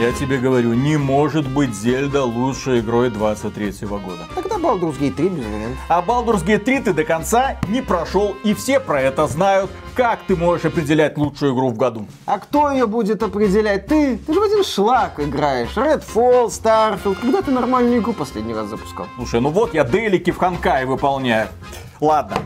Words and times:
Я 0.00 0.12
тебе 0.12 0.38
говорю, 0.38 0.72
не 0.72 0.96
может 0.96 1.46
быть 1.46 1.74
Зельда 1.74 2.24
лучшей 2.24 2.80
игрой 2.80 3.10
23 3.10 3.86
года. 3.86 4.26
Тогда 4.34 4.56
Baldur's 4.56 4.98
Gate 4.98 5.12
3 5.12 5.28
без 5.28 5.44
вариантов. 5.44 5.78
А 5.88 6.00
Baldur's 6.00 6.42
Gate 6.42 6.60
3 6.60 6.80
ты 6.80 6.92
до 6.94 7.04
конца 7.04 7.58
не 7.68 7.82
прошел, 7.82 8.34
и 8.42 8.54
все 8.54 8.80
про 8.80 9.02
это 9.02 9.26
знают. 9.26 9.70
Как 9.94 10.20
ты 10.26 10.36
можешь 10.36 10.64
определять 10.64 11.18
лучшую 11.18 11.52
игру 11.52 11.68
в 11.68 11.76
году? 11.76 12.06
А 12.24 12.38
кто 12.38 12.70
ее 12.70 12.86
будет 12.86 13.22
определять? 13.22 13.88
Ты? 13.88 14.16
Ты 14.16 14.32
же 14.32 14.40
в 14.40 14.42
один 14.42 14.64
шлак 14.64 15.20
играешь. 15.20 15.76
Redfall, 15.76 16.46
Starfield. 16.46 17.18
Когда 17.20 17.42
ты 17.42 17.50
нормальную 17.50 18.00
игру 18.00 18.14
последний 18.14 18.54
раз 18.54 18.68
запускал? 18.68 19.04
Слушай, 19.16 19.42
ну 19.42 19.50
вот 19.50 19.74
я 19.74 19.84
делики 19.84 20.30
в 20.30 20.38
Ханкай 20.38 20.86
выполняю. 20.86 21.48
Ладно, 22.00 22.38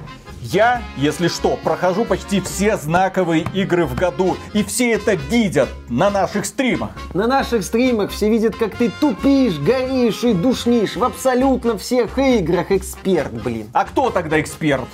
я, 0.44 0.82
если 0.96 1.28
что, 1.28 1.56
прохожу 1.56 2.04
почти 2.04 2.40
все 2.40 2.76
знаковые 2.76 3.46
игры 3.54 3.86
в 3.86 3.94
году, 3.94 4.36
и 4.52 4.62
все 4.62 4.92
это 4.92 5.14
видят 5.14 5.68
на 5.88 6.10
наших 6.10 6.44
стримах. 6.44 6.90
На 7.14 7.26
наших 7.26 7.64
стримах 7.64 8.10
все 8.10 8.28
видят, 8.28 8.54
как 8.56 8.76
ты 8.76 8.90
тупишь, 9.00 9.58
горишь 9.58 10.22
и 10.22 10.34
душнишь 10.34 10.96
в 10.96 11.04
абсолютно 11.04 11.78
всех 11.78 12.18
играх. 12.18 12.70
Эксперт, 12.70 13.32
блин. 13.32 13.68
А 13.72 13.84
кто 13.84 14.10
тогда 14.10 14.40
эксперт? 14.40 14.88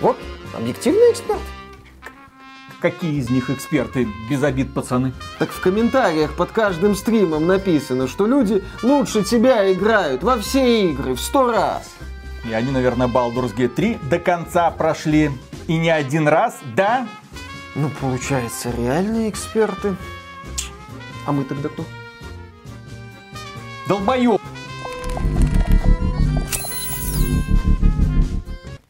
Вот, 0.00 0.16
объективный 0.56 1.12
эксперт. 1.12 1.40
Какие 2.80 3.18
из 3.18 3.30
них 3.30 3.48
эксперты? 3.48 4.06
Без 4.28 4.42
обид, 4.42 4.74
пацаны. 4.74 5.12
Так 5.38 5.50
в 5.50 5.60
комментариях 5.60 6.34
под 6.34 6.52
каждым 6.52 6.94
стримом 6.94 7.46
написано, 7.46 8.08
что 8.08 8.26
люди 8.26 8.62
лучше 8.82 9.22
тебя 9.22 9.72
играют 9.72 10.22
во 10.22 10.38
все 10.38 10.90
игры 10.90 11.14
в 11.14 11.20
сто 11.20 11.50
раз. 11.50 11.90
И 12.48 12.52
они, 12.52 12.70
наверное, 12.70 13.08
Baldur's 13.08 13.54
Gate 13.54 13.74
3 13.74 13.98
до 14.02 14.18
конца 14.18 14.70
прошли. 14.70 15.30
И 15.66 15.76
не 15.76 15.90
один 15.90 16.28
раз, 16.28 16.58
да? 16.76 17.08
Ну, 17.74 17.90
получается, 18.00 18.70
реальные 18.70 19.30
эксперты. 19.30 19.96
А 21.26 21.32
мы 21.32 21.44
тогда 21.44 21.68
кто? 21.68 21.84
Долбоёб! 23.88 24.40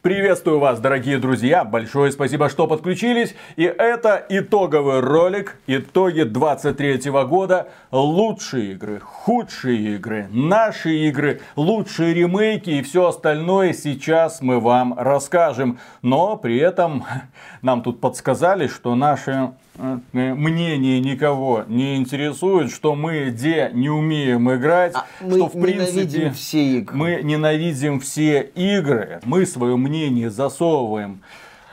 Приветствую 0.05 0.59
вас, 0.59 0.79
дорогие 0.79 1.17
друзья! 1.17 1.63
Большое 1.63 2.11
спасибо, 2.11 2.47
что 2.47 2.67
подключились. 2.67 3.33
И 3.55 3.63
это 3.63 4.23
итоговый 4.29 4.99
ролик, 4.99 5.57
итоги 5.65 6.21
23 6.21 7.09
года. 7.27 7.69
Лучшие 7.89 8.73
игры, 8.73 8.99
худшие 8.99 9.95
игры, 9.95 10.27
наши 10.29 10.95
игры, 11.07 11.41
лучшие 11.55 12.13
ремейки 12.13 12.69
и 12.69 12.83
все 12.83 13.07
остальное 13.07 13.73
сейчас 13.73 14.43
мы 14.43 14.59
вам 14.59 14.93
расскажем. 14.95 15.79
Но 16.03 16.37
при 16.37 16.59
этом 16.59 17.03
нам 17.63 17.81
тут 17.81 17.99
подсказали, 17.99 18.67
что 18.67 18.93
наши 18.93 19.53
мнение 19.77 20.99
никого 20.99 21.63
не 21.67 21.97
интересует, 21.97 22.71
что 22.71 22.95
мы 22.95 23.25
где 23.25 23.71
не 23.73 23.89
умеем 23.89 24.53
играть, 24.53 24.93
а 24.95 25.05
что 25.19 25.47
в 25.47 25.61
принципе 25.61 26.31
все 26.31 26.77
игры. 26.77 26.95
мы 26.95 27.19
ненавидим 27.23 27.99
все 27.99 28.41
игры, 28.55 29.19
мы 29.25 29.45
свое 29.45 29.75
мнение 29.75 30.29
засовываем. 30.29 31.21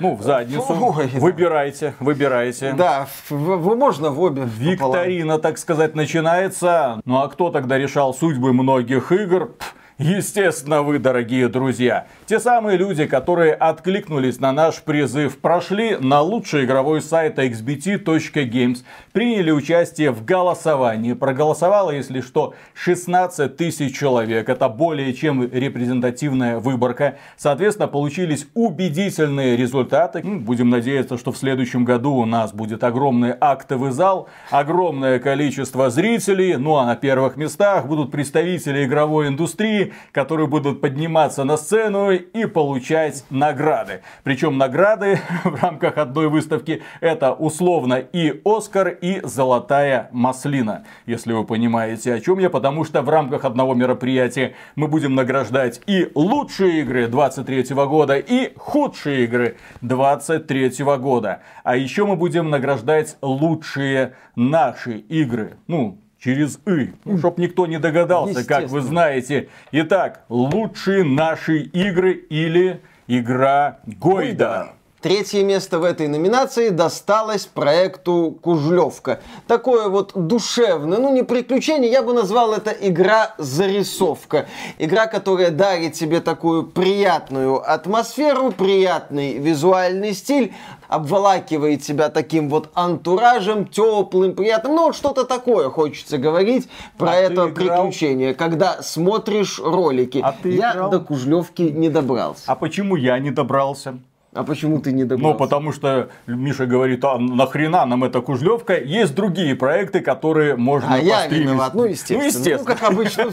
Ну, 0.01 0.17
в 0.17 0.23
задницу. 0.23 0.67
Ой, 0.69 1.07
выбирайте, 1.15 1.95
выбирайте. 2.01 2.73
Да, 2.73 3.07
вы 3.31 3.77
можно 3.77 4.11
в 4.11 4.21
обе. 4.21 4.43
Викторина, 4.59 5.39
так 5.39 5.59
сказать, 5.59 5.95
начинается. 5.95 7.01
Ну 7.05 7.19
а 7.19 7.29
кто 7.29 7.51
тогда 7.51 7.79
решал 7.79 8.13
судьбы 8.13 8.53
многих 8.53 9.13
игр? 9.13 9.55
Пфф, 9.59 9.75
Естественно, 9.99 10.83
вы, 10.83 10.99
дорогие 10.99 11.49
друзья. 11.49 12.07
Те 12.33 12.41
самые 12.41 12.79
люди, 12.79 13.05
которые 13.05 13.53
откликнулись 13.53 14.41
на 14.41 14.53
наш 14.53 14.81
призыв, 14.81 15.37
прошли 15.37 15.99
на 16.01 16.23
лучший 16.23 16.65
игровой 16.65 17.03
сайт 17.03 17.39
xbt.games, 17.39 18.79
приняли 19.13 19.51
участие 19.51 20.13
в 20.13 20.25
голосовании. 20.25 21.13
Проголосовало, 21.13 21.91
если 21.91 22.23
что, 22.23 22.55
16 22.73 23.55
тысяч 23.55 23.99
человек. 23.99 24.49
Это 24.49 24.71
более 24.71 25.13
чем 25.13 25.43
репрезентативная 25.43 26.59
выборка. 26.59 27.19
Соответственно, 27.37 27.87
получились 27.87 28.47
убедительные 28.55 29.55
результаты. 29.55 30.23
Будем 30.23 30.71
надеяться, 30.71 31.19
что 31.19 31.33
в 31.33 31.37
следующем 31.37 31.85
году 31.85 32.15
у 32.15 32.25
нас 32.25 32.55
будет 32.55 32.83
огромный 32.83 33.35
актовый 33.39 33.91
зал, 33.91 34.31
огромное 34.51 35.19
количество 35.19 35.91
зрителей. 35.91 36.57
Ну 36.57 36.77
а 36.77 36.87
на 36.87 36.97
первых 36.97 37.37
местах 37.37 37.85
будут 37.85 38.11
представители 38.11 38.87
игровой 38.87 39.29
индустрии, 39.29 39.93
которые 40.13 40.47
будут 40.47 40.81
подниматься 40.81 41.45
на 41.45 41.59
сцену 41.59 42.22
и 42.33 42.47
получать 42.47 43.25
награды. 43.31 44.03
Причем 44.25 44.59
награды 44.59 45.21
в 45.45 45.63
рамках 45.63 45.99
одной 45.99 46.29
выставки 46.29 46.83
это 47.01 47.33
условно 47.33 47.95
и 47.95 48.41
Оскар, 48.45 48.89
и 48.89 49.21
Золотая 49.25 50.09
Маслина. 50.13 50.85
Если 51.07 51.33
вы 51.33 51.45
понимаете, 51.45 52.15
о 52.15 52.21
чем 52.21 52.39
я. 52.39 52.51
Потому 52.51 52.85
что 52.85 53.03
в 53.03 53.09
рамках 53.09 53.45
одного 53.45 53.75
мероприятия 53.75 54.55
мы 54.77 54.89
будем 54.89 55.15
награждать 55.15 55.81
и 55.87 56.11
лучшие 56.15 56.81
игры 56.81 57.09
23 57.09 57.75
года, 57.75 58.17
и 58.17 58.53
худшие 58.57 59.25
игры 59.25 59.57
23 59.81 60.85
года. 60.99 61.41
А 61.65 61.77
еще 61.77 62.07
мы 62.07 62.17
будем 62.17 62.51
награждать 62.51 63.17
лучшие 63.23 64.15
наши 64.37 64.99
игры. 64.99 65.57
Ну, 65.67 66.02
через 66.23 66.61
«и», 66.67 66.93
ну, 67.05 67.19
чтоб 67.19 67.39
никто 67.39 67.67
не 67.67 67.79
догадался, 67.79 68.47
как 68.47 68.69
вы 68.69 68.81
знаете. 68.81 69.49
Итак, 69.73 70.25
лучшие 70.29 71.05
наши 71.05 71.59
игры 71.59 72.13
или 72.13 72.81
игра 73.09 73.79
Гойда. 73.87 74.73
Третье 75.03 75.43
место 75.43 75.81
в 75.81 75.85
этой 75.85 76.07
номинации 76.07 76.69
досталось 76.69 77.47
проекту 77.47 78.39
Кужлевка. 78.41 79.21
Такое 79.49 79.89
вот 79.89 80.13
душевное, 80.15 80.99
ну 80.99 81.13
не 81.13 81.25
приключение, 81.25 81.91
я 81.91 82.05
бы 82.05 82.13
назвал 82.13 82.53
это 82.53 82.71
игра-зарисовка. 82.71 84.47
Игра, 84.79 85.09
которая 85.09 85.51
дарит 85.51 85.95
тебе 85.95 86.21
такую 86.21 86.63
приятную 86.63 87.69
атмосферу, 87.69 88.53
приятный 88.53 89.39
визуальный 89.39 90.15
стиль, 90.15 90.55
обволакивает 90.87 91.83
тебя 91.83 92.09
таким 92.09 92.49
вот 92.49 92.71
антуражем, 92.75 93.67
теплым, 93.67 94.37
приятным. 94.37 94.77
Ну, 94.77 94.85
вот 94.85 94.95
что-то 94.95 95.25
такое 95.25 95.69
хочется 95.69 96.17
говорить 96.17 96.69
про 96.97 97.11
а 97.11 97.15
это 97.15 97.49
приключение, 97.49 98.35
когда 98.35 98.83
смотришь 98.83 99.59
ролики. 99.59 100.21
А 100.23 100.37
я 100.45 100.73
играл? 100.75 100.91
до 100.91 101.01
Кужлевки 101.01 101.71
не 101.71 101.89
добрался. 101.89 102.45
А 102.47 102.55
почему 102.55 102.95
я 102.95 103.19
не 103.19 103.33
добрался? 103.33 103.99
А 104.35 104.45
почему 104.45 104.81
ты 104.81 104.93
не 104.93 105.05
добрался? 105.05 105.35
Ну, 105.35 105.39
потому 105.39 105.73
что 105.73 106.09
Миша 106.27 106.65
говорит, 106.65 107.05
а 107.05 107.19
нахрена 107.19 107.85
нам 107.85 108.03
эта 108.03 108.23
Кужлевка? 108.23 108.79
Есть 108.79 109.15
другие 109.15 109.55
проекты, 109.55 110.01
которые 110.01 110.57
можно 110.57 110.95
А 110.95 110.99
я 110.99 111.27
виноват, 111.27 111.75
ну 111.75 111.85
естественно. 111.85 112.21
Ну, 112.21 112.27
естественно. 112.27 112.59
Ну, 112.59 112.65
как 112.65 112.83
обычно. 112.91 113.31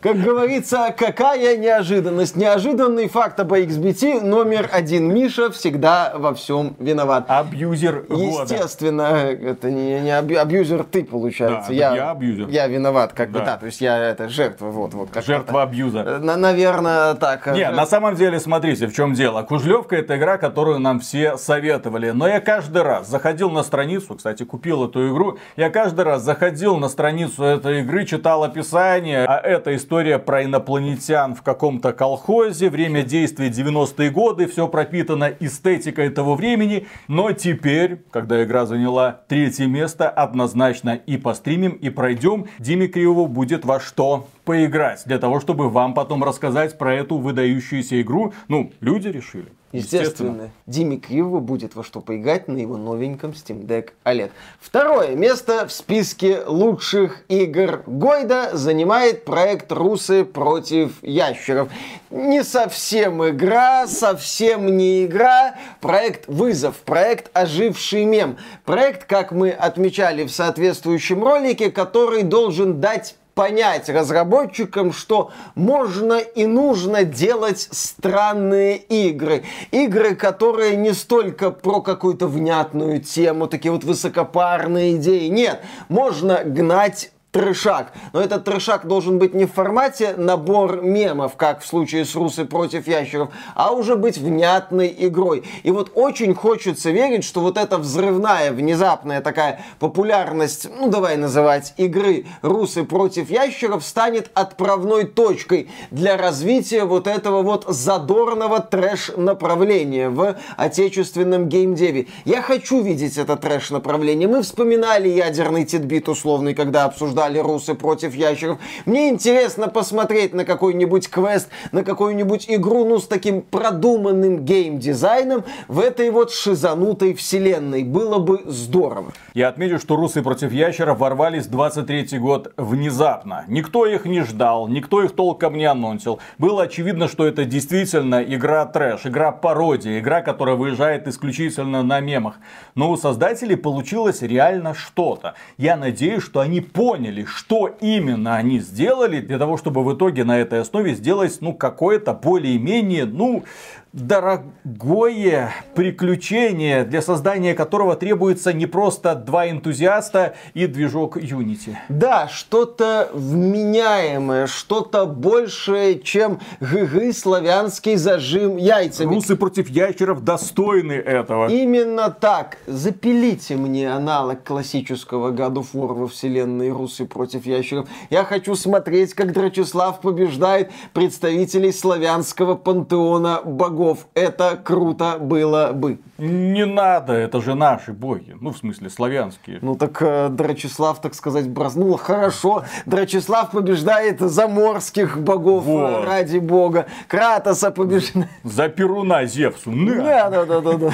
Как 0.00 0.16
говорится, 0.16 0.94
какая 0.96 1.58
неожиданность. 1.58 2.36
Неожиданный 2.36 3.06
факт 3.08 3.38
об 3.38 3.52
XBT 3.52 4.24
номер 4.24 4.70
один. 4.72 5.12
Миша 5.12 5.50
всегда 5.50 6.14
во 6.16 6.32
всем 6.32 6.74
виноват. 6.78 7.26
Абьюзер 7.28 8.06
Естественно, 8.08 9.02
это 9.02 9.70
не, 9.70 10.10
абьюзер 10.10 10.84
ты, 10.84 11.04
получается. 11.04 11.74
Я, 11.74 12.12
абьюзер. 12.12 12.48
Я 12.48 12.66
виноват, 12.66 13.12
как 13.12 13.30
бы, 13.30 13.40
да. 13.40 13.58
То 13.58 13.66
есть 13.66 13.82
я 13.82 13.98
это 13.98 14.30
жертва, 14.30 14.70
вот, 14.70 14.94
вот. 14.94 15.10
Жертва 15.22 15.64
абьюза. 15.64 16.18
Наверное, 16.18 17.12
так. 17.12 17.46
Не, 17.48 17.70
на 17.70 17.84
самом 17.84 18.14
деле, 18.14 18.40
смотрите, 18.40 18.86
в 18.86 18.94
чем 18.94 19.01
чем 19.02 19.14
дело. 19.14 19.42
Кужлевка 19.42 19.96
это 19.96 20.16
игра, 20.16 20.38
которую 20.38 20.78
нам 20.78 21.00
все 21.00 21.36
советовали. 21.36 22.10
Но 22.10 22.28
я 22.28 22.40
каждый 22.40 22.82
раз 22.82 23.08
заходил 23.08 23.50
на 23.50 23.64
страницу, 23.64 24.14
кстати, 24.14 24.44
купил 24.44 24.84
эту 24.84 25.08
игру, 25.08 25.38
я 25.56 25.70
каждый 25.70 26.04
раз 26.04 26.22
заходил 26.22 26.76
на 26.76 26.88
страницу 26.88 27.42
этой 27.42 27.80
игры, 27.80 28.06
читал 28.06 28.44
описание, 28.44 29.24
а 29.24 29.40
это 29.40 29.74
история 29.74 30.20
про 30.20 30.44
инопланетян 30.44 31.34
в 31.34 31.42
каком-то 31.42 31.92
колхозе, 31.92 32.70
время 32.70 33.02
действия 33.02 33.48
90-е 33.48 34.10
годы, 34.10 34.46
все 34.46 34.68
пропитано 34.68 35.32
эстетикой 35.40 36.10
того 36.10 36.36
времени. 36.36 36.86
Но 37.08 37.32
теперь, 37.32 38.04
когда 38.12 38.44
игра 38.44 38.66
заняла 38.66 39.22
третье 39.26 39.66
место, 39.66 40.08
однозначно 40.08 40.90
и 40.90 41.16
постримим, 41.16 41.72
и 41.72 41.90
пройдем, 41.90 42.46
Диме 42.60 42.86
Кривову 42.86 43.26
будет 43.26 43.64
во 43.64 43.80
что 43.80 44.28
поиграть, 44.44 45.02
для 45.06 45.18
того, 45.18 45.40
чтобы 45.40 45.68
вам 45.68 45.94
потом 45.94 46.24
рассказать 46.24 46.76
про 46.78 46.94
эту 46.94 47.18
выдающуюся 47.18 48.00
игру. 48.02 48.32
Ну, 48.48 48.72
решили. 48.98 49.48
Естественно. 49.72 50.02
Естественно. 50.02 50.50
Диме 50.66 50.96
Кривову 50.98 51.40
будет 51.40 51.74
во 51.74 51.82
что 51.82 52.00
поиграть 52.00 52.46
на 52.46 52.58
его 52.58 52.76
новеньком 52.76 53.30
Steam 53.30 53.66
Deck 53.66 53.90
OLED. 54.04 54.30
Второе 54.60 55.16
место 55.16 55.66
в 55.66 55.72
списке 55.72 56.42
лучших 56.46 57.22
игр 57.28 57.82
Гойда 57.86 58.50
занимает 58.52 59.24
проект 59.24 59.72
Русы 59.72 60.24
против 60.24 61.02
ящеров. 61.02 61.70
Не 62.10 62.44
совсем 62.44 63.26
игра, 63.26 63.86
совсем 63.86 64.76
не 64.76 65.06
игра. 65.06 65.54
Проект 65.80 66.28
Вызов, 66.28 66.76
проект 66.84 67.30
Оживший 67.32 68.04
мем. 68.04 68.36
Проект, 68.66 69.06
как 69.06 69.32
мы 69.32 69.50
отмечали 69.50 70.24
в 70.24 70.30
соответствующем 70.30 71.24
ролике, 71.24 71.70
который 71.70 72.24
должен 72.24 72.80
дать 72.80 73.16
понять 73.34 73.88
разработчикам, 73.88 74.92
что 74.92 75.30
можно 75.54 76.18
и 76.18 76.46
нужно 76.46 77.04
делать 77.04 77.68
странные 77.70 78.76
игры. 78.76 79.44
Игры, 79.70 80.14
которые 80.14 80.76
не 80.76 80.92
столько 80.92 81.50
про 81.50 81.80
какую-то 81.80 82.26
внятную 82.26 83.00
тему, 83.00 83.46
такие 83.46 83.72
вот 83.72 83.84
высокопарные 83.84 84.96
идеи. 84.96 85.28
Нет, 85.28 85.62
можно 85.88 86.42
гнать 86.44 87.10
трешак. 87.32 87.92
Но 88.12 88.20
этот 88.20 88.44
трешак 88.44 88.86
должен 88.86 89.18
быть 89.18 89.34
не 89.34 89.46
в 89.46 89.52
формате 89.52 90.14
набор 90.16 90.82
мемов, 90.82 91.36
как 91.36 91.62
в 91.62 91.66
случае 91.66 92.04
с 92.04 92.14
Русы 92.14 92.44
против 92.44 92.86
ящеров, 92.86 93.30
а 93.54 93.72
уже 93.72 93.96
быть 93.96 94.18
внятной 94.18 94.94
игрой. 94.96 95.42
И 95.62 95.70
вот 95.70 95.90
очень 95.94 96.34
хочется 96.34 96.90
верить, 96.90 97.24
что 97.24 97.40
вот 97.40 97.56
эта 97.56 97.78
взрывная, 97.78 98.52
внезапная 98.52 99.22
такая 99.22 99.64
популярность, 99.80 100.68
ну 100.78 100.88
давай 100.88 101.16
называть, 101.16 101.72
игры 101.78 102.26
Русы 102.42 102.84
против 102.84 103.30
ящеров 103.30 103.82
станет 103.82 104.30
отправной 104.34 105.04
точкой 105.04 105.70
для 105.90 106.18
развития 106.18 106.84
вот 106.84 107.06
этого 107.06 107.42
вот 107.42 107.64
задорного 107.66 108.60
трэш-направления 108.60 110.10
в 110.10 110.36
отечественном 110.58 111.48
геймдеве. 111.48 112.08
Я 112.26 112.42
хочу 112.42 112.82
видеть 112.82 113.16
это 113.16 113.36
трэш-направление. 113.36 114.28
Мы 114.28 114.42
вспоминали 114.42 115.08
ядерный 115.08 115.64
титбит 115.64 116.10
условный, 116.10 116.54
когда 116.54 116.84
обсуждали 116.84 117.21
обсуждали 117.22 117.38
русы 117.38 117.74
против 117.74 118.14
ящеров. 118.14 118.58
Мне 118.86 119.08
интересно 119.08 119.68
посмотреть 119.68 120.34
на 120.34 120.44
какой-нибудь 120.44 121.08
квест, 121.08 121.48
на 121.72 121.84
какую-нибудь 121.84 122.46
игру, 122.48 122.84
ну, 122.84 122.98
с 122.98 123.06
таким 123.06 123.42
продуманным 123.42 124.44
геймдизайном 124.44 125.44
в 125.68 125.80
этой 125.80 126.10
вот 126.10 126.32
шизанутой 126.32 127.14
вселенной. 127.14 127.84
Было 127.84 128.18
бы 128.18 128.42
здорово. 128.46 129.12
Я 129.34 129.48
отмечу, 129.48 129.78
что 129.78 129.96
русы 129.96 130.22
против 130.22 130.52
ящеров 130.52 130.98
ворвались 130.98 131.46
в 131.46 131.50
23 131.50 132.18
год 132.18 132.52
внезапно. 132.56 133.44
Никто 133.48 133.86
их 133.86 134.04
не 134.04 134.22
ждал, 134.22 134.68
никто 134.68 135.02
их 135.02 135.12
толком 135.12 135.56
не 135.56 135.64
анонсил. 135.64 136.18
Было 136.38 136.64
очевидно, 136.64 137.08
что 137.08 137.26
это 137.26 137.44
действительно 137.44 138.22
игра 138.22 138.66
трэш, 138.66 139.06
игра 139.06 139.32
пародия, 139.32 139.98
игра, 139.98 140.22
которая 140.22 140.56
выезжает 140.56 141.08
исключительно 141.08 141.82
на 141.82 142.00
мемах. 142.00 142.36
Но 142.74 142.90
у 142.90 142.96
создателей 142.96 143.56
получилось 143.56 144.22
реально 144.22 144.74
что-то. 144.74 145.34
Я 145.58 145.76
надеюсь, 145.76 146.22
что 146.22 146.40
они 146.40 146.60
поняли, 146.60 147.11
поняли, 147.12 147.24
что 147.24 147.76
именно 147.80 148.36
они 148.36 148.58
сделали 148.60 149.20
для 149.20 149.38
того, 149.38 149.56
чтобы 149.56 149.84
в 149.84 149.94
итоге 149.94 150.24
на 150.24 150.38
этой 150.38 150.60
основе 150.60 150.94
сделать, 150.94 151.38
ну, 151.40 151.52
какое-то 151.52 152.14
более-менее, 152.14 153.04
ну, 153.04 153.44
дорогое 153.92 155.52
приключение, 155.74 156.84
для 156.84 157.02
создания 157.02 157.54
которого 157.54 157.94
требуется 157.94 158.52
не 158.52 158.66
просто 158.66 159.14
два 159.14 159.50
энтузиаста 159.50 160.34
и 160.54 160.66
движок 160.66 161.18
Unity. 161.18 161.76
Да, 161.90 162.28
что-то 162.28 163.10
вменяемое, 163.12 164.46
что-то 164.46 165.04
большее, 165.04 166.00
чем 166.00 166.40
ГГ 166.60 167.14
славянский 167.14 167.96
зажим 167.96 168.56
яйцами. 168.56 169.14
Русы 169.14 169.36
против 169.36 169.68
ящеров 169.68 170.24
достойны 170.24 170.92
этого. 170.92 171.48
Именно 171.48 172.10
так. 172.10 172.58
Запилите 172.66 173.56
мне 173.56 173.92
аналог 173.92 174.42
классического 174.42 175.32
God 175.32 175.54
of 175.54 175.66
War 175.74 175.92
во 175.92 176.08
вселенной 176.08 176.70
Русы 176.70 177.04
против 177.04 177.44
ящеров. 177.44 177.88
Я 178.08 178.24
хочу 178.24 178.54
смотреть, 178.54 179.12
как 179.12 179.32
Драчеслав 179.32 180.00
побеждает 180.00 180.70
представителей 180.94 181.72
славянского 181.72 182.54
пантеона 182.54 183.42
богов 183.44 183.81
богов. 183.82 184.06
Это 184.14 184.58
круто 184.62 185.18
было 185.20 185.72
бы. 185.72 185.98
Не 186.18 186.66
надо, 186.66 187.12
это 187.12 187.40
же 187.40 187.54
наши 187.54 187.92
боги. 187.92 188.36
Ну, 188.40 188.50
в 188.50 188.56
смысле, 188.56 188.90
славянские. 188.90 189.58
Ну, 189.60 189.74
так 189.74 190.00
э, 190.00 190.28
Драчеслав, 190.28 191.00
так 191.00 191.14
сказать, 191.14 191.48
бразнул. 191.48 191.96
Хорошо, 191.96 192.64
Драчеслав 192.86 193.50
побеждает 193.50 194.20
заморских 194.20 195.18
богов 195.18 195.66
э, 195.66 195.70
вот. 195.70 196.04
ради 196.04 196.38
бога. 196.38 196.86
Кратоса 197.08 197.70
побеждает. 197.70 198.28
За 198.44 198.68
Перуна 198.68 199.26
Зевсу. 199.26 199.72
Да, 199.72 200.30
да, 200.30 200.44
да, 200.44 200.60
да, 200.60 200.72
да. 200.74 200.92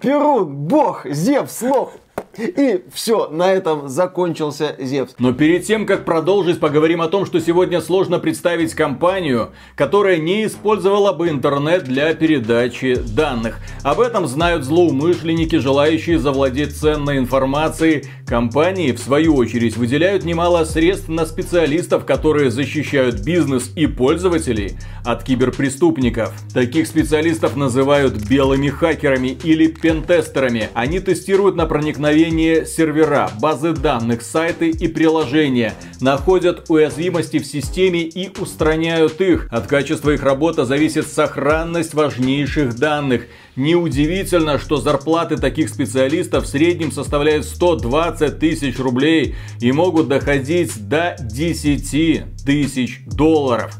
Перун, 0.00 0.54
бог, 0.54 1.06
Зевс, 1.06 1.62
лох. 1.62 1.92
И 2.38 2.82
все, 2.92 3.28
на 3.28 3.52
этом 3.52 3.88
закончился 3.88 4.74
Зевс. 4.78 5.14
Но 5.18 5.32
перед 5.32 5.64
тем, 5.64 5.86
как 5.86 6.04
продолжить, 6.04 6.60
поговорим 6.60 7.00
о 7.00 7.08
том, 7.08 7.26
что 7.26 7.40
сегодня 7.40 7.80
сложно 7.80 8.18
представить 8.18 8.74
компанию, 8.74 9.52
которая 9.76 10.16
не 10.16 10.46
использовала 10.46 11.12
бы 11.12 11.28
интернет 11.28 11.84
для 11.84 12.12
передачи 12.14 12.96
данных. 12.96 13.58
Об 13.82 14.00
этом 14.00 14.26
знают 14.26 14.64
злоумышленники, 14.64 15.56
желающие 15.56 16.18
завладеть 16.18 16.76
ценной 16.76 17.18
информацией. 17.18 18.04
Компании, 18.26 18.92
в 18.92 18.98
свою 18.98 19.36
очередь, 19.36 19.76
выделяют 19.76 20.24
немало 20.24 20.64
средств 20.64 21.08
на 21.08 21.26
специалистов, 21.26 22.04
которые 22.04 22.50
защищают 22.50 23.20
бизнес 23.20 23.70
и 23.76 23.86
пользователей 23.86 24.72
от 25.04 25.22
киберпреступников. 25.22 26.32
Таких 26.52 26.86
специалистов 26.86 27.56
называют 27.56 28.14
белыми 28.28 28.68
хакерами 28.68 29.36
или 29.44 29.66
пентестерами. 29.66 30.68
Они 30.74 31.00
тестируют 31.00 31.56
на 31.56 31.66
проникновение 31.66 32.23
управление 32.24 32.64
сервера, 32.64 33.30
базы 33.38 33.72
данных, 33.72 34.22
сайты 34.22 34.70
и 34.70 34.88
приложения, 34.88 35.74
находят 36.00 36.70
уязвимости 36.70 37.38
в 37.38 37.44
системе 37.44 38.00
и 38.00 38.30
устраняют 38.38 39.20
их. 39.20 39.46
От 39.50 39.66
качества 39.66 40.10
их 40.10 40.22
работы 40.22 40.64
зависит 40.64 41.06
сохранность 41.06 41.92
важнейших 41.92 42.76
данных. 42.76 43.26
Неудивительно, 43.56 44.58
что 44.58 44.78
зарплаты 44.78 45.36
таких 45.36 45.68
специалистов 45.68 46.44
в 46.44 46.46
среднем 46.48 46.92
составляют 46.92 47.44
120 47.44 48.38
тысяч 48.38 48.78
рублей 48.78 49.34
и 49.60 49.70
могут 49.72 50.08
доходить 50.08 50.88
до 50.88 51.16
10 51.20 52.44
тысяч 52.46 53.02
долларов. 53.06 53.74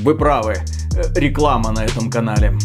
Вы 0.00 0.16
правы, 0.16 0.56
реклама 1.14 1.70
на 1.70 1.84
этом 1.84 2.10
канале. 2.10 2.58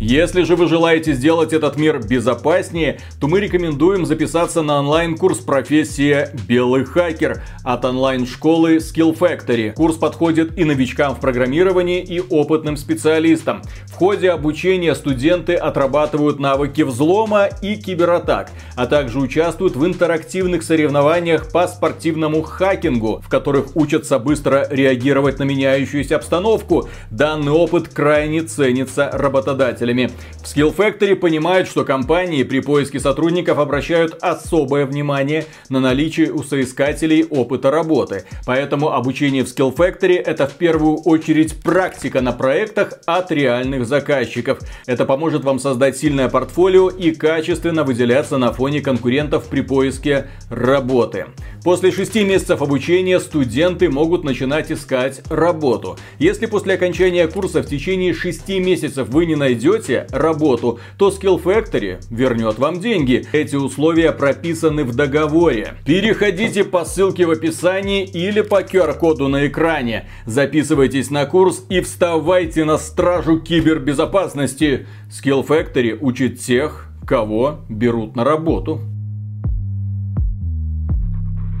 Если 0.00 0.42
же 0.42 0.56
вы 0.56 0.66
желаете 0.66 1.12
сделать 1.12 1.52
этот 1.52 1.76
мир 1.76 2.00
безопаснее, 2.04 2.98
то 3.20 3.28
мы 3.28 3.38
рекомендуем 3.38 4.04
записаться 4.04 4.60
на 4.62 4.80
онлайн-курс 4.80 5.38
профессия 5.38 6.34
«Белый 6.48 6.84
хакер» 6.84 7.42
от 7.62 7.84
онлайн-школы 7.84 8.78
Skill 8.78 9.16
Factory. 9.16 9.72
Курс 9.72 9.96
подходит 9.96 10.58
и 10.58 10.64
новичкам 10.64 11.14
в 11.14 11.20
программировании, 11.20 12.02
и 12.02 12.18
опытным 12.20 12.76
специалистам. 12.76 13.62
В 13.86 13.92
ходе 13.92 14.32
обучения 14.32 14.96
студенты 14.96 15.54
отрабатывают 15.54 16.40
навыки 16.40 16.82
взлома 16.82 17.48
и 17.62 17.76
кибератак, 17.76 18.50
а 18.74 18.86
также 18.86 19.20
участвуют 19.20 19.76
в 19.76 19.86
интерактивных 19.86 20.64
соревнованиях 20.64 21.52
по 21.52 21.68
спортивному 21.68 22.42
хакингу, 22.42 23.22
в 23.24 23.28
которых 23.28 23.76
учатся 23.76 24.18
быстро 24.18 24.66
реагировать 24.68 25.38
на 25.38 25.44
меняющуюся 25.44 26.16
обстановку. 26.16 26.88
Данный 27.10 27.52
опыт 27.52 27.88
крайне 27.88 28.42
ценится 28.42 29.08
работодателями 29.12 29.83
работодателями. 29.84 30.10
В 30.42 30.44
Skill 30.44 30.74
Factory 30.74 31.16
понимают, 31.16 31.68
что 31.68 31.84
компании 31.84 32.42
при 32.42 32.60
поиске 32.60 33.00
сотрудников 33.00 33.58
обращают 33.58 34.16
особое 34.20 34.86
внимание 34.86 35.46
на 35.68 35.80
наличие 35.80 36.32
у 36.32 36.42
соискателей 36.42 37.24
опыта 37.24 37.70
работы. 37.70 38.24
Поэтому 38.46 38.92
обучение 38.92 39.44
в 39.44 39.48
Skill 39.48 39.74
Factory 39.74 40.16
это 40.16 40.46
в 40.46 40.52
первую 40.52 40.96
очередь 40.96 41.62
практика 41.62 42.20
на 42.20 42.32
проектах 42.32 42.94
от 43.06 43.30
реальных 43.30 43.86
заказчиков. 43.86 44.58
Это 44.86 45.04
поможет 45.04 45.44
вам 45.44 45.58
создать 45.58 45.96
сильное 45.96 46.28
портфолио 46.28 46.88
и 46.88 47.12
качественно 47.12 47.84
выделяться 47.84 48.38
на 48.38 48.52
фоне 48.52 48.80
конкурентов 48.80 49.46
при 49.48 49.62
поиске 49.62 50.28
работы. 50.50 51.26
После 51.62 51.90
шести 51.90 52.24
месяцев 52.24 52.60
обучения 52.60 53.18
студенты 53.18 53.88
могут 53.88 54.24
начинать 54.24 54.70
искать 54.70 55.22
работу. 55.30 55.96
Если 56.18 56.46
после 56.46 56.74
окончания 56.74 57.26
курса 57.26 57.62
в 57.62 57.66
течение 57.66 58.12
шести 58.12 58.58
месяцев 58.58 59.08
вы 59.08 59.24
не 59.26 59.34
найдете 59.34 59.73
работу, 60.10 60.78
то 60.98 61.08
Skill 61.08 61.42
Factory 61.42 61.98
вернет 62.10 62.58
вам 62.58 62.80
деньги. 62.80 63.26
Эти 63.32 63.56
условия 63.56 64.12
прописаны 64.12 64.84
в 64.84 64.94
договоре. 64.94 65.74
Переходите 65.84 66.64
по 66.64 66.84
ссылке 66.84 67.26
в 67.26 67.30
описании 67.30 68.04
или 68.04 68.40
по 68.40 68.62
QR-коду 68.62 69.28
на 69.28 69.46
экране. 69.46 70.08
Записывайтесь 70.26 71.10
на 71.10 71.26
курс 71.26 71.64
и 71.68 71.80
вставайте 71.80 72.64
на 72.64 72.78
стражу 72.78 73.40
кибербезопасности. 73.40 74.86
Skill 75.10 75.46
Factory 75.46 75.98
учит 76.00 76.40
тех, 76.40 76.88
кого 77.06 77.60
берут 77.68 78.16
на 78.16 78.24
работу. 78.24 78.80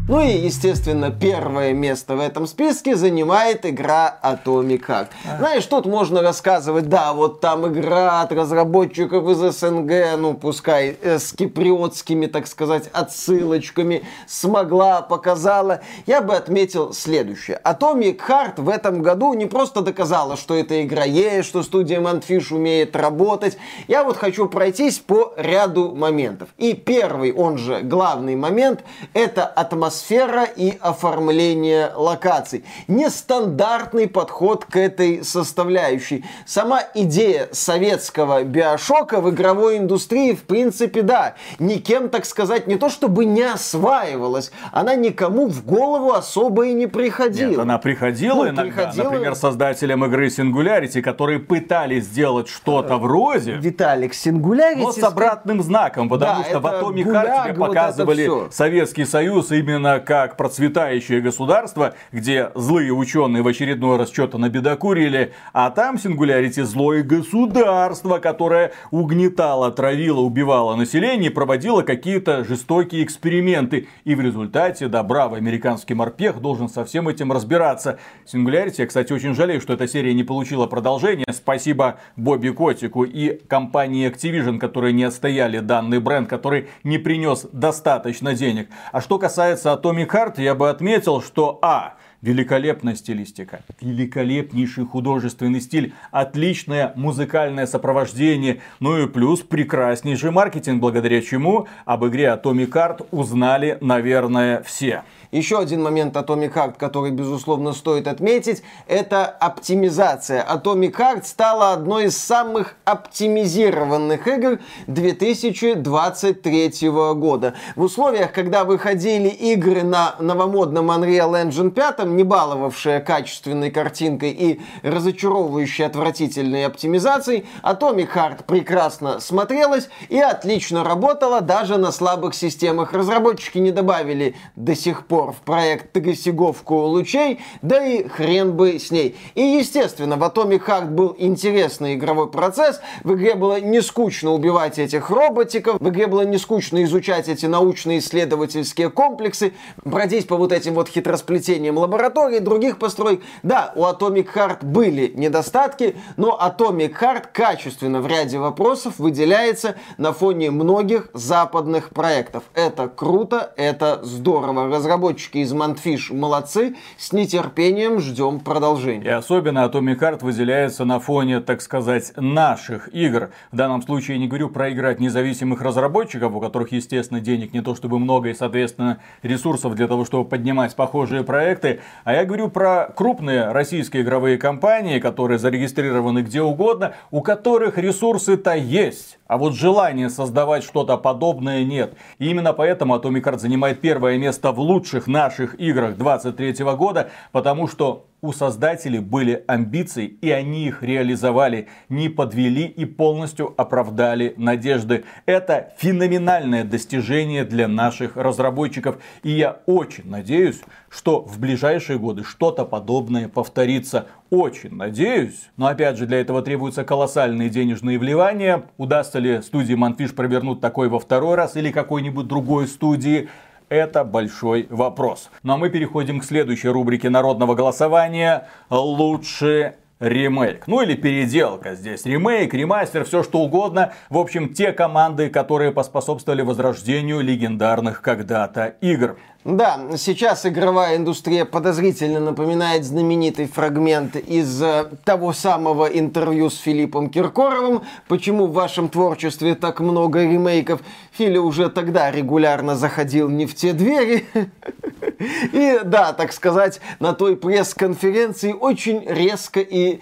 Ну 0.06 0.20
и, 0.20 0.32
естественно, 0.32 1.10
первое 1.10 1.72
место 1.72 2.14
в 2.14 2.20
этом 2.20 2.46
списке 2.46 2.94
занимает 2.94 3.64
игра 3.64 4.18
Atomic. 4.22 4.84
А. 4.86 5.08
Знаешь, 5.38 5.64
тут 5.64 5.86
можно 5.86 6.20
рассказывать, 6.20 6.90
да, 6.90 7.14
вот 7.14 7.40
там 7.40 7.66
игра 7.68 8.20
от 8.20 8.30
разработчиков 8.30 9.26
из 9.30 9.38
СНГ, 9.38 10.18
ну, 10.18 10.34
пускай 10.34 10.98
э, 11.00 11.18
с 11.18 11.32
киприотскими, 11.32 12.26
так 12.26 12.46
сказать, 12.48 12.90
отсылочками, 12.92 14.02
смогла, 14.26 15.00
показала. 15.00 15.80
Я 16.04 16.20
бы 16.20 16.36
отметил 16.36 16.92
следующее. 16.92 17.58
Atomic 17.64 18.20
Heart 18.28 18.60
в 18.60 18.68
этом 18.68 19.00
году 19.00 19.32
не 19.32 19.46
просто 19.46 19.80
доказала, 19.80 20.36
что 20.36 20.54
эта 20.54 20.82
игра 20.82 21.04
есть, 21.04 21.48
что 21.48 21.62
студия 21.62 22.00
Manfish 22.02 22.54
умеет 22.54 22.94
работать. 22.94 23.56
Я 23.88 24.04
вот 24.04 24.18
хочу 24.18 24.50
пройтись 24.50 24.98
по 24.98 25.32
ряду 25.38 25.94
моментов. 25.94 26.50
И 26.58 26.74
первый, 26.74 27.32
он 27.32 27.56
же 27.56 27.80
главный 27.80 28.36
момент, 28.36 28.84
это 29.14 29.46
атмосфера 29.46 29.93
атмосфера 29.94 30.44
и 30.44 30.76
оформление 30.80 31.90
локаций. 31.94 32.64
Нестандартный 32.88 34.08
подход 34.08 34.64
к 34.64 34.76
этой 34.76 35.24
составляющей. 35.24 36.24
Сама 36.46 36.80
идея 36.94 37.48
советского 37.52 38.42
биошока 38.42 39.20
в 39.20 39.30
игровой 39.30 39.78
индустрии, 39.78 40.32
в 40.32 40.42
принципе, 40.42 41.02
да, 41.02 41.34
никем, 41.60 42.08
так 42.08 42.24
сказать, 42.24 42.66
не 42.66 42.76
то 42.76 42.88
чтобы 42.88 43.24
не 43.24 43.42
осваивалась, 43.42 44.50
она 44.72 44.96
никому 44.96 45.46
в 45.46 45.64
голову 45.64 46.12
особо 46.12 46.66
и 46.66 46.74
не 46.74 46.88
приходила. 46.88 47.50
Нет, 47.50 47.58
она 47.60 47.78
приходила 47.78 48.44
ну, 48.44 48.48
иногда. 48.48 48.62
Приходила... 48.62 49.04
Например, 49.04 49.34
создателям 49.36 50.04
игры 50.06 50.26
Singularity, 50.26 51.02
которые 51.02 51.38
пытались 51.38 52.04
сделать 52.04 52.48
что-то 52.48 52.96
вроде... 52.96 53.52
Виталик, 53.52 54.12
Singularity... 54.12 54.82
Но 54.82 54.92
с 54.92 55.02
обратным 55.02 55.62
знаком, 55.62 56.08
потому 56.08 56.42
да, 56.42 56.48
что 56.48 56.58
в 56.58 56.66
Atomic 56.66 57.04
Heart 57.04 57.44
тебе 57.44 57.54
показывали 57.54 58.26
вот 58.26 58.54
Советский 58.54 59.04
Союз 59.04 59.52
именно 59.52 59.83
как 60.04 60.36
процветающее 60.36 61.20
государство, 61.20 61.94
где 62.12 62.50
злые 62.54 62.92
ученые 62.92 63.42
в 63.42 63.48
очередной 63.48 63.98
раз 63.98 64.10
что-то 64.10 64.38
набедокурили, 64.38 65.32
а 65.52 65.70
там 65.70 65.96
Singularity 65.96 66.64
злое 66.64 67.02
государство, 67.02 68.18
которое 68.18 68.72
угнетало, 68.90 69.70
травило, 69.70 70.20
убивало 70.20 70.74
население 70.74 71.30
проводило 71.30 71.82
какие-то 71.82 72.44
жестокие 72.44 73.04
эксперименты. 73.04 73.88
И 74.04 74.14
в 74.14 74.20
результате, 74.20 74.88
да, 74.88 75.02
бравый 75.02 75.40
американский 75.40 75.94
морпех 75.94 76.40
должен 76.40 76.68
со 76.68 76.84
всем 76.84 77.08
этим 77.08 77.32
разбираться. 77.32 77.98
Singularity, 78.32 78.76
я, 78.78 78.86
кстати, 78.86 79.12
очень 79.12 79.34
жалею, 79.34 79.60
что 79.60 79.74
эта 79.74 79.86
серия 79.86 80.14
не 80.14 80.24
получила 80.24 80.66
продолжения. 80.66 81.26
Спасибо 81.30 81.98
Бобби 82.16 82.50
Котику 82.50 83.04
и 83.04 83.40
компании 83.48 84.10
Activision, 84.10 84.58
которые 84.58 84.92
не 84.92 85.04
отстояли 85.04 85.58
данный 85.58 86.00
бренд, 86.00 86.28
который 86.28 86.68
не 86.84 86.98
принес 86.98 87.46
достаточно 87.52 88.34
денег. 88.34 88.68
А 88.92 89.00
что 89.00 89.18
касается 89.18 89.72
Atomic 89.74 90.08
Heart, 90.08 90.42
я 90.42 90.54
бы 90.54 90.70
отметил, 90.70 91.20
что 91.20 91.58
А. 91.62 91.94
Великолепная 92.24 92.94
стилистика, 92.94 93.60
великолепнейший 93.82 94.86
художественный 94.86 95.60
стиль, 95.60 95.92
отличное 96.10 96.94
музыкальное 96.96 97.66
сопровождение, 97.66 98.62
ну 98.80 98.96
и 98.96 99.06
плюс 99.06 99.40
прекраснейший 99.40 100.30
маркетинг, 100.30 100.80
благодаря 100.80 101.20
чему 101.20 101.68
об 101.84 102.06
игре 102.06 102.28
Atomic 102.28 102.70
Heart 102.70 103.08
узнали, 103.10 103.76
наверное, 103.82 104.62
все. 104.62 105.02
Еще 105.32 105.58
один 105.58 105.82
момент 105.82 106.16
Atomic 106.16 106.54
Heart, 106.54 106.76
который, 106.78 107.10
безусловно, 107.10 107.72
стоит 107.72 108.06
отметить, 108.06 108.62
это 108.86 109.26
оптимизация. 109.26 110.46
Atomic 110.48 110.92
Heart 110.92 111.24
стала 111.24 111.72
одной 111.72 112.04
из 112.04 112.16
самых 112.16 112.76
оптимизированных 112.84 114.28
игр 114.28 114.60
2023 114.86 116.88
года. 117.16 117.54
В 117.74 117.82
условиях, 117.82 118.32
когда 118.32 118.64
выходили 118.64 119.28
игры 119.28 119.82
на 119.82 120.14
новомодном 120.20 120.90
Unreal 120.90 121.44
Engine 121.44 121.72
5, 121.72 122.13
не 122.16 122.24
баловавшие 122.24 123.00
качественной 123.00 123.70
картинкой 123.70 124.30
и 124.30 124.60
разочаровывающей 124.82 125.84
отвратительной 125.84 126.66
оптимизацией, 126.66 127.46
Atomic 127.62 128.08
Heart 128.14 128.44
прекрасно 128.46 129.20
смотрелась 129.20 129.88
и 130.08 130.18
отлично 130.18 130.84
работала 130.84 131.40
даже 131.40 131.76
на 131.76 131.92
слабых 131.92 132.34
системах. 132.34 132.92
Разработчики 132.92 133.58
не 133.58 133.70
добавили 133.70 134.34
до 134.56 134.74
сих 134.74 135.06
пор 135.06 135.32
в 135.32 135.36
проект 135.36 135.92
тагосиговку 135.92 136.74
лучей, 136.74 137.40
да 137.62 137.84
и 137.84 138.06
хрен 138.08 138.52
бы 138.52 138.78
с 138.78 138.90
ней. 138.90 139.16
И, 139.34 139.42
естественно, 139.42 140.16
в 140.16 140.22
Atomic 140.22 140.66
Heart 140.66 140.90
был 140.90 141.14
интересный 141.18 141.94
игровой 141.94 142.30
процесс, 142.30 142.80
в 143.02 143.14
игре 143.14 143.34
было 143.34 143.60
не 143.60 143.80
скучно 143.80 144.32
убивать 144.32 144.78
этих 144.78 145.10
роботиков, 145.10 145.76
в 145.80 145.88
игре 145.88 146.06
было 146.06 146.22
не 146.22 146.38
скучно 146.38 146.82
изучать 146.84 147.28
эти 147.28 147.46
научно-исследовательские 147.46 148.90
комплексы, 148.90 149.52
бродить 149.84 150.26
по 150.26 150.36
вот 150.36 150.52
этим 150.52 150.74
вот 150.74 150.88
хитросплетениям 150.88 151.78
лабораторий, 152.04 152.40
других 152.40 152.78
построек. 152.78 153.22
Да, 153.42 153.72
у 153.74 153.84
Atomic 153.84 154.28
Heart 154.34 154.64
были 154.64 155.12
недостатки, 155.14 155.96
но 156.16 156.38
Atomic 156.40 156.94
Heart 157.00 157.24
качественно 157.32 158.00
в 158.00 158.06
ряде 158.06 158.38
вопросов 158.38 158.98
выделяется 158.98 159.76
на 159.96 160.12
фоне 160.12 160.50
многих 160.50 161.08
западных 161.14 161.90
проектов. 161.90 162.44
Это 162.54 162.88
круто, 162.88 163.52
это 163.56 164.00
здорово. 164.02 164.68
Разработчики 164.68 165.38
из 165.38 165.52
Montfish 165.52 166.14
молодцы, 166.14 166.76
с 166.98 167.12
нетерпением 167.12 168.00
ждем 168.00 168.40
продолжения. 168.40 169.04
И 169.04 169.08
особенно 169.08 169.66
Atomic 169.66 169.98
Heart 169.98 170.24
выделяется 170.24 170.84
на 170.84 171.00
фоне, 171.00 171.40
так 171.40 171.62
сказать, 171.62 172.12
наших 172.16 172.94
игр. 172.94 173.30
В 173.50 173.56
данном 173.56 173.82
случае 173.82 174.16
я 174.16 174.20
не 174.20 174.28
говорю 174.28 174.50
про 174.50 174.68
игры 174.68 174.90
от 174.90 175.00
независимых 175.00 175.62
разработчиков, 175.62 176.34
у 176.34 176.40
которых, 176.40 176.72
естественно, 176.72 177.20
денег 177.20 177.52
не 177.54 177.62
то 177.62 177.74
чтобы 177.74 177.98
много 177.98 178.28
и, 178.28 178.34
соответственно, 178.34 179.00
ресурсов 179.22 179.74
для 179.74 179.88
того, 179.88 180.04
чтобы 180.04 180.28
поднимать 180.28 180.74
похожие 180.76 181.24
проекты, 181.24 181.80
а 182.04 182.12
я 182.12 182.24
говорю 182.24 182.48
про 182.48 182.92
крупные 182.94 183.50
российские 183.52 184.02
игровые 184.02 184.38
компании, 184.38 184.98
которые 184.98 185.38
зарегистрированы 185.38 186.20
где 186.20 186.42
угодно, 186.42 186.94
у 187.10 187.22
которых 187.22 187.78
ресурсы-то 187.78 188.54
есть. 188.54 189.18
А 189.26 189.38
вот 189.38 189.54
желания 189.54 190.10
создавать 190.10 190.64
что-то 190.64 190.96
подобное 190.96 191.64
нет. 191.64 191.94
И 192.18 192.28
именно 192.28 192.52
поэтому 192.52 192.94
Atomic 192.96 193.22
Heart 193.22 193.38
занимает 193.38 193.80
первое 193.80 194.18
место 194.18 194.52
в 194.52 194.60
лучших 194.60 195.06
наших 195.06 195.58
играх 195.58 195.96
23 195.96 196.64
года, 196.76 197.10
потому 197.32 197.66
что 197.68 198.06
у 198.24 198.32
создателей 198.32 199.00
были 199.00 199.44
амбиции, 199.46 200.06
и 200.06 200.30
они 200.30 200.66
их 200.66 200.82
реализовали, 200.82 201.68
не 201.90 202.08
подвели 202.08 202.64
и 202.64 202.86
полностью 202.86 203.52
оправдали 203.58 204.32
надежды. 204.38 205.04
Это 205.26 205.74
феноменальное 205.76 206.64
достижение 206.64 207.44
для 207.44 207.68
наших 207.68 208.16
разработчиков. 208.16 208.96
И 209.24 209.30
я 209.32 209.58
очень 209.66 210.08
надеюсь, 210.08 210.62
что 210.88 211.20
в 211.20 211.38
ближайшие 211.38 211.98
годы 211.98 212.24
что-то 212.24 212.64
подобное 212.64 213.28
повторится. 213.28 214.06
Очень 214.30 214.74
надеюсь. 214.74 215.50
Но 215.58 215.66
опять 215.66 215.98
же, 215.98 216.06
для 216.06 216.18
этого 216.18 216.40
требуются 216.40 216.82
колоссальные 216.82 217.50
денежные 217.50 217.98
вливания. 217.98 218.64
Удастся 218.78 219.18
ли 219.18 219.42
студии 219.42 219.74
Манфиш 219.74 220.14
провернуть 220.14 220.62
такой 220.62 220.88
во 220.88 220.98
второй 220.98 221.34
раз 221.34 221.56
или 221.56 221.70
какой-нибудь 221.70 222.26
другой 222.26 222.68
студии? 222.68 223.28
Это 223.74 224.04
большой 224.04 224.68
вопрос. 224.70 225.30
Ну 225.42 225.54
а 225.54 225.56
мы 225.56 225.68
переходим 225.68 226.20
к 226.20 226.24
следующей 226.24 226.68
рубрике 226.68 227.10
народного 227.10 227.56
голосования. 227.56 228.46
Лучший 228.70 229.72
ремейк. 229.98 230.68
Ну 230.68 230.80
или 230.80 230.94
переделка 230.94 231.74
здесь. 231.74 232.04
Ремейк, 232.04 232.54
ремастер, 232.54 233.04
все 233.04 233.24
что 233.24 233.40
угодно. 233.40 233.92
В 234.10 234.18
общем, 234.18 234.54
те 234.54 234.70
команды, 234.70 235.28
которые 235.28 235.72
поспособствовали 235.72 236.42
возрождению 236.42 237.20
легендарных 237.20 238.00
когда-то 238.00 238.76
игр. 238.80 239.16
Да, 239.44 239.78
сейчас 239.98 240.46
игровая 240.46 240.96
индустрия 240.96 241.44
подозрительно 241.44 242.18
напоминает 242.18 242.82
знаменитый 242.82 243.46
фрагмент 243.46 244.16
из 244.16 244.62
э, 244.62 244.86
того 245.04 245.34
самого 245.34 245.84
интервью 245.84 246.48
с 246.48 246.56
Филиппом 246.56 247.10
Киркоровым. 247.10 247.82
Почему 248.08 248.46
в 248.46 248.54
вашем 248.54 248.88
творчестве 248.88 249.54
так 249.54 249.80
много 249.80 250.22
ремейков? 250.22 250.80
Фили 251.12 251.36
уже 251.36 251.68
тогда 251.68 252.10
регулярно 252.10 252.74
заходил 252.74 253.28
не 253.28 253.44
в 253.44 253.54
те 253.54 253.74
двери. 253.74 254.24
И 255.52 255.80
да, 255.84 256.14
так 256.14 256.32
сказать, 256.32 256.80
на 256.98 257.12
той 257.12 257.36
пресс-конференции 257.36 258.52
очень 258.52 259.04
резко 259.06 259.60
и 259.60 260.00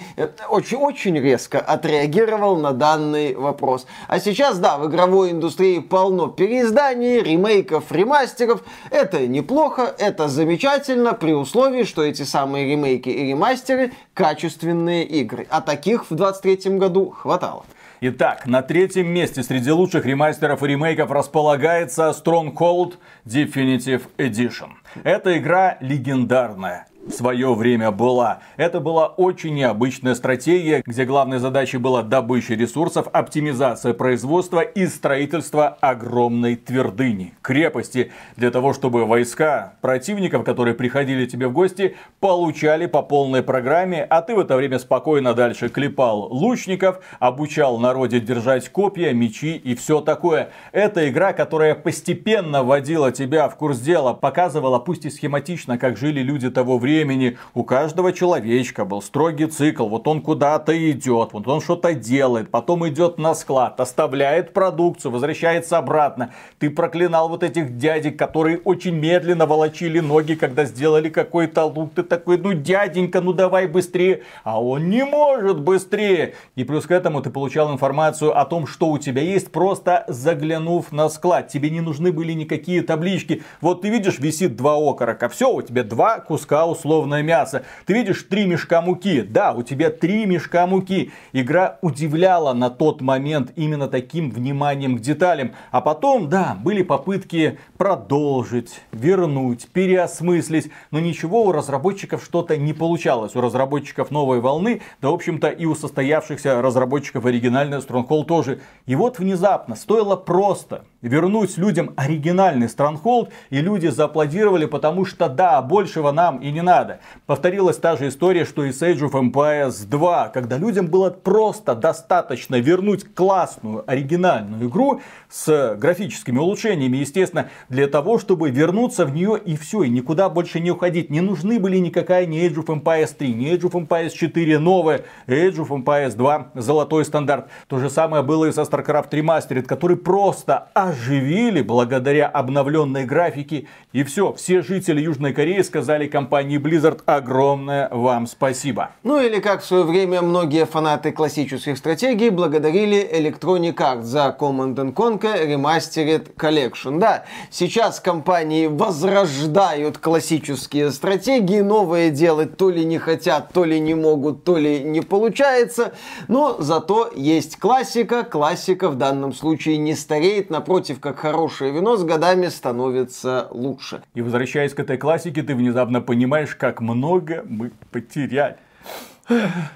очень-очень 0.48 1.16
э, 1.18 1.20
резко 1.20 1.60
отреагировал 1.60 2.56
на 2.56 2.72
данный 2.72 3.34
вопрос. 3.34 3.86
А 4.08 4.20
сейчас, 4.20 4.58
да, 4.58 4.78
в 4.78 4.88
игровой 4.88 5.32
индустрии 5.32 5.80
полно 5.80 6.28
переизданий, 6.28 7.20
ремейков, 7.20 7.90
ремастеров. 7.90 8.62
Это 8.90 9.31
неплохо, 9.32 9.94
это 9.98 10.28
замечательно, 10.28 11.14
при 11.14 11.32
условии, 11.32 11.84
что 11.84 12.04
эти 12.04 12.22
самые 12.22 12.70
ремейки 12.70 13.08
и 13.08 13.28
ремастеры 13.30 13.92
качественные 14.14 15.04
игры. 15.04 15.46
А 15.50 15.60
таких 15.60 16.10
в 16.10 16.14
23 16.14 16.78
году 16.78 17.10
хватало. 17.10 17.64
Итак, 18.00 18.46
на 18.46 18.62
третьем 18.62 19.08
месте 19.08 19.42
среди 19.42 19.70
лучших 19.70 20.04
ремастеров 20.06 20.62
и 20.62 20.66
ремейков 20.66 21.10
располагается 21.10 22.10
Stronghold 22.10 22.94
Definitive 23.24 24.02
Edition. 24.18 24.70
Эта 25.04 25.38
игра 25.38 25.76
легендарная 25.80 26.86
в 27.06 27.10
свое 27.10 27.54
время 27.54 27.90
была. 27.90 28.40
Это 28.56 28.80
была 28.80 29.06
очень 29.06 29.54
необычная 29.54 30.14
стратегия, 30.14 30.82
где 30.86 31.04
главной 31.04 31.38
задачей 31.38 31.78
была 31.78 32.02
добыча 32.02 32.54
ресурсов, 32.54 33.08
оптимизация 33.12 33.92
производства 33.94 34.60
и 34.60 34.86
строительство 34.86 35.76
огромной 35.80 36.56
твердыни, 36.56 37.34
крепости, 37.42 38.12
для 38.36 38.50
того, 38.50 38.72
чтобы 38.72 39.04
войска 39.04 39.74
противников, 39.80 40.44
которые 40.44 40.74
приходили 40.74 41.26
тебе 41.26 41.48
в 41.48 41.52
гости, 41.52 41.96
получали 42.20 42.86
по 42.86 43.02
полной 43.02 43.42
программе, 43.42 44.04
а 44.04 44.22
ты 44.22 44.34
в 44.34 44.38
это 44.38 44.56
время 44.56 44.78
спокойно 44.78 45.34
дальше 45.34 45.68
клепал 45.68 46.28
лучников, 46.32 47.00
обучал 47.18 47.78
народе 47.78 48.20
держать 48.20 48.68
копья, 48.68 49.12
мечи 49.12 49.56
и 49.56 49.74
все 49.74 50.00
такое. 50.00 50.50
Это 50.70 51.08
игра, 51.08 51.32
которая 51.32 51.74
постепенно 51.74 52.62
вводила 52.62 53.10
тебя 53.10 53.48
в 53.48 53.56
курс 53.56 53.80
дела, 53.80 54.14
показывала, 54.14 54.78
пусть 54.78 55.04
и 55.04 55.10
схематично, 55.10 55.78
как 55.78 55.96
жили 55.96 56.20
люди 56.20 56.48
того 56.50 56.78
времени, 56.78 56.91
времени 56.92 57.38
у 57.54 57.64
каждого 57.64 58.12
человечка 58.12 58.84
был 58.84 59.00
строгий 59.00 59.46
цикл. 59.46 59.86
Вот 59.88 60.06
он 60.06 60.20
куда-то 60.20 60.72
идет, 60.90 61.32
вот 61.32 61.48
он 61.48 61.60
что-то 61.60 61.94
делает, 61.94 62.50
потом 62.50 62.86
идет 62.86 63.18
на 63.18 63.34
склад, 63.34 63.80
оставляет 63.80 64.52
продукцию, 64.52 65.12
возвращается 65.12 65.78
обратно. 65.78 66.34
Ты 66.58 66.68
проклинал 66.68 67.28
вот 67.28 67.42
этих 67.42 67.78
дядек, 67.78 68.18
которые 68.18 68.58
очень 68.58 68.94
медленно 68.94 69.46
волочили 69.46 70.00
ноги, 70.00 70.34
когда 70.34 70.64
сделали 70.64 71.08
какой-то 71.08 71.64
лук. 71.64 71.92
Ты 71.94 72.02
такой, 72.02 72.36
ну 72.36 72.52
дяденька, 72.52 73.20
ну 73.20 73.32
давай 73.32 73.66
быстрее. 73.66 74.22
А 74.44 74.62
он 74.62 74.90
не 74.90 75.04
может 75.04 75.60
быстрее. 75.60 76.34
И 76.56 76.64
плюс 76.64 76.84
к 76.86 76.90
этому 76.90 77.22
ты 77.22 77.30
получал 77.30 77.72
информацию 77.72 78.38
о 78.38 78.44
том, 78.44 78.66
что 78.66 78.90
у 78.90 78.98
тебя 78.98 79.22
есть, 79.22 79.50
просто 79.50 80.04
заглянув 80.08 80.92
на 80.92 81.08
склад. 81.08 81.48
Тебе 81.48 81.70
не 81.70 81.80
нужны 81.80 82.12
были 82.12 82.32
никакие 82.32 82.82
таблички. 82.82 83.42
Вот 83.62 83.80
ты 83.82 83.88
видишь, 83.88 84.18
висит 84.18 84.56
два 84.56 84.76
окорока. 84.76 85.28
Все, 85.30 85.50
у 85.50 85.62
тебя 85.62 85.84
два 85.84 86.20
куска 86.20 86.66
условное 86.82 87.22
мясо. 87.22 87.62
Ты 87.86 87.94
видишь 87.94 88.24
три 88.28 88.44
мешка 88.44 88.82
муки. 88.82 89.22
Да, 89.22 89.52
у 89.52 89.62
тебя 89.62 89.90
три 89.90 90.26
мешка 90.26 90.66
муки. 90.66 91.12
Игра 91.32 91.78
удивляла 91.80 92.52
на 92.52 92.70
тот 92.70 93.00
момент 93.00 93.52
именно 93.54 93.88
таким 93.88 94.30
вниманием 94.30 94.98
к 94.98 95.00
деталям. 95.00 95.52
А 95.70 95.80
потом, 95.80 96.28
да, 96.28 96.56
были 96.60 96.82
попытки 96.82 97.58
продолжить, 97.78 98.80
вернуть, 98.90 99.68
переосмыслить. 99.68 100.70
Но 100.90 100.98
ничего 100.98 101.44
у 101.44 101.52
разработчиков 101.52 102.24
что-то 102.24 102.56
не 102.56 102.72
получалось. 102.72 103.36
У 103.36 103.40
разработчиков 103.40 104.10
новой 104.10 104.40
волны, 104.40 104.82
да, 105.00 105.10
в 105.10 105.14
общем-то, 105.14 105.48
и 105.48 105.64
у 105.64 105.74
состоявшихся 105.74 106.60
разработчиков 106.60 107.24
оригинальной 107.24 107.78
Stronghold 107.78 108.24
тоже. 108.24 108.60
И 108.86 108.96
вот 108.96 109.18
внезапно 109.18 109.76
стоило 109.76 110.16
просто 110.16 110.84
вернуть 111.02 111.58
людям 111.58 111.92
оригинальный 111.96 112.68
Stronghold, 112.68 113.30
и 113.50 113.60
люди 113.60 113.88
зааплодировали, 113.88 114.66
потому 114.66 115.04
что 115.04 115.28
да, 115.28 115.60
большего 115.60 116.12
нам 116.12 116.38
и 116.38 116.50
не 116.50 116.62
надо. 116.62 117.00
Повторилась 117.26 117.76
та 117.76 117.96
же 117.96 118.08
история, 118.08 118.44
что 118.44 118.64
и 118.64 118.72
с 118.72 118.82
Age 118.82 119.10
of 119.10 119.12
Empires 119.12 119.86
2, 119.86 120.28
когда 120.28 120.56
людям 120.56 120.86
было 120.86 121.10
просто 121.10 121.74
достаточно 121.74 122.56
вернуть 122.56 123.14
классную 123.14 123.84
оригинальную 123.90 124.68
игру 124.68 125.00
с 125.28 125.74
графическими 125.76 126.38
улучшениями, 126.38 126.98
естественно, 126.98 127.48
для 127.68 127.88
того, 127.88 128.18
чтобы 128.18 128.50
вернуться 128.50 129.04
в 129.04 129.12
нее 129.12 129.38
и 129.44 129.56
все, 129.56 129.82
и 129.82 129.90
никуда 129.90 130.28
больше 130.28 130.60
не 130.60 130.70
уходить. 130.70 131.10
Не 131.10 131.20
нужны 131.20 131.58
были 131.58 131.78
никакая 131.78 132.26
ни 132.26 132.38
Age 132.38 132.64
of 132.64 132.66
Empires 132.66 133.14
3, 133.16 133.34
ни 133.34 133.52
Age 133.52 133.62
of 133.62 133.72
Empires 133.72 134.10
4 134.10 134.58
новая, 134.58 135.02
Age 135.26 135.56
of 135.56 135.68
Empires 135.68 136.14
2 136.16 136.52
золотой 136.54 137.04
стандарт. 137.04 137.48
То 137.66 137.78
же 137.78 137.90
самое 137.90 138.22
было 138.22 138.46
и 138.46 138.52
со 138.52 138.62
StarCraft 138.62 139.10
Remastered, 139.10 139.62
который 139.62 139.96
просто 139.96 140.68
оживили 140.92 141.62
благодаря 141.62 142.28
обновленной 142.28 143.04
графике. 143.04 143.66
И 143.92 144.04
все, 144.04 144.32
все 144.34 144.62
жители 144.62 145.00
Южной 145.00 145.32
Кореи 145.32 145.62
сказали 145.62 146.06
компании 146.06 146.58
Blizzard 146.58 147.00
огромное 147.06 147.88
вам 147.90 148.26
спасибо. 148.26 148.90
Ну 149.02 149.20
или 149.20 149.40
как 149.40 149.62
в 149.62 149.64
свое 149.64 149.84
время 149.84 150.22
многие 150.22 150.66
фанаты 150.66 151.12
классических 151.12 151.76
стратегий 151.76 152.30
благодарили 152.30 153.08
Electronic 153.10 153.74
Arts 153.76 154.02
за 154.02 154.36
Command 154.38 154.94
Conquer 154.94 155.46
Remastered 155.46 156.34
Collection. 156.36 156.98
Да, 156.98 157.24
сейчас 157.50 158.00
компании 158.00 158.66
возрождают 158.66 159.98
классические 159.98 160.90
стратегии, 160.90 161.60
новые 161.60 162.10
делать 162.10 162.56
то 162.56 162.70
ли 162.70 162.84
не 162.84 162.98
хотят, 162.98 163.52
то 163.52 163.64
ли 163.64 163.80
не 163.80 163.94
могут, 163.94 164.44
то 164.44 164.56
ли 164.56 164.80
не 164.80 165.00
получается, 165.00 165.92
но 166.28 166.56
зато 166.58 167.10
есть 167.14 167.58
классика, 167.58 168.24
классика 168.24 168.88
в 168.88 168.96
данном 168.96 169.32
случае 169.32 169.78
не 169.78 169.94
стареет, 169.94 170.50
напротив 170.50 170.81
напротив, 170.82 171.00
как 171.00 171.18
хорошее 171.18 171.72
вино, 171.72 171.96
с 171.96 172.04
годами 172.04 172.48
становится 172.48 173.46
лучше. 173.50 174.02
И 174.14 174.22
возвращаясь 174.22 174.74
к 174.74 174.80
этой 174.80 174.98
классике, 174.98 175.42
ты 175.42 175.54
внезапно 175.54 176.00
понимаешь, 176.00 176.56
как 176.56 176.80
много 176.80 177.44
мы 177.48 177.70
потеряли. 177.92 178.56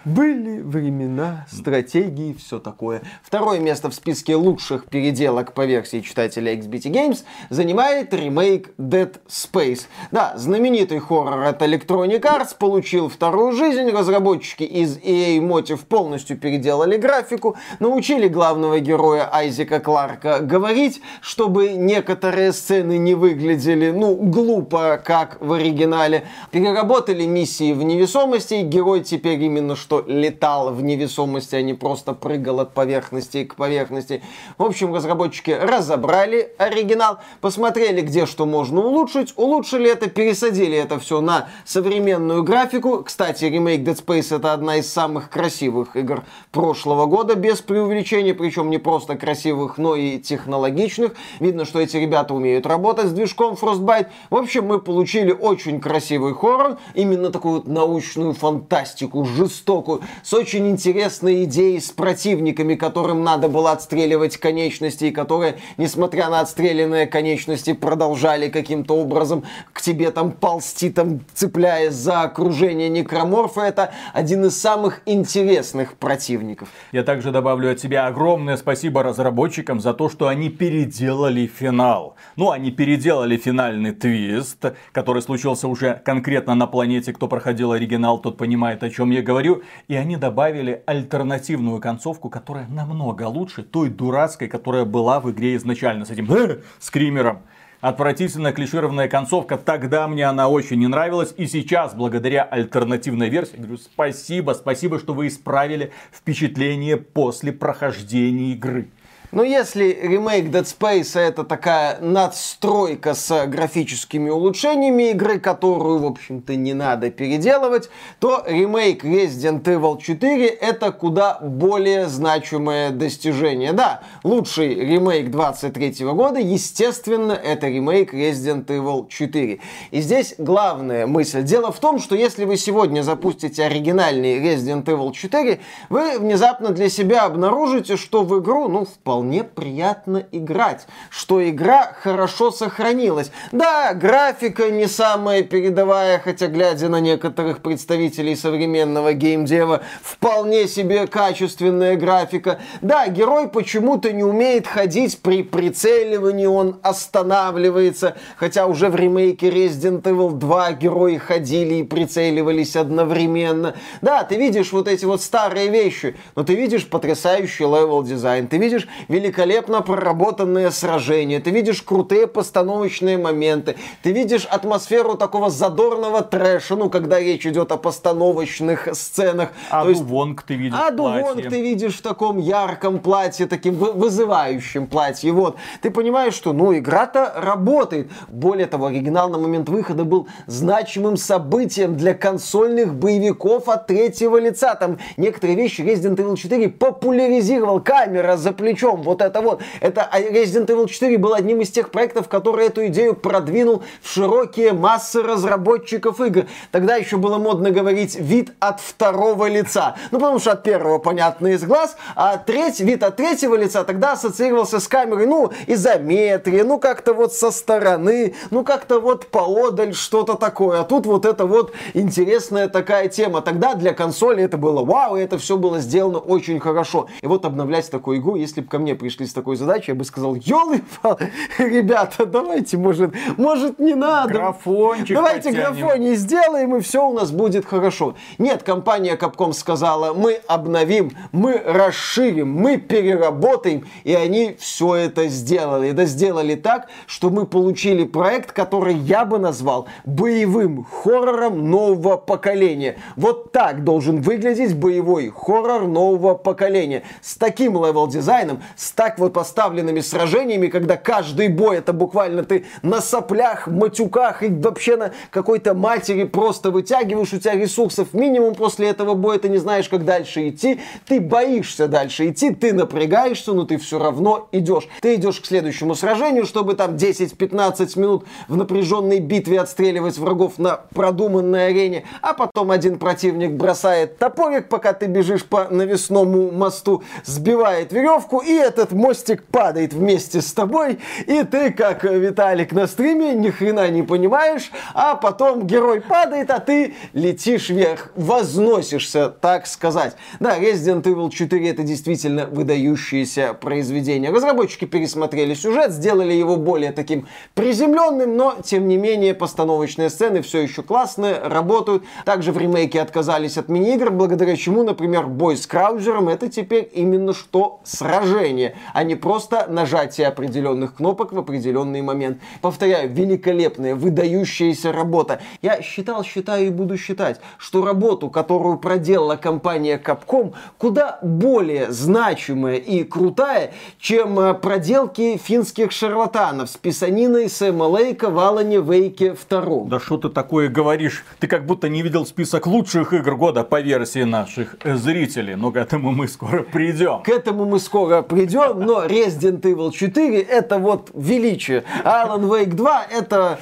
Были 0.04 0.60
времена, 0.60 1.46
стратегии, 1.48 2.32
все 2.34 2.58
такое. 2.58 3.02
Второе 3.22 3.60
место 3.60 3.90
в 3.90 3.94
списке 3.94 4.34
лучших 4.34 4.86
переделок 4.86 5.52
по 5.52 5.64
версии 5.64 6.00
читателя 6.00 6.52
XBT 6.54 6.90
Games 6.90 7.18
занимает 7.48 8.12
ремейк 8.12 8.70
Dead 8.76 9.14
Space. 9.28 9.82
Да, 10.10 10.34
знаменитый 10.36 10.98
хоррор 10.98 11.44
от 11.44 11.62
Electronic 11.62 12.22
Arts 12.22 12.56
получил 12.58 13.08
вторую 13.08 13.52
жизнь. 13.52 13.88
Разработчики 13.90 14.64
из 14.64 14.98
EA 14.98 15.38
Motive 15.38 15.86
полностью 15.86 16.36
переделали 16.36 16.96
графику, 16.96 17.56
научили 17.78 18.26
главного 18.26 18.80
героя 18.80 19.28
Айзека 19.32 19.78
Кларка 19.78 20.40
говорить, 20.40 21.00
чтобы 21.20 21.68
некоторые 21.70 22.52
сцены 22.52 22.98
не 22.98 23.14
выглядели, 23.14 23.92
ну, 23.92 24.16
глупо, 24.16 25.00
как 25.02 25.40
в 25.40 25.52
оригинале. 25.52 26.24
Переработали 26.50 27.24
миссии 27.26 27.72
в 27.72 27.84
невесомости, 27.84 28.62
герой 28.62 29.02
теперь 29.02 29.35
именно 29.44 29.76
что 29.76 30.04
летал 30.06 30.72
в 30.72 30.82
невесомости, 30.82 31.54
а 31.54 31.62
не 31.62 31.74
просто 31.74 32.12
прыгал 32.12 32.60
от 32.60 32.72
поверхности 32.72 33.44
к 33.44 33.56
поверхности. 33.56 34.22
В 34.58 34.64
общем, 34.64 34.94
разработчики 34.94 35.50
разобрали 35.50 36.52
оригинал, 36.58 37.18
посмотрели, 37.40 38.00
где 38.00 38.26
что 38.26 38.46
можно 38.46 38.80
улучшить, 38.80 39.32
улучшили 39.36 39.90
это, 39.90 40.08
пересадили 40.08 40.76
это 40.76 40.98
все 40.98 41.20
на 41.20 41.48
современную 41.64 42.42
графику. 42.42 43.02
Кстати, 43.04 43.44
ремейк 43.44 43.82
Dead 43.82 44.02
Space 44.02 44.34
это 44.34 44.52
одна 44.52 44.76
из 44.76 44.90
самых 44.90 45.30
красивых 45.30 45.96
игр 45.96 46.24
прошлого 46.52 47.06
года, 47.06 47.34
без 47.34 47.60
преувеличения, 47.60 48.34
причем 48.34 48.70
не 48.70 48.78
просто 48.78 49.16
красивых, 49.16 49.78
но 49.78 49.94
и 49.94 50.18
технологичных. 50.18 51.12
Видно, 51.40 51.64
что 51.64 51.80
эти 51.80 51.96
ребята 51.96 52.34
умеют 52.34 52.66
работать 52.66 53.06
с 53.06 53.12
движком 53.12 53.54
Frostbite. 53.54 54.06
В 54.30 54.36
общем, 54.36 54.66
мы 54.66 54.80
получили 54.80 55.32
очень 55.32 55.80
красивый 55.80 56.34
хоррор, 56.34 56.78
именно 56.94 57.30
такую 57.30 57.56
вот 57.56 57.66
научную 57.66 58.32
фантастику, 58.32 59.24
жестокую, 59.26 60.02
с 60.22 60.32
очень 60.32 60.68
интересной 60.68 61.44
идеей 61.44 61.80
с 61.80 61.90
противниками, 61.90 62.74
которым 62.74 63.24
надо 63.24 63.48
было 63.48 63.72
отстреливать 63.72 64.36
конечности, 64.36 65.06
и 65.06 65.10
которые, 65.10 65.56
несмотря 65.76 66.28
на 66.28 66.40
отстрелянные 66.40 67.06
конечности, 67.06 67.72
продолжали 67.72 68.48
каким-то 68.48 68.96
образом 68.96 69.44
к 69.72 69.82
тебе 69.82 70.10
там 70.10 70.32
ползти, 70.32 70.90
там 70.90 71.20
цепляясь 71.34 71.94
за 71.94 72.22
окружение 72.22 72.88
некроморфа. 72.88 73.62
Это 73.62 73.92
один 74.12 74.44
из 74.44 74.60
самых 74.60 75.02
интересных 75.06 75.94
противников. 75.94 76.68
Я 76.92 77.02
также 77.02 77.30
добавлю 77.30 77.72
от 77.72 77.80
себя 77.80 78.06
огромное 78.06 78.56
спасибо 78.56 79.02
разработчикам 79.02 79.80
за 79.80 79.94
то, 79.94 80.08
что 80.08 80.28
они 80.28 80.48
переделали 80.48 81.46
финал. 81.46 82.16
Ну, 82.36 82.50
они 82.50 82.70
переделали 82.70 83.36
финальный 83.36 83.92
твист, 83.92 84.64
который 84.92 85.22
случился 85.22 85.68
уже 85.68 86.00
конкретно 86.04 86.54
на 86.54 86.66
планете. 86.66 87.12
Кто 87.12 87.28
проходил 87.28 87.72
оригинал, 87.72 88.18
тот 88.18 88.36
понимает, 88.36 88.82
о 88.82 88.90
чем 88.90 89.10
я 89.10 89.15
говорю. 89.22 89.62
И 89.88 89.94
они 89.94 90.16
добавили 90.16 90.82
альтернативную 90.86 91.80
концовку, 91.80 92.28
которая 92.28 92.66
намного 92.68 93.24
лучше 93.24 93.62
той 93.62 93.90
дурацкой, 93.90 94.48
которая 94.48 94.84
была 94.84 95.20
в 95.20 95.30
игре 95.30 95.56
изначально 95.56 96.04
с 96.04 96.10
этим 96.10 96.32
э, 96.32 96.60
скримером. 96.78 97.42
Отвратительная 97.80 98.52
клишированная 98.52 99.08
концовка, 99.08 99.58
тогда 99.58 100.08
мне 100.08 100.24
она 100.24 100.48
очень 100.48 100.78
не 100.78 100.86
нравилась. 100.86 101.34
И 101.36 101.46
сейчас, 101.46 101.94
благодаря 101.94 102.42
альтернативной 102.42 103.28
версии, 103.28 103.56
говорю 103.56 103.76
спасибо, 103.76 104.52
спасибо, 104.52 104.98
что 104.98 105.14
вы 105.14 105.28
исправили 105.28 105.92
впечатление 106.10 106.96
после 106.96 107.52
прохождения 107.52 108.52
игры. 108.52 108.88
Но 109.32 109.42
если 109.42 109.98
ремейк 110.02 110.46
Dead 110.46 110.64
Space 110.64 111.18
это 111.18 111.44
такая 111.44 112.00
надстройка 112.00 113.14
с 113.14 113.46
графическими 113.46 114.30
улучшениями 114.30 115.10
игры, 115.10 115.40
которую, 115.40 115.98
в 115.98 116.06
общем-то, 116.06 116.54
не 116.54 116.74
надо 116.74 117.10
переделывать, 117.10 117.90
то 118.20 118.44
ремейк 118.46 119.04
Resident 119.04 119.62
Evil 119.64 120.00
4 120.00 120.46
это 120.46 120.92
куда 120.92 121.38
более 121.40 122.06
значимое 122.06 122.90
достижение. 122.90 123.72
Да, 123.72 124.02
лучший 124.22 124.74
ремейк 124.74 125.30
23 125.30 126.06
года, 126.06 126.38
естественно, 126.38 127.32
это 127.32 127.68
ремейк 127.68 128.14
Resident 128.14 128.66
Evil 128.66 129.08
4. 129.08 129.58
И 129.90 130.00
здесь 130.00 130.34
главная 130.38 131.06
мысль. 131.06 131.42
Дело 131.42 131.72
в 131.72 131.80
том, 131.80 131.98
что 131.98 132.14
если 132.14 132.44
вы 132.44 132.56
сегодня 132.56 133.02
запустите 133.02 133.64
оригинальный 133.64 134.38
Resident 134.38 134.84
Evil 134.84 135.12
4, 135.12 135.60
вы 135.88 136.18
внезапно 136.18 136.70
для 136.70 136.88
себя 136.88 137.24
обнаружите, 137.24 137.96
что 137.96 138.22
в 138.22 138.40
игру, 138.40 138.68
ну, 138.68 138.84
вполне 138.84 139.15
вполне 139.16 139.44
приятно 139.44 140.26
играть, 140.30 140.86
что 141.08 141.42
игра 141.48 141.94
хорошо 142.02 142.50
сохранилась. 142.50 143.30
Да, 143.50 143.94
графика 143.94 144.70
не 144.70 144.86
самая 144.88 145.42
передовая, 145.42 146.18
хотя 146.18 146.48
глядя 146.48 146.90
на 146.90 147.00
некоторых 147.00 147.62
представителей 147.62 148.36
современного 148.36 149.14
геймдева, 149.14 149.80
вполне 150.02 150.68
себе 150.68 151.06
качественная 151.06 151.96
графика. 151.96 152.60
Да, 152.82 153.08
герой 153.08 153.48
почему-то 153.48 154.12
не 154.12 154.22
умеет 154.22 154.66
ходить 154.66 155.18
при 155.22 155.42
прицеливании, 155.42 156.44
он 156.44 156.78
останавливается, 156.82 158.18
хотя 158.36 158.66
уже 158.66 158.90
в 158.90 158.96
ремейке 158.96 159.48
Resident 159.48 160.02
Evil 160.02 160.32
2 160.32 160.72
герои 160.72 161.16
ходили 161.16 161.76
и 161.76 161.84
прицеливались 161.84 162.76
одновременно. 162.76 163.76
Да, 164.02 164.24
ты 164.24 164.36
видишь 164.36 164.72
вот 164.72 164.88
эти 164.88 165.06
вот 165.06 165.22
старые 165.22 165.70
вещи, 165.70 166.16
но 166.34 166.44
ты 166.44 166.54
видишь 166.54 166.86
потрясающий 166.86 167.64
level 167.64 168.02
design, 168.02 168.46
ты 168.46 168.58
видишь 168.58 168.86
великолепно 169.08 169.82
проработанные 169.82 170.70
сражения, 170.70 171.40
ты 171.40 171.50
видишь 171.50 171.82
крутые 171.82 172.26
постановочные 172.26 173.18
моменты, 173.18 173.76
ты 174.02 174.12
видишь 174.12 174.46
атмосферу 174.46 175.16
такого 175.16 175.50
задорного 175.50 176.22
трэша, 176.22 176.76
ну, 176.76 176.90
когда 176.90 177.20
речь 177.20 177.46
идет 177.46 177.72
о 177.72 177.76
постановочных 177.76 178.88
сценах. 178.92 179.50
Аду 179.70 179.90
есть, 179.90 180.02
Вонг 180.02 180.42
ты 180.42 180.54
видишь 180.54 180.78
Аду 180.78 181.04
Вонг 181.04 181.48
ты 181.48 181.60
видишь 181.62 181.98
в 181.98 182.02
таком 182.02 182.38
ярком 182.38 182.98
платье, 182.98 183.46
таким 183.46 183.74
вызывающем 183.74 184.86
платье. 184.86 185.32
Вот. 185.32 185.56
Ты 185.82 185.90
понимаешь, 185.90 186.34
что, 186.34 186.52
ну, 186.52 186.76
игра-то 186.76 187.32
работает. 187.36 188.10
Более 188.28 188.66
того, 188.66 188.86
оригинал 188.86 189.28
на 189.28 189.38
момент 189.38 189.68
выхода 189.68 190.04
был 190.04 190.28
значимым 190.46 191.16
событием 191.16 191.96
для 191.96 192.14
консольных 192.14 192.94
боевиков 192.94 193.68
от 193.68 193.86
третьего 193.86 194.38
лица. 194.38 194.74
Там 194.74 194.98
некоторые 195.16 195.56
вещи 195.56 195.80
Resident 195.82 196.16
Evil 196.16 196.36
4 196.36 196.68
популяризировал. 196.68 197.80
Камера 197.80 198.36
за 198.36 198.52
плечом, 198.52 198.95
вот 199.02 199.22
это 199.22 199.40
вот. 199.40 199.60
Это 199.80 200.08
Resident 200.12 200.66
Evil 200.66 200.88
4 200.88 201.18
был 201.18 201.34
одним 201.34 201.60
из 201.60 201.70
тех 201.70 201.90
проектов, 201.90 202.28
который 202.28 202.66
эту 202.66 202.86
идею 202.86 203.14
продвинул 203.14 203.82
в 204.02 204.12
широкие 204.12 204.72
массы 204.72 205.22
разработчиков 205.22 206.20
игр. 206.20 206.46
Тогда 206.70 206.96
еще 206.96 207.16
было 207.16 207.38
модно 207.38 207.70
говорить 207.70 208.16
вид 208.16 208.52
от 208.60 208.80
второго 208.80 209.46
лица. 209.46 209.96
Ну, 210.10 210.18
потому 210.18 210.38
что 210.38 210.52
от 210.52 210.62
первого, 210.62 210.98
понятно, 210.98 211.48
из 211.48 211.64
глаз, 211.64 211.96
а 212.14 212.36
треть, 212.36 212.80
вид 212.80 213.02
от 213.02 213.16
третьего 213.16 213.54
лица 213.54 213.84
тогда 213.84 214.12
ассоциировался 214.12 214.80
с 214.80 214.88
камерой, 214.88 215.26
ну, 215.26 215.50
изометрия, 215.66 216.64
ну, 216.64 216.78
как-то 216.78 217.14
вот 217.14 217.34
со 217.34 217.50
стороны, 217.50 218.34
ну, 218.50 218.64
как-то 218.64 219.00
вот 219.00 219.26
поодаль 219.26 219.94
что-то 219.94 220.34
такое. 220.34 220.80
А 220.80 220.84
тут 220.84 221.06
вот 221.06 221.24
это 221.24 221.46
вот 221.46 221.72
интересная 221.94 222.68
такая 222.68 223.08
тема. 223.08 223.42
Тогда 223.42 223.74
для 223.74 223.92
консоли 223.92 224.42
это 224.42 224.56
было 224.56 224.84
вау, 224.84 225.16
и 225.16 225.20
это 225.20 225.38
все 225.38 225.56
было 225.56 225.80
сделано 225.80 226.18
очень 226.18 226.60
хорошо. 226.60 227.06
И 227.22 227.26
вот 227.26 227.44
обновлять 227.44 227.90
такую 227.90 228.18
игру, 228.18 228.36
если 228.36 228.60
бы 228.60 228.68
ко 228.68 228.78
мне 228.78 228.85
пришли 228.94 229.26
с 229.26 229.32
такой 229.32 229.56
задачей, 229.56 229.92
я 229.92 229.94
бы 229.94 230.04
сказал, 230.04 230.34
елы 230.34 230.82
ребята, 231.58 232.26
давайте, 232.26 232.76
может, 232.76 233.14
может 233.36 233.78
не 233.78 233.94
надо. 233.94 234.34
Графончик 234.34 235.16
Давайте 235.16 235.50
графоний 235.50 236.14
сделаем, 236.14 236.76
и 236.76 236.80
все 236.80 237.06
у 237.06 237.12
нас 237.12 237.30
будет 237.30 237.66
хорошо. 237.66 238.14
Нет, 238.38 238.62
компания 238.62 239.16
Capcom 239.16 239.52
сказала, 239.52 240.14
мы 240.14 240.40
обновим, 240.46 241.12
мы 241.32 241.58
расширим, 241.64 242.52
мы 242.52 242.76
переработаем, 242.76 243.86
и 244.04 244.14
они 244.14 244.56
все 244.58 244.94
это 244.94 245.28
сделали. 245.28 245.90
Это 245.90 246.04
сделали 246.04 246.54
так, 246.54 246.88
что 247.06 247.30
мы 247.30 247.46
получили 247.46 248.04
проект, 248.04 248.52
который 248.52 248.94
я 248.94 249.24
бы 249.24 249.38
назвал 249.38 249.88
боевым 250.04 250.84
хоррором 250.84 251.70
нового 251.70 252.16
поколения. 252.16 252.96
Вот 253.16 253.52
так 253.52 253.84
должен 253.84 254.20
выглядеть 254.20 254.74
боевой 254.76 255.30
хоррор 255.30 255.86
нового 255.86 256.34
поколения. 256.34 257.02
С 257.20 257.36
таким 257.36 257.74
левел-дизайном, 257.74 258.62
с 258.76 258.92
так 258.92 259.18
вот 259.18 259.32
поставленными 259.32 260.00
сражениями, 260.00 260.68
когда 260.68 260.96
каждый 260.96 261.48
бой 261.48 261.78
это 261.78 261.92
буквально 261.92 262.44
ты 262.44 262.66
на 262.82 263.00
соплях, 263.00 263.66
матюках 263.66 264.42
и 264.42 264.48
вообще 264.48 264.96
на 264.96 265.12
какой-то 265.30 265.74
матери 265.74 266.24
просто 266.24 266.70
вытягиваешь, 266.70 267.32
у 267.32 267.38
тебя 267.38 267.54
ресурсов 267.54 268.12
минимум 268.12 268.54
после 268.54 268.88
этого 268.88 269.14
боя, 269.14 269.38
ты 269.38 269.48
не 269.48 269.58
знаешь, 269.58 269.88
как 269.88 270.04
дальше 270.04 270.48
идти, 270.48 270.80
ты 271.06 271.20
боишься 271.20 271.88
дальше 271.88 272.28
идти, 272.28 272.50
ты 272.50 272.72
напрягаешься, 272.72 273.52
но 273.52 273.64
ты 273.64 273.78
все 273.78 273.98
равно 273.98 274.48
идешь. 274.52 274.88
Ты 275.00 275.14
идешь 275.14 275.40
к 275.40 275.46
следующему 275.46 275.94
сражению, 275.94 276.44
чтобы 276.44 276.74
там 276.74 276.96
10-15 276.96 277.98
минут 277.98 278.24
в 278.48 278.56
напряженной 278.56 279.20
битве 279.20 279.60
отстреливать 279.60 280.18
врагов 280.18 280.58
на 280.58 280.80
продуманной 280.94 281.68
арене, 281.68 282.04
а 282.20 282.34
потом 282.34 282.70
один 282.70 282.98
противник 282.98 283.52
бросает 283.52 284.18
топорик, 284.18 284.68
пока 284.68 284.92
ты 284.92 285.06
бежишь 285.06 285.44
по 285.44 285.68
навесному 285.70 286.50
мосту, 286.50 287.02
сбивает 287.24 287.92
веревку, 287.92 288.40
и 288.40 288.65
этот 288.66 288.92
мостик 288.92 289.44
падает 289.44 289.92
вместе 289.92 290.42
с 290.42 290.52
тобой, 290.52 290.98
и 291.26 291.44
ты, 291.44 291.70
как 291.70 292.04
Виталик 292.04 292.72
на 292.72 292.86
стриме, 292.86 293.34
ни 293.34 293.50
хрена 293.50 293.88
не 293.88 294.02
понимаешь, 294.02 294.70
а 294.92 295.14
потом 295.14 295.66
герой 295.66 296.00
падает, 296.00 296.50
а 296.50 296.58
ты 296.58 296.94
летишь 297.12 297.70
вверх, 297.70 298.10
возносишься, 298.16 299.28
так 299.28 299.66
сказать. 299.66 300.16
Да, 300.40 300.58
Resident 300.58 301.02
Evil 301.02 301.30
4 301.30 301.70
это 301.70 301.82
действительно 301.82 302.46
выдающееся 302.46 303.54
произведение. 303.54 304.30
Разработчики 304.30 304.84
пересмотрели 304.84 305.54
сюжет, 305.54 305.92
сделали 305.92 306.32
его 306.32 306.56
более 306.56 306.92
таким 306.92 307.28
приземленным, 307.54 308.36
но 308.36 308.56
тем 308.64 308.88
не 308.88 308.96
менее 308.96 309.34
постановочные 309.34 310.10
сцены 310.10 310.42
все 310.42 310.60
еще 310.60 310.82
классные, 310.82 311.38
работают. 311.38 312.04
Также 312.24 312.52
в 312.52 312.58
ремейке 312.58 313.00
отказались 313.00 313.58
от 313.58 313.68
мини-игр, 313.68 314.10
благодаря 314.10 314.56
чему, 314.56 314.82
например, 314.82 315.26
бой 315.26 315.56
с 315.56 315.66
Краузером 315.66 316.28
это 316.28 316.48
теперь 316.48 316.90
именно 316.92 317.32
что 317.32 317.80
сражение, 317.84 318.55
а 318.92 319.04
не 319.04 319.14
просто 319.14 319.66
нажатие 319.68 320.26
определенных 320.28 320.96
кнопок 320.96 321.32
в 321.32 321.38
определенный 321.38 322.02
момент. 322.02 322.38
Повторяю, 322.60 323.10
великолепная, 323.12 323.94
выдающаяся 323.94 324.92
работа. 324.92 325.40
Я 325.62 325.82
считал, 325.82 326.24
считаю 326.24 326.66
и 326.66 326.70
буду 326.70 326.96
считать, 326.96 327.40
что 327.58 327.84
работу, 327.84 328.30
которую 328.30 328.78
проделала 328.78 329.36
компания 329.36 330.00
Capcom, 330.02 330.54
куда 330.78 331.18
более 331.22 331.90
значимая 331.92 332.76
и 332.76 333.04
крутая, 333.04 333.72
чем 333.98 334.38
э, 334.38 334.54
проделки 334.54 335.36
финских 335.36 335.92
шарлатанов 335.92 336.70
с 336.70 336.76
писаниной 336.76 337.48
Сэма 337.48 337.84
Лейка 337.84 338.30
в 338.30 338.38
Алане 338.38 338.80
Вейке 338.80 339.36
2. 339.48 339.84
Да 339.86 340.00
что 340.00 340.18
ты 340.18 340.28
такое 340.28 340.68
говоришь? 340.68 341.24
Ты 341.38 341.46
как 341.46 341.66
будто 341.66 341.88
не 341.88 342.02
видел 342.02 342.26
список 342.26 342.66
лучших 342.66 343.12
игр 343.12 343.36
года 343.36 343.64
по 343.64 343.80
версии 343.80 344.24
наших 344.24 344.76
э, 344.84 344.96
зрителей. 344.96 345.54
Но 345.54 345.72
к 345.72 345.76
этому 345.76 346.12
мы 346.12 346.28
скоро 346.28 346.62
придем. 346.62 347.22
К 347.22 347.28
этому 347.28 347.64
мы 347.64 347.78
скоро 347.78 348.22
придем, 348.22 348.45
но 348.52 349.06
Resident 349.06 349.60
Evil 349.62 349.92
4 349.92 350.40
это 350.40 350.78
вот 350.78 351.10
величие. 351.14 351.84
Alan 352.04 352.48
Wake 352.48 352.74
2 352.74 353.06
это 353.10 353.58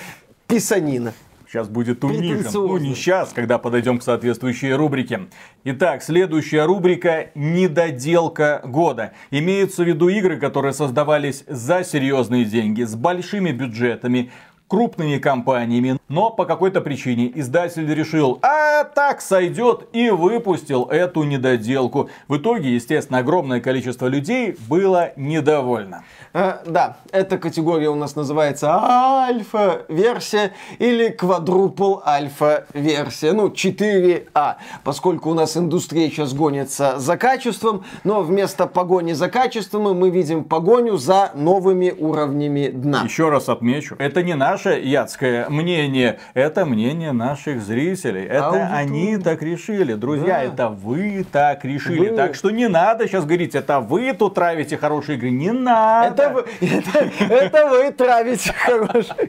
писанина. 0.47 1.12
Сейчас 1.55 1.68
будет 1.68 2.03
унижен. 2.03 2.44
Ну, 2.53 2.79
не 2.79 2.97
сейчас, 2.97 3.33
когда 3.33 3.59
подойдем 3.59 4.01
к 4.01 4.03
соответствующей 4.03 4.73
рубрике. 4.73 5.29
Итак, 5.62 6.03
следующая 6.03 6.64
рубрика 6.64 7.31
«Недоделка 7.37 8.61
года». 8.64 9.12
Имеются 9.31 9.85
в 9.85 9.87
виду 9.87 10.09
игры, 10.09 10.37
которые 10.40 10.73
создавались 10.73 11.44
за 11.47 11.85
серьезные 11.85 12.44
деньги, 12.44 12.83
с 12.83 12.97
большими 12.97 13.53
бюджетами, 13.53 14.33
крупными 14.68 15.18
компаниями, 15.18 15.98
но 16.09 16.31
по 16.31 16.46
какой-то 16.46 16.81
причине 16.81 17.31
издатель 17.35 17.92
решил, 17.92 18.38
а 18.42 18.85
так 18.85 19.20
сойдет 19.20 19.88
и 19.92 20.11
выпустил 20.11 20.85
эту 20.85 21.22
недоделку. 21.24 22.09
В 22.29 22.37
итоге, 22.38 22.74
естественно, 22.74 23.18
огромное 23.18 23.61
количество 23.61 24.07
людей 24.07 24.57
было 24.68 25.12
недовольно. 25.16 26.05
А, 26.33 26.62
да, 26.66 26.96
эта 27.12 27.38
категория 27.38 27.90
у 27.90 27.94
нас 27.94 28.16
называется 28.16 28.74
альфа-версия 28.74 30.53
или 30.79 31.09
квадрупл 31.09 32.00
альфа-версия, 32.05 33.33
ну 33.33 33.48
4А, 33.48 34.55
поскольку 34.83 35.31
у 35.31 35.35
нас 35.35 35.57
индустрия 35.57 36.09
сейчас 36.09 36.33
гонится 36.33 36.98
за 36.98 37.16
качеством, 37.16 37.85
но 38.03 38.22
вместо 38.22 38.66
погони 38.66 39.12
за 39.12 39.29
качеством 39.29 39.96
мы 39.98 40.11
видим 40.11 40.44
погоню 40.44 40.96
за 40.96 41.31
новыми 41.35 41.94
уровнями 41.96 42.68
дна. 42.68 43.03
Еще 43.05 43.29
раз 43.29 43.48
отмечу, 43.48 43.94
это 43.98 44.22
не 44.22 44.35
наш 44.35 44.54
наше 44.55 44.81
ядское 44.81 45.49
мнение, 45.49 46.21
это 46.33 46.64
мнение 46.64 47.11
наших 47.11 47.61
зрителей. 47.61 48.25
Это 48.25 48.47
Аудитория. 48.47 48.71
они 48.73 49.19
так 49.19 49.43
решили. 49.43 49.95
Друзья, 49.95 50.37
да. 50.37 50.43
это 50.45 50.69
вы 50.69 51.27
так 51.31 51.64
решили. 51.64 52.11
Вы. 52.11 52.17
Так 52.17 52.37
что 52.37 52.51
не 52.51 52.69
надо 52.69 53.09
сейчас 53.09 53.25
говорить, 53.25 53.57
это 53.57 53.81
вы 53.81 54.12
тут 54.12 54.35
травите 54.35 54.77
хорошие 54.77 55.19
игры. 55.19 55.31
Не 55.31 55.51
надо. 55.51 56.23
Это 56.23 56.31
вы, 56.31 56.45
это, 56.61 57.25
это 57.25 57.67
вы 57.67 57.90
травите 57.90 58.53
хорошие. 58.53 59.29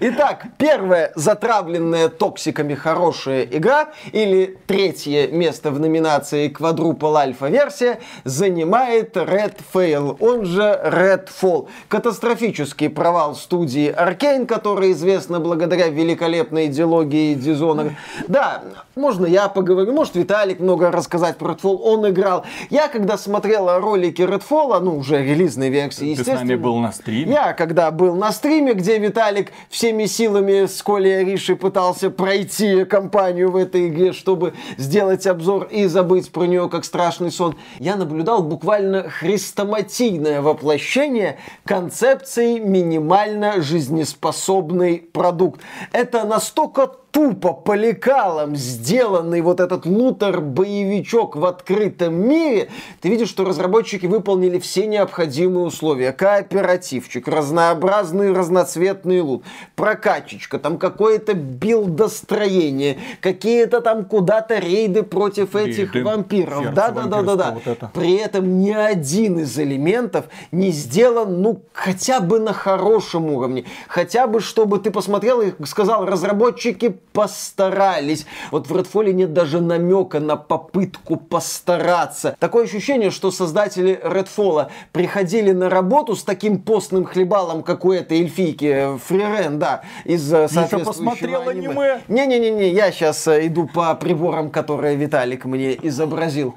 Итак, 0.00 0.46
первая 0.58 1.12
затравленная 1.14 2.08
токсиками 2.08 2.74
хорошая 2.74 3.44
игра 3.44 3.90
или 4.10 4.58
третье 4.66 5.28
место 5.28 5.70
в 5.70 5.78
номинации 5.78 6.50
Quadruple 6.50 6.98
Alpha 6.98 7.48
версия 7.48 8.00
занимает 8.24 9.16
Red 9.16 9.60
Fail, 9.72 10.16
он 10.18 10.44
же 10.44 10.62
Redfall. 10.62 11.68
Катастрофический 11.86 12.88
провал 12.88 13.36
студии 13.36 13.94
Arkane, 13.96 14.46
которая 14.64 14.92
известна 14.92 15.40
благодаря 15.40 15.88
великолепной 15.88 16.68
идеологии 16.68 17.34
Дизона. 17.34 17.96
Да, 18.28 18.62
можно 18.94 19.26
я 19.26 19.48
поговорю, 19.48 19.92
может 19.92 20.14
Виталик 20.14 20.58
много 20.58 20.90
рассказать 20.90 21.36
про 21.36 21.52
Redfall, 21.52 21.76
он 21.82 22.08
играл. 22.08 22.46
Я 22.70 22.88
когда 22.88 23.18
смотрел 23.18 23.78
ролики 23.78 24.22
Redfall, 24.22 24.80
ну 24.80 24.96
уже 24.96 25.22
релизной 25.22 25.68
версии, 25.68 26.06
естественно. 26.06 26.38
Ты 26.38 26.46
с 26.46 26.48
нами 26.48 26.54
был 26.54 26.78
на 26.78 26.92
стриме? 26.92 27.30
Я 27.30 27.52
когда 27.52 27.90
был 27.90 28.14
на 28.14 28.32
стриме, 28.32 28.72
где 28.72 28.96
Виталик 28.96 29.52
всеми 29.68 30.06
силами 30.06 30.64
с 30.64 30.82
Колей 30.82 31.20
Аришей 31.20 31.56
пытался 31.56 32.08
пройти 32.08 32.86
кампанию 32.86 33.50
в 33.50 33.56
этой 33.56 33.88
игре, 33.88 34.14
чтобы 34.14 34.54
сделать 34.78 35.26
обзор 35.26 35.64
и 35.64 35.84
забыть 35.84 36.32
про 36.32 36.44
нее 36.44 36.70
как 36.70 36.86
страшный 36.86 37.30
сон, 37.30 37.54
я 37.80 37.96
наблюдал 37.96 38.42
буквально 38.42 39.10
хрестоматийное 39.10 40.40
воплощение 40.40 41.36
концепции 41.66 42.58
минимально 42.60 43.60
жизнеспособной 43.60 44.53
способный 44.54 44.98
продукт. 44.98 45.60
Это 45.92 46.24
настолько 46.24 46.92
тупо 47.14 47.52
по 47.52 47.74
лекалам 47.74 48.56
сделанный 48.56 49.40
вот 49.40 49.60
этот 49.60 49.86
лутер-боевичок 49.86 51.36
в 51.36 51.44
открытом 51.46 52.14
мире, 52.28 52.68
ты 53.00 53.08
видишь, 53.08 53.28
что 53.28 53.44
разработчики 53.44 54.06
выполнили 54.06 54.58
все 54.58 54.86
необходимые 54.86 55.64
условия. 55.64 56.12
Кооперативчик, 56.12 57.28
разнообразный 57.28 58.32
разноцветный 58.32 59.20
лут, 59.20 59.44
прокачечка, 59.76 60.58
там 60.58 60.76
какое-то 60.76 61.34
билдостроение, 61.34 62.98
какие-то 63.20 63.80
там 63.80 64.04
куда-то 64.06 64.58
рейды 64.58 65.04
против 65.04 65.54
этих 65.54 65.94
рейды, 65.94 66.04
вампиров. 66.04 66.74
Да-да-да-да-да. 66.74 67.56
Вот 67.64 67.92
При 67.92 68.16
этом 68.16 68.58
ни 68.58 68.72
один 68.72 69.38
из 69.38 69.56
элементов 69.56 70.24
не 70.50 70.72
сделан, 70.72 71.40
ну, 71.42 71.62
хотя 71.72 72.18
бы 72.18 72.40
на 72.40 72.52
хорошем 72.52 73.26
уровне. 73.26 73.66
Хотя 73.86 74.26
бы, 74.26 74.40
чтобы 74.40 74.80
ты 74.80 74.90
посмотрел 74.90 75.40
и 75.40 75.52
сказал, 75.64 76.06
разработчики 76.06 76.98
постарались. 77.12 78.26
Вот 78.50 78.68
в 78.68 78.76
Redfall 78.76 79.12
нет 79.12 79.32
даже 79.32 79.60
намека 79.60 80.20
на 80.20 80.36
попытку 80.36 81.16
постараться. 81.16 82.36
Такое 82.38 82.64
ощущение, 82.64 83.10
что 83.10 83.30
создатели 83.30 84.00
Redfall 84.02 84.68
приходили 84.92 85.52
на 85.52 85.70
работу 85.70 86.16
с 86.16 86.24
таким 86.24 86.60
постным 86.60 87.04
хлебалом, 87.04 87.62
как 87.62 87.84
у 87.84 87.92
этой 87.92 88.20
эльфийки 88.20 88.98
Фрирен, 89.06 89.58
да, 89.58 89.82
из 90.04 90.32
э, 90.32 90.48
соответствующего 90.48 90.84
посмотрел 90.84 91.48
аниме? 91.48 92.00
Не-не-не, 92.08 92.70
я 92.70 92.90
сейчас 92.90 93.26
э, 93.28 93.46
иду 93.46 93.68
по 93.72 93.94
приборам, 93.94 94.50
которые 94.50 94.96
Виталик 94.96 95.44
мне 95.44 95.74
изобразил. 95.74 96.54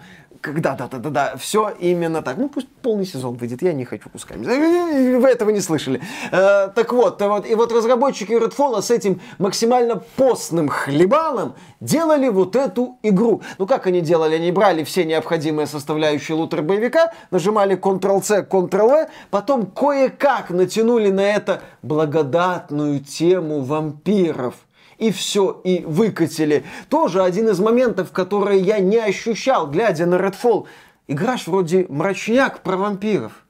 Когда, 0.48 0.76
да, 0.76 0.88
да, 0.88 1.00
да, 1.00 1.10
да, 1.10 1.36
все 1.38 1.74
именно 1.78 2.22
так. 2.22 2.38
Ну, 2.38 2.48
пусть 2.48 2.70
полный 2.82 3.06
сезон 3.06 3.36
выйдет, 3.36 3.62
я 3.62 3.74
не 3.74 3.84
хочу 3.84 4.10
кусками. 4.10 4.46
Вы 4.46 5.28
этого 5.28 5.50
не 5.50 5.60
слышали. 5.60 6.02
Э, 6.32 6.70
так 6.74 6.94
вот, 6.94 7.22
вот, 7.22 7.46
и 7.46 7.54
вот 7.54 7.74
разработчики 7.74 8.32
Redfall 8.32 8.82
с 8.82 8.90
этим 8.90 9.20
максимально 9.40 9.98
постным 10.16 10.70
хлебалом 10.70 11.56
делали 11.82 12.30
вот 12.30 12.56
эту 12.56 12.98
игру. 13.04 13.42
Ну, 13.58 13.68
как 13.68 13.88
они 13.88 14.00
делали? 14.00 14.36
Они 14.36 14.54
брали 14.54 14.86
все 14.86 15.04
необходимые 15.04 15.68
составляющие 15.68 16.38
лутер-боевика, 16.38 17.12
нажимали 17.30 17.78
Ctrl-C, 17.78 18.48
Ctrl-V, 18.50 19.10
потом 19.30 19.66
кое-как 19.66 20.50
натянули 20.50 21.10
на 21.10 21.30
это 21.30 21.62
благодатную 21.82 23.02
тему 23.02 23.64
вампиров 23.64 24.56
и 24.98 25.12
все, 25.12 25.62
и 25.64 25.84
выкатили. 25.86 26.64
Тоже 26.90 27.24
один 27.24 27.50
из 27.50 27.60
моментов, 27.60 28.12
которые 28.12 28.60
я 28.62 28.80
не 28.80 28.98
ощущал, 28.98 29.68
глядя 29.68 30.06
на 30.06 30.16
Redfall. 30.16 30.66
Играш 31.08 31.48
вроде 31.48 31.86
мрачняк 31.90 32.62
про 32.64 32.78
вампиров. 32.78 33.47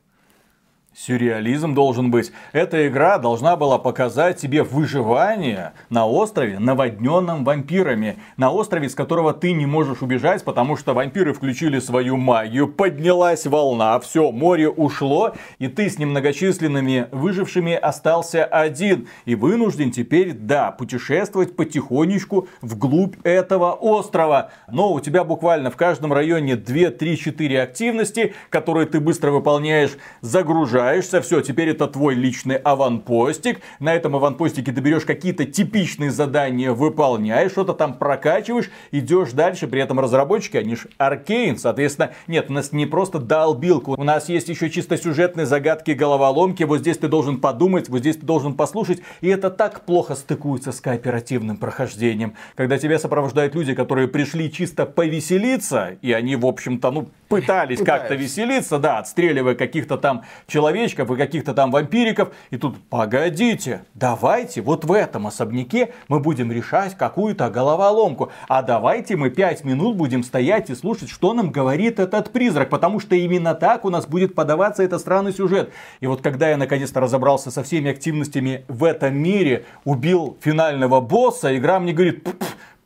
Сюрреализм 0.98 1.76
должен 1.76 2.10
быть. 2.10 2.32
Эта 2.54 2.88
игра 2.88 3.20
должна 3.20 3.56
была 3.56 3.78
показать 3.78 4.38
тебе 4.38 4.64
выживание 4.64 5.74
на 5.92 6.08
острове, 6.08 6.58
наводненном 6.58 7.46
вампирами. 7.46 8.18
На 8.36 8.52
острове, 8.52 8.90
с 8.90 8.96
которого 8.96 9.32
ты 9.32 9.54
не 9.54 9.68
можешь 9.68 10.02
убежать, 10.02 10.44
потому 10.44 10.76
что 10.76 10.96
вампиры 10.96 11.34
включили 11.34 11.78
свою 11.78 12.18
магию. 12.18 12.68
Поднялась 12.68 13.46
волна, 13.46 14.00
все, 14.00 14.32
море 14.32 14.70
ушло, 14.70 15.36
и 15.60 15.68
ты 15.68 15.88
с 15.88 16.00
немногочисленными 16.00 17.10
выжившими 17.12 17.76
остался 17.76 18.44
один. 18.44 19.08
И 19.26 19.36
вынужден 19.36 19.92
теперь, 19.92 20.34
да, 20.34 20.72
путешествовать 20.72 21.56
потихонечку 21.56 22.48
вглубь 22.62 23.18
этого 23.24 23.74
острова. 23.74 24.50
Но 24.68 24.94
у 24.94 25.00
тебя 25.00 25.24
буквально 25.24 25.70
в 25.70 25.78
каждом 25.78 26.12
районе 26.12 26.56
2, 26.56 26.90
3, 26.90 27.18
4 27.20 27.62
активности, 27.62 28.34
которые 28.50 28.88
ты 28.88 29.00
быстро 29.00 29.30
выполняешь, 29.30 29.96
загружаешь 30.22 30.87
загружаешься, 30.88 31.22
все, 31.22 31.42
теперь 31.42 31.70
это 31.70 31.88
твой 31.88 32.16
личный 32.16 32.56
аванпостик. 32.56 33.60
На 33.80 33.94
этом 33.94 34.16
аванпостике 34.16 34.72
ты 34.72 34.82
берешь 34.82 35.06
какие-то 35.06 35.46
типичные 35.46 36.12
задания, 36.12 36.72
выполняешь, 36.72 37.52
что-то 37.52 37.74
там 37.74 37.94
прокачиваешь, 37.94 38.70
идешь 38.92 39.32
дальше. 39.32 39.68
При 39.68 39.82
этом 39.82 40.00
разработчики, 40.00 40.58
они 40.58 40.76
же 40.76 40.90
Аркейн, 40.98 41.58
соответственно, 41.58 42.12
нет, 42.28 42.50
у 42.50 42.54
нас 42.54 42.72
не 42.72 42.86
просто 42.86 43.20
долбилка, 43.20 43.90
у 43.90 44.04
нас 44.04 44.30
есть 44.30 44.50
еще 44.50 44.70
чисто 44.70 44.98
сюжетные 44.98 45.46
загадки, 45.46 45.92
головоломки. 45.92 46.64
Вот 46.64 46.80
здесь 46.80 46.98
ты 46.98 47.08
должен 47.08 47.40
подумать, 47.40 47.90
вот 47.90 48.00
здесь 48.00 48.18
ты 48.18 48.26
должен 48.26 48.54
послушать. 48.54 49.02
И 49.22 49.28
это 49.28 49.50
так 49.50 49.82
плохо 49.86 50.16
стыкуется 50.16 50.72
с 50.72 50.80
кооперативным 50.80 51.58
прохождением. 51.58 52.34
Когда 52.56 52.78
тебя 52.78 53.00
сопровождают 53.00 53.56
люди, 53.56 53.74
которые 53.74 54.08
пришли 54.08 54.52
чисто 54.52 54.86
повеселиться, 54.86 55.98
и 56.02 56.14
они, 56.14 56.36
в 56.36 56.46
общем-то, 56.46 56.92
ну, 56.92 57.10
пытались 57.28 57.82
как-то 57.82 58.16
веселиться, 58.16 58.80
да, 58.80 59.00
отстреливая 59.00 59.56
каких-то 59.56 59.98
там 59.98 60.24
человечков 60.48 61.12
и 61.12 61.16
каких-то 61.16 61.54
там 61.54 61.72
вампириков. 61.72 62.34
И 62.50 62.58
тут, 62.58 62.78
погодите, 62.90 63.86
давайте 63.94 64.62
вот 64.62 64.86
в 64.86 64.92
этом 64.92 65.28
особняке 65.28 65.94
мы 66.08 66.20
будем 66.20 66.52
решать 66.52 66.96
какую-то 66.96 67.50
головоломку. 67.50 68.32
А 68.48 68.62
давайте 68.62 69.16
мы 69.16 69.30
пять 69.30 69.64
минут 69.64 69.96
будем 69.96 70.24
стоять 70.24 70.70
и 70.70 70.76
слушать, 70.76 71.10
что 71.10 71.34
нам 71.34 71.52
говорит 71.52 72.00
этот 72.00 72.32
призрак. 72.32 72.70
Потому 72.70 73.00
что 73.00 73.16
именно 73.16 73.56
так 73.56 73.86
у 73.86 73.90
нас 73.90 74.08
будет 74.08 74.36
подаваться 74.36 74.84
этот 74.84 75.02
странный 75.02 75.34
сюжет. 75.34 75.72
И 76.00 76.08
вот 76.08 76.22
когда 76.22 76.50
я 76.50 76.58
наконец-то 76.58 77.00
разобрался 77.00 77.52
со 77.52 77.64
всеми 77.64 77.92
активностями 77.92 78.66
в 78.68 78.84
этом 78.84 79.18
мире, 79.18 79.66
убил 79.84 80.38
финального 80.42 81.02
босса, 81.02 81.58
игра 81.58 81.80
мне 81.80 81.94
говорит, 81.94 82.28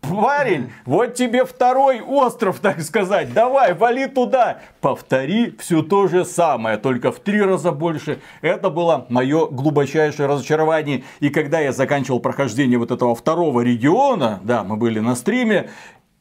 парень, 0.01 0.71
вот 0.85 1.13
тебе 1.15 1.45
второй 1.45 2.01
остров, 2.01 2.59
так 2.59 2.81
сказать. 2.81 3.33
Давай, 3.33 3.73
вали 3.73 4.07
туда. 4.07 4.59
Повтори 4.81 5.55
все 5.59 5.81
то 5.81 6.07
же 6.07 6.25
самое, 6.25 6.77
только 6.77 7.11
в 7.11 7.19
три 7.19 7.41
раза 7.41 7.71
больше. 7.71 8.19
Это 8.41 8.69
было 8.69 9.05
мое 9.09 9.47
глубочайшее 9.47 10.27
разочарование. 10.27 11.03
И 11.19 11.29
когда 11.29 11.59
я 11.59 11.71
заканчивал 11.71 12.19
прохождение 12.19 12.77
вот 12.77 12.91
этого 12.91 13.15
второго 13.15 13.61
региона, 13.61 14.39
да, 14.43 14.63
мы 14.63 14.75
были 14.75 14.99
на 14.99 15.15
стриме, 15.15 15.69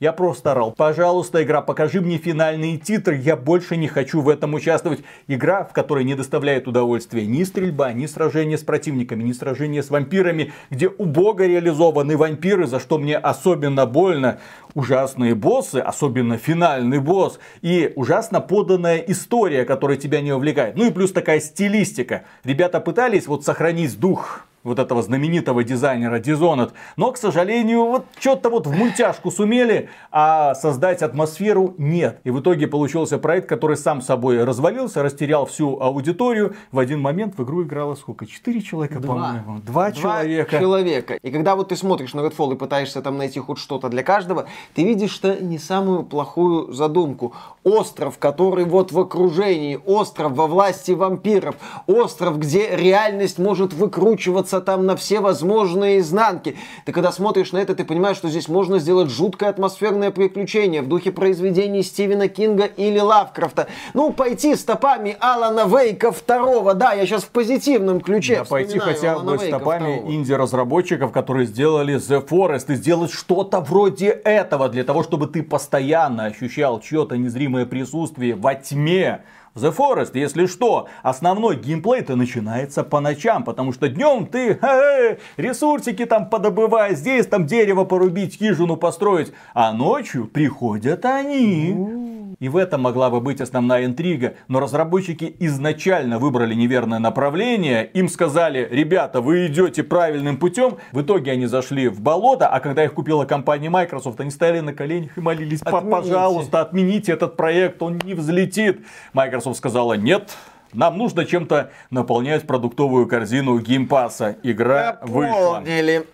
я 0.00 0.14
просто 0.14 0.52
орал, 0.52 0.72
пожалуйста, 0.72 1.42
игра, 1.42 1.60
покажи 1.60 2.00
мне 2.00 2.16
финальные 2.16 2.78
титры, 2.78 3.16
я 3.16 3.36
больше 3.36 3.76
не 3.76 3.86
хочу 3.86 4.22
в 4.22 4.30
этом 4.30 4.54
участвовать. 4.54 5.00
Игра, 5.28 5.62
в 5.62 5.74
которой 5.74 6.04
не 6.04 6.14
доставляет 6.14 6.66
удовольствия 6.66 7.26
ни 7.26 7.44
стрельба, 7.44 7.92
ни 7.92 8.06
сражение 8.06 8.56
с 8.56 8.62
противниками, 8.62 9.22
ни 9.22 9.32
сражение 9.32 9.82
с 9.82 9.90
вампирами, 9.90 10.54
где 10.70 10.88
убого 10.88 11.46
реализованы 11.46 12.16
вампиры, 12.16 12.66
за 12.66 12.80
что 12.80 12.96
мне 12.96 13.18
особенно 13.18 13.84
больно. 13.84 14.38
Ужасные 14.72 15.34
боссы, 15.34 15.76
особенно 15.76 16.38
финальный 16.38 17.00
босс, 17.00 17.38
и 17.60 17.92
ужасно 17.94 18.40
поданная 18.40 18.98
история, 18.98 19.66
которая 19.66 19.98
тебя 19.98 20.22
не 20.22 20.32
увлекает. 20.32 20.76
Ну 20.76 20.86
и 20.86 20.92
плюс 20.92 21.12
такая 21.12 21.40
стилистика. 21.40 22.24
Ребята 22.42 22.80
пытались 22.80 23.26
вот 23.26 23.44
сохранить 23.44 24.00
дух 24.00 24.46
вот 24.62 24.78
этого 24.78 25.02
знаменитого 25.02 25.64
дизайнера 25.64 26.20
Dishonored. 26.20 26.72
Но, 26.96 27.12
к 27.12 27.16
сожалению, 27.16 27.86
вот 27.86 28.06
что-то 28.18 28.50
вот 28.50 28.66
в 28.66 28.76
мультяшку 28.76 29.30
сумели, 29.30 29.88
а 30.10 30.54
создать 30.54 31.02
атмосферу 31.02 31.74
нет. 31.78 32.20
И 32.24 32.30
в 32.30 32.40
итоге 32.40 32.66
получился 32.66 33.18
проект, 33.18 33.48
который 33.48 33.76
сам 33.76 34.02
собой 34.02 34.44
развалился, 34.44 35.02
растерял 35.02 35.46
всю 35.46 35.80
аудиторию. 35.80 36.54
В 36.72 36.78
один 36.78 37.00
момент 37.00 37.38
в 37.38 37.42
игру 37.44 37.62
играло 37.62 37.94
сколько? 37.94 38.26
Четыре 38.26 38.60
человека, 38.60 39.00
по-моему. 39.00 39.60
Два, 39.60 39.90
Два 39.90 39.92
человека. 39.92 40.58
человека. 40.58 41.14
И 41.14 41.30
когда 41.30 41.56
вот 41.56 41.68
ты 41.68 41.76
смотришь 41.76 42.12
на 42.12 42.20
Redfall 42.20 42.52
и 42.52 42.56
пытаешься 42.56 43.00
там 43.00 43.16
найти 43.16 43.40
хоть 43.40 43.58
что-то 43.58 43.88
для 43.88 44.02
каждого, 44.02 44.46
ты 44.74 44.84
видишь, 44.84 45.10
что 45.10 45.40
не 45.42 45.58
самую 45.58 46.02
плохую 46.02 46.72
задумку. 46.72 47.32
Остров, 47.64 48.18
который 48.18 48.64
вот 48.64 48.92
в 48.92 48.98
окружении, 48.98 49.80
остров 49.86 50.32
во 50.32 50.46
власти 50.46 50.92
вампиров, 50.92 51.56
остров, 51.86 52.38
где 52.38 52.76
реальность 52.76 53.38
может 53.38 53.72
выкручиваться 53.72 54.49
двигаться 54.50 54.60
там 54.60 54.86
на 54.86 54.96
все 54.96 55.20
возможные 55.20 56.00
изнанки. 56.00 56.56
Ты 56.84 56.92
когда 56.92 57.12
смотришь 57.12 57.52
на 57.52 57.58
это, 57.58 57.74
ты 57.74 57.84
понимаешь, 57.84 58.16
что 58.16 58.28
здесь 58.28 58.48
можно 58.48 58.78
сделать 58.78 59.10
жуткое 59.10 59.50
атмосферное 59.50 60.10
приключение 60.10 60.82
в 60.82 60.88
духе 60.88 61.12
произведений 61.12 61.82
Стивена 61.82 62.28
Кинга 62.28 62.64
или 62.64 62.98
Лавкрафта. 62.98 63.66
Ну, 63.94 64.12
пойти 64.12 64.56
стопами 64.56 65.16
Алана 65.20 65.66
Вейка 65.66 66.12
второго. 66.12 66.74
Да, 66.74 66.92
я 66.92 67.06
сейчас 67.06 67.22
в 67.24 67.28
позитивном 67.28 68.00
ключе 68.00 68.38
Да, 68.38 68.44
пойти 68.44 68.78
хотя 68.78 69.18
бы 69.18 69.38
стопами 69.38 70.02
инди-разработчиков, 70.14 71.12
которые 71.12 71.46
сделали 71.46 71.96
The 71.96 72.26
Forest, 72.26 72.72
и 72.72 72.74
сделать 72.74 73.12
что-то 73.12 73.60
вроде 73.60 74.08
этого, 74.08 74.68
для 74.68 74.84
того, 74.84 75.02
чтобы 75.02 75.26
ты 75.26 75.42
постоянно 75.42 76.26
ощущал 76.26 76.80
чье-то 76.80 77.16
незримое 77.16 77.66
присутствие 77.66 78.34
во 78.34 78.54
тьме. 78.54 79.20
The 79.54 79.74
Forest, 79.76 80.12
если 80.14 80.46
что, 80.46 80.88
основной 81.02 81.56
геймплей-то 81.56 82.14
начинается 82.14 82.84
по 82.84 83.00
ночам, 83.00 83.42
потому 83.42 83.72
что 83.72 83.88
днем 83.88 84.26
ты 84.26 84.50
э, 84.62 85.18
ресурсики 85.36 86.04
там 86.04 86.30
подобывай, 86.30 86.94
здесь 86.94 87.26
там 87.26 87.46
дерево 87.46 87.84
порубить, 87.84 88.36
хижину 88.38 88.76
построить, 88.76 89.32
а 89.54 89.72
ночью 89.72 90.26
приходят 90.26 91.04
они. 91.04 92.19
И 92.38 92.48
в 92.48 92.56
этом 92.56 92.82
могла 92.82 93.10
бы 93.10 93.20
быть 93.20 93.40
основная 93.40 93.84
интрига. 93.84 94.34
Но 94.48 94.60
разработчики 94.60 95.34
изначально 95.40 96.18
выбрали 96.18 96.54
неверное 96.54 96.98
направление. 96.98 97.86
Им 97.94 98.08
сказали, 98.08 98.68
ребята, 98.70 99.20
вы 99.20 99.46
идете 99.46 99.82
правильным 99.82 100.36
путем. 100.36 100.76
В 100.92 101.02
итоге 101.02 101.32
они 101.32 101.46
зашли 101.46 101.88
в 101.88 102.00
болото, 102.00 102.48
а 102.48 102.60
когда 102.60 102.84
их 102.84 102.94
купила 102.94 103.24
компания 103.24 103.70
Microsoft, 103.70 104.20
они 104.20 104.30
стояли 104.30 104.60
на 104.60 104.72
коленях 104.72 105.16
и 105.16 105.20
молились, 105.20 105.62
отмените. 105.62 105.90
пожалуйста, 105.90 106.60
отмените 106.60 107.12
этот 107.12 107.36
проект, 107.36 107.82
он 107.82 107.98
не 108.04 108.14
взлетит. 108.14 108.84
Microsoft 109.12 109.58
сказала, 109.58 109.94
нет, 109.94 110.36
нам 110.72 110.98
нужно 110.98 111.24
чем-то 111.24 111.70
наполнять 111.90 112.46
продуктовую 112.46 113.06
корзину 113.08 113.58
геймпаса. 113.58 114.36
Игра 114.42 114.98
вышла. 115.02 115.62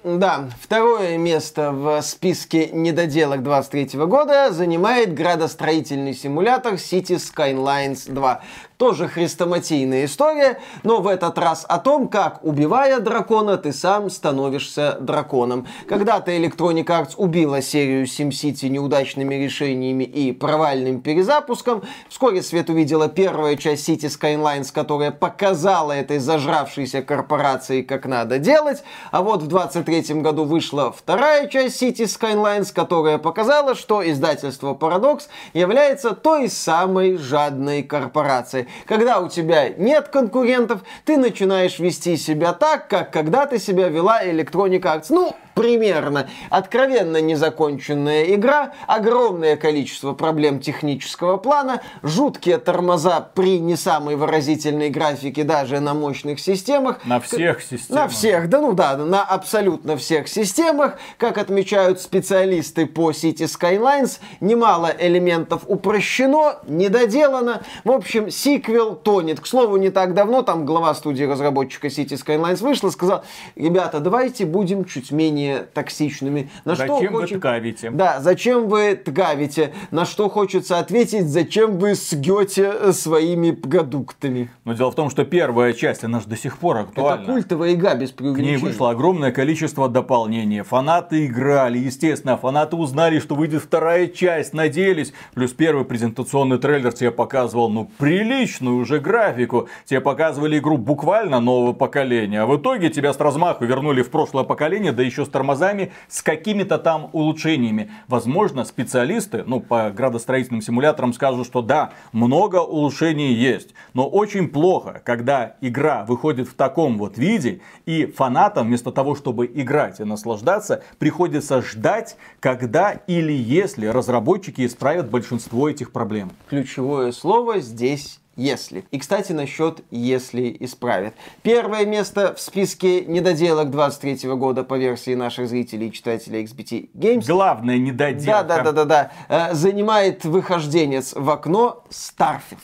Да, 0.04 0.48
второе 0.60 1.18
место 1.18 1.72
в 1.72 2.00
списке 2.02 2.70
недоделок 2.72 3.42
23 3.42 3.98
года 4.06 4.50
занимает 4.52 5.14
градостроительный 5.14 6.14
симулятор 6.14 6.74
City 6.74 7.16
Skylines 7.16 8.10
2. 8.10 8.40
Тоже 8.78 9.08
хрестоматийная 9.08 10.04
история, 10.04 10.60
но 10.82 11.00
в 11.00 11.06
этот 11.06 11.38
раз 11.38 11.64
о 11.66 11.78
том, 11.78 12.08
как, 12.08 12.44
убивая 12.44 13.00
дракона, 13.00 13.56
ты 13.56 13.72
сам 13.72 14.10
становишься 14.10 14.98
драконом. 15.00 15.66
Когда-то 15.88 16.30
Electronic 16.36 16.84
Arts 16.84 17.14
убила 17.16 17.62
серию 17.62 18.04
SimCity 18.04 18.68
неудачными 18.68 19.34
решениями 19.34 20.04
и 20.04 20.32
провальным 20.32 21.00
перезапуском. 21.00 21.84
Вскоре 22.10 22.42
свет 22.42 22.68
увидела 22.68 23.08
первая 23.08 23.56
часть 23.56 23.88
City 23.88 24.10
Skylines, 24.10 24.45
которая 24.72 25.10
показала 25.10 25.92
этой 25.92 26.18
зажравшейся 26.18 27.02
корпорации, 27.02 27.82
как 27.82 28.06
надо 28.06 28.38
делать. 28.38 28.82
А 29.10 29.22
вот 29.22 29.42
в 29.42 29.48
23 29.48 30.20
году 30.20 30.44
вышла 30.44 30.92
вторая 30.92 31.48
часть 31.48 31.82
City 31.82 32.04
Skylines, 32.04 32.72
которая 32.72 33.18
показала, 33.18 33.74
что 33.74 34.08
издательство 34.08 34.74
Paradox 34.74 35.24
является 35.52 36.12
той 36.12 36.48
самой 36.48 37.16
жадной 37.16 37.82
корпорацией. 37.82 38.68
Когда 38.86 39.18
у 39.18 39.28
тебя 39.28 39.68
нет 39.70 40.08
конкурентов, 40.08 40.82
ты 41.04 41.16
начинаешь 41.16 41.78
вести 41.78 42.16
себя 42.16 42.52
так, 42.52 42.88
как 42.88 43.12
когда 43.12 43.46
ты 43.46 43.58
себя 43.58 43.88
вела 43.88 44.24
Electronic 44.24 44.82
Arts. 44.82 45.06
Ну, 45.10 45.34
примерно. 45.56 46.28
Откровенно 46.50 47.20
незаконченная 47.20 48.34
игра, 48.34 48.74
огромное 48.86 49.56
количество 49.56 50.12
проблем 50.12 50.60
технического 50.60 51.38
плана, 51.38 51.80
жуткие 52.02 52.58
тормоза 52.58 53.20
при 53.34 53.58
не 53.58 53.74
самой 53.74 54.16
выразительной 54.36 54.90
графике 54.90 55.44
даже 55.44 55.80
на 55.80 55.94
мощных 55.94 56.40
системах. 56.40 57.04
На 57.04 57.20
всех 57.20 57.62
системах. 57.62 58.02
На 58.02 58.08
всех, 58.08 58.48
да 58.48 58.60
ну 58.60 58.72
да, 58.72 58.96
на 58.96 59.22
абсолютно 59.22 59.96
всех 59.96 60.28
системах. 60.28 60.98
Как 61.16 61.38
отмечают 61.38 62.00
специалисты 62.00 62.86
по 62.86 63.10
City 63.10 63.46
Skylines, 63.46 64.18
немало 64.40 64.92
элементов 64.98 65.62
упрощено, 65.66 66.58
недоделано. 66.66 67.62
В 67.84 67.90
общем, 67.90 68.30
сиквел 68.30 68.94
тонет. 68.94 69.40
К 69.40 69.46
слову, 69.46 69.76
не 69.76 69.90
так 69.90 70.14
давно 70.14 70.42
там 70.42 70.66
глава 70.66 70.94
студии 70.94 71.24
разработчика 71.24 71.88
City 71.88 72.22
Skylines 72.22 72.62
вышла, 72.62 72.90
сказал, 72.90 73.24
ребята, 73.54 74.00
давайте 74.00 74.44
будем 74.44 74.84
чуть 74.84 75.10
менее 75.10 75.66
токсичными. 75.72 76.50
На 76.64 76.74
зачем 76.74 76.96
что 76.96 77.12
вы 77.12 77.20
хочет... 77.20 77.38
ткавите? 77.38 77.90
Да, 77.90 78.20
зачем 78.20 78.68
вы 78.68 78.96
ткавите? 78.96 79.72
На 79.90 80.04
что 80.04 80.28
хочется 80.28 80.78
ответить, 80.78 81.28
зачем 81.28 81.78
вы 81.78 81.94
сгете 81.94 82.92
своими 82.92 83.52
продуктами? 83.52 84.25
Но 84.64 84.74
дело 84.74 84.90
в 84.90 84.94
том, 84.94 85.10
что 85.10 85.24
первая 85.24 85.72
часть, 85.72 86.04
она 86.04 86.20
же 86.20 86.26
до 86.26 86.36
сих 86.36 86.58
пор 86.58 86.78
актуальна. 86.78 87.22
Это 87.22 87.32
культовая 87.32 87.74
игра 87.74 87.94
без 87.94 88.10
преувеличения. 88.10 88.58
К 88.58 88.62
ней 88.62 88.68
вышло 88.68 88.90
огромное 88.90 89.32
количество 89.32 89.88
дополнений. 89.88 90.62
Фанаты 90.62 91.26
играли, 91.26 91.78
естественно, 91.78 92.36
фанаты 92.36 92.76
узнали, 92.76 93.18
что 93.18 93.34
выйдет 93.34 93.62
вторая 93.62 94.06
часть, 94.06 94.54
надеялись. 94.54 95.12
Плюс 95.34 95.52
первый 95.52 95.84
презентационный 95.84 96.58
трейлер 96.58 96.92
тебе 96.92 97.10
показывал, 97.10 97.70
ну, 97.70 97.90
приличную 97.98 98.76
уже 98.76 99.00
графику. 99.00 99.68
Тебе 99.84 100.00
показывали 100.00 100.58
игру 100.58 100.76
буквально 100.76 101.40
нового 101.40 101.72
поколения. 101.72 102.42
А 102.42 102.46
в 102.46 102.56
итоге 102.56 102.90
тебя 102.90 103.12
с 103.12 103.20
размаху 103.20 103.64
вернули 103.64 104.02
в 104.02 104.10
прошлое 104.10 104.44
поколение, 104.44 104.92
да 104.92 105.02
еще 105.02 105.24
с 105.24 105.28
тормозами, 105.28 105.92
с 106.08 106.22
какими-то 106.22 106.78
там 106.78 107.10
улучшениями. 107.12 107.90
Возможно, 108.08 108.64
специалисты, 108.64 109.44
ну, 109.46 109.60
по 109.60 109.90
градостроительным 109.90 110.62
симуляторам 110.62 111.12
скажут, 111.12 111.46
что 111.46 111.62
да, 111.62 111.92
много 112.12 112.56
улучшений 112.56 113.32
есть. 113.32 113.74
Но 113.94 114.08
очень 114.16 114.48
плохо, 114.48 115.02
когда 115.04 115.56
игра 115.60 116.04
выходит 116.06 116.48
в 116.48 116.54
таком 116.54 116.96
вот 116.96 117.18
виде, 117.18 117.60
и 117.84 118.06
фанатам 118.06 118.66
вместо 118.68 118.90
того, 118.90 119.14
чтобы 119.14 119.44
играть 119.44 120.00
и 120.00 120.04
наслаждаться, 120.04 120.82
приходится 120.98 121.60
ждать, 121.60 122.16
когда 122.40 122.92
или 122.92 123.34
если 123.34 123.86
разработчики 123.86 124.64
исправят 124.64 125.10
большинство 125.10 125.68
этих 125.68 125.92
проблем. 125.92 126.30
Ключевое 126.48 127.12
слово 127.12 127.60
здесь 127.60 128.20
если. 128.36 128.84
И, 128.90 128.98
кстати, 128.98 129.32
насчет 129.32 129.82
если 129.90 130.56
исправят. 130.60 131.14
Первое 131.42 131.84
место 131.84 132.34
в 132.34 132.40
списке 132.40 133.04
недоделок 133.04 133.70
23 133.70 134.30
года 134.34 134.62
по 134.62 134.78
версии 134.78 135.14
наших 135.14 135.48
зрителей 135.48 135.88
и 135.88 135.92
читателей 135.92 136.44
XBT 136.44 136.90
Games. 136.94 137.26
Главное 137.26 137.78
недоделка. 137.78 138.24
Да, 138.24 138.42
да, 138.42 138.62
да, 138.62 138.72
да, 138.72 138.84
да. 138.84 139.10
Э, 139.50 139.54
занимает 139.54 140.24
выхожденец 140.24 141.14
в 141.14 141.28
окно 141.30 141.84
Starfield. 141.90 142.58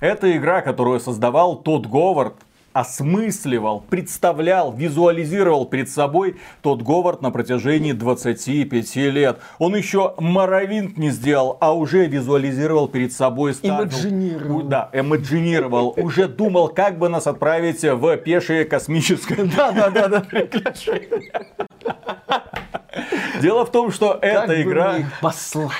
Это 0.00 0.34
игра, 0.34 0.62
которую 0.62 0.98
создавал 0.98 1.56
тот 1.56 1.86
Говард, 1.86 2.34
осмысливал, 2.72 3.80
представлял, 3.80 4.72
визуализировал 4.72 5.66
перед 5.66 5.90
собой 5.90 6.36
тот 6.62 6.82
Говард 6.82 7.20
на 7.20 7.30
протяжении 7.30 7.92
25 7.92 8.96
лет. 8.96 9.40
Он 9.58 9.76
еще 9.76 10.14
Моровинт 10.18 10.96
не 10.96 11.10
сделал, 11.10 11.58
а 11.60 11.74
уже 11.74 12.06
визуализировал 12.06 12.88
перед 12.88 13.12
собой 13.12 13.52
статую. 13.54 13.90
Имаджинировал. 13.90 14.62
Да, 14.62 14.88
эмоджинировал. 14.92 15.94
Уже 15.98 16.28
думал, 16.28 16.68
как 16.68 16.98
бы 16.98 17.08
нас 17.10 17.26
отправить 17.26 17.82
в 17.82 18.16
пешее 18.18 18.64
космическое. 18.64 19.44
Да, 19.56 19.72
да, 19.72 19.90
да, 19.90 20.08
да. 20.08 20.24
Дело 23.42 23.66
в 23.66 23.70
том, 23.70 23.90
что 23.90 24.18
эта 24.20 24.62
игра... 24.62 24.96
послать. 25.20 25.72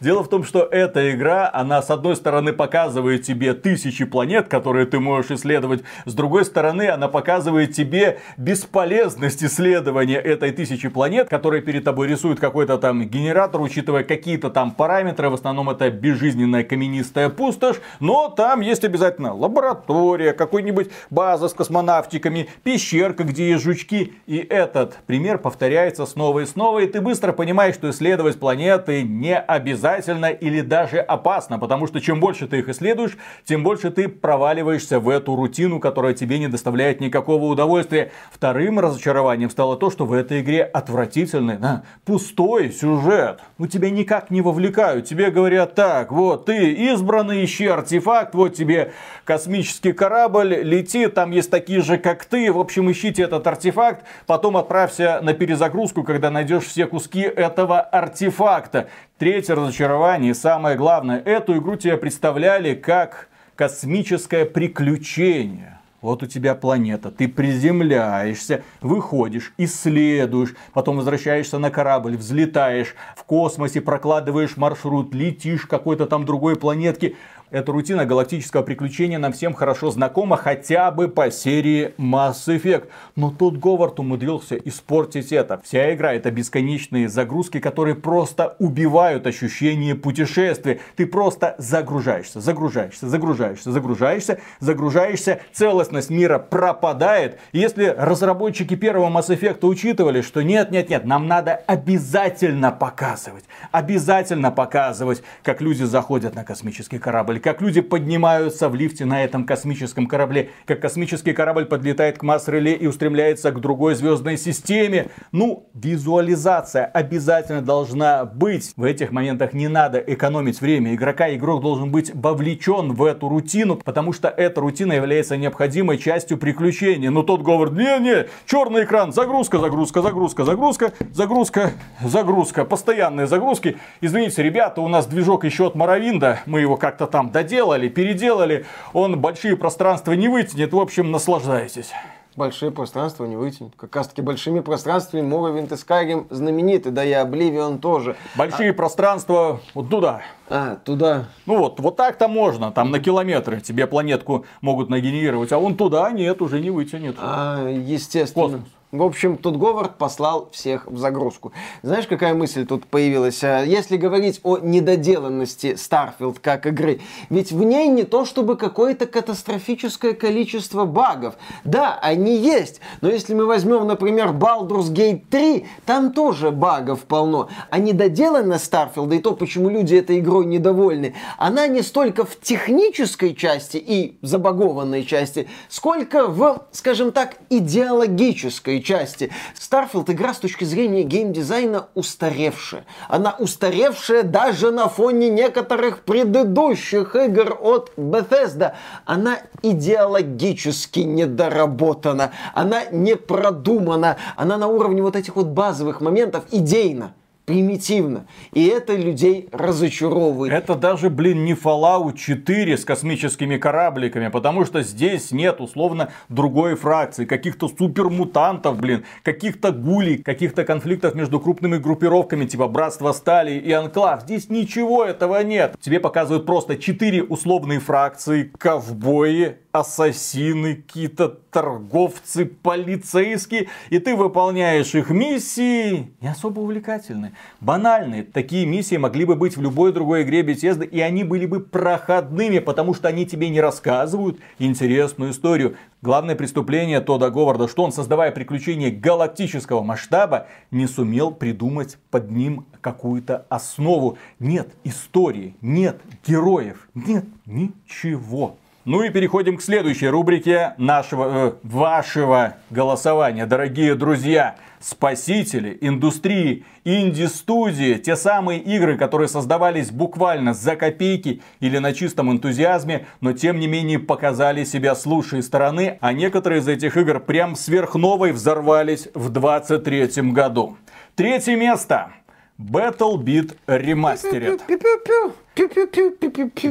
Дело 0.00 0.22
в 0.22 0.28
том, 0.28 0.44
что 0.44 0.62
эта 0.70 1.12
игра, 1.12 1.50
она 1.52 1.82
с 1.82 1.90
одной 1.90 2.16
стороны 2.16 2.52
показывает 2.52 3.22
тебе 3.22 3.54
тысячи 3.54 4.04
планет, 4.04 4.48
которые 4.48 4.86
ты 4.86 5.00
можешь 5.00 5.30
исследовать, 5.30 5.82
с 6.04 6.14
другой 6.14 6.44
стороны 6.44 6.88
она 6.88 7.08
показывает 7.08 7.72
тебе 7.72 8.20
бесполезность 8.36 9.42
исследования 9.44 10.16
этой 10.16 10.52
тысячи 10.52 10.88
планет, 10.88 11.28
которые 11.28 11.62
перед 11.62 11.84
тобой 11.84 12.08
рисует 12.08 12.40
какой-то 12.40 12.78
там 12.78 13.02
генератор, 13.08 13.60
учитывая 13.60 14.04
какие-то 14.04 14.50
там 14.50 14.72
параметры, 14.72 15.30
в 15.30 15.34
основном 15.34 15.70
это 15.70 15.90
безжизненная 15.90 16.64
каменистая 16.64 17.28
пустошь, 17.28 17.76
но 18.00 18.28
там 18.28 18.60
есть 18.60 18.84
обязательно 18.84 19.34
лаборатория, 19.34 20.32
какой-нибудь 20.32 20.90
база 21.10 21.48
с 21.48 21.54
космонавтиками, 21.54 22.48
пещерка, 22.62 23.24
где 23.24 23.50
есть 23.50 23.64
жучки, 23.64 24.14
и 24.26 24.38
этот 24.38 24.98
пример 25.06 25.38
повторяется 25.38 26.06
снова 26.06 26.40
и 26.40 26.46
снова, 26.46 26.80
и 26.80 26.86
ты 26.86 27.00
быстро 27.00 27.32
понимаешь, 27.32 27.74
что 27.74 27.90
исследовать 27.90 28.38
планеты 28.38 29.02
не 29.02 29.36
обязательно 29.36 29.71
или 29.74 30.60
даже 30.60 30.98
опасно, 30.98 31.58
потому 31.58 31.86
что 31.86 32.00
чем 32.00 32.20
больше 32.20 32.46
ты 32.46 32.58
их 32.58 32.68
исследуешь, 32.68 33.16
тем 33.44 33.62
больше 33.62 33.90
ты 33.90 34.08
проваливаешься 34.08 35.00
в 35.00 35.08
эту 35.08 35.36
рутину, 35.36 35.80
которая 35.80 36.14
тебе 36.14 36.38
не 36.38 36.48
доставляет 36.48 37.00
никакого 37.00 37.44
удовольствия. 37.44 38.12
Вторым 38.30 38.78
разочарованием 38.80 39.50
стало 39.50 39.76
то, 39.76 39.90
что 39.90 40.06
в 40.06 40.12
этой 40.12 40.40
игре 40.40 40.62
отвратительный, 40.62 41.56
да, 41.56 41.82
пустой 42.04 42.72
сюжет. 42.72 43.40
Ну 43.58 43.66
тебя 43.66 43.90
никак 43.90 44.30
не 44.30 44.40
вовлекают. 44.40 45.06
Тебе 45.06 45.30
говорят 45.30 45.74
так, 45.74 46.12
вот 46.12 46.46
ты 46.46 46.72
избранный, 46.72 47.44
ищи 47.44 47.66
артефакт, 47.66 48.34
вот 48.34 48.54
тебе 48.54 48.92
космический 49.24 49.92
корабль, 49.92 50.54
лети, 50.62 51.06
там 51.06 51.30
есть 51.30 51.50
такие 51.50 51.80
же, 51.82 51.98
как 51.98 52.24
ты. 52.24 52.52
В 52.52 52.58
общем, 52.58 52.90
ищите 52.90 53.22
этот 53.22 53.46
артефакт, 53.46 54.04
потом 54.26 54.56
отправься 54.56 55.20
на 55.22 55.34
перезагрузку, 55.34 56.02
когда 56.02 56.30
найдешь 56.30 56.64
все 56.64 56.86
куски 56.86 57.20
этого 57.20 57.80
артефакта. 57.80 58.88
Третье 59.18 59.54
разочарование, 59.54 60.32
и 60.32 60.34
самое 60.34 60.76
главное, 60.76 61.18
эту 61.20 61.56
игру 61.58 61.76
тебе 61.76 61.96
представляли 61.96 62.74
как 62.74 63.28
космическое 63.54 64.44
приключение. 64.44 65.78
Вот 66.00 66.24
у 66.24 66.26
тебя 66.26 66.56
планета, 66.56 67.12
ты 67.12 67.28
приземляешься, 67.28 68.64
выходишь, 68.80 69.54
исследуешь, 69.56 70.56
потом 70.72 70.96
возвращаешься 70.96 71.58
на 71.58 71.70
корабль, 71.70 72.16
взлетаешь, 72.16 72.96
в 73.16 73.22
космосе 73.22 73.80
прокладываешь 73.80 74.56
маршрут, 74.56 75.14
летишь 75.14 75.66
какой-то 75.66 76.06
там 76.06 76.24
другой 76.24 76.56
планетке. 76.56 77.14
Эта 77.52 77.70
рутина 77.70 78.06
галактического 78.06 78.62
приключения 78.62 79.18
нам 79.18 79.34
всем 79.34 79.52
хорошо 79.52 79.90
знакома 79.90 80.38
хотя 80.38 80.90
бы 80.90 81.08
по 81.08 81.30
серии 81.30 81.92
Mass 81.98 82.46
Effect. 82.46 82.88
Но 83.14 83.30
тут 83.30 83.58
Говард 83.58 84.00
умудрился 84.00 84.56
испортить 84.56 85.32
это. 85.32 85.60
Вся 85.62 85.94
игра 85.94 86.14
это 86.14 86.30
бесконечные 86.30 87.10
загрузки, 87.10 87.60
которые 87.60 87.94
просто 87.94 88.56
убивают 88.58 89.26
ощущение 89.26 89.94
путешествия. 89.94 90.80
Ты 90.96 91.04
просто 91.04 91.54
загружаешься, 91.58 92.40
загружаешься, 92.40 93.06
загружаешься, 93.06 93.70
загружаешься, 93.70 94.40
загружаешься. 94.58 95.40
Целостность 95.52 96.08
мира 96.08 96.38
пропадает. 96.38 97.38
Если 97.52 97.84
разработчики 97.84 98.76
первого 98.76 99.10
Mass 99.10 99.28
Effect 99.28 99.66
учитывали, 99.66 100.22
что 100.22 100.40
нет, 100.40 100.70
нет, 100.70 100.88
нет, 100.88 101.04
нам 101.04 101.26
надо 101.26 101.56
обязательно 101.66 102.72
показывать, 102.72 103.44
обязательно 103.72 104.50
показывать, 104.50 105.22
как 105.42 105.60
люди 105.60 105.82
заходят 105.82 106.34
на 106.34 106.44
космический 106.44 106.98
корабль, 106.98 107.41
как 107.42 107.60
люди 107.60 107.80
поднимаются 107.80 108.68
в 108.68 108.74
лифте 108.74 109.04
на 109.04 109.22
этом 109.24 109.44
космическом 109.44 110.06
корабле, 110.06 110.50
как 110.64 110.80
космический 110.80 111.32
корабль 111.32 111.66
подлетает 111.66 112.18
к 112.18 112.22
масс-реле 112.22 112.74
и 112.74 112.86
устремляется 112.86 113.50
к 113.50 113.60
другой 113.60 113.94
звездной 113.94 114.38
системе. 114.38 115.08
Ну, 115.32 115.68
визуализация 115.74 116.86
обязательно 116.86 117.60
должна 117.60 118.24
быть. 118.24 118.72
В 118.76 118.84
этих 118.84 119.10
моментах 119.10 119.52
не 119.52 119.68
надо 119.68 119.98
экономить 119.98 120.60
время 120.60 120.94
игрока. 120.94 121.34
Игрок 121.34 121.62
должен 121.62 121.90
быть 121.90 122.12
вовлечен 122.14 122.92
в 122.92 123.04
эту 123.04 123.28
рутину, 123.28 123.76
потому 123.76 124.12
что 124.12 124.28
эта 124.28 124.60
рутина 124.60 124.92
является 124.92 125.36
необходимой 125.36 125.98
частью 125.98 126.38
приключения. 126.38 127.10
Но 127.10 127.22
тот 127.22 127.42
говорит, 127.42 127.74
не-не, 127.74 128.28
черный 128.46 128.84
экран, 128.84 129.12
загрузка, 129.12 129.58
загрузка, 129.58 130.02
загрузка, 130.02 130.44
загрузка, 130.44 130.92
загрузка, 131.12 131.72
загрузка, 132.02 132.64
постоянные 132.64 133.26
загрузки. 133.26 133.76
Извините, 134.00 134.42
ребята, 134.42 134.80
у 134.80 134.88
нас 134.88 135.06
движок 135.06 135.44
еще 135.44 135.66
от 135.66 135.74
Моровинда, 135.74 136.40
мы 136.46 136.60
его 136.60 136.76
как-то 136.76 137.06
там 137.06 137.31
доделали, 137.32 137.88
переделали, 137.88 138.66
он 138.92 139.20
большие 139.20 139.56
пространства 139.56 140.12
не 140.12 140.28
вытянет, 140.28 140.72
в 140.72 140.78
общем, 140.78 141.10
наслаждайтесь 141.10 141.92
большие 142.36 142.70
пространства 142.70 143.24
не 143.24 143.36
вытянет. 143.36 143.72
Как 143.76 143.94
раз 143.96 144.08
таки 144.08 144.22
большими 144.22 144.60
пространствами 144.60 145.20
и 145.20 145.24
Skyrim 145.24 146.26
знамениты, 146.30 146.90
да 146.90 147.04
и 147.04 147.12
Oblivion 147.12 147.78
тоже. 147.78 148.16
Большие 148.36 148.70
а... 148.70 148.74
пространства 148.74 149.60
вот 149.74 149.90
туда. 149.90 150.22
А, 150.48 150.76
туда. 150.76 151.28
Ну 151.46 151.58
вот, 151.58 151.80
вот 151.80 151.96
так-то 151.96 152.28
можно, 152.28 152.70
там 152.72 152.90
на 152.90 153.00
километры 153.00 153.60
тебе 153.60 153.86
планетку 153.86 154.44
могут 154.60 154.90
нагенерировать, 154.90 155.52
а 155.52 155.58
вон 155.58 155.76
туда 155.76 156.10
нет, 156.10 156.42
уже 156.42 156.60
не 156.60 156.70
вытянет. 156.70 157.16
А, 157.18 157.68
естественно. 157.68 158.44
Космос. 158.44 158.68
В 158.92 159.02
общем, 159.02 159.38
тут 159.38 159.56
Говард 159.56 159.96
послал 159.96 160.50
всех 160.52 160.86
в 160.86 160.98
загрузку. 160.98 161.54
Знаешь, 161.80 162.06
какая 162.06 162.34
мысль 162.34 162.66
тут 162.66 162.84
появилась? 162.84 163.42
А, 163.42 163.62
если 163.62 163.96
говорить 163.96 164.40
о 164.42 164.58
недоделанности 164.58 165.78
Starfield 165.78 166.36
как 166.42 166.66
игры, 166.66 167.00
ведь 167.30 167.52
в 167.52 167.62
ней 167.62 167.88
не 167.88 168.02
то 168.02 168.26
чтобы 168.26 168.58
какое-то 168.58 169.06
катастрофическое 169.06 170.12
количество 170.12 170.84
багов. 170.84 171.36
Да, 171.64 171.98
они 172.02 172.36
есть, 172.36 172.82
но 173.00 173.08
если 173.08 173.32
мы 173.32 173.46
возьмем, 173.46 173.86
например, 173.86 174.26
Baldur's 174.26 174.92
Gate 174.92 175.22
3, 175.30 175.66
там 175.86 176.12
тоже 176.12 176.50
багов 176.50 177.04
полно. 177.04 177.48
А 177.70 177.78
недоделанность 177.78 178.70
Starfield, 178.70 179.16
и 179.16 179.20
то, 179.20 179.32
почему 179.32 179.70
люди 179.70 179.94
этой 179.94 180.18
игрой 180.18 180.44
недовольны, 180.44 181.14
она 181.38 181.66
не 181.66 181.80
столько 181.80 182.26
в 182.26 182.38
технической 182.38 183.34
части 183.34 183.78
и 183.78 184.18
забагованной 184.20 185.06
части, 185.06 185.48
сколько 185.70 186.26
в, 186.26 186.66
скажем 186.72 187.10
так, 187.10 187.38
идеологической 187.48 188.81
части. 188.82 189.30
Starfield 189.58 190.12
игра 190.12 190.34
с 190.34 190.38
точки 190.38 190.64
зрения 190.64 191.02
геймдизайна 191.02 191.88
устаревшая. 191.94 192.84
Она 193.08 193.34
устаревшая 193.38 194.22
даже 194.22 194.70
на 194.70 194.88
фоне 194.88 195.30
некоторых 195.30 196.02
предыдущих 196.02 197.16
игр 197.16 197.58
от 197.60 197.92
Bethesda. 197.96 198.74
Она 199.04 199.38
идеологически 199.62 201.00
недоработана. 201.00 202.32
Она 202.54 202.84
не 202.90 203.16
продумана. 203.16 204.16
Она 204.36 204.56
на 204.56 204.66
уровне 204.66 205.02
вот 205.02 205.16
этих 205.16 205.36
вот 205.36 205.46
базовых 205.46 206.00
моментов 206.00 206.44
идейно 206.50 207.14
примитивно. 207.44 208.26
И 208.52 208.66
это 208.66 208.94
людей 208.94 209.48
разочаровывает. 209.52 210.52
Это 210.52 210.74
даже, 210.74 211.10
блин, 211.10 211.44
не 211.44 211.54
Fallout 211.54 212.16
4 212.16 212.76
с 212.76 212.84
космическими 212.84 213.56
корабликами, 213.56 214.28
потому 214.28 214.64
что 214.64 214.82
здесь 214.82 215.32
нет, 215.32 215.60
условно, 215.60 216.10
другой 216.28 216.76
фракции, 216.76 217.24
каких-то 217.24 217.68
супермутантов, 217.68 218.78
блин, 218.78 219.04
каких-то 219.22 219.72
гулей, 219.72 220.18
каких-то 220.18 220.64
конфликтов 220.64 221.14
между 221.14 221.40
крупными 221.40 221.78
группировками, 221.78 222.46
типа 222.46 222.68
Братство 222.68 223.12
Стали 223.12 223.52
и 223.52 223.72
Анклав. 223.72 224.22
Здесь 224.22 224.48
ничего 224.48 225.04
этого 225.04 225.42
нет. 225.42 225.76
Тебе 225.80 226.00
показывают 226.00 226.46
просто 226.46 226.76
4 226.76 227.24
условные 227.24 227.80
фракции, 227.80 228.52
ковбои, 228.58 229.56
ассасины, 229.72 230.76
какие-то 230.76 231.28
торговцы, 231.28 232.44
полицейские, 232.44 233.68
и 233.90 233.98
ты 233.98 234.14
выполняешь 234.14 234.94
их 234.94 235.10
миссии, 235.10 236.12
не 236.20 236.28
особо 236.28 236.60
увлекательные, 236.60 237.32
банальные. 237.60 238.22
Такие 238.22 238.66
миссии 238.66 238.96
могли 238.96 239.24
бы 239.24 239.34
быть 239.34 239.56
в 239.56 239.62
любой 239.62 239.92
другой 239.92 240.22
игре 240.22 240.42
Bethesda, 240.42 240.84
и 240.84 241.00
они 241.00 241.24
были 241.24 241.46
бы 241.46 241.60
проходными, 241.60 242.58
потому 242.58 242.94
что 242.94 243.08
они 243.08 243.26
тебе 243.26 243.48
не 243.48 243.60
рассказывают 243.60 244.38
интересную 244.58 245.32
историю. 245.32 245.76
Главное 246.02 246.34
преступление 246.34 247.00
Тода 247.00 247.30
Говарда, 247.30 247.68
что 247.68 247.84
он, 247.84 247.92
создавая 247.92 248.32
приключения 248.32 248.90
галактического 248.90 249.82
масштаба, 249.82 250.48
не 250.70 250.86
сумел 250.86 251.30
придумать 251.30 251.96
под 252.10 252.30
ним 252.30 252.66
какую-то 252.80 253.46
основу. 253.48 254.18
Нет 254.38 254.74
истории, 254.84 255.54
нет 255.60 256.00
героев, 256.26 256.88
нет 256.94 257.24
ничего. 257.46 258.56
Ну 258.84 259.04
и 259.04 259.10
переходим 259.10 259.58
к 259.58 259.62
следующей 259.62 260.08
рубрике 260.08 260.74
нашего, 260.76 261.28
э, 261.30 261.52
вашего 261.62 262.56
голосования. 262.70 263.46
Дорогие 263.46 263.94
друзья, 263.94 264.56
спасители 264.80 265.78
индустрии, 265.80 266.64
инди-студии, 266.84 267.94
те 267.94 268.16
самые 268.16 268.58
игры, 268.58 268.98
которые 268.98 269.28
создавались 269.28 269.92
буквально 269.92 270.52
за 270.52 270.74
копейки 270.74 271.42
или 271.60 271.78
на 271.78 271.92
чистом 271.92 272.32
энтузиазме, 272.32 273.06
но 273.20 273.32
тем 273.32 273.60
не 273.60 273.68
менее 273.68 274.00
показали 274.00 274.64
себя 274.64 274.96
с 274.96 275.06
лучшей 275.06 275.44
стороны, 275.44 275.98
а 276.00 276.12
некоторые 276.12 276.60
из 276.60 276.66
этих 276.66 276.96
игр 276.96 277.20
прям 277.20 277.54
сверхновой 277.54 278.32
взорвались 278.32 279.06
в 279.14 279.28
23 279.28 280.32
году. 280.32 280.76
Третье 281.14 281.54
место. 281.54 282.10
BattleBit 282.58 283.56
Remastered. 283.66 284.60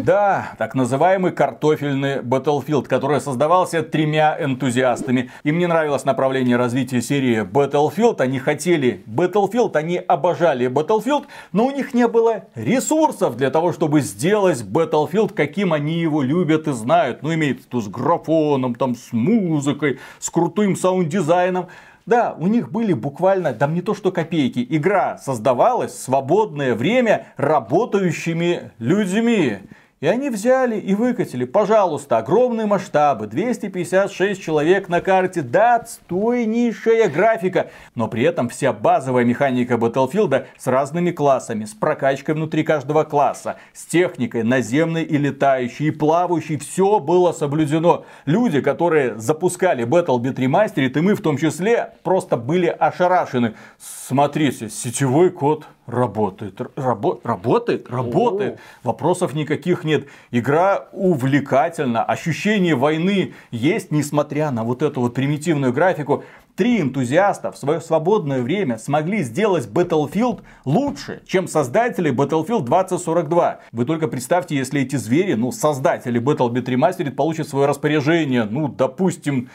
Да, 0.04 0.54
так 0.58 0.74
называемый 0.74 1.32
картофельный 1.32 2.20
Battlefield, 2.20 2.88
который 2.88 3.22
создавался 3.22 3.84
тремя 3.84 4.36
энтузиастами. 4.40 5.30
Им 5.44 5.60
не 5.60 5.68
нравилось 5.68 6.04
направление 6.04 6.58
развития 6.58 7.02
серии 7.02 7.44
Battlefield, 7.44 8.22
они 8.22 8.40
хотели 8.40 9.04
Battlefield, 9.06 9.76
они 9.76 9.98
обожали 9.98 10.68
Battlefield, 10.68 11.26
но 11.52 11.68
у 11.68 11.72
них 11.72 11.94
не 11.94 12.08
было 12.08 12.46
ресурсов 12.56 13.38
для 13.38 13.52
того, 13.52 13.72
чтобы 13.72 14.02
сделать 14.02 14.64
Battlefield, 14.64 15.34
каким 15.36 15.74
они 15.74 16.00
его 16.00 16.24
любят 16.24 16.68
и 16.68 16.74
знают. 16.74 17.22
Ну, 17.22 17.34
имеется 17.34 17.64
в 17.64 17.68
виду 17.68 17.82
с 17.82 17.88
графоном, 17.88 18.74
там, 18.74 18.96
с 18.96 19.12
музыкой, 19.12 20.00
с 20.20 20.30
крутым 20.32 20.76
саунд-дизайном. 20.76 21.68
Да, 22.06 22.36
у 22.38 22.48
них 22.48 22.72
были 22.72 22.94
буквально, 22.94 23.54
там 23.54 23.74
не 23.74 23.82
то 23.82 23.94
что 23.94 24.12
копейки, 24.12 24.66
игра 24.70 25.18
создавалась 25.18 25.92
в 25.92 26.02
свободное 26.02 26.76
время 26.76 27.28
работающими 27.38 28.72
людьми. 28.80 29.60
И 30.02 30.08
они 30.08 30.32
взяли 30.32 30.80
и 30.80 30.96
выкатили, 30.96 31.46
пожалуйста, 31.46 32.18
огромные 32.18 32.66
масштабы, 32.66 33.28
256 33.28 34.42
человек 34.42 34.90
на 34.90 35.00
карте, 35.00 35.44
да, 35.44 35.76
отстойнейшая 35.76 37.08
графика, 37.08 37.70
но 37.94 38.08
при 38.08 38.24
этом 38.24 38.50
вся 38.50 38.74
базовая 38.74 39.26
механика 39.26 39.76
Battlefield 39.76 40.48
с 40.58 40.66
разными 40.66 41.12
классами, 41.12 41.66
с 41.66 41.76
прокачкой 41.76 42.34
внутри 42.34 42.64
каждого 42.64 43.04
класса, 43.04 43.58
с 43.74 43.86
техникой 43.86 44.42
наземной 44.42 45.04
и 45.04 45.20
летающей, 45.20 45.90
и 45.90 45.92
плавающей, 45.92 46.58
все 46.58 47.00
было 47.00 47.32
соблюдено. 47.32 48.04
Люди, 48.26 48.60
которые 48.60 49.20
запускали 49.20 49.86
Battlefield 49.86 50.34
Remastered, 50.34 50.98
и 50.98 51.02
мы 51.02 51.14
в 51.14 51.22
том 51.22 51.38
числе, 51.38 51.94
просто 52.02 52.38
были 52.38 52.66
ошарашены. 52.66 53.54
Смотрите, 53.78 54.68
сетевой 54.68 55.30
код 55.30 55.68
работает. 55.88 56.62
Рабо 56.76 57.20
работает? 57.24 57.90
Работает. 57.90 58.60
О. 58.84 58.90
Вопросов 58.90 59.34
никаких 59.34 59.84
нет. 59.84 60.08
Игра 60.32 60.88
увлекательна. 60.92 62.04
Ощущение 62.04 62.76
войны 62.76 63.34
есть, 63.52 63.92
несмотря 63.92 64.52
на 64.52 64.64
вот 64.64 64.82
эту 64.82 65.02
вот 65.02 65.14
примитивную 65.14 65.74
графику. 65.74 66.24
Три 66.56 66.82
энтузиаста 66.82 67.52
в 67.52 67.58
свое 67.58 67.80
свободное 67.80 68.42
время 68.42 68.78
смогли 68.78 69.24
сделать 69.24 69.68
Battlefield 69.68 70.42
лучше, 70.66 71.22
чем 71.26 71.48
создатели 71.48 72.12
Battlefield 72.12 72.66
2042. 72.66 73.60
Вы 73.72 73.86
только 73.86 74.08
представьте, 74.08 74.58
если 74.58 74.82
эти 74.82 74.98
звери, 74.98 75.34
ну, 75.34 75.52
создатели 75.52 76.22
Battlefield 76.22 76.66
Remastered 76.66 77.12
получат 77.12 77.48
свое 77.48 77.68
распоряжение, 77.68 78.44
ну, 78.44 78.68
допустим, 78.68 79.50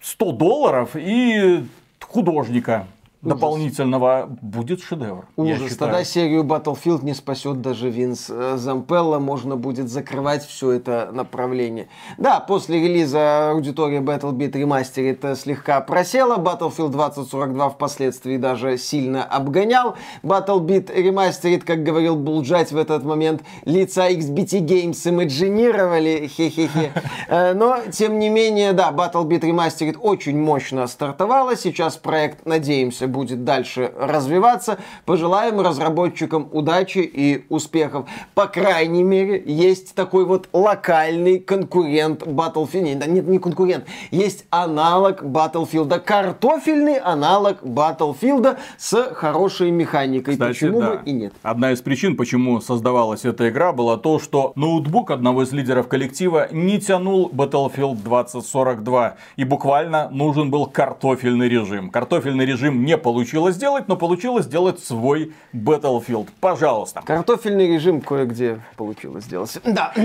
100 0.00 0.32
долларов 0.32 0.90
и 0.94 1.64
художника 2.00 2.86
дополнительного 3.22 4.26
будет 4.40 4.82
шедевр. 4.82 5.26
Ужас. 5.36 5.76
Тогда 5.76 6.04
серию 6.04 6.42
Battlefield 6.42 7.04
не 7.04 7.14
спасет 7.14 7.60
даже 7.60 7.90
Винс 7.90 8.30
э, 8.30 8.56
Зампелла. 8.56 9.18
Можно 9.18 9.56
будет 9.56 9.90
закрывать 9.90 10.44
все 10.46 10.72
это 10.72 11.10
направление. 11.12 11.88
Да, 12.16 12.40
после 12.40 12.80
релиза 12.82 13.50
аудитория 13.50 14.00
Battlebeat 14.00 14.52
Remastered 14.52 15.36
слегка 15.36 15.80
просела. 15.82 16.38
Battlefield 16.38 16.90
2042 16.90 17.70
впоследствии 17.70 18.38
даже 18.38 18.78
сильно 18.78 19.24
обгонял. 19.24 19.96
Battlebeat 20.22 20.86
Remastered, 20.86 21.60
как 21.60 21.82
говорил 21.82 22.16
Булджать 22.16 22.72
в 22.72 22.76
этот 22.76 23.04
момент, 23.04 23.42
лица 23.66 24.10
XBT 24.10 24.60
Games 24.60 25.08
имаджинировали. 25.08 26.26
Хе-хе-хе. 26.26 26.92
Э, 27.28 27.52
но, 27.54 27.78
тем 27.92 28.18
не 28.18 28.28
менее, 28.28 28.72
да, 28.72 28.90
Battlebeat 28.90 29.40
Remastered 29.40 29.98
очень 29.98 30.38
мощно 30.40 30.86
стартовала. 30.86 31.56
Сейчас 31.56 31.96
проект, 31.96 32.44
надеемся, 32.46 33.06
будет 33.10 33.44
дальше 33.44 33.92
развиваться. 33.98 34.78
Пожелаем 35.04 35.60
разработчикам 35.60 36.48
удачи 36.52 36.98
и 36.98 37.44
успехов. 37.48 38.08
По 38.34 38.46
крайней 38.46 39.02
мере, 39.02 39.42
есть 39.44 39.94
такой 39.94 40.24
вот 40.24 40.48
локальный 40.52 41.38
конкурент 41.38 42.22
Battlefield. 42.22 43.06
Нет, 43.08 43.26
не 43.26 43.38
конкурент. 43.38 43.84
Есть 44.10 44.46
аналог 44.50 45.22
Battlefield. 45.22 45.98
Картофельный 46.00 46.98
аналог 46.98 47.62
Battlefield 47.62 48.56
с 48.78 49.14
хорошей 49.14 49.70
механикой. 49.70 50.34
Кстати, 50.34 50.52
Почему 50.52 50.80
да. 50.80 50.90
бы 50.90 51.00
и 51.04 51.12
нет? 51.12 51.32
Одна 51.42 51.72
из 51.72 51.80
причин, 51.80 52.16
почему 52.16 52.60
создавалась 52.60 53.24
эта 53.24 53.48
игра, 53.48 53.72
была 53.72 53.96
то, 53.96 54.18
что 54.18 54.52
ноутбук 54.54 55.10
одного 55.10 55.42
из 55.42 55.52
лидеров 55.52 55.88
коллектива 55.88 56.48
не 56.52 56.80
тянул 56.80 57.30
Battlefield 57.30 58.02
2042. 58.02 59.16
И 59.36 59.44
буквально 59.44 60.08
нужен 60.10 60.50
был 60.50 60.66
картофельный 60.66 61.48
режим. 61.48 61.90
Картофельный 61.90 62.44
режим 62.44 62.84
не 62.84 62.96
получилось 63.00 63.56
сделать, 63.56 63.88
но 63.88 63.96
получилось 63.96 64.44
сделать 64.44 64.78
свой 64.80 65.32
Battlefield. 65.52 66.28
Пожалуйста. 66.40 67.02
Картофельный 67.04 67.66
режим 67.66 68.00
кое-где 68.00 68.60
получилось 68.76 69.24
сделать. 69.24 69.58
Да. 69.64 69.92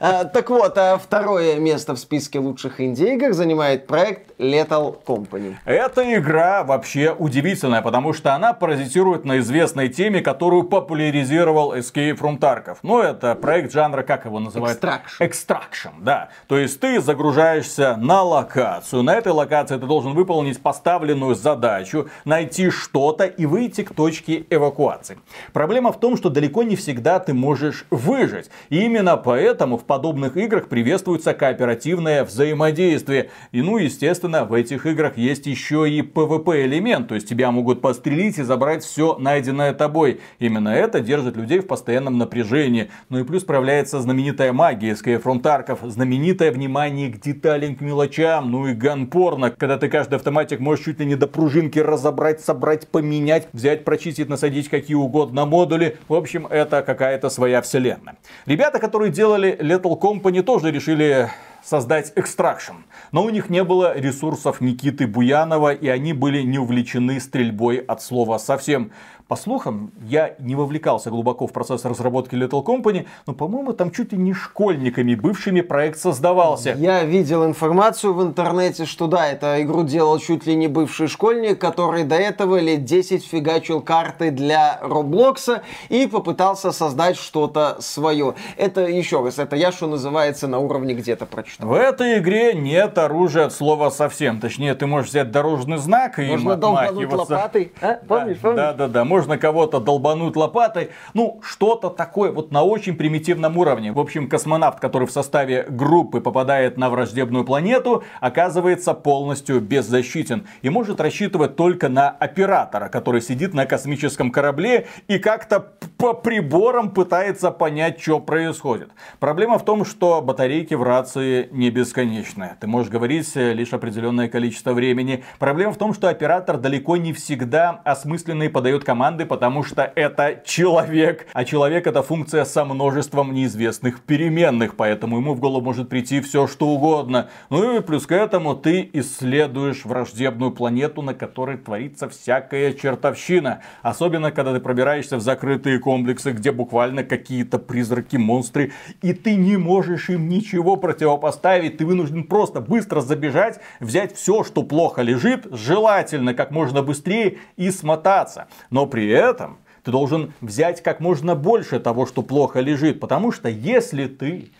А, 0.00 0.24
Так 0.24 0.50
вот, 0.50 0.76
а 0.76 0.98
второе 0.98 1.56
место 1.58 1.94
в 1.94 1.98
списке 1.98 2.38
лучших 2.38 2.80
инди-игр 2.80 3.32
занимает 3.32 3.86
проект 3.86 4.33
Lethal 4.38 4.96
Company. 5.04 5.56
Эта 5.64 6.14
игра 6.14 6.64
вообще 6.64 7.14
удивительная, 7.16 7.82
потому 7.82 8.12
что 8.12 8.34
она 8.34 8.52
паразитирует 8.52 9.24
на 9.24 9.38
известной 9.38 9.88
теме, 9.88 10.20
которую 10.20 10.64
популяризировал 10.64 11.74
Escape 11.74 12.18
from 12.18 12.38
Tarkov. 12.38 12.78
Ну, 12.82 13.00
это 13.00 13.34
проект 13.34 13.72
жанра, 13.72 14.02
как 14.02 14.24
его 14.24 14.40
называют? 14.40 14.82
Extraction. 14.82 15.20
Extraction, 15.20 15.92
да. 16.00 16.30
То 16.48 16.58
есть 16.58 16.80
ты 16.80 17.00
загружаешься 17.00 17.96
на 17.96 18.22
локацию. 18.22 19.02
На 19.02 19.14
этой 19.14 19.32
локации 19.32 19.76
ты 19.76 19.86
должен 19.86 20.14
выполнить 20.14 20.60
поставленную 20.60 21.34
задачу, 21.34 22.08
найти 22.24 22.70
что-то 22.70 23.24
и 23.24 23.46
выйти 23.46 23.82
к 23.82 23.94
точке 23.94 24.44
эвакуации. 24.50 25.18
Проблема 25.52 25.92
в 25.92 26.00
том, 26.00 26.16
что 26.16 26.30
далеко 26.30 26.62
не 26.62 26.76
всегда 26.76 27.18
ты 27.20 27.34
можешь 27.34 27.86
выжить. 27.90 28.50
И 28.70 28.82
именно 28.84 29.16
поэтому 29.16 29.76
в 29.76 29.84
подобных 29.84 30.36
играх 30.36 30.68
приветствуется 30.68 31.34
кооперативное 31.34 32.24
взаимодействие. 32.24 33.30
И 33.52 33.62
ну, 33.62 33.78
естественно, 33.78 34.23
в 34.24 34.52
этих 34.52 34.86
играх 34.86 35.16
есть 35.16 35.46
еще 35.46 35.88
и 35.88 36.00
PvP 36.00 36.64
элемент. 36.64 37.08
То 37.08 37.14
есть 37.14 37.28
тебя 37.28 37.50
могут 37.50 37.80
подстрелить 37.80 38.38
и 38.38 38.42
забрать 38.42 38.84
все 38.84 39.16
найденное 39.18 39.72
тобой. 39.72 40.20
Именно 40.38 40.70
это 40.70 41.00
держит 41.00 41.36
людей 41.36 41.60
в 41.60 41.66
постоянном 41.66 42.18
напряжении. 42.18 42.90
Ну 43.08 43.20
и 43.20 43.24
плюс 43.24 43.44
проявляется 43.44 44.00
знаменитая 44.00 44.52
магия 44.52 44.92
from 44.92 45.42
Tarkov. 45.42 45.88
Знаменитое 45.88 46.50
внимание 46.50 47.12
к 47.12 47.20
деталям, 47.20 47.76
к 47.76 47.80
мелочам. 47.80 48.50
Ну 48.50 48.66
и 48.66 48.74
ганпорно, 48.74 49.50
когда 49.50 49.78
ты 49.78 49.88
каждый 49.88 50.14
автоматик 50.14 50.60
можешь 50.60 50.84
чуть 50.84 51.00
ли 51.00 51.06
не 51.06 51.14
до 51.14 51.26
пружинки 51.26 51.78
разобрать, 51.78 52.40
собрать, 52.40 52.88
поменять, 52.88 53.48
взять, 53.52 53.84
прочистить, 53.84 54.28
насадить 54.28 54.68
какие 54.68 54.96
угодно 54.96 55.46
модули. 55.46 55.98
В 56.08 56.14
общем, 56.14 56.46
это 56.46 56.82
какая-то 56.82 57.28
своя 57.28 57.60
вселенная. 57.62 58.16
Ребята, 58.46 58.78
которые 58.78 59.12
делали 59.12 59.56
Lethal 59.60 60.00
Company, 60.00 60.42
тоже 60.42 60.70
решили 60.70 61.28
создать 61.64 62.12
Extraction. 62.16 62.84
Но 63.12 63.24
у 63.24 63.30
них 63.30 63.48
не 63.50 63.64
было 63.64 63.98
ресурсов 63.98 64.60
Никиты 64.60 65.06
Буянова, 65.06 65.72
и 65.72 65.88
они 65.88 66.12
были 66.12 66.42
не 66.42 66.58
увлечены 66.58 67.20
стрельбой 67.20 67.78
от 67.78 68.02
слова 68.02 68.38
совсем. 68.38 68.92
По 69.26 69.36
слухам, 69.36 69.90
я 70.02 70.34
не 70.38 70.54
вовлекался 70.54 71.08
глубоко 71.08 71.46
в 71.46 71.52
процесс 71.52 71.86
разработки 71.86 72.34
Little 72.34 72.62
Company, 72.62 73.06
но, 73.26 73.32
по-моему, 73.32 73.72
там 73.72 73.90
чуть 73.90 74.12
ли 74.12 74.18
не 74.18 74.34
школьниками 74.34 75.14
бывшими 75.14 75.62
проект 75.62 75.98
создавался. 75.98 76.74
Я 76.76 77.04
видел 77.04 77.46
информацию 77.46 78.12
в 78.12 78.22
интернете, 78.22 78.84
что 78.84 79.06
да, 79.06 79.28
эту 79.28 79.46
игру 79.62 79.82
делал 79.84 80.18
чуть 80.18 80.46
ли 80.46 80.54
не 80.54 80.68
бывший 80.68 81.08
школьник, 81.08 81.58
который 81.58 82.04
до 82.04 82.16
этого 82.16 82.60
лет 82.60 82.84
10 82.84 83.26
фигачил 83.26 83.80
карты 83.80 84.30
для 84.30 84.78
Роблокса 84.82 85.62
и 85.88 86.06
попытался 86.06 86.70
создать 86.70 87.16
что-то 87.16 87.78
свое. 87.80 88.34
Это, 88.58 88.82
еще 88.82 89.24
раз, 89.24 89.38
это 89.38 89.56
я, 89.56 89.72
что 89.72 89.86
называется, 89.86 90.48
на 90.48 90.58
уровне 90.58 90.92
где-то 90.92 91.24
прочитал. 91.24 91.70
В 91.70 91.72
этой 91.72 92.18
игре 92.18 92.52
нет 92.52 92.98
оружия 92.98 93.46
от 93.46 93.54
слова 93.54 93.88
совсем. 93.88 94.38
Точнее, 94.38 94.74
ты 94.74 94.86
можешь 94.86 95.08
взять 95.08 95.30
дорожный 95.30 95.78
знак 95.78 96.18
и 96.18 96.24
им 96.24 96.30
Можно 96.32 96.56
долбануть 96.56 96.90
отмахиваться. 96.90 97.32
лопатой. 97.34 97.72
А? 97.80 97.94
Помнишь, 98.06 98.36
помнишь? 98.36 98.56
Да, 98.56 98.72
да, 98.74 98.88
да. 98.88 99.13
Можно 99.14 99.38
кого-то 99.38 99.78
долбануть 99.78 100.34
лопатой. 100.34 100.90
Ну, 101.14 101.40
что-то 101.40 101.88
такое 101.88 102.32
вот 102.32 102.50
на 102.50 102.64
очень 102.64 102.96
примитивном 102.96 103.56
уровне. 103.56 103.92
В 103.92 104.00
общем, 104.00 104.28
космонавт, 104.28 104.80
который 104.80 105.06
в 105.06 105.12
составе 105.12 105.64
группы 105.68 106.20
попадает 106.20 106.76
на 106.78 106.90
враждебную 106.90 107.44
планету, 107.44 108.02
оказывается 108.20 108.92
полностью 108.92 109.60
беззащитен. 109.60 110.48
И 110.62 110.68
может 110.68 111.00
рассчитывать 111.00 111.54
только 111.54 111.88
на 111.88 112.10
оператора, 112.10 112.88
который 112.88 113.20
сидит 113.20 113.54
на 113.54 113.66
космическом 113.66 114.32
корабле 114.32 114.88
и 115.06 115.18
как-то 115.20 115.60
по 115.96 116.12
приборам 116.12 116.90
пытается 116.90 117.52
понять, 117.52 118.00
что 118.00 118.18
происходит. 118.18 118.90
Проблема 119.20 119.60
в 119.60 119.64
том, 119.64 119.84
что 119.84 120.22
батарейки 120.22 120.74
в 120.74 120.82
рации 120.82 121.48
не 121.52 121.70
бесконечные. 121.70 122.56
Ты 122.60 122.66
можешь 122.66 122.90
говорить 122.90 123.30
э, 123.36 123.52
лишь 123.52 123.72
определенное 123.72 124.28
количество 124.28 124.72
времени. 124.72 125.22
Проблема 125.38 125.72
в 125.72 125.78
том, 125.78 125.94
что 125.94 126.08
оператор 126.08 126.58
далеко 126.58 126.96
не 126.96 127.12
всегда 127.12 127.80
осмысленно 127.84 128.42
и 128.42 128.48
подает 128.48 128.82
команды, 129.04 129.26
потому 129.26 129.62
что 129.62 129.92
это 129.94 130.40
человек. 130.46 131.26
А 131.34 131.44
человек 131.44 131.86
это 131.86 132.02
функция 132.02 132.46
со 132.46 132.64
множеством 132.64 133.34
неизвестных 133.34 134.00
переменных, 134.00 134.76
поэтому 134.76 135.18
ему 135.18 135.34
в 135.34 135.40
голову 135.40 135.62
может 135.62 135.90
прийти 135.90 136.22
все 136.22 136.46
что 136.46 136.68
угодно. 136.68 137.28
Ну 137.50 137.76
и 137.76 137.82
плюс 137.82 138.06
к 138.06 138.12
этому 138.12 138.54
ты 138.54 138.88
исследуешь 138.94 139.84
враждебную 139.84 140.52
планету, 140.52 141.02
на 141.02 141.12
которой 141.12 141.58
творится 141.58 142.08
всякая 142.08 142.72
чертовщина. 142.72 143.60
Особенно, 143.82 144.30
когда 144.30 144.54
ты 144.54 144.60
пробираешься 144.60 145.18
в 145.18 145.20
закрытые 145.20 145.80
комплексы, 145.80 146.32
где 146.32 146.50
буквально 146.50 147.04
какие-то 147.04 147.58
призраки, 147.58 148.16
монстры, 148.16 148.72
и 149.02 149.12
ты 149.12 149.36
не 149.36 149.58
можешь 149.58 150.08
им 150.08 150.30
ничего 150.30 150.76
противопоставить. 150.76 151.76
Ты 151.76 151.84
вынужден 151.84 152.24
просто 152.24 152.62
быстро 152.62 153.02
забежать, 153.02 153.60
взять 153.80 154.16
все, 154.16 154.44
что 154.44 154.62
плохо 154.62 155.02
лежит, 155.02 155.46
желательно 155.50 156.32
как 156.32 156.50
можно 156.50 156.82
быстрее 156.82 157.36
и 157.58 157.70
смотаться. 157.70 158.46
Но 158.70 158.86
при 158.94 159.08
этом 159.08 159.58
ты 159.82 159.90
должен 159.90 160.32
взять 160.40 160.80
как 160.80 161.00
можно 161.00 161.34
больше 161.34 161.80
того, 161.80 162.06
что 162.06 162.22
плохо 162.22 162.60
лежит. 162.60 163.00
Потому 163.00 163.32
что 163.32 163.48
если 163.48 164.06
ты 164.06 164.52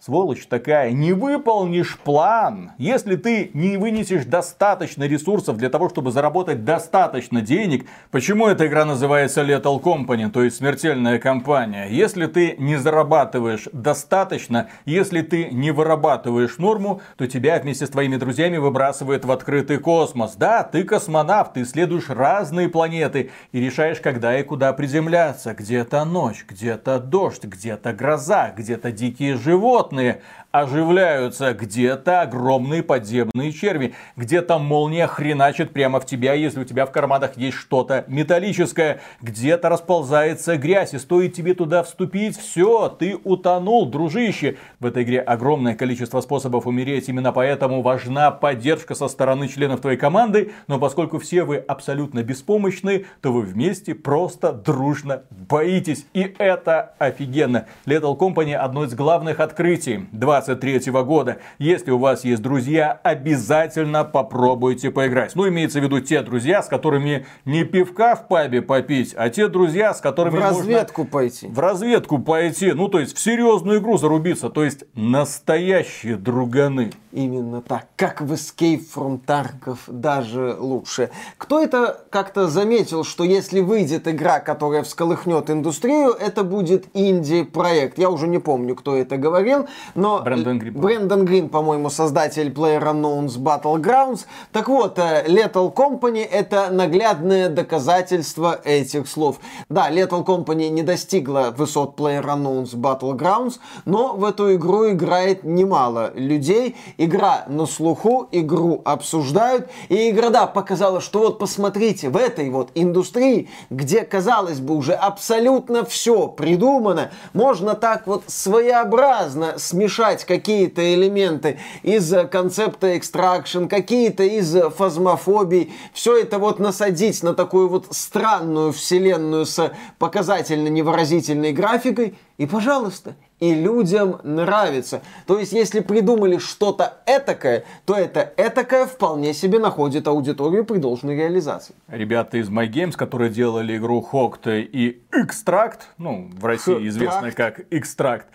сволочь 0.00 0.46
такая, 0.46 0.92
не 0.92 1.12
выполнишь 1.12 1.98
план, 1.98 2.72
если 2.78 3.16
ты 3.16 3.50
не 3.52 3.76
вынесешь 3.76 4.24
достаточно 4.24 5.04
ресурсов 5.04 5.58
для 5.58 5.68
того, 5.68 5.90
чтобы 5.90 6.10
заработать 6.10 6.64
достаточно 6.64 7.42
денег, 7.42 7.86
почему 8.10 8.46
эта 8.46 8.66
игра 8.66 8.86
называется 8.86 9.42
Lethal 9.42 9.80
Company, 9.82 10.30
то 10.30 10.42
есть 10.42 10.56
смертельная 10.56 11.18
компания? 11.18 11.88
Если 11.90 12.26
ты 12.26 12.56
не 12.58 12.76
зарабатываешь 12.76 13.68
достаточно, 13.74 14.70
если 14.86 15.20
ты 15.20 15.50
не 15.50 15.70
вырабатываешь 15.70 16.56
норму, 16.56 17.02
то 17.18 17.26
тебя 17.26 17.58
вместе 17.58 17.86
с 17.86 17.90
твоими 17.90 18.16
друзьями 18.16 18.56
выбрасывает 18.56 19.26
в 19.26 19.30
открытый 19.30 19.78
космос. 19.78 20.34
Да, 20.34 20.62
ты 20.62 20.84
космонавт, 20.84 21.54
ты 21.54 21.62
исследуешь 21.62 22.08
разные 22.08 22.70
планеты 22.70 23.30
и 23.52 23.60
решаешь, 23.60 24.00
когда 24.00 24.38
и 24.38 24.42
куда 24.44 24.72
приземляться. 24.72 25.52
Где-то 25.52 26.06
ночь, 26.06 26.46
где-то 26.48 26.98
дождь, 27.00 27.44
где-то 27.44 27.92
гроза, 27.92 28.54
где-то 28.56 28.92
дикие 28.92 29.36
животные 29.36 29.89
животные 29.90 30.20
оживляются, 30.52 31.54
где-то 31.54 32.22
огромные 32.22 32.82
подземные 32.82 33.52
черви, 33.52 33.94
где-то 34.16 34.58
молния 34.58 35.06
хреначит 35.06 35.72
прямо 35.72 36.00
в 36.00 36.06
тебя, 36.06 36.34
если 36.34 36.60
у 36.60 36.64
тебя 36.64 36.86
в 36.86 36.92
карманах 36.92 37.36
есть 37.36 37.56
что-то 37.56 38.04
металлическое, 38.08 39.00
где-то 39.20 39.68
расползается 39.68 40.56
грязь, 40.56 40.94
и 40.94 40.98
стоит 40.98 41.34
тебе 41.34 41.54
туда 41.54 41.82
вступить, 41.82 42.36
все, 42.36 42.88
ты 42.88 43.16
утонул, 43.22 43.86
дружище. 43.86 44.56
В 44.80 44.86
этой 44.86 45.04
игре 45.04 45.20
огромное 45.20 45.76
количество 45.76 46.20
способов 46.20 46.66
умереть, 46.66 47.08
именно 47.08 47.32
поэтому 47.32 47.82
важна 47.82 48.30
поддержка 48.30 48.94
со 48.94 49.08
стороны 49.08 49.46
членов 49.48 49.80
твоей 49.80 49.98
команды, 49.98 50.52
но 50.66 50.78
поскольку 50.78 51.18
все 51.18 51.44
вы 51.44 51.56
абсолютно 51.56 52.22
беспомощны, 52.22 53.06
то 53.20 53.32
вы 53.32 53.42
вместе 53.42 53.94
просто 53.94 54.52
дружно 54.52 55.22
боитесь, 55.30 56.06
и 56.12 56.34
это 56.38 56.94
офигенно. 56.98 57.66
Lethal 57.86 58.18
Company 58.18 58.54
одно 58.54 58.84
из 58.84 58.94
главных 58.94 59.38
открытий 59.38 60.06
23 60.44 60.92
года. 61.04 61.38
Если 61.58 61.90
у 61.90 61.98
вас 61.98 62.24
есть 62.24 62.42
друзья, 62.42 62.98
обязательно 63.02 64.04
попробуйте 64.04 64.90
поиграть. 64.90 65.34
Ну, 65.34 65.48
имеется 65.48 65.80
в 65.80 65.82
виду 65.82 66.00
те 66.00 66.22
друзья, 66.22 66.62
с 66.62 66.66
которыми 66.66 67.26
не 67.44 67.64
пивка 67.64 68.16
в 68.16 68.26
пабе 68.28 68.62
попить, 68.62 69.14
а 69.16 69.28
те 69.28 69.48
друзья, 69.48 69.92
с 69.94 70.00
которыми 70.00 70.36
В 70.36 70.40
можно 70.40 70.58
разведку 70.58 71.04
пойти. 71.04 71.46
в 71.46 71.58
разведку 71.58 72.18
пойти, 72.18 72.72
ну 72.72 72.88
то 72.88 73.00
есть 73.00 73.16
в 73.16 73.20
серьезную 73.20 73.80
игру 73.80 73.98
зарубиться, 73.98 74.48
то 74.48 74.64
есть 74.64 74.84
настоящие 74.94 76.16
друганы. 76.16 76.92
Именно 77.12 77.60
так. 77.60 77.86
Как 77.96 78.20
в 78.20 78.32
Escape 78.32 78.82
from 78.94 79.20
Tarkov, 79.24 79.78
даже 79.88 80.54
лучше. 80.58 81.10
Кто 81.38 81.60
это 81.60 82.00
как-то 82.08 82.48
заметил, 82.48 83.02
что 83.02 83.24
если 83.24 83.60
выйдет 83.60 84.06
игра, 84.06 84.38
которая 84.38 84.84
всколыхнет 84.84 85.50
индустрию, 85.50 86.10
это 86.12 86.44
будет 86.44 86.86
инди-проект. 86.94 87.98
Я 87.98 88.10
уже 88.10 88.28
не 88.28 88.38
помню, 88.38 88.76
кто 88.76 88.96
это 88.96 89.16
говорил, 89.16 89.66
но... 89.96 90.22
Брэндон 90.30 90.58
Грин. 90.60 90.74
Брэндон 90.74 91.24
Грин, 91.24 91.48
по-моему, 91.48 91.90
создатель 91.90 92.50
PlayerUnknown's 92.50 93.36
Battlegrounds. 93.36 94.26
Так 94.52 94.68
вот, 94.68 94.96
э, 94.98 95.24
Lethal 95.26 95.74
Company— 95.74 96.24
это 96.30 96.70
наглядное 96.70 97.48
доказательство 97.48 98.60
этих 98.64 99.08
слов. 99.08 99.40
Да, 99.68 99.90
Lethal 99.90 100.24
Company 100.24 100.68
не 100.68 100.84
достигла 100.84 101.52
высот 101.56 101.98
PlayerUnknown's 101.98 102.76
Battlegrounds, 102.76 103.54
но 103.84 104.14
в 104.14 104.24
эту 104.24 104.54
игру 104.54 104.90
играет 104.90 105.42
немало 105.42 106.12
людей. 106.14 106.76
Игра 106.96 107.44
на 107.48 107.66
слуху, 107.66 108.28
игру 108.30 108.82
обсуждают, 108.84 109.68
и 109.88 110.10
игра, 110.10 110.30
да, 110.30 110.46
показала, 110.46 111.00
что 111.00 111.20
вот 111.20 111.40
посмотрите, 111.40 112.08
в 112.08 112.16
этой 112.16 112.50
вот 112.50 112.70
индустрии, 112.76 113.48
где, 113.68 114.02
казалось 114.02 114.60
бы, 114.60 114.76
уже 114.76 114.92
абсолютно 114.92 115.84
все 115.84 116.28
придумано, 116.28 117.10
можно 117.32 117.74
так 117.74 118.06
вот 118.06 118.22
своеобразно 118.28 119.58
смешать 119.58 120.19
какие-то 120.24 120.94
элементы 120.94 121.58
из 121.82 122.12
концепта 122.30 122.96
экстракшн, 122.96 123.66
какие-то 123.66 124.22
из 124.22 124.56
фазмофобий, 124.76 125.72
все 125.92 126.18
это 126.18 126.38
вот 126.38 126.58
насадить 126.58 127.22
на 127.22 127.34
такую 127.34 127.68
вот 127.68 127.86
странную 127.90 128.72
вселенную 128.72 129.46
с 129.46 129.72
показательно 129.98 130.68
невыразительной 130.68 131.52
графикой, 131.52 132.14
и, 132.38 132.46
пожалуйста, 132.46 133.16
и 133.38 133.54
людям 133.54 134.20
нравится. 134.22 135.02
То 135.26 135.38
есть, 135.38 135.52
если 135.52 135.80
придумали 135.80 136.38
что-то 136.38 137.02
этакое, 137.06 137.64
то 137.84 137.94
это 137.94 138.32
этакое 138.36 138.86
вполне 138.86 139.34
себе 139.34 139.58
находит 139.58 140.06
аудиторию 140.06 140.64
при 140.64 140.78
должной 140.78 141.16
реализации. 141.16 141.74
Ребята 141.88 142.38
из 142.38 142.48
My 142.48 142.70
Games, 142.70 142.92
которые 142.92 143.30
делали 143.30 143.76
игру 143.76 144.00
Хокта 144.00 144.58
и 144.58 145.00
Экстракт, 145.12 145.88
ну, 145.98 146.30
в 146.34 146.44
России 146.44 146.88
известная 146.88 147.32
как 147.32 147.60
Экстракт, 147.70 148.26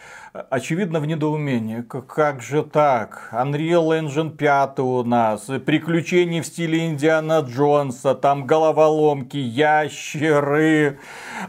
очевидно 0.50 1.00
в 1.00 1.06
недоумении. 1.06 1.82
Как 1.82 2.42
же 2.42 2.64
так? 2.64 3.30
Unreal 3.32 4.02
Engine 4.02 4.32
5 4.32 4.80
у 4.80 5.04
нас, 5.04 5.48
приключения 5.66 6.42
в 6.42 6.46
стиле 6.46 6.88
Индиана 6.88 7.40
Джонса, 7.40 8.16
там 8.16 8.46
головоломки, 8.46 9.38
ящеры. 9.38 11.00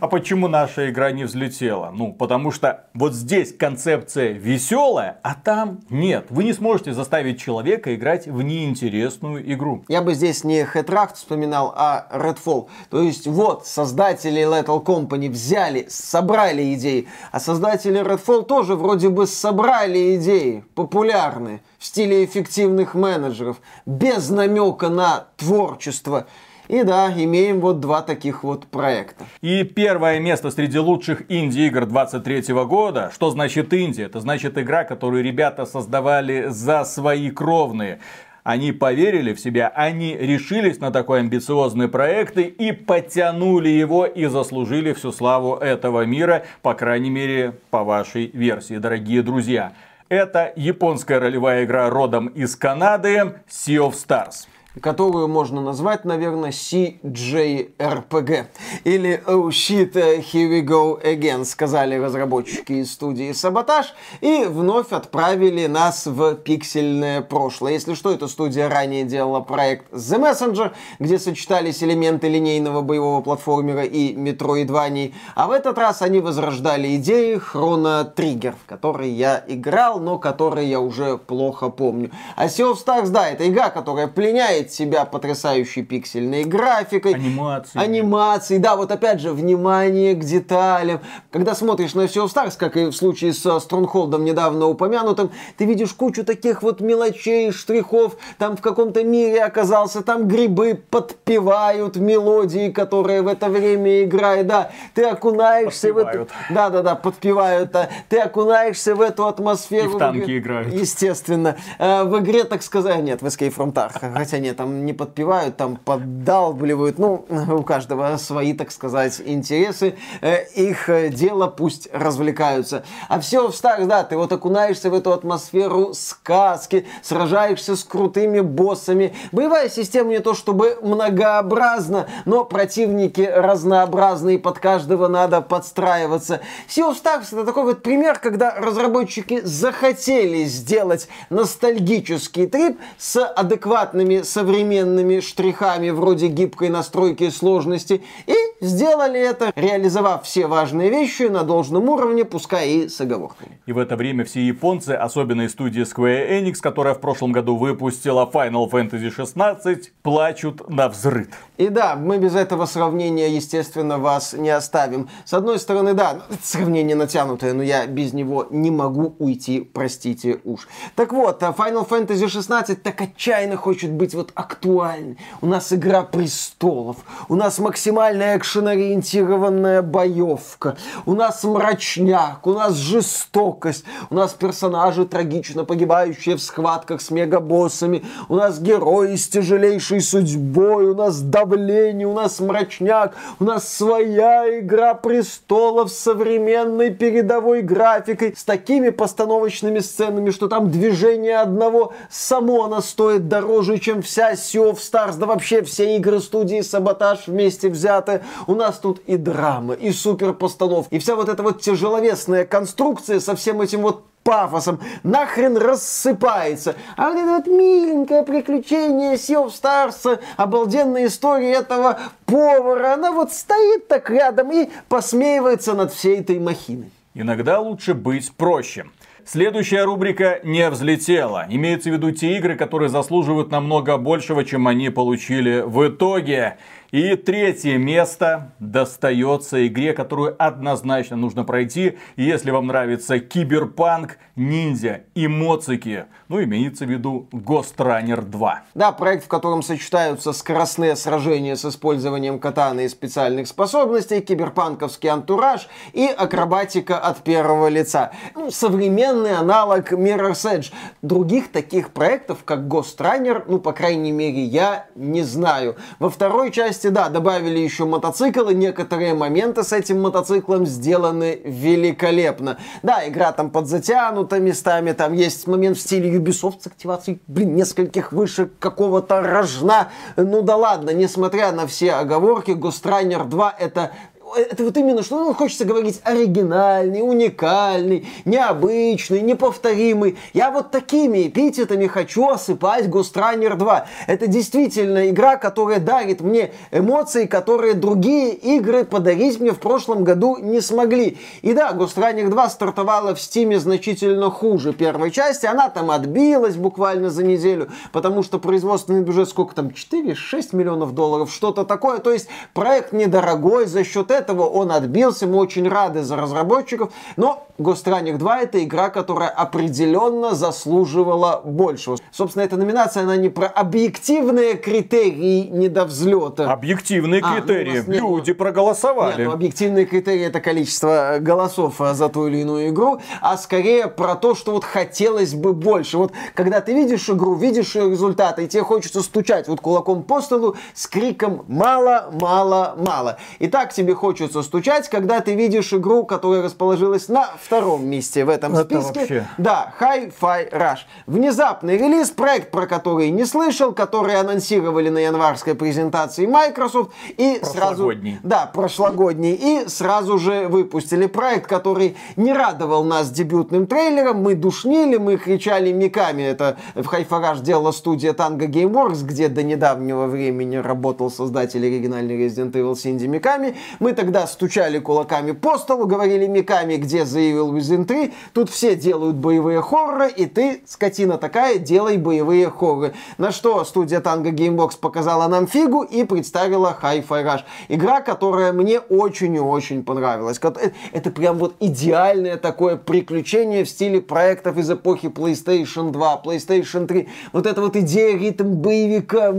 А 0.00 0.08
почему 0.08 0.48
наша 0.48 0.90
игра 0.90 1.10
не 1.10 1.24
взлетела? 1.24 1.90
Ну, 1.92 2.12
потому 2.12 2.50
что 2.50 2.84
вот 2.94 3.14
здесь 3.14 3.56
концепция 3.56 4.32
веселая, 4.32 5.18
а 5.22 5.34
там 5.34 5.80
нет. 5.90 6.26
Вы 6.30 6.44
не 6.44 6.52
сможете 6.52 6.92
заставить 6.92 7.40
человека 7.40 7.94
играть 7.94 8.26
в 8.26 8.42
неинтересную 8.42 9.52
игру. 9.52 9.84
Я 9.88 10.02
бы 10.02 10.14
здесь 10.14 10.44
не 10.44 10.62
Hetract 10.62 11.14
вспоминал, 11.14 11.74
а 11.76 12.06
Redfall. 12.12 12.68
То 12.90 13.02
есть 13.02 13.26
вот 13.26 13.66
создатели 13.66 14.42
Lethal 14.42 14.84
Company 14.84 15.28
взяли, 15.28 15.86
собрали 15.88 16.74
идеи, 16.74 17.08
а 17.32 17.40
создатели 17.40 18.00
Redfall 18.00 18.44
тоже 18.44 18.75
вроде 18.76 19.08
бы 19.08 19.26
собрали 19.26 20.16
идеи 20.16 20.64
популярные 20.74 21.60
в 21.78 21.84
стиле 21.84 22.24
эффективных 22.24 22.94
менеджеров, 22.94 23.60
без 23.84 24.30
намека 24.30 24.88
на 24.88 25.26
творчество. 25.36 26.26
И 26.68 26.82
да, 26.82 27.12
имеем 27.12 27.60
вот 27.60 27.80
два 27.80 28.02
таких 28.02 28.42
вот 28.42 28.66
проекта. 28.66 29.24
И 29.40 29.62
первое 29.62 30.18
место 30.18 30.50
среди 30.50 30.78
лучших 30.78 31.30
инди-игр 31.30 31.86
23 31.86 32.42
года. 32.64 33.10
Что 33.14 33.30
значит 33.30 33.72
инди? 33.72 34.02
Это 34.02 34.20
значит 34.20 34.58
игра, 34.58 34.84
которую 34.84 35.22
ребята 35.22 35.64
создавали 35.64 36.46
за 36.48 36.84
свои 36.84 37.30
кровные. 37.30 38.00
Они 38.46 38.70
поверили 38.70 39.34
в 39.34 39.40
себя, 39.40 39.72
они 39.74 40.16
решились 40.16 40.78
на 40.78 40.92
такой 40.92 41.18
амбициозный 41.18 41.88
проект 41.88 42.38
и 42.38 42.70
потянули 42.70 43.70
его 43.70 44.06
и 44.06 44.26
заслужили 44.26 44.92
всю 44.92 45.10
славу 45.10 45.56
этого 45.56 46.06
мира, 46.06 46.44
по 46.62 46.74
крайней 46.74 47.10
мере, 47.10 47.54
по 47.70 47.82
вашей 47.82 48.30
версии, 48.32 48.76
дорогие 48.76 49.24
друзья. 49.24 49.72
Это 50.08 50.52
японская 50.54 51.18
ролевая 51.18 51.64
игра 51.64 51.90
родом 51.90 52.28
из 52.28 52.54
Канады 52.54 53.40
Sea 53.48 53.78
of 53.78 53.94
Stars 53.94 54.46
которую 54.80 55.28
можно 55.28 55.60
назвать, 55.60 56.04
наверное, 56.04 56.50
CJRPG. 56.50 58.46
Или 58.84 59.22
Oh 59.26 59.48
shit, 59.48 59.94
here 59.94 60.50
we 60.50 60.62
go 60.62 61.02
again, 61.02 61.44
сказали 61.44 61.96
разработчики 61.96 62.72
из 62.72 62.92
студии 62.92 63.32
Саботаж, 63.32 63.94
и 64.20 64.44
вновь 64.44 64.92
отправили 64.92 65.66
нас 65.66 66.06
в 66.06 66.34
пиксельное 66.36 67.22
прошлое. 67.22 67.72
Если 67.72 67.94
что, 67.94 68.12
эта 68.12 68.28
студия 68.28 68.68
ранее 68.68 69.04
делала 69.04 69.40
проект 69.40 69.92
The 69.92 70.18
Messenger, 70.20 70.72
где 70.98 71.18
сочетались 71.18 71.82
элементы 71.82 72.28
линейного 72.28 72.82
боевого 72.82 73.22
платформера 73.22 73.84
и 73.84 74.14
метроидваний, 74.14 75.14
а 75.34 75.46
в 75.46 75.50
этот 75.52 75.78
раз 75.78 76.02
они 76.02 76.20
возрождали 76.20 76.96
идеи 76.96 77.40
Chrono 77.40 78.14
Trigger, 78.14 78.54
в 78.62 78.66
который 78.66 79.10
я 79.10 79.42
играл, 79.46 80.00
но 80.00 80.18
который 80.18 80.66
я 80.66 80.80
уже 80.80 81.18
плохо 81.18 81.70
помню. 81.70 82.10
А 82.36 82.46
Sea 82.46 82.72
of 82.72 82.76
Stars, 82.84 83.08
да, 83.08 83.28
это 83.28 83.48
игра, 83.48 83.70
которая 83.70 84.06
пленяет 84.08 84.65
поражает 84.66 84.72
себя 84.72 85.04
потрясающей 85.04 85.82
пиксельной 85.82 86.44
графикой. 86.44 87.14
Анимацией. 87.14 87.84
Анимацией, 87.84 88.60
да, 88.60 88.76
вот 88.76 88.90
опять 88.90 89.20
же, 89.20 89.32
внимание 89.32 90.14
к 90.14 90.20
деталям. 90.20 91.00
Когда 91.30 91.54
смотришь 91.54 91.94
на 91.94 92.02
Sea 92.02 92.24
of 92.24 92.32
Stars, 92.32 92.56
как 92.58 92.76
и 92.76 92.86
в 92.86 92.92
случае 92.92 93.32
с 93.32 93.60
Стронгхолдом 93.60 94.24
недавно 94.24 94.66
упомянутым, 94.66 95.30
ты 95.56 95.64
видишь 95.64 95.92
кучу 95.92 96.24
таких 96.24 96.62
вот 96.62 96.80
мелочей, 96.80 97.52
штрихов, 97.52 98.16
там 98.38 98.56
в 98.56 98.60
каком-то 98.60 99.04
мире 99.04 99.44
оказался, 99.44 100.02
там 100.02 100.28
грибы 100.28 100.80
подпевают 100.90 101.96
мелодии, 101.96 102.70
которые 102.70 103.22
в 103.22 103.28
это 103.28 103.48
время 103.48 104.04
играют, 104.04 104.46
да, 104.46 104.70
ты 104.94 105.04
окунаешься 105.04 105.92
подпевают. 105.92 106.30
в 106.30 106.34
эту... 106.34 106.54
Да, 106.54 106.70
да, 106.70 106.82
да, 106.82 106.94
подпевают, 106.94 107.70
да. 107.70 107.88
ты 108.08 108.18
окунаешься 108.18 108.94
в 108.94 109.00
эту 109.00 109.26
атмосферу. 109.26 109.90
И 109.90 109.94
в 109.94 109.98
танки 109.98 110.38
играют. 110.38 110.72
Естественно. 110.72 111.56
Э, 111.78 112.04
в 112.04 112.18
игре, 112.18 112.44
так 112.44 112.62
сказать, 112.62 113.02
нет, 113.02 113.22
в 113.22 113.26
Escape 113.26 113.54
from 113.54 113.72
Tarkov, 113.72 114.12
хотя 114.14 114.38
нет, 114.38 114.55
там 114.56 114.84
не 114.84 114.92
подпевают, 114.92 115.56
там 115.56 115.76
поддалбливают. 115.76 116.98
Ну, 116.98 117.24
у 117.50 117.62
каждого 117.62 118.16
свои, 118.16 118.52
так 118.54 118.72
сказать, 118.72 119.20
интересы. 119.24 119.94
Э, 120.20 120.44
их 120.54 120.88
э, 120.88 121.10
дело, 121.10 121.46
пусть 121.46 121.88
развлекаются. 121.92 122.84
А 123.08 123.20
все 123.20 123.48
в 123.48 123.54
старых, 123.54 123.86
да, 123.86 124.02
ты 124.04 124.16
вот 124.16 124.32
окунаешься 124.32 124.90
в 124.90 124.94
эту 124.94 125.12
атмосферу 125.12 125.94
сказки, 125.94 126.86
сражаешься 127.02 127.76
с 127.76 127.84
крутыми 127.84 128.40
боссами. 128.40 129.14
Боевая 129.32 129.68
система 129.68 130.10
не 130.10 130.20
то 130.20 130.34
чтобы 130.34 130.78
многообразна, 130.82 132.08
но 132.24 132.44
противники 132.44 133.20
разнообразные, 133.20 134.38
под 134.38 134.58
каждого 134.58 135.08
надо 135.08 135.42
подстраиваться. 135.42 136.40
Sea 136.68 136.90
of 136.90 137.00
Stars 137.00 137.26
это 137.32 137.44
такой 137.44 137.64
вот 137.64 137.82
пример, 137.82 138.18
когда 138.18 138.54
разработчики 138.54 139.40
захотели 139.42 140.44
сделать 140.44 141.08
ностальгический 141.30 142.46
трип 142.46 142.78
с 142.98 143.24
адекватными 143.24 144.22
современными 144.22 144.45
современными 144.46 145.18
штрихами 145.20 145.90
вроде 145.90 146.28
гибкой 146.28 146.68
настройки 146.68 147.30
сложности 147.30 148.02
и 148.26 148.34
сделали 148.60 149.20
это, 149.20 149.52
реализовав 149.54 150.24
все 150.24 150.46
важные 150.46 150.90
вещи 150.90 151.24
на 151.24 151.42
должном 151.42 151.88
уровне, 151.88 152.24
пускай 152.24 152.70
и 152.70 152.88
с 152.88 153.00
оговорками. 153.00 153.60
И 153.66 153.72
в 153.72 153.78
это 153.78 153.96
время 153.96 154.24
все 154.24 154.46
японцы, 154.46 154.90
особенно 154.90 155.42
из 155.42 155.52
студии 155.52 155.82
Square 155.82 156.40
Enix, 156.40 156.56
которая 156.60 156.94
в 156.94 157.00
прошлом 157.00 157.32
году 157.32 157.56
выпустила 157.56 158.28
Final 158.32 158.70
Fantasy 158.70 159.10
16, 159.10 159.92
плачут 160.02 160.68
на 160.68 160.88
взрыв. 160.88 161.28
И 161.56 161.68
да, 161.68 161.96
мы 161.96 162.18
без 162.18 162.34
этого 162.34 162.66
сравнения, 162.66 163.34
естественно, 163.34 163.98
вас 163.98 164.32
не 164.34 164.50
оставим. 164.50 165.08
С 165.24 165.34
одной 165.34 165.58
стороны, 165.58 165.94
да, 165.94 166.22
сравнение 166.42 166.96
натянутое, 166.96 167.52
но 167.54 167.62
я 167.62 167.86
без 167.86 168.12
него 168.12 168.46
не 168.50 168.70
могу 168.70 169.14
уйти, 169.18 169.60
простите 169.60 170.40
уж. 170.44 170.68
Так 170.94 171.12
вот, 171.12 171.42
Final 171.42 171.88
Fantasy 171.88 172.28
16 172.28 172.82
так 172.82 173.00
отчаянно 173.00 173.56
хочет 173.56 173.92
быть 173.92 174.14
вот 174.14 174.32
актуальной. 174.34 175.18
У 175.40 175.46
нас 175.46 175.72
Игра 175.72 176.02
Престолов, 176.02 176.98
у 177.28 177.34
нас 177.34 177.58
максимальная 177.58 178.34
экшен-ориентированная 178.46 179.82
боевка, 179.82 180.76
у 181.04 181.14
нас 181.14 181.42
мрачняк, 181.44 182.46
у 182.46 182.52
нас 182.52 182.74
жестокость, 182.74 183.84
у 184.10 184.14
нас 184.14 184.34
персонажи 184.34 185.04
трагично 185.04 185.64
погибающие 185.64 186.36
в 186.36 186.42
схватках 186.42 187.00
с 187.00 187.10
мегабоссами, 187.10 188.04
у 188.28 188.36
нас 188.36 188.60
герои 188.60 189.16
с 189.16 189.28
тяжелейшей 189.28 190.00
судьбой, 190.00 190.86
у 190.86 190.94
нас 190.94 191.20
давление, 191.20 192.06
у 192.06 192.12
нас 192.12 192.40
мрачняк, 192.40 193.14
у 193.40 193.44
нас 193.44 193.68
своя 193.68 194.60
Игра 194.60 194.94
Престолов 194.94 195.90
с 195.90 195.98
современной 195.98 196.90
передовой 196.90 197.62
графикой, 197.62 198.34
с 198.36 198.44
такими 198.44 198.90
постановочными 198.90 199.80
сценами, 199.80 200.30
что 200.30 200.48
там 200.48 200.70
движение 200.70 201.38
одного 201.38 201.92
само 202.10 202.64
оно 202.64 202.80
стоит 202.80 203.28
дороже, 203.28 203.78
чем 203.78 204.02
вся 204.02 204.32
Sea 204.34 204.72
of 204.72 204.76
Stars, 204.76 205.16
да 205.18 205.26
вообще 205.26 205.62
все 205.62 205.96
игры 205.96 206.20
студии 206.20 206.60
Саботаж 206.60 207.26
вместе 207.26 207.68
взяты. 207.68 208.22
У 208.46 208.54
нас 208.54 208.78
тут 208.78 209.00
и 209.06 209.16
драма, 209.16 209.74
и 209.74 209.90
супер 209.92 210.32
постанов, 210.32 210.86
и 210.90 210.98
вся 210.98 211.16
вот 211.16 211.28
эта 211.28 211.42
вот 211.42 211.60
тяжеловесная 211.60 212.44
конструкция 212.44 213.20
со 213.20 213.34
всем 213.36 213.60
этим 213.60 213.82
вот 213.82 214.04
пафосом 214.26 214.80
нахрен 215.04 215.56
рассыпается. 215.56 216.74
А 216.96 217.10
вот 217.10 217.18
это 217.18 217.30
вот 217.36 217.46
миленькое 217.46 218.24
приключение 218.24 219.14
of 219.14 219.52
Stars, 219.52 220.18
обалденная 220.36 221.06
история 221.06 221.52
этого 221.52 221.98
повара, 222.26 222.94
она 222.94 223.12
вот 223.12 223.32
стоит 223.32 223.86
так 223.86 224.10
рядом 224.10 224.50
и 224.50 224.68
посмеивается 224.88 225.74
над 225.74 225.92
всей 225.92 226.18
этой 226.18 226.40
махиной. 226.40 226.90
Иногда 227.14 227.60
лучше 227.60 227.94
быть 227.94 228.30
проще. 228.32 228.86
Следующая 229.24 229.82
рубрика 229.82 230.38
не 230.44 230.70
взлетела. 230.70 231.46
Имеется 231.48 231.90
в 231.90 231.94
виду 231.94 232.12
те 232.12 232.36
игры, 232.36 232.54
которые 232.54 232.88
заслуживают 232.88 233.50
намного 233.50 233.96
большего, 233.96 234.44
чем 234.44 234.68
они 234.68 234.90
получили 234.90 235.64
в 235.66 235.88
итоге. 235.88 236.58
И 236.96 237.14
третье 237.14 237.76
место 237.76 238.54
достается 238.58 239.66
игре, 239.66 239.92
которую 239.92 240.34
однозначно 240.42 241.14
нужно 241.14 241.44
пройти. 241.44 241.98
если 242.16 242.50
вам 242.50 242.68
нравится 242.68 243.18
киберпанк, 243.18 244.16
ниндзя 244.34 245.02
и 245.14 245.28
моцики, 245.28 246.06
ну, 246.28 246.42
имеется 246.42 246.84
в 246.84 246.90
виду 246.90 247.28
Ghost 247.30 247.76
Runner 247.76 248.20
2. 248.20 248.62
Да, 248.74 248.92
проект, 248.92 249.24
в 249.24 249.28
котором 249.28 249.62
сочетаются 249.62 250.32
скоростные 250.32 250.96
сражения 250.96 251.56
с 251.56 251.64
использованием 251.64 252.38
катаны 252.38 252.84
и 252.84 252.88
специальных 252.88 253.46
способностей, 253.46 254.20
киберпанковский 254.20 255.08
антураж 255.08 255.68
и 255.92 256.06
акробатика 256.06 256.98
от 256.98 257.18
первого 257.18 257.68
лица. 257.68 258.10
Ну, 258.34 258.50
современный 258.50 259.36
аналог 259.36 259.92
Mirror's 259.92 260.44
Edge. 260.44 260.72
Других 261.02 261.52
таких 261.52 261.90
проектов, 261.90 262.38
как 262.44 262.60
Ghost 262.60 262.98
Runner, 262.98 263.44
ну, 263.46 263.58
по 263.60 263.72
крайней 263.72 264.12
мере, 264.12 264.42
я 264.42 264.86
не 264.96 265.22
знаю. 265.22 265.76
Во 265.98 266.10
второй 266.10 266.50
части 266.50 266.88
да, 266.88 267.08
добавили 267.08 267.58
еще 267.58 267.84
мотоцикл, 267.84 268.48
и 268.48 268.54
некоторые 268.54 269.14
моменты 269.14 269.62
с 269.62 269.72
этим 269.72 270.02
мотоциклом 270.02 270.66
сделаны 270.66 271.40
великолепно. 271.44 272.58
Да, 272.82 273.06
игра 273.08 273.32
там 273.32 273.50
подзатянута 273.50 274.40
местами, 274.40 274.92
там 274.92 275.12
есть 275.12 275.46
момент 275.46 275.76
в 275.76 275.80
стиле 275.80 276.15
Ubisoft 276.16 276.62
с 276.62 276.66
активацией, 276.66 277.20
блин, 277.26 277.54
нескольких 277.54 278.12
выше 278.12 278.50
какого-то 278.58 279.20
рожна. 279.22 279.90
Ну 280.16 280.42
да 280.42 280.56
ладно, 280.56 280.90
несмотря 280.90 281.52
на 281.52 281.66
все 281.66 281.92
оговорки, 281.92 282.52
Ghost 282.52 282.82
Runner 282.84 283.24
2 283.24 283.54
это 283.58 283.92
это 284.34 284.64
вот 284.64 284.76
именно, 284.76 285.02
что 285.02 285.24
ну, 285.24 285.34
хочется 285.34 285.64
говорить 285.64 286.00
оригинальный, 286.02 287.00
уникальный, 287.00 288.08
необычный, 288.24 289.20
неповторимый. 289.20 290.18
Я 290.32 290.50
вот 290.50 290.70
такими 290.70 291.28
эпитетами 291.28 291.86
хочу 291.86 292.28
осыпать 292.28 292.86
Ghost 292.86 293.14
Runner 293.14 293.54
2. 293.54 293.86
Это 294.06 294.26
действительно 294.26 295.08
игра, 295.10 295.36
которая 295.36 295.78
дарит 295.78 296.20
мне 296.20 296.52
эмоции, 296.72 297.26
которые 297.26 297.74
другие 297.74 298.34
игры 298.34 298.84
подарить 298.84 299.40
мне 299.40 299.52
в 299.52 299.58
прошлом 299.58 300.04
году 300.04 300.38
не 300.38 300.60
смогли. 300.60 301.18
И 301.42 301.52
да, 301.52 301.72
Ghost 301.72 301.96
Runner 301.96 302.28
2 302.28 302.50
стартовала 302.50 303.14
в 303.14 303.20
Стиме 303.20 303.60
значительно 303.60 304.30
хуже 304.30 304.72
первой 304.72 305.10
части. 305.10 305.46
Она 305.46 305.68
там 305.68 305.90
отбилась 305.90 306.56
буквально 306.56 307.10
за 307.10 307.24
неделю, 307.24 307.70
потому 307.92 308.22
что 308.22 308.38
производственный 308.38 309.02
бюджет 309.02 309.28
сколько 309.28 309.54
там, 309.54 309.68
4-6 309.68 310.56
миллионов 310.56 310.94
долларов, 310.94 311.32
что-то 311.32 311.64
такое. 311.64 311.98
То 311.98 312.12
есть 312.12 312.28
проект 312.54 312.92
недорогой, 312.92 313.66
за 313.66 313.84
счет 313.84 314.10
этого 314.16 314.42
он 314.42 314.72
отбился, 314.72 315.26
мы 315.26 315.36
очень 315.36 315.68
рады 315.68 316.02
за 316.02 316.16
разработчиков, 316.16 316.92
но 317.16 317.46
Ghost 317.58 317.84
Runner 317.86 318.16
2 318.16 318.40
это 318.40 318.62
игра, 318.62 318.90
которая 318.90 319.28
определенно 319.28 320.34
заслуживала 320.34 321.40
большего. 321.44 321.96
Собственно, 322.10 322.42
эта 322.44 322.56
номинация, 322.56 323.04
она 323.04 323.16
не 323.16 323.28
про 323.28 323.46
объективные 323.46 324.54
критерии 324.54 325.46
недовзлета. 325.46 326.52
Объективные 326.52 327.22
а, 327.22 327.30
ну, 327.30 327.36
критерии. 327.36 327.82
Ну, 327.86 328.16
Люди 328.16 328.30
нет, 328.30 328.38
проголосовали. 328.38 329.18
Нет, 329.18 329.28
ну, 329.28 329.32
объективные 329.32 329.86
критерии 329.86 330.26
это 330.26 330.40
количество 330.40 331.16
голосов 331.20 331.80
а, 331.80 331.94
за 331.94 332.08
ту 332.08 332.26
или 332.26 332.38
иную 332.38 332.68
игру, 332.68 333.00
а 333.20 333.36
скорее 333.38 333.88
про 333.88 334.16
то, 334.16 334.34
что 334.34 334.52
вот 334.52 334.64
хотелось 334.64 335.34
бы 335.34 335.54
больше. 335.54 335.96
Вот 335.96 336.12
когда 336.34 336.60
ты 336.60 336.74
видишь 336.74 337.08
игру, 337.08 337.34
видишь 337.34 337.74
ее 337.74 337.90
результаты, 337.90 338.44
и 338.44 338.48
тебе 338.48 338.62
хочется 338.62 339.02
стучать 339.02 339.48
вот 339.48 339.60
кулаком 339.60 340.02
по 340.02 340.20
столу 340.20 340.56
с 340.74 340.86
криком 340.86 341.44
«мало, 341.48 342.10
мало, 342.12 342.74
мало». 342.76 343.18
И 343.38 343.48
так 343.48 343.72
тебе 343.72 343.94
хочется 343.94 344.05
стучать, 344.14 344.88
когда 344.88 345.20
ты 345.20 345.34
видишь 345.34 345.72
игру, 345.72 346.04
которая 346.04 346.42
расположилась 346.42 347.08
на 347.08 347.28
втором 347.40 347.86
месте 347.86 348.24
в 348.24 348.28
этом 348.28 348.54
Это 348.54 348.64
списке. 348.64 349.00
Вообще... 349.00 349.28
Да, 349.38 349.72
Hi-Fi 349.80 350.52
Rush. 350.52 350.78
Внезапный 351.06 351.76
релиз, 351.76 352.10
проект, 352.10 352.50
про 352.50 352.66
который 352.66 353.10
не 353.10 353.24
слышал, 353.24 353.72
который 353.72 354.14
анонсировали 354.16 354.88
на 354.88 354.98
январской 354.98 355.54
презентации 355.54 356.26
Microsoft. 356.26 356.92
И 357.16 357.40
сразу... 357.42 357.92
Да, 358.22 358.50
прошлогодний. 358.52 359.34
И 359.34 359.68
сразу 359.68 360.18
же 360.18 360.48
выпустили 360.48 361.06
проект, 361.06 361.46
который 361.46 361.96
не 362.16 362.32
радовал 362.32 362.84
нас 362.84 363.10
дебютным 363.10 363.66
трейлером. 363.66 364.22
Мы 364.22 364.34
душнили, 364.34 364.96
мы 364.96 365.16
кричали 365.16 365.72
миками. 365.72 366.22
Это 366.22 366.56
в 366.74 366.92
Hi-Fi 366.92 367.08
Rush 367.08 367.42
делала 367.42 367.72
студия 367.72 368.12
Tango 368.12 368.46
Gameworks, 368.46 369.04
где 369.04 369.28
до 369.28 369.42
недавнего 369.42 370.06
времени 370.06 370.56
работал 370.56 371.10
создатель 371.10 371.64
оригинальной 371.64 372.26
Resident 372.26 372.52
Evil 372.52 372.76
Синди 372.76 373.06
Миками. 373.06 373.56
Мы 373.78 373.92
тогда 373.96 374.26
стучали 374.26 374.78
кулаками 374.78 375.32
по 375.32 375.58
столу, 375.58 375.86
говорили 375.86 376.26
миками, 376.26 376.76
где 376.76 377.04
заявил 377.04 377.56
Within 377.56 377.84
3. 377.84 378.14
Тут 378.32 378.50
все 378.50 378.76
делают 378.76 379.16
боевые 379.16 379.62
хорроры, 379.62 380.10
и 380.10 380.26
ты, 380.26 380.62
скотина 380.66 381.18
такая, 381.18 381.58
делай 381.58 381.96
боевые 381.96 382.50
хорроры. 382.50 382.94
На 383.18 383.32
что 383.32 383.64
студия 383.64 384.00
Tango 384.00 384.30
Gamebox 384.30 384.78
показала 384.80 385.26
нам 385.26 385.46
фигу 385.46 385.82
и 385.82 386.04
представила 386.04 386.76
Hi-Fi 386.80 387.24
Rush. 387.24 387.42
Игра, 387.68 388.00
которая 388.00 388.52
мне 388.52 388.78
очень 388.78 389.34
и 389.34 389.40
очень 389.40 389.82
понравилась. 389.82 390.38
Э, 390.42 390.70
это 390.92 391.10
прям 391.10 391.38
вот 391.38 391.56
идеальное 391.60 392.36
такое 392.36 392.76
приключение 392.76 393.64
в 393.64 393.68
стиле 393.68 394.00
проектов 394.00 394.58
из 394.58 394.70
эпохи 394.70 395.06
PlayStation 395.06 395.90
2, 395.90 396.22
PlayStation 396.24 396.86
3. 396.86 397.08
Вот 397.32 397.46
эта 397.46 397.60
вот 397.60 397.76
идея 397.76 398.18
ритм 398.18 398.54
боевика. 398.54 399.32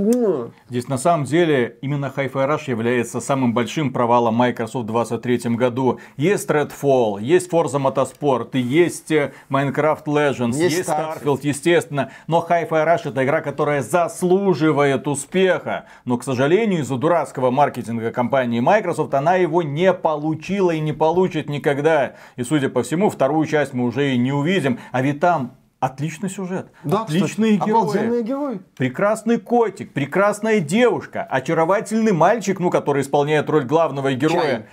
Здесь 0.69 0.87
на 0.87 0.97
самом 0.97 1.25
деле 1.25 1.77
именно 1.81 2.11
Hi-Fi 2.15 2.47
Rush 2.47 2.69
является 2.69 3.21
самым 3.21 3.53
большим 3.53 3.93
провалом 3.93 4.35
Microsoft 4.47 4.85
в 4.85 4.91
2023 4.91 5.55
году. 5.55 5.99
Есть 6.15 6.49
Redfall, 6.49 7.21
есть 7.21 7.51
Forza 7.51 7.81
Motorsport, 7.81 8.57
есть 8.57 9.11
э, 9.11 9.33
Minecraft 9.49 10.05
Legends, 10.05 10.55
есть, 10.55 10.77
есть 10.77 10.89
Starfield, 10.89 11.39
естественно. 11.43 12.11
Но 12.27 12.45
Hi-Fi 12.47 12.69
Rush 12.69 13.09
это 13.09 13.23
игра, 13.23 13.41
которая 13.41 13.81
заслуживает 13.81 15.07
успеха. 15.07 15.85
Но, 16.05 16.17
к 16.17 16.23
сожалению, 16.23 16.81
из-за 16.81 16.95
дурацкого 16.95 17.51
маркетинга 17.51 18.11
компании 18.11 18.59
Microsoft 18.59 19.13
она 19.13 19.35
его 19.35 19.61
не 19.61 19.93
получила 19.93 20.71
и 20.71 20.79
не 20.79 20.93
получит 20.93 21.49
никогда. 21.49 22.13
И, 22.35 22.43
судя 22.43 22.69
по 22.69 22.83
всему, 22.83 23.09
вторую 23.09 23.45
часть 23.47 23.73
мы 23.73 23.85
уже 23.85 24.13
и 24.13 24.17
не 24.17 24.31
увидим. 24.31 24.79
А 24.91 25.01
ведь 25.01 25.19
там 25.19 25.56
Отличный 25.79 26.29
сюжет, 26.29 26.71
да, 26.83 27.03
отличные 27.03 27.59
кстати, 27.59 27.69
герои, 27.69 28.21
герой. 28.23 28.61
прекрасный 28.77 29.39
котик, 29.39 29.93
прекрасная 29.93 30.59
девушка, 30.59 31.21
очаровательный 31.21 32.13
мальчик, 32.13 32.59
ну, 32.59 32.71
который 32.71 33.03
исполняет 33.03 33.47
роль 33.47 33.63
главного 33.63 34.11
героя. 34.13 34.41
Чай 34.41 34.65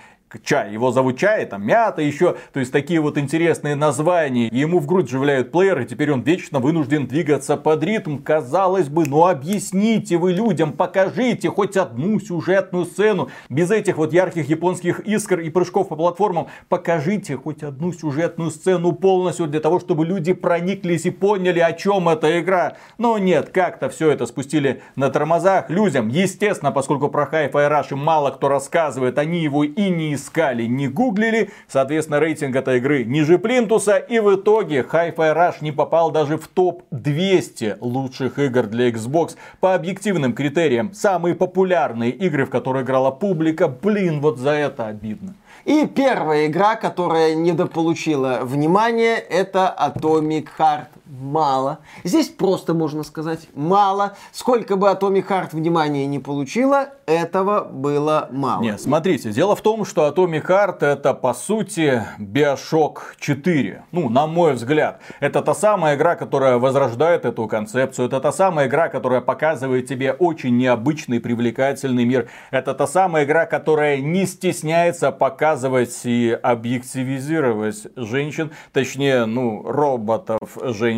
чай. 0.43 0.71
Его 0.71 0.91
зовут 0.91 1.17
чай, 1.17 1.45
там 1.45 1.65
мята 1.65 2.01
еще. 2.01 2.35
То 2.53 2.59
есть 2.59 2.71
такие 2.71 2.99
вот 2.99 3.17
интересные 3.17 3.75
названия. 3.75 4.47
ему 4.51 4.79
в 4.79 4.85
грудь 4.85 5.07
вживляют 5.07 5.51
плеер, 5.51 5.81
и 5.81 5.85
теперь 5.85 6.11
он 6.11 6.21
вечно 6.21 6.59
вынужден 6.59 7.07
двигаться 7.07 7.57
под 7.57 7.83
ритм. 7.83 8.17
Казалось 8.17 8.89
бы, 8.89 9.05
ну 9.05 9.25
объясните 9.25 10.17
вы 10.17 10.33
людям, 10.33 10.73
покажите 10.73 11.49
хоть 11.49 11.77
одну 11.77 12.19
сюжетную 12.19 12.85
сцену. 12.85 13.29
Без 13.49 13.71
этих 13.71 13.97
вот 13.97 14.13
ярких 14.13 14.49
японских 14.49 14.99
искр 15.01 15.39
и 15.39 15.49
прыжков 15.49 15.89
по 15.89 15.95
платформам. 15.95 16.47
Покажите 16.69 17.37
хоть 17.37 17.63
одну 17.63 17.93
сюжетную 17.93 18.51
сцену 18.51 18.91
полностью 18.91 19.47
для 19.47 19.59
того, 19.59 19.79
чтобы 19.79 20.05
люди 20.05 20.33
прониклись 20.33 21.05
и 21.05 21.11
поняли, 21.11 21.59
о 21.59 21.73
чем 21.73 22.09
эта 22.09 22.39
игра. 22.39 22.77
Но 22.97 23.17
нет, 23.17 23.49
как-то 23.49 23.89
все 23.89 24.11
это 24.11 24.25
спустили 24.25 24.81
на 24.95 25.09
тормозах. 25.09 25.69
Людям, 25.69 26.09
естественно, 26.09 26.71
поскольку 26.71 27.09
про 27.09 27.29
Hi-Fi 27.31 27.69
Rush 27.69 27.95
мало 27.95 28.31
кто 28.31 28.49
рассказывает, 28.49 29.17
они 29.17 29.41
его 29.41 29.63
и 29.63 29.89
не 29.89 30.13
искали, 30.13 30.24
не 30.67 30.87
гуглили. 30.87 31.49
Соответственно, 31.67 32.19
рейтинг 32.19 32.55
этой 32.55 32.77
игры 32.77 33.03
ниже 33.03 33.37
Плинтуса. 33.37 33.97
И 33.97 34.19
в 34.19 34.35
итоге 34.35 34.85
Hi-Fi 34.89 35.15
Rush 35.15 35.55
не 35.61 35.71
попал 35.71 36.11
даже 36.11 36.37
в 36.37 36.47
топ-200 36.47 37.77
лучших 37.81 38.39
игр 38.39 38.63
для 38.63 38.89
Xbox. 38.89 39.35
По 39.59 39.75
объективным 39.75 40.33
критериям, 40.33 40.93
самые 40.93 41.35
популярные 41.35 42.11
игры, 42.11 42.45
в 42.45 42.49
которые 42.49 42.83
играла 42.83 43.11
публика. 43.11 43.67
Блин, 43.67 44.21
вот 44.21 44.37
за 44.37 44.51
это 44.51 44.87
обидно. 44.87 45.35
И 45.65 45.87
первая 45.87 46.45
игра, 46.45 46.75
которая 46.75 47.33
недополучила 47.33 48.41
внимания, 48.43 49.15
это 49.15 49.75
Atomic 49.77 50.47
Heart 50.59 50.87
мало. 51.05 51.79
Здесь 52.03 52.29
просто 52.29 52.73
можно 52.73 53.03
сказать 53.03 53.47
мало. 53.53 54.15
Сколько 54.31 54.75
бы 54.75 54.87
Atomic 54.87 55.27
Heart 55.27 55.49
внимания 55.51 56.05
не 56.07 56.19
получила, 56.19 56.89
этого 57.05 57.63
было 57.63 58.27
мало. 58.31 58.61
Нет, 58.61 58.81
смотрите, 58.81 59.31
дело 59.31 59.55
в 59.55 59.61
том, 59.61 59.85
что 59.85 60.07
Atomic 60.07 60.47
Heart 60.47 60.77
это 60.79 61.13
по 61.13 61.33
сути 61.33 62.03
Bioshock 62.19 62.97
4. 63.19 63.85
Ну, 63.91 64.09
на 64.09 64.27
мой 64.27 64.53
взгляд. 64.53 65.01
Это 65.19 65.41
та 65.41 65.53
самая 65.53 65.95
игра, 65.95 66.15
которая 66.15 66.57
возрождает 66.57 67.25
эту 67.25 67.47
концепцию. 67.47 68.07
Это 68.07 68.19
та 68.19 68.31
самая 68.31 68.67
игра, 68.67 68.89
которая 68.89 69.21
показывает 69.21 69.87
тебе 69.87 70.13
очень 70.13 70.57
необычный, 70.57 71.19
привлекательный 71.19 72.05
мир. 72.05 72.29
Это 72.51 72.73
та 72.73 72.87
самая 72.87 73.25
игра, 73.25 73.45
которая 73.45 73.97
не 73.97 74.25
стесняется 74.25 75.11
показывать 75.11 76.01
и 76.05 76.31
объективизировать 76.31 77.87
женщин, 77.95 78.51
точнее, 78.73 79.25
ну, 79.25 79.61
роботов 79.63 80.57
женщин. 80.63 80.94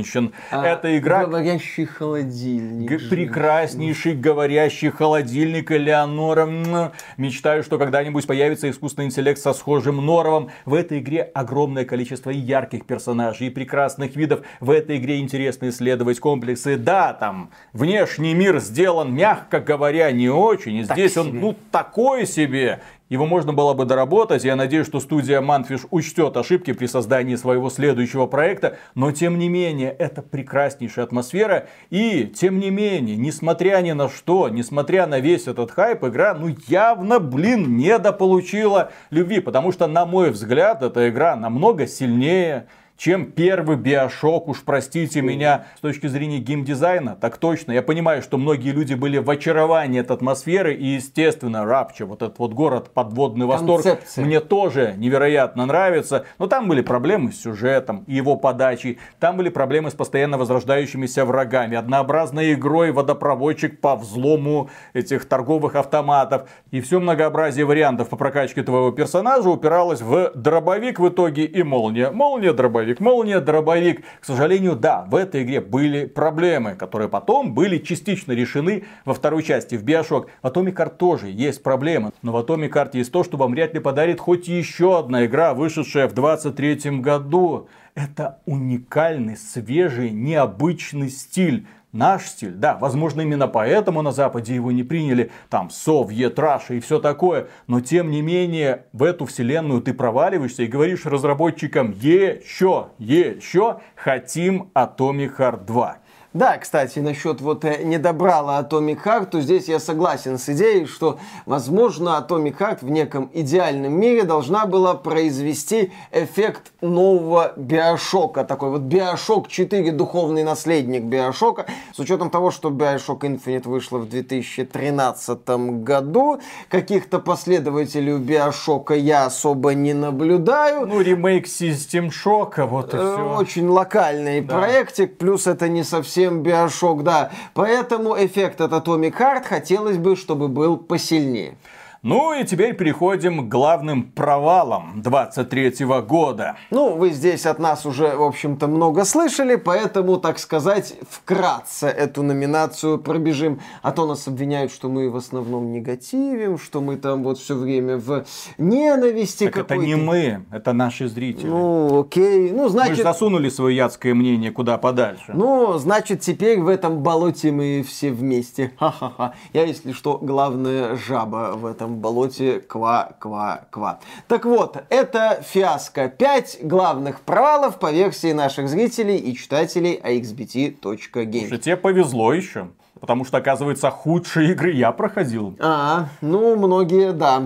А, 0.52 0.66
Это 0.66 0.98
игра... 0.98 1.26
Говорящий 1.26 1.86
холодильник. 1.86 2.90
Г- 2.90 3.10
прекраснейший 3.10 4.14
говорящий 4.14 4.90
холодильник 4.90 5.72
Элеонора. 5.72 6.92
Мечтаю, 7.18 7.64
что 7.64 7.78
когда-нибудь 7.78 8.26
появится 8.28 8.70
искусственный 8.70 9.08
интеллект 9.08 9.40
со 9.40 9.54
схожим 9.54 10.06
норовом. 10.06 10.50
В 10.66 10.74
этой 10.74 11.00
игре 11.00 11.24
огромное 11.24 11.86
количество 11.86 12.30
и 12.30 12.38
ярких 12.38 12.86
персонажей, 12.86 13.48
и 13.48 13.50
прекрасных 13.50 14.16
видов. 14.16 14.42
В 14.60 14.72
этой 14.72 14.98
игре 14.98 15.20
интересно 15.20 15.70
исследовать 15.70 16.20
комплексы. 16.20 16.78
Да, 16.78 17.14
там 17.14 17.50
внешний 17.74 18.34
мир 18.34 18.60
сделан, 18.60 19.14
мягко 19.14 19.60
говоря, 19.60 20.12
не 20.12 20.30
очень. 20.30 20.78
И 20.78 20.84
здесь 20.84 21.18
он, 21.18 21.28
себе. 21.28 21.40
ну, 21.40 21.56
такой 21.72 22.26
себе. 22.26 22.82
Его 23.10 23.26
можно 23.26 23.54
было 23.54 23.74
бы 23.74 23.86
доработать. 23.86 24.44
Я 24.44 24.56
надеюсь, 24.56 24.86
что 24.86 25.00
студия 25.00 25.40
Манфиш 25.40 25.82
учтет 25.92 26.36
ошибки 26.36 26.74
при 26.74 26.88
создании 26.88 27.36
своего 27.36 27.70
следующего 27.70 28.28
проекта. 28.28 28.78
Но 28.96 29.12
тем 29.12 29.38
не 29.38 29.48
менее, 29.48 29.92
это 29.92 30.22
прекраснейшая 30.22 31.06
атмосфера. 31.06 31.68
И 31.90 32.26
тем 32.26 32.60
не 32.60 32.70
менее, 32.70 33.16
несмотря 33.16 33.82
ни 33.82 33.94
на 33.94 34.10
что, 34.10 34.50
несмотря 34.50 35.08
на 35.08 35.20
весь 35.20 35.48
этот 35.48 35.72
хайп, 35.72 36.04
игра 36.04 36.34
ну 36.34 36.54
явно, 36.68 37.20
блин, 37.20 37.78
недополучила 37.78 38.92
любви. 39.10 39.40
Потому 39.40 39.72
что, 39.72 39.88
на 39.88 40.06
мой 40.06 40.32
взгляд, 40.32 40.84
эта 40.84 41.10
игра 41.10 41.36
намного 41.36 41.88
сильнее 41.88 42.68
чем 42.98 43.32
первый 43.32 43.78
Биошок, 43.78 44.48
уж 44.48 44.64
простите 44.64 45.22
меня, 45.22 45.68
с 45.78 45.82
точки 45.82 46.08
зрения 46.08 46.40
геймдизайна, 46.40 47.16
так 47.16 47.38
точно. 47.38 47.72
Я 47.72 47.84
понимаю, 47.84 48.24
что 48.24 48.38
многие 48.38 48.72
люди 48.72 48.96
были 48.96 49.20
в 49.20 49.30
очаровании 49.30 50.02
от 50.02 50.10
атмосферы, 50.10 50.74
и, 50.74 50.86
естественно, 50.96 51.64
Рапча, 51.64 52.08
вот 52.08 52.24
этот 52.24 52.40
вот 52.40 52.54
город 52.54 52.90
подводный 52.94 53.46
восторг, 53.46 53.84
Концепция. 53.84 54.26
мне 54.26 54.40
тоже 54.40 54.96
невероятно 54.98 55.68
нравится. 55.68 56.26
Но 56.40 56.48
там 56.48 56.68
были 56.68 56.82
проблемы 56.82 57.32
с 57.32 57.42
сюжетом 57.42 58.04
и 58.08 58.16
его 58.16 58.36
подачей, 58.36 58.98
там 59.20 59.38
были 59.38 59.50
проблемы 59.50 59.92
с 59.92 59.94
постоянно 59.94 60.40
возрождающимися 60.40 61.24
врагами, 61.24 61.78
однообразной 61.78 62.54
игрой 62.54 62.92
водопроводчик 62.92 63.80
по 63.80 63.96
взлому 63.96 64.70
этих 64.94 65.26
торговых 65.26 65.76
автоматов. 65.76 66.50
И 66.72 66.82
все 66.82 67.00
многообразие 67.00 67.66
вариантов 67.66 68.10
по 68.10 68.16
прокачке 68.16 68.64
твоего 68.64 68.92
персонажа 68.92 69.50
упиралось 69.50 70.02
в 70.02 70.32
дробовик 70.34 71.00
в 71.00 71.08
итоге 71.10 71.46
и 71.46 71.62
молния. 71.62 72.10
Молния, 72.10 72.54
дробовик, 72.54 72.87
молния, 73.00 73.40
дробовик. 73.40 74.04
К 74.22 74.26
сожалению, 74.26 74.76
да, 74.76 75.06
в 75.08 75.16
этой 75.16 75.44
игре 75.44 75.62
были 75.62 76.06
проблемы, 76.06 76.76
которые 76.76 77.10
потом 77.10 77.54
были 77.54 77.78
частично 77.78 78.32
решены 78.32 78.86
во 79.06 79.14
второй 79.14 79.44
части, 79.44 79.76
в 79.76 79.84
Bioshock. 79.84 80.28
В 80.42 80.48
Atomic 80.48 80.76
Heart 80.76 80.98
тоже 80.98 81.30
есть 81.30 81.64
проблемы. 81.64 82.12
Но 82.22 82.32
в 82.32 82.38
Atomic 82.38 82.72
Heart 82.72 82.92
есть 82.94 83.12
то, 83.12 83.24
что 83.24 83.38
вам 83.38 83.52
вряд 83.52 83.74
ли 83.74 83.80
подарит 83.80 84.20
хоть 84.20 84.48
еще 84.48 85.00
одна 85.00 85.26
игра, 85.26 85.54
вышедшая 85.54 86.08
в 86.08 86.14
23 86.14 87.00
году. 87.00 87.68
Это 87.96 88.40
уникальный, 88.46 89.36
свежий, 89.36 90.12
необычный 90.12 91.10
стиль. 91.10 91.66
Наш 91.94 92.26
стиль, 92.26 92.52
да, 92.52 92.78
возможно 92.78 93.22
именно 93.22 93.48
поэтому 93.48 94.02
на 94.02 94.12
Западе 94.12 94.54
его 94.54 94.74
не 94.74 94.84
приняли, 94.84 95.32
там, 95.50 95.70
Совет, 95.70 96.38
Раша 96.38 96.74
и 96.74 96.82
все 96.82 97.00
такое, 97.00 97.48
но 97.68 97.80
тем 97.80 98.12
не 98.12 98.22
менее 98.22 98.88
в 98.92 99.04
эту 99.04 99.26
вселенную 99.26 99.82
ты 99.82 99.94
проваливаешься 99.94 100.64
и 100.64 100.68
говоришь 100.68 101.06
разработчикам 101.06 101.92
еще, 101.92 102.90
еще 102.98 103.80
хотим 103.96 104.70
Atomic 104.76 105.38
Heart 105.38 105.66
2. 105.66 105.98
Да, 106.38 106.58
кстати, 106.60 107.00
насчет 107.00 107.42
вот 107.42 107.66
э, 107.66 107.82
не 107.84 107.98
добрала 107.98 108.62
Atomic 108.62 109.00
Heart, 109.04 109.26
то 109.32 109.42
здесь 109.42 109.68
я 109.68 109.80
согласен 109.80 110.38
с 110.38 110.48
идеей, 110.50 110.86
что, 110.86 111.18
возможно, 111.48 112.24
Atomic 112.24 112.58
Heart 112.60 112.78
в 112.82 112.92
неком 112.92 113.32
идеальном 113.34 113.94
мире 114.00 114.22
должна 114.22 114.68
была 114.68 114.94
произвести 114.94 115.92
эффект 116.12 116.74
нового 116.82 117.54
Биошока. 117.56 118.44
Такой 118.44 118.70
вот 118.70 118.82
Биошок 118.82 119.48
4, 119.48 119.92
духовный 119.94 120.44
наследник 120.44 121.06
Биошока. 121.06 121.66
С 121.96 121.98
учетом 121.98 122.30
того, 122.30 122.52
что 122.52 122.70
Биошок 122.70 123.24
Infinite 123.24 123.68
вышла 123.68 123.98
в 123.98 124.08
2013 124.08 125.40
году, 125.84 126.40
каких-то 126.70 127.18
последователей 127.18 128.14
у 128.14 128.20
Биошока 128.20 128.94
я 128.94 129.26
особо 129.26 129.74
не 129.74 129.94
наблюдаю. 129.96 130.86
Ну, 130.86 131.02
ремейк 131.02 131.48
System 131.48 132.10
Shock, 132.12 132.64
вот 132.68 132.94
и 132.94 132.98
Э, 132.98 133.14
все. 133.16 133.36
Очень 133.40 133.68
локальный 133.70 134.42
Да. 134.42 134.60
проектик, 134.60 135.18
плюс 135.18 135.48
это 135.48 135.68
не 135.68 135.84
совсем 135.84 136.27
биошок, 136.30 137.04
да. 137.04 137.32
Поэтому 137.54 138.16
эффект 138.18 138.62
от 138.62 138.72
Atomic 138.72 139.18
Heart 139.18 139.46
хотелось 139.46 139.98
бы, 139.98 140.16
чтобы 140.16 140.48
был 140.48 140.78
посильнее. 140.78 141.58
Ну 142.04 142.34
и 142.34 142.46
теперь 142.46 142.76
переходим 142.76 143.48
к 143.48 143.52
главным 143.52 144.04
провалам 144.12 145.02
23 145.02 145.86
года. 146.08 146.56
Ну, 146.70 146.96
вы 146.96 147.10
здесь 147.10 147.46
от 147.46 147.60
нас 147.60 147.86
уже, 147.86 148.16
в 148.16 148.24
общем-то, 148.24 148.68
много 148.68 149.04
слышали, 149.06 149.56
поэтому, 149.56 150.18
так 150.18 150.40
сказать, 150.40 150.96
вкратце 151.10 151.88
эту 151.88 152.24
номинацию 152.24 153.00
пробежим. 153.00 153.60
А 153.82 153.92
то 153.92 154.06
нас 154.06 154.28
обвиняют, 154.28 154.72
что 154.72 154.90
мы 154.90 155.10
в 155.10 155.16
основном 155.16 155.72
негативим, 155.72 156.58
что 156.58 156.82
мы 156.82 156.98
там 156.98 157.24
вот 157.24 157.40
все 157.40 157.56
время 157.56 157.98
в 157.98 158.26
ненависти 158.58 159.46
Так 159.46 159.58
это 159.58 159.64
какой-то. 159.70 159.86
не 159.86 159.96
мы, 159.96 160.46
это 160.52 160.74
наши 160.74 161.08
зрители. 161.08 161.48
Ну, 161.48 162.02
окей. 162.02 162.52
Ну, 162.52 162.64
Мы 162.64 162.64
же 162.64 162.70
значит... 162.70 163.04
засунули 163.04 163.50
свое 163.50 163.76
ядское 163.76 164.14
мнение 164.14 164.52
куда 164.52 164.78
подальше. 164.78 165.32
Ну, 165.34 165.78
значит, 165.78 166.22
теперь 166.22 166.60
в 166.60 166.68
этом 166.68 167.02
болоте 167.02 167.52
мы 167.52 167.84
все 167.88 168.12
вместе. 168.12 168.72
Ха-ха-ха. 168.78 169.34
Я, 169.54 169.66
если 169.66 169.92
что, 169.92 170.20
главная 170.22 170.96
жаба 170.96 171.54
в 171.56 171.66
этом 171.66 171.87
болоте. 171.96 172.60
Ква-ква-ква. 172.60 174.00
Так 174.28 174.46
вот, 174.46 174.84
это 174.90 175.42
фиаско. 175.44 176.10
Пять 176.10 176.60
главных 176.62 177.22
провалов 177.22 177.80
по 177.80 177.92
версии 177.92 178.32
наших 178.32 178.70
зрителей 178.70 179.18
и 179.18 179.36
читателей 179.36 180.00
axbt.game. 180.04 181.40
Слушай, 181.40 181.60
тебе 181.60 181.78
повезло 181.78 182.34
еще. 182.34 182.68
Потому 183.00 183.26
что, 183.26 183.38
оказывается, 183.38 183.92
худшие 183.92 184.52
игры 184.54 184.72
я 184.72 184.92
проходил. 184.92 185.56
А, 185.60 186.10
ну, 186.22 186.56
многие, 186.56 187.14
да. 187.14 187.44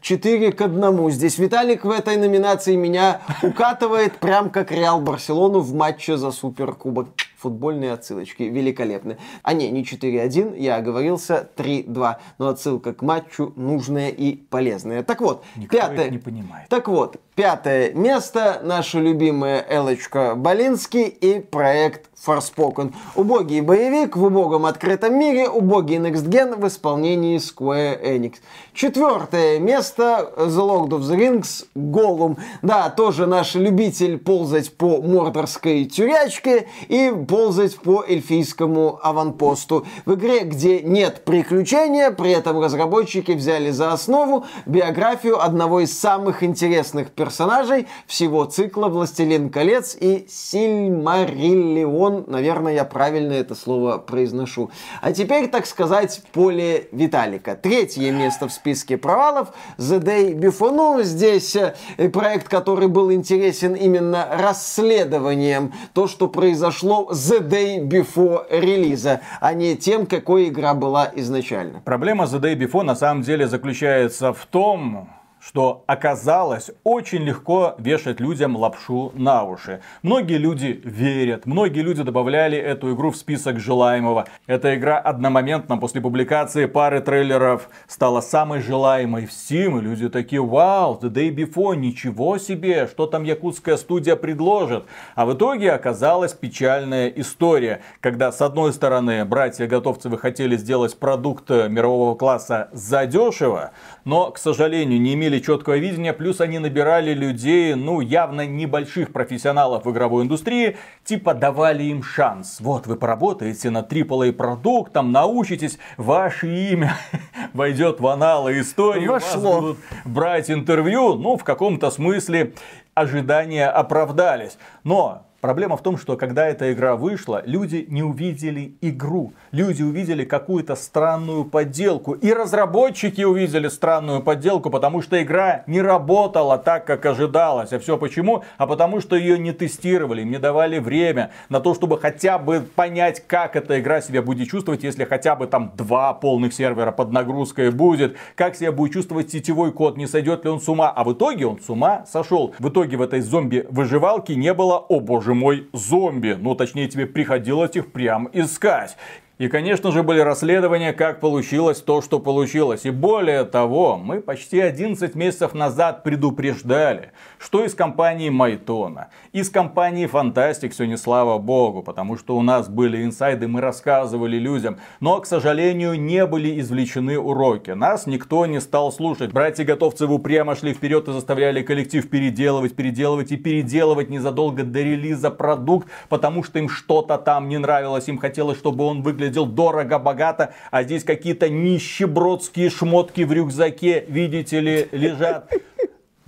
Четыре 0.00 0.52
к 0.52 0.60
одному. 0.60 1.10
Здесь 1.10 1.38
Виталик 1.38 1.84
в 1.84 1.90
этой 1.90 2.16
номинации 2.16 2.74
меня 2.74 3.20
укатывает 3.42 4.18
прям 4.18 4.50
как 4.50 4.72
Реал 4.72 5.00
Барселону 5.00 5.60
в 5.60 5.74
матче 5.74 6.16
за 6.16 6.32
Суперкубок. 6.32 7.08
Футбольные 7.40 7.92
отсылочки 7.92 8.42
великолепны. 8.42 9.16
А 9.42 9.54
не, 9.54 9.70
не 9.70 9.82
4-1, 9.82 10.58
я 10.58 10.76
оговорился 10.76 11.48
3-2. 11.56 12.16
Но 12.38 12.48
отсылка 12.48 12.92
к 12.92 13.00
матчу 13.00 13.54
нужная 13.56 14.10
и 14.10 14.36
полезная. 14.36 15.02
Так 15.02 15.22
вот, 15.22 15.42
Никто 15.56 15.78
пятое... 15.78 16.10
не 16.10 16.18
понимает. 16.18 16.68
Так 16.68 16.88
вот, 16.88 17.16
пятое 17.34 17.94
место, 17.94 18.60
наша 18.62 18.98
любимая 18.98 19.64
Элочка 19.66 20.34
Болинский 20.34 21.04
и 21.04 21.40
проект 21.40 22.09
Forspoken. 22.24 22.92
Убогий 23.14 23.62
боевик 23.62 24.16
в 24.16 24.24
убогом 24.24 24.66
открытом 24.66 25.18
мире, 25.18 25.48
убогий 25.48 25.96
Next 25.96 26.28
Gen 26.28 26.60
в 26.60 26.66
исполнении 26.66 27.38
Square 27.38 28.02
Enix. 28.02 28.34
Четвертое 28.74 29.58
место, 29.58 30.30
The 30.36 30.48
Lord 30.48 30.88
of 30.88 31.00
the 31.00 31.16
Rings, 31.16 31.66
Голум. 31.74 32.36
Да, 32.60 32.90
тоже 32.90 33.26
наш 33.26 33.54
любитель 33.54 34.18
ползать 34.18 34.76
по 34.76 35.00
мордорской 35.00 35.86
тюрячке 35.86 36.68
и 36.88 37.10
ползать 37.26 37.78
по 37.78 38.04
эльфийскому 38.06 39.00
аванпосту. 39.02 39.86
В 40.04 40.14
игре, 40.14 40.40
где 40.40 40.80
нет 40.82 41.24
приключения, 41.24 42.10
при 42.10 42.32
этом 42.32 42.60
разработчики 42.60 43.32
взяли 43.32 43.70
за 43.70 43.92
основу 43.92 44.44
биографию 44.66 45.42
одного 45.42 45.80
из 45.80 45.98
самых 45.98 46.42
интересных 46.42 47.12
персонажей 47.12 47.86
всего 48.06 48.44
цикла 48.44 48.88
«Властелин 48.88 49.48
колец» 49.48 49.96
и 49.98 50.26
«Сильмариллион». 50.28 52.09
Наверное, 52.26 52.74
я 52.74 52.84
правильно 52.84 53.32
это 53.32 53.54
слово 53.54 53.98
произношу. 53.98 54.70
А 55.00 55.12
теперь, 55.12 55.48
так 55.48 55.66
сказать, 55.66 56.22
поле 56.32 56.88
Виталика. 56.92 57.56
Третье 57.56 58.12
место 58.12 58.48
в 58.48 58.52
списке 58.52 58.96
провалов 58.96 59.52
«The 59.78 60.00
Day 60.00 60.34
Before». 60.34 60.70
Ну, 60.70 61.02
здесь 61.02 61.56
э, 61.56 61.74
проект, 62.10 62.48
который 62.48 62.88
был 62.88 63.12
интересен 63.12 63.74
именно 63.74 64.26
расследованием 64.32 65.72
то, 65.94 66.06
что 66.06 66.28
произошло 66.28 67.10
The 67.12 67.40
Day 67.40 67.80
Before 67.80 68.44
релиза, 68.50 69.20
а 69.40 69.54
не 69.54 69.76
тем, 69.76 70.06
какой 70.06 70.48
игра 70.48 70.74
была 70.74 71.10
изначально. 71.14 71.80
Проблема 71.84 72.24
The 72.24 72.40
Day 72.40 72.56
Before 72.56 72.82
на 72.82 72.96
самом 72.96 73.22
деле 73.22 73.46
заключается 73.46 74.32
в 74.32 74.46
том, 74.46 75.08
что 75.40 75.84
оказалось 75.86 76.70
очень 76.84 77.22
легко 77.22 77.74
вешать 77.78 78.20
людям 78.20 78.56
лапшу 78.56 79.10
на 79.14 79.44
уши. 79.44 79.80
Многие 80.02 80.38
люди 80.38 80.80
верят, 80.84 81.46
многие 81.46 81.80
люди 81.80 82.02
добавляли 82.02 82.56
эту 82.58 82.94
игру 82.94 83.10
в 83.10 83.16
список 83.16 83.58
желаемого. 83.58 84.26
Эта 84.46 84.76
игра 84.76 84.98
одномоментно 84.98 85.78
после 85.78 86.00
публикации 86.00 86.66
пары 86.66 87.00
трейлеров 87.00 87.68
стала 87.88 88.20
самой 88.20 88.60
желаемой 88.60 89.26
в 89.26 89.30
Steam. 89.30 89.78
И 89.78 89.80
люди 89.80 90.08
такие, 90.08 90.42
вау, 90.42 90.98
The 91.00 91.10
Day 91.10 91.34
Before, 91.34 91.74
ничего 91.74 92.38
себе, 92.38 92.86
что 92.86 93.06
там 93.06 93.24
якутская 93.24 93.76
студия 93.76 94.16
предложит. 94.16 94.84
А 95.14 95.26
в 95.26 95.34
итоге 95.34 95.72
оказалась 95.72 96.34
печальная 96.34 97.08
история, 97.08 97.80
когда 98.00 98.30
с 98.30 98.40
одной 98.40 98.72
стороны 98.72 99.24
братья 99.24 99.66
Готовцевы 99.66 100.18
хотели 100.18 100.56
сделать 100.56 100.98
продукт 100.98 101.48
мирового 101.50 102.14
класса 102.14 102.68
задешево, 102.72 103.70
но, 104.04 104.30
к 104.30 104.38
сожалению, 104.38 105.00
не 105.00 105.14
имели 105.14 105.39
четкое 105.40 105.78
видение, 105.78 106.12
плюс 106.12 106.40
они 106.40 106.58
набирали 106.58 107.12
людей, 107.14 107.74
ну, 107.74 108.00
явно 108.00 108.46
небольших 108.46 109.12
профессионалов 109.12 109.84
в 109.84 109.90
игровой 109.90 110.24
индустрии, 110.24 110.76
типа 111.04 111.34
давали 111.34 111.84
им 111.84 112.02
шанс. 112.02 112.58
Вот, 112.60 112.86
вы 112.86 112.96
поработаете 112.96 113.70
над 113.70 113.92
AAA 113.92 114.32
продуктом, 114.32 115.12
научитесь, 115.12 115.78
ваше 115.96 116.72
имя 116.72 116.96
войдет 117.52 118.00
в 118.00 118.06
аналы 118.06 118.60
истории, 118.60 119.06
Вошло. 119.06 119.40
вас 119.40 119.60
будут 119.62 119.78
брать 120.04 120.50
интервью, 120.50 121.14
ну, 121.14 121.36
в 121.36 121.44
каком-то 121.44 121.90
смысле 121.90 122.54
ожидания 122.94 123.68
оправдались. 123.68 124.58
Но 124.84 125.26
Проблема 125.40 125.78
в 125.78 125.82
том, 125.82 125.96
что 125.96 126.18
когда 126.18 126.46
эта 126.46 126.70
игра 126.70 126.96
вышла, 126.96 127.42
люди 127.46 127.86
не 127.88 128.02
увидели 128.02 128.74
игру. 128.82 129.32
Люди 129.52 129.82
увидели 129.82 130.24
какую-то 130.24 130.76
странную 130.76 131.44
подделку. 131.44 132.12
И 132.12 132.30
разработчики 132.30 133.22
увидели 133.22 133.68
странную 133.68 134.22
подделку, 134.22 134.68
потому 134.68 135.00
что 135.00 135.22
игра 135.22 135.62
не 135.66 135.80
работала 135.80 136.58
так, 136.58 136.84
как 136.84 137.06
ожидалось. 137.06 137.72
А 137.72 137.78
все 137.78 137.96
почему? 137.96 138.44
А 138.58 138.66
потому 138.66 139.00
что 139.00 139.16
ее 139.16 139.38
не 139.38 139.52
тестировали, 139.52 140.24
не 140.24 140.38
давали 140.38 140.78
время 140.78 141.30
на 141.48 141.60
то, 141.60 141.74
чтобы 141.74 141.98
хотя 141.98 142.38
бы 142.38 142.60
понять, 142.60 143.26
как 143.26 143.56
эта 143.56 143.80
игра 143.80 144.02
себя 144.02 144.20
будет 144.20 144.50
чувствовать, 144.50 144.82
если 144.82 145.04
хотя 145.04 145.36
бы 145.36 145.46
там 145.46 145.72
два 145.74 146.12
полных 146.12 146.52
сервера 146.52 146.92
под 146.92 147.12
нагрузкой 147.12 147.70
будет. 147.70 148.14
Как 148.34 148.56
себя 148.56 148.72
будет 148.72 148.92
чувствовать 148.92 149.30
сетевой 149.30 149.72
код, 149.72 149.96
не 149.96 150.06
сойдет 150.06 150.44
ли 150.44 150.50
он 150.50 150.60
с 150.60 150.68
ума. 150.68 150.90
А 150.90 151.02
в 151.02 151.14
итоге 151.14 151.46
он 151.46 151.60
с 151.60 151.70
ума 151.70 152.04
сошел. 152.06 152.54
В 152.58 152.68
итоге 152.68 152.98
в 152.98 153.02
этой 153.02 153.22
зомби-выживалке 153.22 154.36
не 154.36 154.52
было, 154.52 154.76
о 154.76 155.00
боже 155.00 155.29
боже 155.30 155.34
мой, 155.34 155.68
зомби. 155.72 156.36
Ну, 156.38 156.54
точнее, 156.54 156.88
тебе 156.88 157.06
приходилось 157.06 157.76
их 157.76 157.92
прям 157.92 158.28
искать. 158.32 158.96
И, 159.40 159.48
конечно 159.48 159.90
же, 159.90 160.02
были 160.02 160.20
расследования, 160.20 160.92
как 160.92 161.18
получилось 161.18 161.80
то, 161.80 162.02
что 162.02 162.20
получилось. 162.20 162.84
И 162.84 162.90
более 162.90 163.44
того, 163.44 163.96
мы 163.96 164.20
почти 164.20 164.60
11 164.60 165.14
месяцев 165.14 165.54
назад 165.54 166.02
предупреждали, 166.02 167.12
что 167.38 167.64
из 167.64 167.72
компании 167.72 168.28
Майтона, 168.28 169.08
из 169.32 169.48
компании 169.48 170.04
Фантастик 170.04 170.74
все 170.74 170.84
не 170.84 170.98
слава 170.98 171.38
богу, 171.38 171.82
потому 171.82 172.18
что 172.18 172.36
у 172.36 172.42
нас 172.42 172.68
были 172.68 173.02
инсайды, 173.02 173.48
мы 173.48 173.62
рассказывали 173.62 174.36
людям, 174.36 174.76
но, 175.00 175.18
к 175.20 175.24
сожалению, 175.24 175.98
не 175.98 176.26
были 176.26 176.60
извлечены 176.60 177.18
уроки. 177.18 177.70
Нас 177.70 178.06
никто 178.06 178.44
не 178.44 178.60
стал 178.60 178.92
слушать. 178.92 179.32
Братья-готовцы 179.32 180.04
упрямо 180.04 180.54
шли 180.54 180.74
вперед 180.74 181.08
и 181.08 181.12
заставляли 181.12 181.62
коллектив 181.62 182.06
переделывать, 182.10 182.76
переделывать 182.76 183.32
и 183.32 183.38
переделывать 183.38 184.10
незадолго 184.10 184.64
до 184.64 184.82
релиза 184.82 185.30
продукт, 185.30 185.88
потому 186.10 186.44
что 186.44 186.58
им 186.58 186.68
что-то 186.68 187.16
там 187.16 187.48
не 187.48 187.56
нравилось, 187.56 188.06
им 188.06 188.18
хотелось, 188.18 188.58
чтобы 188.58 188.84
он 188.84 189.00
выглядел 189.00 189.29
выглядел 189.30 189.46
дорого-богато, 189.46 190.54
а 190.70 190.82
здесь 190.82 191.04
какие-то 191.04 191.48
нищебродские 191.48 192.70
шмотки 192.70 193.22
в 193.22 193.32
рюкзаке, 193.32 194.04
видите 194.08 194.60
ли, 194.60 194.88
лежат. 194.92 195.52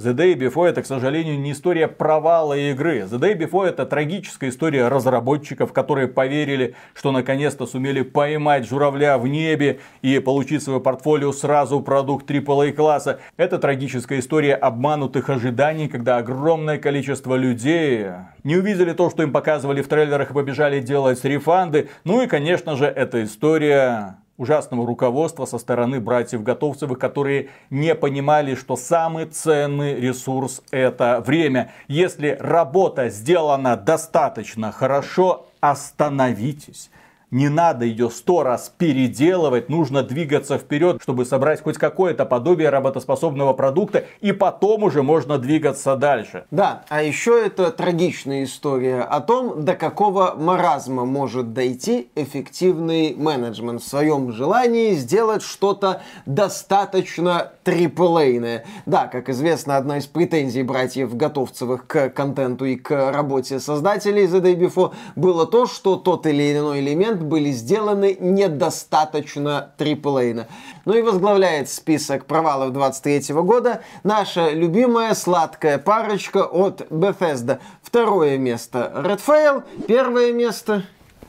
The 0.03 0.15
Day 0.15 0.35
Before 0.35 0.67
это, 0.67 0.83
к 0.83 0.87
сожалению, 0.87 1.39
не 1.39 1.53
история 1.53 1.87
провала 1.87 2.55
игры. 2.55 3.03
The 3.03 3.21
Day 3.21 3.39
Before 3.39 3.67
это 3.67 3.87
трагическая 3.87 4.51
история 4.51 4.89
разработчиков, 4.89 5.73
которые 5.73 6.09
поверили, 6.09 6.75
что 6.93 7.13
наконец-то 7.13 7.67
сумели 7.67 8.03
поймать 8.03 8.67
журавля 8.67 9.17
в 9.17 9.29
небе 9.29 9.79
и 10.03 10.19
получить 10.19 10.65
свое 10.65 10.81
портфолио 10.81 11.31
сразу 11.33 11.81
продукт 11.81 12.29
AAA 12.29 12.73
класса. 12.73 13.21
Это 13.37 13.59
трагическая 13.59 14.19
история 14.19 14.57
обманутых 14.57 15.31
ожиданий, 15.31 15.87
когда 15.87 16.17
огромное 16.17 16.79
количество 16.79 17.37
людей 17.37 18.07
не 18.43 18.57
увидели 18.57 18.93
то, 18.95 19.09
что 19.09 19.23
им 19.23 19.31
показывали 19.31 19.83
в 19.83 19.89
трейлерах 19.89 20.33
и 20.33 20.35
побежали 20.35 20.81
делать 20.81 21.25
рефанды. 21.25 21.91
Ну 22.03 22.23
и, 22.23 22.27
конечно 22.27 22.75
же, 22.75 22.87
это 22.87 23.23
история 23.23 24.17
ужасного 24.43 24.87
руководства 24.87 25.47
со 25.47 25.59
стороны 25.59 26.01
братьев 26.01 26.43
Готовцевых, 26.43 26.99
которые 26.99 27.49
не 27.71 27.95
понимали, 27.95 28.55
что 28.55 28.77
самый 28.77 29.27
ценный 29.27 29.95
ресурс 29.95 30.63
это 30.71 31.23
время. 31.25 31.73
Если 31.89 32.37
работа 32.39 33.09
сделана 33.09 33.77
достаточно 33.77 34.73
хорошо, 34.73 35.47
остановитесь. 35.61 36.91
Не 37.33 37.49
надо 37.49 37.87
ее 37.87 38.11
сто 38.11 38.43
раз 38.43 38.71
переделывать, 38.77 39.71
нужно 39.71 40.03
двигаться 40.03 40.59
вперед, 40.59 41.01
чтобы 41.01 41.25
собрать 41.25 41.63
хоть 41.63 41.79
какое-то 41.79 42.27
подобие 42.27 42.69
работоспособного 42.69 43.55
продукта, 43.55 44.05
и 44.21 44.33
потом 44.33 44.83
уже 44.83 45.03
можно 45.03 45.39
двигаться 45.39 45.97
дальше. 45.97 46.45
Да, 46.51 46.85
а 46.91 47.03
еще 47.03 47.43
это 47.43 47.71
трагичная 47.71 48.45
история 48.45 49.01
о 49.01 49.21
том, 49.23 49.65
до 49.65 49.75
какого 49.75 50.35
маразма 50.39 51.07
может 51.07 51.55
дойти 51.55 52.11
эффективный 52.17 53.15
менеджмент 53.17 53.81
в 53.81 53.89
своем 53.89 54.31
желании 54.31 54.93
сделать 54.93 55.43
что-то 55.43 56.03
достаточно 56.27 57.53
триплейное. 57.65 58.67
Да, 58.85 59.07
как 59.07 59.31
известно, 59.31 59.79
одна 59.79 59.97
из 59.97 60.07
претензий 60.07 60.65
братьев 60.65 61.17
Готовцевых 61.17 61.87
к 61.87 62.11
контенту 62.11 62.67
и 62.67 62.77
к 62.77 63.11
работе 63.11 63.59
создателей 63.59 64.27
The 64.27 64.43
Day 64.43 64.55
Before 64.55 64.93
было 65.17 65.47
то, 65.47 65.65
что 65.65 65.97
тот 65.97 66.27
или 66.27 66.53
иной 66.53 66.81
элемент 66.81 67.22
были 67.23 67.51
сделаны 67.51 68.17
недостаточно 68.19 69.73
триплейно. 69.77 70.47
Ну 70.85 70.95
и 70.95 71.03
возглавляет 71.03 71.69
список 71.69 72.27
провалов 72.27 72.73
23 72.73 73.35
года 73.37 73.83
наша 74.05 74.51
любимая 74.51 75.15
сладкая 75.15 75.79
парочка 75.79 76.45
от 76.45 76.83
Bethesda. 76.91 77.61
Второе 77.83 78.39
место 78.39 78.93
Redfall, 78.95 79.65
первое 79.87 80.33
место... 80.33 80.85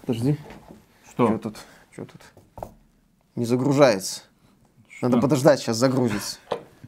Подожди. 0.06 0.38
Что? 1.10 1.28
Что 1.28 1.38
тут? 1.38 1.58
Что 1.92 2.06
тут? 2.06 2.72
Не 3.36 3.46
загружается. 3.46 4.22
Что? 4.90 5.08
Надо 5.08 5.22
подождать, 5.22 5.60
сейчас 5.60 5.78
загрузится. 5.78 6.38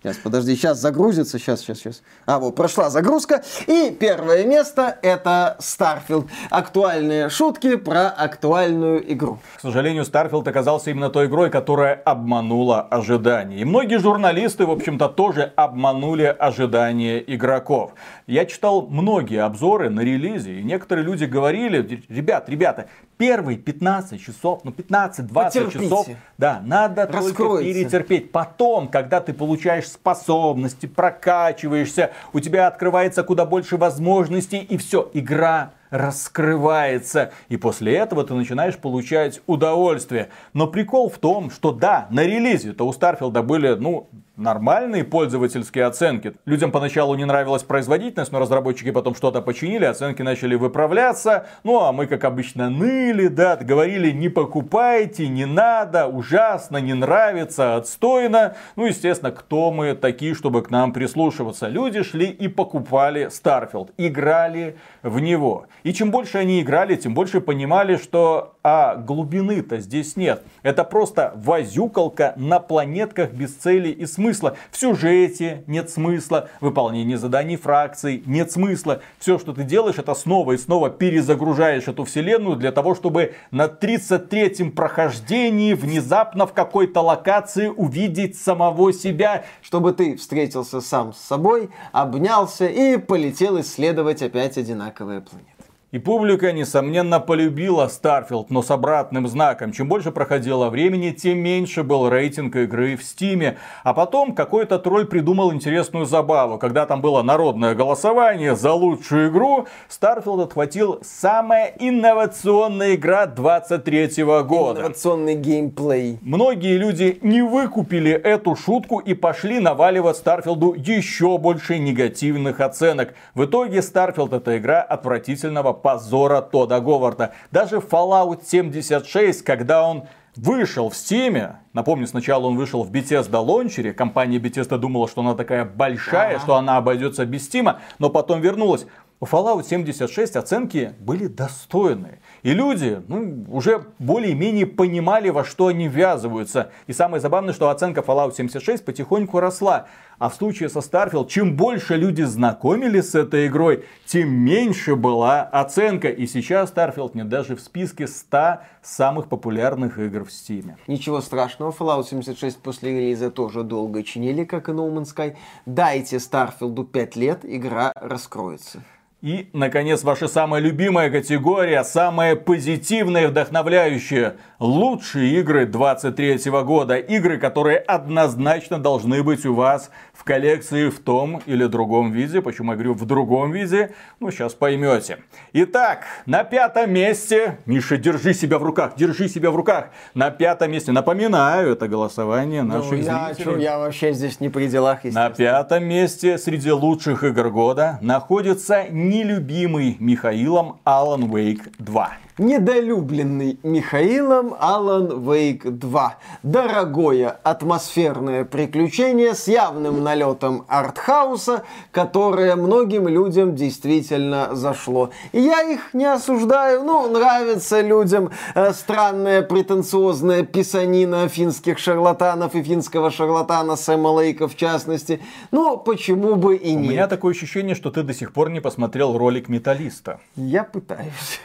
Сейчас, 0.05 0.17
подожди, 0.17 0.55
сейчас 0.55 0.79
загрузится, 0.79 1.39
сейчас, 1.39 1.61
сейчас, 1.61 1.79
сейчас. 1.79 2.03
А, 2.27 2.37
вот, 2.37 2.55
прошла 2.55 2.91
загрузка. 2.91 3.41
И 3.65 3.89
первое 3.99 4.45
место 4.45 4.99
это 5.01 5.57
Starfield. 5.59 6.29
Актуальные 6.51 7.29
шутки 7.29 7.75
про 7.75 8.09
актуальную 8.09 9.11
игру. 9.13 9.39
К 9.57 9.61
сожалению, 9.61 10.03
Starfield 10.03 10.47
оказался 10.47 10.91
именно 10.91 11.09
той 11.09 11.25
игрой, 11.25 11.49
которая 11.49 11.95
обманула 11.95 12.81
ожидания. 12.81 13.57
И 13.57 13.65
многие 13.65 13.97
журналисты, 13.97 14.67
в 14.67 14.71
общем-то, 14.71 15.09
тоже 15.09 15.51
обманули 15.55 16.25
ожидания 16.37 17.17
игроков. 17.25 17.95
Я 18.27 18.45
читал 18.45 18.83
многие 18.83 19.41
обзоры 19.41 19.89
на 19.89 20.01
релизе, 20.01 20.59
и 20.59 20.63
некоторые 20.63 21.03
люди 21.03 21.25
говорили, 21.25 22.03
ребят, 22.09 22.47
ребята, 22.47 22.89
первые 23.17 23.57
15 23.57 24.21
часов, 24.21 24.61
ну 24.63 24.71
15-20 24.71 25.71
часов, 25.71 26.07
да, 26.37 26.61
надо 26.63 27.07
только 27.07 27.57
перетерпеть. 27.59 28.31
Потом, 28.31 28.87
когда 28.87 29.19
ты 29.19 29.33
получаешь 29.33 29.94
способности, 29.95 30.85
прокачиваешься, 30.85 32.11
у 32.33 32.39
тебя 32.39 32.67
открывается 32.67 33.23
куда 33.23 33.45
больше 33.45 33.77
возможностей, 33.77 34.59
и 34.59 34.77
все, 34.77 35.09
игра 35.13 35.71
раскрывается. 35.89 37.31
И 37.49 37.57
после 37.57 37.95
этого 37.95 38.23
ты 38.23 38.33
начинаешь 38.33 38.77
получать 38.77 39.41
удовольствие. 39.47 40.29
Но 40.53 40.67
прикол 40.67 41.09
в 41.09 41.17
том, 41.17 41.51
что 41.51 41.71
да, 41.71 42.07
на 42.09 42.23
релизе-то 42.23 42.85
у 42.85 42.93
Старфилда 42.93 43.43
были, 43.43 43.75
ну, 43.75 44.09
нормальные 44.37 45.03
пользовательские 45.03 45.85
оценки. 45.85 46.33
Людям 46.45 46.71
поначалу 46.71 47.15
не 47.15 47.25
нравилась 47.25 47.63
производительность, 47.63 48.31
но 48.31 48.39
разработчики 48.39 48.91
потом 48.91 49.15
что-то 49.15 49.41
починили, 49.41 49.85
оценки 49.85 50.21
начали 50.21 50.55
выправляться. 50.55 51.47
Ну 51.63 51.81
а 51.81 51.91
мы, 51.91 52.07
как 52.07 52.23
обычно, 52.23 52.69
ныли, 52.69 53.27
да, 53.27 53.55
говорили, 53.55 54.11
не 54.11 54.29
покупайте, 54.29 55.27
не 55.27 55.45
надо, 55.45 56.07
ужасно, 56.07 56.77
не 56.77 56.93
нравится, 56.93 57.75
отстойно. 57.75 58.55
Ну, 58.75 58.85
естественно, 58.85 59.31
кто 59.31 59.71
мы 59.71 59.95
такие, 59.95 60.33
чтобы 60.33 60.61
к 60.63 60.69
нам 60.69 60.91
прислушиваться? 60.93 61.67
Люди 61.67 62.03
шли 62.03 62.25
и 62.25 62.47
покупали 62.47 63.27
Starfield, 63.27 63.91
играли 63.97 64.77
в 65.05 65.19
него. 65.19 65.67
И 65.83 65.93
чем 65.93 66.09
больше 66.09 66.39
они 66.39 66.61
играли, 66.61 66.95
тем 66.95 67.13
больше 67.13 67.39
понимали, 67.39 67.95
что 67.95 68.55
а 68.67 68.95
глубины-то 68.95 69.77
здесь 69.77 70.15
нет. 70.15 70.41
Это 70.63 70.83
просто 70.83 71.33
возюкалка 71.35 72.33
на 72.35 72.59
планетках 72.59 73.31
без 73.31 73.53
цели 73.53 73.89
и 73.89 74.07
смысла. 74.07 74.57
В 74.71 74.77
сюжете 74.79 75.63
нет 75.67 75.91
смысла, 75.91 76.49
в 76.59 76.65
выполнении 76.65 77.13
заданий 77.13 77.57
фракций 77.57 78.23
нет 78.25 78.51
смысла. 78.51 79.01
Все, 79.19 79.37
что 79.37 79.53
ты 79.53 79.63
делаешь, 79.63 79.99
это 79.99 80.15
снова 80.15 80.53
и 80.53 80.57
снова 80.57 80.89
перезагружаешь 80.89 81.87
эту 81.87 82.05
вселенную 82.05 82.55
для 82.55 82.71
того, 82.71 82.95
чтобы 82.95 83.35
на 83.51 83.65
33-м 83.65 84.71
прохождении 84.71 85.75
внезапно 85.75 86.47
в 86.47 86.53
какой-то 86.53 87.01
локации 87.01 87.67
увидеть 87.67 88.35
самого 88.35 88.91
себя. 88.91 89.45
Чтобы 89.61 89.93
ты 89.93 90.15
встретился 90.15 90.81
сам 90.81 91.13
с 91.13 91.19
собой, 91.19 91.69
обнялся 91.91 92.65
и 92.65 92.97
полетел 92.97 93.61
исследовать 93.61 94.23
опять 94.23 94.57
одинаковые 94.95 95.21
планеты. 95.21 95.54
И 95.91 95.99
публика, 95.99 96.51
несомненно, 96.51 97.19
полюбила 97.19 97.85
Starfield, 97.87 98.47
но 98.49 98.63
с 98.63 98.71
обратным 98.71 99.27
знаком. 99.27 99.71
Чем 99.71 99.87
больше 99.87 100.11
проходило 100.11 100.69
времени, 100.69 101.11
тем 101.11 101.37
меньше 101.37 101.83
был 101.83 102.09
рейтинг 102.09 102.55
игры 102.55 102.97
в 102.97 103.03
Стиме. 103.03 103.57
А 103.83 103.93
потом 103.93 104.33
какой-то 104.33 104.79
тролль 104.79 105.05
придумал 105.05 105.53
интересную 105.53 106.05
забаву. 106.05 106.57
Когда 106.57 106.87
там 106.87 107.01
было 107.01 107.21
народное 107.21 107.75
голосование 107.75 108.55
за 108.55 108.73
лучшую 108.73 109.29
игру, 109.29 109.67
Starfield 109.87 110.43
отхватил 110.43 110.99
самая 111.03 111.73
инновационная 111.79 112.95
игра 112.95 113.27
23 113.27 114.23
года. 114.43 114.81
Инновационный 114.81 115.35
геймплей. 115.35 116.17
Многие 116.23 116.77
люди 116.77 117.19
не 117.21 117.43
выкупили 117.43 118.11
эту 118.11 118.55
шутку 118.55 118.99
и 118.99 119.13
пошли 119.13 119.59
наваливать 119.59 120.17
Старфилду 120.17 120.73
еще 120.73 121.37
больше 121.37 121.77
негативных 121.77 122.59
оценок. 122.59 123.13
В 123.35 123.45
итоге 123.45 123.79
Starfield 123.79 124.35
это 124.35 124.57
игра 124.57 124.81
отвратительного 124.81 125.74
позора 125.75 126.41
Тода 126.41 126.79
Говарда. 126.79 127.33
Даже 127.51 127.77
Fallout 127.77 128.41
76, 128.45 129.43
когда 129.43 129.87
он 129.87 130.05
вышел 130.35 130.89
в 130.89 130.93
Steam. 130.93 131.55
Напомню, 131.73 132.07
сначала 132.07 132.47
он 132.47 132.57
вышел 132.57 132.83
в 132.83 132.91
Bethesda 132.91 133.37
лончере. 133.39 133.93
Компания 133.93 134.37
Bethesda 134.37 134.77
думала, 134.77 135.07
что 135.07 135.21
она 135.21 135.35
такая 135.35 135.65
большая, 135.65 136.35
ага. 136.35 136.39
что 136.39 136.55
она 136.55 136.77
обойдется 136.77 137.25
без 137.25 137.49
Steam, 137.49 137.77
но 137.99 138.09
потом 138.09 138.41
вернулась. 138.41 138.85
У 139.21 139.25
Fallout 139.25 139.65
76 139.65 140.35
оценки 140.35 140.93
были 140.99 141.27
достойные. 141.27 142.19
И 142.45 142.53
люди 142.53 143.01
ну, 143.07 143.43
уже 143.47 143.87
более-менее 143.97 144.67
понимали, 144.67 145.29
во 145.29 145.43
что 145.43 145.65
они 145.65 145.87
ввязываются. 145.87 146.69
И 146.85 146.93
самое 146.93 147.19
забавное, 147.19 147.55
что 147.55 147.71
оценка 147.71 148.01
Fallout 148.01 148.35
76 148.35 148.85
потихоньку 148.85 149.39
росла. 149.39 149.87
А 150.19 150.29
в 150.29 150.35
случае 150.35 150.69
со 150.69 150.77
Starfield, 150.77 151.27
чем 151.27 151.57
больше 151.57 151.95
люди 151.95 152.21
знакомились 152.21 153.09
с 153.09 153.15
этой 153.15 153.47
игрой, 153.47 153.85
тем 154.05 154.31
меньше 154.31 154.95
была 154.95 155.41
оценка. 155.41 156.09
И 156.09 156.27
сейчас 156.27 156.71
Starfield 156.71 157.11
нет 157.15 157.29
даже 157.29 157.55
в 157.55 157.61
списке 157.61 158.05
100 158.05 158.59
самых 158.83 159.27
популярных 159.27 159.97
игр 159.97 160.23
в 160.23 160.29
Steam. 160.29 160.73
Ничего 160.85 161.21
страшного, 161.21 161.71
Fallout 161.71 162.03
76 162.07 162.59
после 162.59 162.91
релиза 162.91 163.31
тоже 163.31 163.63
долго 163.63 164.03
чинили, 164.03 164.43
как 164.43 164.69
и 164.69 164.71
No 164.71 164.87
Man's 164.93 165.15
Sky. 165.15 165.35
Дайте 165.65 166.17
Starfield 166.17 166.85
5 166.85 167.15
лет, 167.15 167.39
игра 167.41 167.91
раскроется. 167.95 168.83
И, 169.25 169.49
наконец, 169.53 170.03
ваша 170.03 170.27
самая 170.27 170.61
любимая 170.61 171.09
категория, 171.09 171.83
самая 171.83 172.35
позитивная 172.35 173.23
и 173.23 173.25
вдохновляющая. 173.25 174.35
Лучшие 174.59 175.39
игры 175.39 175.65
23 175.65 176.51
года. 176.63 176.97
Игры, 176.97 177.39
которые 177.39 177.79
однозначно 177.79 178.77
должны 178.77 179.23
быть 179.23 179.43
у 179.47 179.55
вас 179.55 179.89
в 180.13 180.23
коллекции 180.23 180.89
в 180.89 180.99
том 180.99 181.41
или 181.47 181.65
другом 181.65 182.11
виде. 182.11 182.39
Почему 182.39 182.73
я 182.73 182.75
говорю 182.75 182.93
в 182.93 183.03
другом 183.07 183.51
виде? 183.51 183.95
Ну, 184.19 184.29
сейчас 184.29 184.53
поймете. 184.53 185.17
Итак, 185.53 186.03
на 186.27 186.43
пятом 186.43 186.93
месте. 186.93 187.57
Миша, 187.65 187.97
держи 187.97 188.31
себя 188.35 188.59
в 188.59 188.63
руках, 188.63 188.93
держи 188.95 189.27
себя 189.27 189.49
в 189.49 189.55
руках. 189.55 189.87
На 190.13 190.29
пятом 190.29 190.71
месте, 190.71 190.91
напоминаю, 190.91 191.71
это 191.71 191.87
голосование 191.87 192.61
ну, 192.61 192.77
наших 192.77 193.03
я, 193.03 193.33
зрителей. 193.33 193.63
Я 193.63 193.79
вообще 193.79 194.13
здесь 194.13 194.39
не 194.39 194.49
при 194.49 194.67
делах, 194.67 195.03
На 195.03 195.31
пятом 195.31 195.83
месте 195.83 196.37
среди 196.37 196.71
лучших 196.71 197.23
игр 197.23 197.49
года 197.49 197.97
находится 198.01 198.85
нелюбимый 199.15 199.95
Михаилом 199.99 200.79
Alan 200.85 201.29
Wake 201.29 201.71
2 201.79 202.24
недолюбленный 202.37 203.59
Михаилом 203.63 204.55
Алан 204.59 205.23
Вейк 205.23 205.63
2. 205.65 206.17
Дорогое 206.43 207.29
атмосферное 207.29 208.43
приключение 208.43 209.33
с 209.33 209.47
явным 209.47 210.03
налетом 210.03 210.65
артхауса, 210.67 211.63
которое 211.91 212.55
многим 212.55 213.07
людям 213.07 213.55
действительно 213.55 214.55
зашло. 214.55 215.11
И 215.31 215.39
я 215.39 215.61
их 215.63 215.93
не 215.93 216.05
осуждаю, 216.05 216.83
ну, 216.83 217.09
нравится 217.09 217.81
людям 217.81 218.31
э, 218.53 218.73
странная 218.73 219.41
претенциозная 219.41 220.43
писанина 220.43 221.29
финских 221.29 221.79
шарлатанов 221.79 222.55
и 222.55 222.63
финского 222.63 223.11
шарлатана 223.11 223.75
Сэма 223.75 224.09
Лейка 224.09 224.47
в 224.47 224.55
частности. 224.55 225.21
Ну, 225.51 225.77
почему 225.77 226.35
бы 226.35 226.57
и 226.57 226.73
нет. 226.73 226.89
У 226.89 226.91
меня 226.91 227.07
такое 227.07 227.33
ощущение, 227.33 227.75
что 227.75 227.91
ты 227.91 228.03
до 228.03 228.13
сих 228.13 228.33
пор 228.33 228.49
не 228.49 228.59
посмотрел 228.59 229.17
ролик 229.17 229.47
Металлиста. 229.47 230.19
Я 230.35 230.63
пытаюсь. 230.63 231.39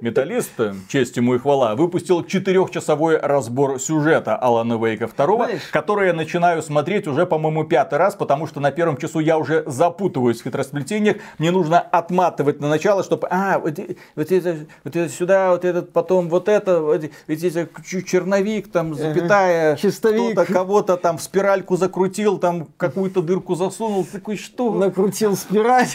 Металлист, 0.00 0.52
честь 0.88 1.16
ему 1.16 1.34
и 1.34 1.38
хвала, 1.38 1.76
выпустил 1.76 2.24
четырехчасовой 2.24 3.18
разбор 3.18 3.78
сюжета 3.78 4.36
Алана 4.36 4.74
Вейка 4.74 5.08
2, 5.08 5.36
Знаешь, 5.36 5.62
который 5.70 6.08
я 6.08 6.12
начинаю 6.12 6.62
смотреть 6.62 7.06
уже, 7.06 7.26
по-моему, 7.26 7.64
пятый 7.64 7.98
раз, 7.98 8.14
потому 8.14 8.46
что 8.46 8.58
на 8.60 8.72
первом 8.72 8.96
часу 8.96 9.20
я 9.20 9.38
уже 9.38 9.62
запутываюсь 9.66 10.40
в 10.40 10.44
хитросплетениях. 10.44 11.18
Мне 11.38 11.50
нужно 11.50 11.78
отматывать 11.80 12.60
на 12.60 12.68
начало, 12.68 13.04
чтобы, 13.04 13.28
а, 13.30 13.58
вот, 13.58 13.78
вот, 14.16 14.32
это, 14.32 14.56
вот 14.84 14.96
это 14.96 15.08
сюда, 15.08 15.50
вот 15.50 15.64
этот, 15.64 15.92
потом 15.92 16.28
вот 16.28 16.48
это, 16.48 16.80
вот, 16.80 17.04
ведь 17.26 17.44
это 17.44 17.68
черновик, 17.84 18.72
там, 18.72 18.94
запятая, 18.94 19.76
Чистовик. 19.76 20.32
кто-то 20.32 20.52
кого-то 20.52 20.96
там 20.96 21.18
в 21.18 21.22
спиральку 21.22 21.76
закрутил, 21.76 22.38
там 22.38 22.68
какую-то 22.76 23.22
дырку 23.22 23.54
засунул, 23.54 24.04
такой, 24.04 24.36
что? 24.36 24.72
Накрутил 24.72 25.36
спираль. 25.36 25.86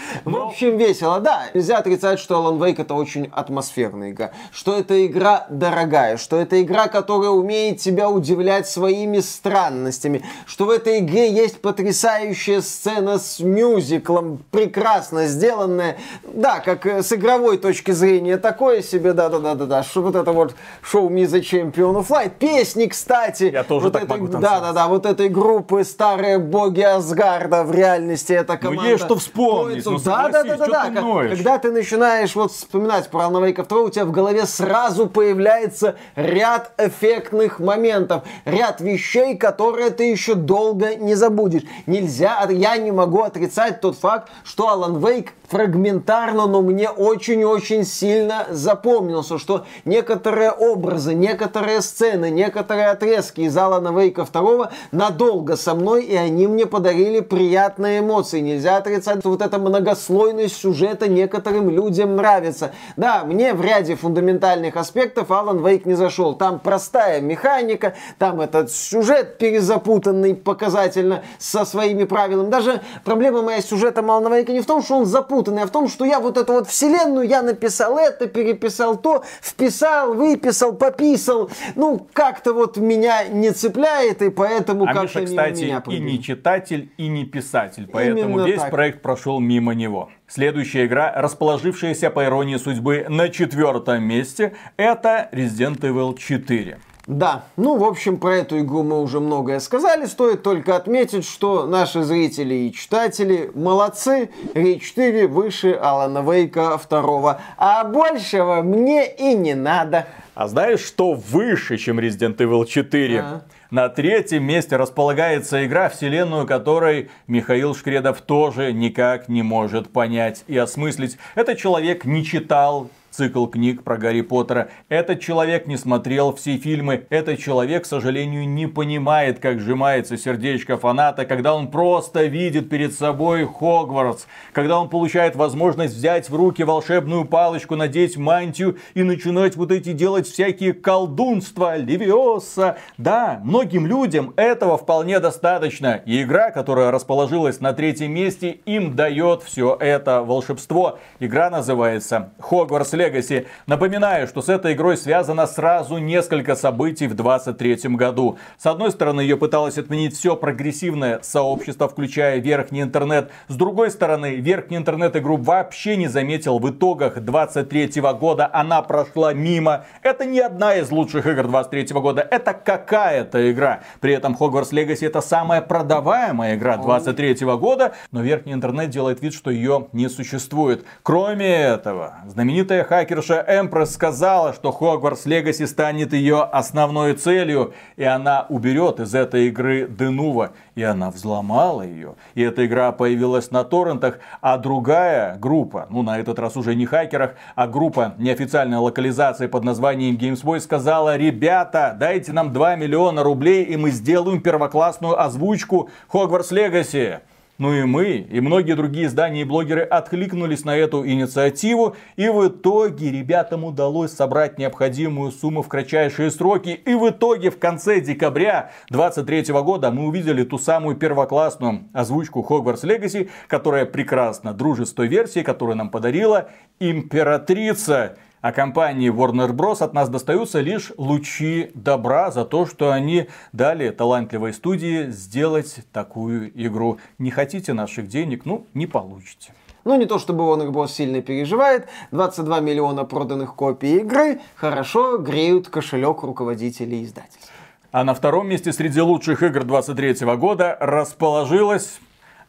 В 0.24 0.36
общем, 0.36 0.76
весело, 0.76 1.20
да. 1.20 1.44
Нельзя 1.54 1.78
отрицать, 1.78 2.18
что 2.18 2.34
Alan 2.36 2.58
Wake 2.58 2.82
это 2.82 2.94
очень 2.94 3.28
атмосферная 3.32 4.10
игра, 4.10 4.32
что 4.52 4.76
это 4.76 5.06
игра 5.06 5.46
дорогая, 5.50 6.16
что 6.16 6.40
это 6.40 6.60
игра, 6.62 6.88
которая 6.88 7.30
умеет 7.30 7.78
тебя 7.78 8.08
удивлять 8.08 8.68
своими 8.68 9.20
странностями, 9.20 10.24
что 10.46 10.66
в 10.66 10.70
этой 10.70 10.98
игре 11.00 11.32
есть 11.32 11.60
потрясающая 11.60 12.60
сцена 12.60 13.18
с 13.18 13.40
мюзиклом, 13.40 14.42
прекрасно 14.50 15.26
сделанная, 15.26 15.96
да, 16.24 16.60
как 16.60 16.86
э, 16.86 17.02
с 17.02 17.12
игровой 17.12 17.58
точки 17.58 17.90
зрения, 17.90 18.36
такое 18.36 18.82
себе, 18.82 19.12
да-да-да-да-да, 19.12 19.82
что 19.82 20.02
вот 20.02 20.16
это 20.16 20.32
вот 20.32 20.54
шоу 20.82 21.10
Me 21.10 21.24
the 21.24 21.40
Champion 21.40 21.94
of 21.94 22.08
Light, 22.08 22.32
песни, 22.38 22.86
кстати, 22.86 23.44
Я 23.44 23.64
тоже 23.64 23.86
вот 23.86 23.92
так 23.92 24.04
этой, 24.04 24.20
могу 24.20 24.26
Да-да-да, 24.28 24.88
вот 24.88 25.06
этой 25.06 25.28
группы 25.28 25.84
Старые 25.84 26.38
Боги 26.38 26.80
Асгарда 26.80 27.64
в 27.64 27.72
реальности 27.72 28.32
эта 28.32 28.56
команда. 28.56 28.82
Ну 28.82 28.88
есть 28.88 29.04
что 29.04 29.16
вспомнить, 29.16 29.81
ну 29.84 29.98
да, 29.98 30.28
да, 30.28 30.42
да, 30.44 30.56
да, 30.56 30.90
да. 30.90 31.28
Когда 31.28 31.58
ты 31.58 31.70
начинаешь 31.70 32.34
вот 32.34 32.52
вспоминать 32.52 33.08
про 33.08 33.22
Alan 33.22 33.42
Wake 33.42 33.66
2, 33.66 33.80
у 33.80 33.90
тебя 33.90 34.04
в 34.04 34.10
голове 34.12 34.46
сразу 34.46 35.06
появляется 35.06 35.96
ряд 36.16 36.72
эффектных 36.78 37.58
моментов, 37.58 38.24
ряд 38.44 38.80
вещей, 38.80 39.36
которые 39.36 39.90
ты 39.90 40.10
еще 40.10 40.34
долго 40.34 40.94
не 40.94 41.14
забудешь. 41.14 41.62
Нельзя, 41.86 42.46
я 42.50 42.76
не 42.76 42.92
могу 42.92 43.22
отрицать 43.22 43.80
тот 43.80 43.96
факт, 43.96 44.30
что 44.44 44.68
Alan 44.68 45.00
Wake 45.00 45.30
фрагментарно, 45.52 46.46
но 46.46 46.62
мне 46.62 46.88
очень-очень 46.88 47.84
сильно 47.84 48.46
запомнился, 48.48 49.38
что 49.38 49.66
некоторые 49.84 50.50
образы, 50.50 51.12
некоторые 51.12 51.82
сцены, 51.82 52.30
некоторые 52.30 52.88
отрезки 52.88 53.42
из 53.42 53.54
Алана 53.54 53.96
Вейка 53.96 54.24
2 54.24 54.70
надолго 54.92 55.56
со 55.56 55.74
мной, 55.74 56.04
и 56.04 56.16
они 56.16 56.46
мне 56.46 56.64
подарили 56.64 57.20
приятные 57.20 57.98
эмоции. 57.98 58.40
Нельзя 58.40 58.78
отрицать, 58.78 59.20
что 59.20 59.28
вот 59.28 59.42
эта 59.42 59.58
многослойность 59.58 60.56
сюжета 60.56 61.06
некоторым 61.06 61.68
людям 61.68 62.16
нравится. 62.16 62.72
Да, 62.96 63.24
мне 63.24 63.52
в 63.52 63.60
ряде 63.60 63.94
фундаментальных 63.94 64.76
аспектов 64.76 65.30
Алан 65.30 65.62
Вейк 65.64 65.84
не 65.84 65.94
зашел. 65.94 66.34
Там 66.34 66.60
простая 66.60 67.20
механика, 67.20 67.94
там 68.18 68.40
этот 68.40 68.72
сюжет 68.72 69.36
перезапутанный 69.36 70.34
показательно 70.34 71.22
со 71.38 71.66
своими 71.66 72.04
правилами. 72.04 72.48
Даже 72.48 72.80
проблема 73.04 73.42
моя 73.42 73.60
с 73.60 73.66
сюжетом 73.66 74.10
Алана 74.10 74.34
Вейка 74.34 74.52
не 74.52 74.60
в 74.60 74.66
том, 74.66 74.82
что 74.82 74.96
он 74.96 75.04
запутан, 75.04 75.41
запутанный, 75.42 75.62
а 75.62 75.66
в 75.66 75.70
том, 75.70 75.88
что 75.88 76.04
я 76.04 76.20
вот 76.20 76.38
эту 76.38 76.52
вот 76.52 76.68
вселенную, 76.68 77.26
я 77.26 77.42
написал 77.42 77.98
это, 77.98 78.26
переписал 78.26 78.96
то, 78.96 79.24
вписал, 79.40 80.14
выписал, 80.14 80.74
пописал. 80.74 81.50
Ну, 81.74 82.06
как-то 82.12 82.52
вот 82.52 82.76
меня 82.76 83.24
не 83.28 83.50
цепляет, 83.52 84.22
и 84.22 84.30
поэтому 84.30 84.84
а 84.84 84.94
как-то 84.94 85.20
Миша, 85.20 85.24
кстати, 85.24 85.64
меня 85.64 85.82
и 85.86 86.00
не 86.00 86.22
читатель, 86.22 86.90
и 86.96 87.08
не 87.08 87.24
писатель, 87.24 87.88
поэтому 87.92 88.38
Именно 88.38 88.46
весь 88.46 88.60
так. 88.60 88.70
проект 88.70 89.02
прошел 89.02 89.40
мимо 89.40 89.74
него. 89.74 90.10
Следующая 90.26 90.86
игра, 90.86 91.12
расположившаяся 91.14 92.10
по 92.10 92.24
иронии 92.24 92.56
судьбы 92.56 93.06
на 93.08 93.28
четвертом 93.28 94.02
месте, 94.02 94.54
это 94.76 95.28
Resident 95.32 95.80
Evil 95.80 96.16
4. 96.16 96.78
Да, 97.06 97.46
ну, 97.56 97.76
в 97.78 97.84
общем, 97.84 98.16
про 98.16 98.36
эту 98.36 98.60
игру 98.60 98.84
мы 98.84 99.02
уже 99.02 99.18
многое 99.18 99.58
сказали. 99.58 100.06
Стоит 100.06 100.44
только 100.44 100.76
отметить, 100.76 101.24
что 101.24 101.66
наши 101.66 102.04
зрители 102.04 102.54
и 102.54 102.72
читатели 102.72 103.50
молодцы. 103.54 104.30
Рейд 104.54 104.82
4 104.82 105.26
выше 105.26 105.72
Алана 105.72 106.22
Вейка 106.22 106.78
2. 106.88 107.40
А 107.56 107.84
большего 107.84 108.62
мне 108.62 109.12
и 109.12 109.34
не 109.34 109.54
надо. 109.54 110.06
А 110.34 110.46
знаешь, 110.46 110.80
что 110.80 111.12
выше, 111.12 111.76
чем 111.76 111.98
Resident 111.98 112.36
Evil 112.36 112.64
4? 112.66 113.20
А. 113.20 113.42
На 113.72 113.88
третьем 113.88 114.44
месте 114.44 114.76
располагается 114.76 115.66
игра, 115.66 115.88
вселенную 115.88 116.46
которой 116.46 117.10
Михаил 117.26 117.74
Шкредов 117.74 118.20
тоже 118.20 118.72
никак 118.72 119.28
не 119.28 119.42
может 119.42 119.90
понять 119.90 120.44
и 120.46 120.56
осмыслить. 120.56 121.18
Этот 121.34 121.58
человек 121.58 122.04
не 122.04 122.24
читал 122.24 122.90
цикл 123.12 123.46
книг 123.46 123.84
про 123.84 123.98
Гарри 123.98 124.22
Поттера. 124.22 124.70
Этот 124.88 125.20
человек 125.20 125.66
не 125.66 125.76
смотрел 125.76 126.34
все 126.34 126.56
фильмы. 126.56 127.06
Этот 127.10 127.38
человек, 127.38 127.84
к 127.84 127.86
сожалению, 127.86 128.48
не 128.48 128.66
понимает, 128.66 129.38
как 129.38 129.60
сжимается 129.60 130.16
сердечко 130.16 130.76
фаната, 130.76 131.26
когда 131.26 131.54
он 131.54 131.70
просто 131.70 132.24
видит 132.24 132.70
перед 132.70 132.94
собой 132.94 133.46
Хогвартс. 133.46 134.26
Когда 134.52 134.80
он 134.80 134.88
получает 134.88 135.36
возможность 135.36 135.94
взять 135.94 136.30
в 136.30 136.34
руки 136.34 136.62
волшебную 136.64 137.26
палочку, 137.26 137.76
надеть 137.76 138.16
мантию 138.16 138.78
и 138.94 139.02
начинать 139.02 139.56
вот 139.56 139.70
эти 139.70 139.92
делать 139.92 140.26
всякие 140.26 140.72
колдунства, 140.72 141.76
левиоса. 141.76 142.78
Да, 142.96 143.40
многим 143.44 143.86
людям 143.86 144.32
этого 144.36 144.78
вполне 144.78 145.20
достаточно. 145.20 146.00
И 146.06 146.22
игра, 146.22 146.50
которая 146.50 146.90
расположилась 146.90 147.60
на 147.60 147.72
третьем 147.74 148.12
месте, 148.12 148.50
им 148.64 148.96
дает 148.96 149.42
все 149.42 149.76
это 149.78 150.22
волшебство. 150.22 150.98
Игра 151.20 151.50
называется 151.50 152.32
Hogwarts 152.38 153.01
Legacy. 153.02 153.46
Напоминаю, 153.66 154.26
что 154.26 154.42
с 154.42 154.48
этой 154.48 154.74
игрой 154.74 154.96
связано 154.96 155.46
сразу 155.46 155.98
несколько 155.98 156.54
событий 156.54 157.06
в 157.06 157.14
2023 157.14 157.96
году. 157.96 158.38
С 158.58 158.66
одной 158.66 158.90
стороны, 158.90 159.20
ее 159.20 159.36
пыталось 159.36 159.78
отменить 159.78 160.16
все 160.16 160.36
прогрессивное 160.36 161.20
сообщество, 161.22 161.88
включая 161.88 162.38
верхний 162.38 162.82
интернет. 162.82 163.30
С 163.48 163.56
другой 163.56 163.90
стороны, 163.90 164.36
верхний 164.36 164.76
интернет 164.76 165.16
игру 165.16 165.36
вообще 165.36 165.96
не 165.96 166.08
заметил 166.08 166.58
в 166.58 166.70
итогах 166.70 167.14
2023 167.14 168.02
года. 168.18 168.48
Она 168.52 168.82
прошла 168.82 169.32
мимо. 169.32 169.84
Это 170.02 170.24
не 170.24 170.40
одна 170.40 170.74
из 170.76 170.90
лучших 170.90 171.26
игр 171.26 171.42
2023 171.48 172.00
года. 172.00 172.26
Это 172.30 172.52
какая-то 172.52 173.50
игра. 173.50 173.80
При 174.00 174.12
этом 174.12 174.36
Hogwarts 174.38 174.72
Legacy 174.72 175.06
это 175.06 175.20
самая 175.20 175.60
продаваемая 175.60 176.56
игра 176.56 176.76
2023 176.76 177.46
года. 177.56 177.92
Но 178.10 178.22
верхний 178.22 178.52
интернет 178.52 178.90
делает 178.90 179.22
вид, 179.22 179.34
что 179.34 179.50
ее 179.50 179.88
не 179.92 180.08
существует. 180.08 180.84
Кроме 181.02 181.52
этого, 181.52 182.14
знаменитая 182.26 182.84
хакерша 182.92 183.42
Empress 183.48 183.86
сказала, 183.86 184.52
что 184.52 184.68
Hogwarts 184.68 185.24
Legacy 185.24 185.66
станет 185.66 186.12
ее 186.12 186.42
основной 186.42 187.14
целью, 187.14 187.72
и 187.96 188.04
она 188.04 188.44
уберет 188.50 189.00
из 189.00 189.14
этой 189.14 189.48
игры 189.48 189.88
Денува. 189.88 190.50
И 190.74 190.82
она 190.82 191.10
взломала 191.10 191.80
ее. 191.80 192.16
И 192.34 192.42
эта 192.42 192.66
игра 192.66 192.92
появилась 192.92 193.50
на 193.50 193.64
торрентах, 193.64 194.18
а 194.42 194.58
другая 194.58 195.38
группа, 195.38 195.86
ну 195.88 196.02
на 196.02 196.18
этот 196.18 196.38
раз 196.38 196.54
уже 196.58 196.74
не 196.74 196.84
хакерах, 196.84 197.34
а 197.54 197.66
группа 197.66 198.14
неофициальной 198.18 198.76
локализации 198.76 199.46
под 199.46 199.64
названием 199.64 200.16
GamesBoy 200.16 200.60
сказала, 200.60 201.16
ребята, 201.16 201.96
дайте 201.98 202.32
нам 202.32 202.52
2 202.52 202.76
миллиона 202.76 203.22
рублей, 203.22 203.64
и 203.64 203.78
мы 203.78 203.90
сделаем 203.90 204.42
первоклассную 204.42 205.18
озвучку 205.18 205.88
Hogwarts 206.12 206.52
Legacy. 206.52 207.20
Ну 207.62 207.72
и 207.72 207.84
мы, 207.84 208.26
и 208.28 208.40
многие 208.40 208.74
другие 208.74 209.06
издания 209.06 209.42
и 209.42 209.44
блогеры 209.44 209.82
откликнулись 209.82 210.64
на 210.64 210.76
эту 210.76 211.06
инициативу. 211.06 211.94
И 212.16 212.28
в 212.28 212.48
итоге 212.48 213.12
ребятам 213.12 213.62
удалось 213.62 214.10
собрать 214.10 214.58
необходимую 214.58 215.30
сумму 215.30 215.62
в 215.62 215.68
кратчайшие 215.68 216.32
сроки. 216.32 216.70
И 216.70 216.92
в 216.94 217.08
итоге 217.08 217.50
в 217.50 217.60
конце 217.60 218.00
декабря 218.00 218.72
2023 218.90 219.54
года 219.62 219.92
мы 219.92 220.08
увидели 220.08 220.42
ту 220.42 220.58
самую 220.58 220.96
первоклассную 220.96 221.84
озвучку 221.92 222.44
Hogwarts 222.50 222.82
Legacy, 222.82 223.30
которая 223.46 223.86
прекрасно 223.86 224.52
дружит 224.52 224.88
с 224.88 224.92
той 224.92 225.06
версией, 225.06 225.44
которую 225.44 225.76
нам 225.76 225.88
подарила 225.88 226.48
императрица 226.80 228.16
а 228.42 228.52
компании 228.52 229.10
Warner 229.10 229.52
Bros. 229.52 229.82
от 229.82 229.94
нас 229.94 230.10
достаются 230.10 230.60
лишь 230.60 230.92
лучи 230.98 231.70
добра 231.74 232.30
за 232.30 232.44
то, 232.44 232.66
что 232.66 232.92
они 232.92 233.28
дали 233.52 233.90
талантливой 233.90 234.52
студии 234.52 235.10
сделать 235.10 235.78
такую 235.92 236.50
игру. 236.66 236.98
Не 237.18 237.30
хотите 237.30 237.72
наших 237.72 238.08
денег? 238.08 238.44
Ну, 238.44 238.66
не 238.74 238.86
получите. 238.86 239.54
Ну, 239.84 239.96
не 239.96 240.06
то 240.06 240.18
чтобы 240.18 240.44
Warner 240.44 240.70
Bros. 240.70 240.88
сильно 240.88 241.22
переживает. 241.22 241.86
22 242.10 242.60
миллиона 242.60 243.04
проданных 243.04 243.54
копий 243.54 243.98
игры 243.98 244.40
хорошо 244.56 245.18
греют 245.18 245.68
кошелек 245.68 246.22
руководителей 246.22 247.04
издательств. 247.04 247.50
А 247.92 248.04
на 248.04 248.14
втором 248.14 248.48
месте 248.48 248.72
среди 248.72 249.00
лучших 249.00 249.42
игр 249.42 249.64
23 249.64 250.14
года 250.36 250.76
расположилась 250.80 252.00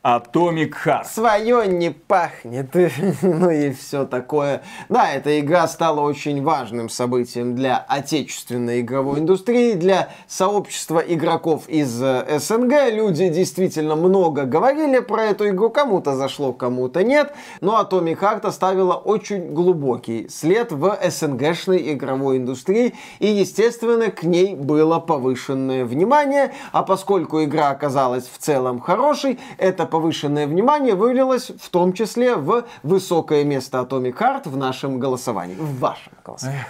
Atomic 0.04 0.74
Heart. 0.86 1.06
Свое 1.06 1.66
не 1.66 1.90
пахнет, 1.90 2.74
ну 3.22 3.50
и 3.50 3.72
все 3.72 4.04
такое. 4.04 4.62
Да, 4.90 5.10
эта 5.10 5.40
игра 5.40 5.66
стала 5.66 6.02
очень 6.02 6.44
важным 6.44 6.90
событием 6.90 7.56
для 7.56 7.78
отечественной 7.78 8.82
игровой 8.82 9.20
индустрии, 9.20 9.76
для 9.76 10.10
сообщества 10.28 11.00
игроков 11.00 11.70
из 11.70 12.04
э, 12.04 12.38
СНГ. 12.38 12.92
Люди 12.92 13.30
действительно 13.30 13.96
много 13.96 14.44
говорили 14.44 15.00
про 15.00 15.24
эту 15.24 15.48
игру, 15.48 15.70
кому-то 15.70 16.18
зашло, 16.18 16.52
кому-то 16.52 17.02
нет. 17.02 17.34
Но 17.62 17.80
Atomic 17.80 18.20
Heart 18.20 18.48
оставила 18.48 18.96
очень 18.96 19.54
глубокий 19.54 20.28
след 20.28 20.74
в 20.74 21.00
СНГшной 21.02 21.94
игровой 21.94 22.40
индустрии, 22.40 22.94
и, 23.20 23.28
естественно, 23.28 24.12
к 24.12 24.24
ней 24.24 24.54
было 24.54 25.00
повышенное 25.00 25.86
внимание. 25.86 26.54
А 26.74 26.84
поскольку 26.84 27.42
игра 27.42 27.70
оказалась 27.70 28.26
в 28.28 28.38
целом 28.38 28.82
хорошей, 28.82 29.40
это 29.58 29.93
повышенное 29.94 30.48
внимание 30.48 30.96
вылилось 30.96 31.52
в 31.62 31.70
том 31.70 31.94
числе 31.94 32.36
в 32.36 32.66
высокое 32.82 33.44
место 33.44 33.78
Atomic 33.78 34.18
Heart 34.18 34.50
в 34.50 34.58
нашем 34.58 34.98
голосовании, 34.98 35.54
в 35.54 35.80
вашем 35.80 36.14
голосовании. 36.26 36.66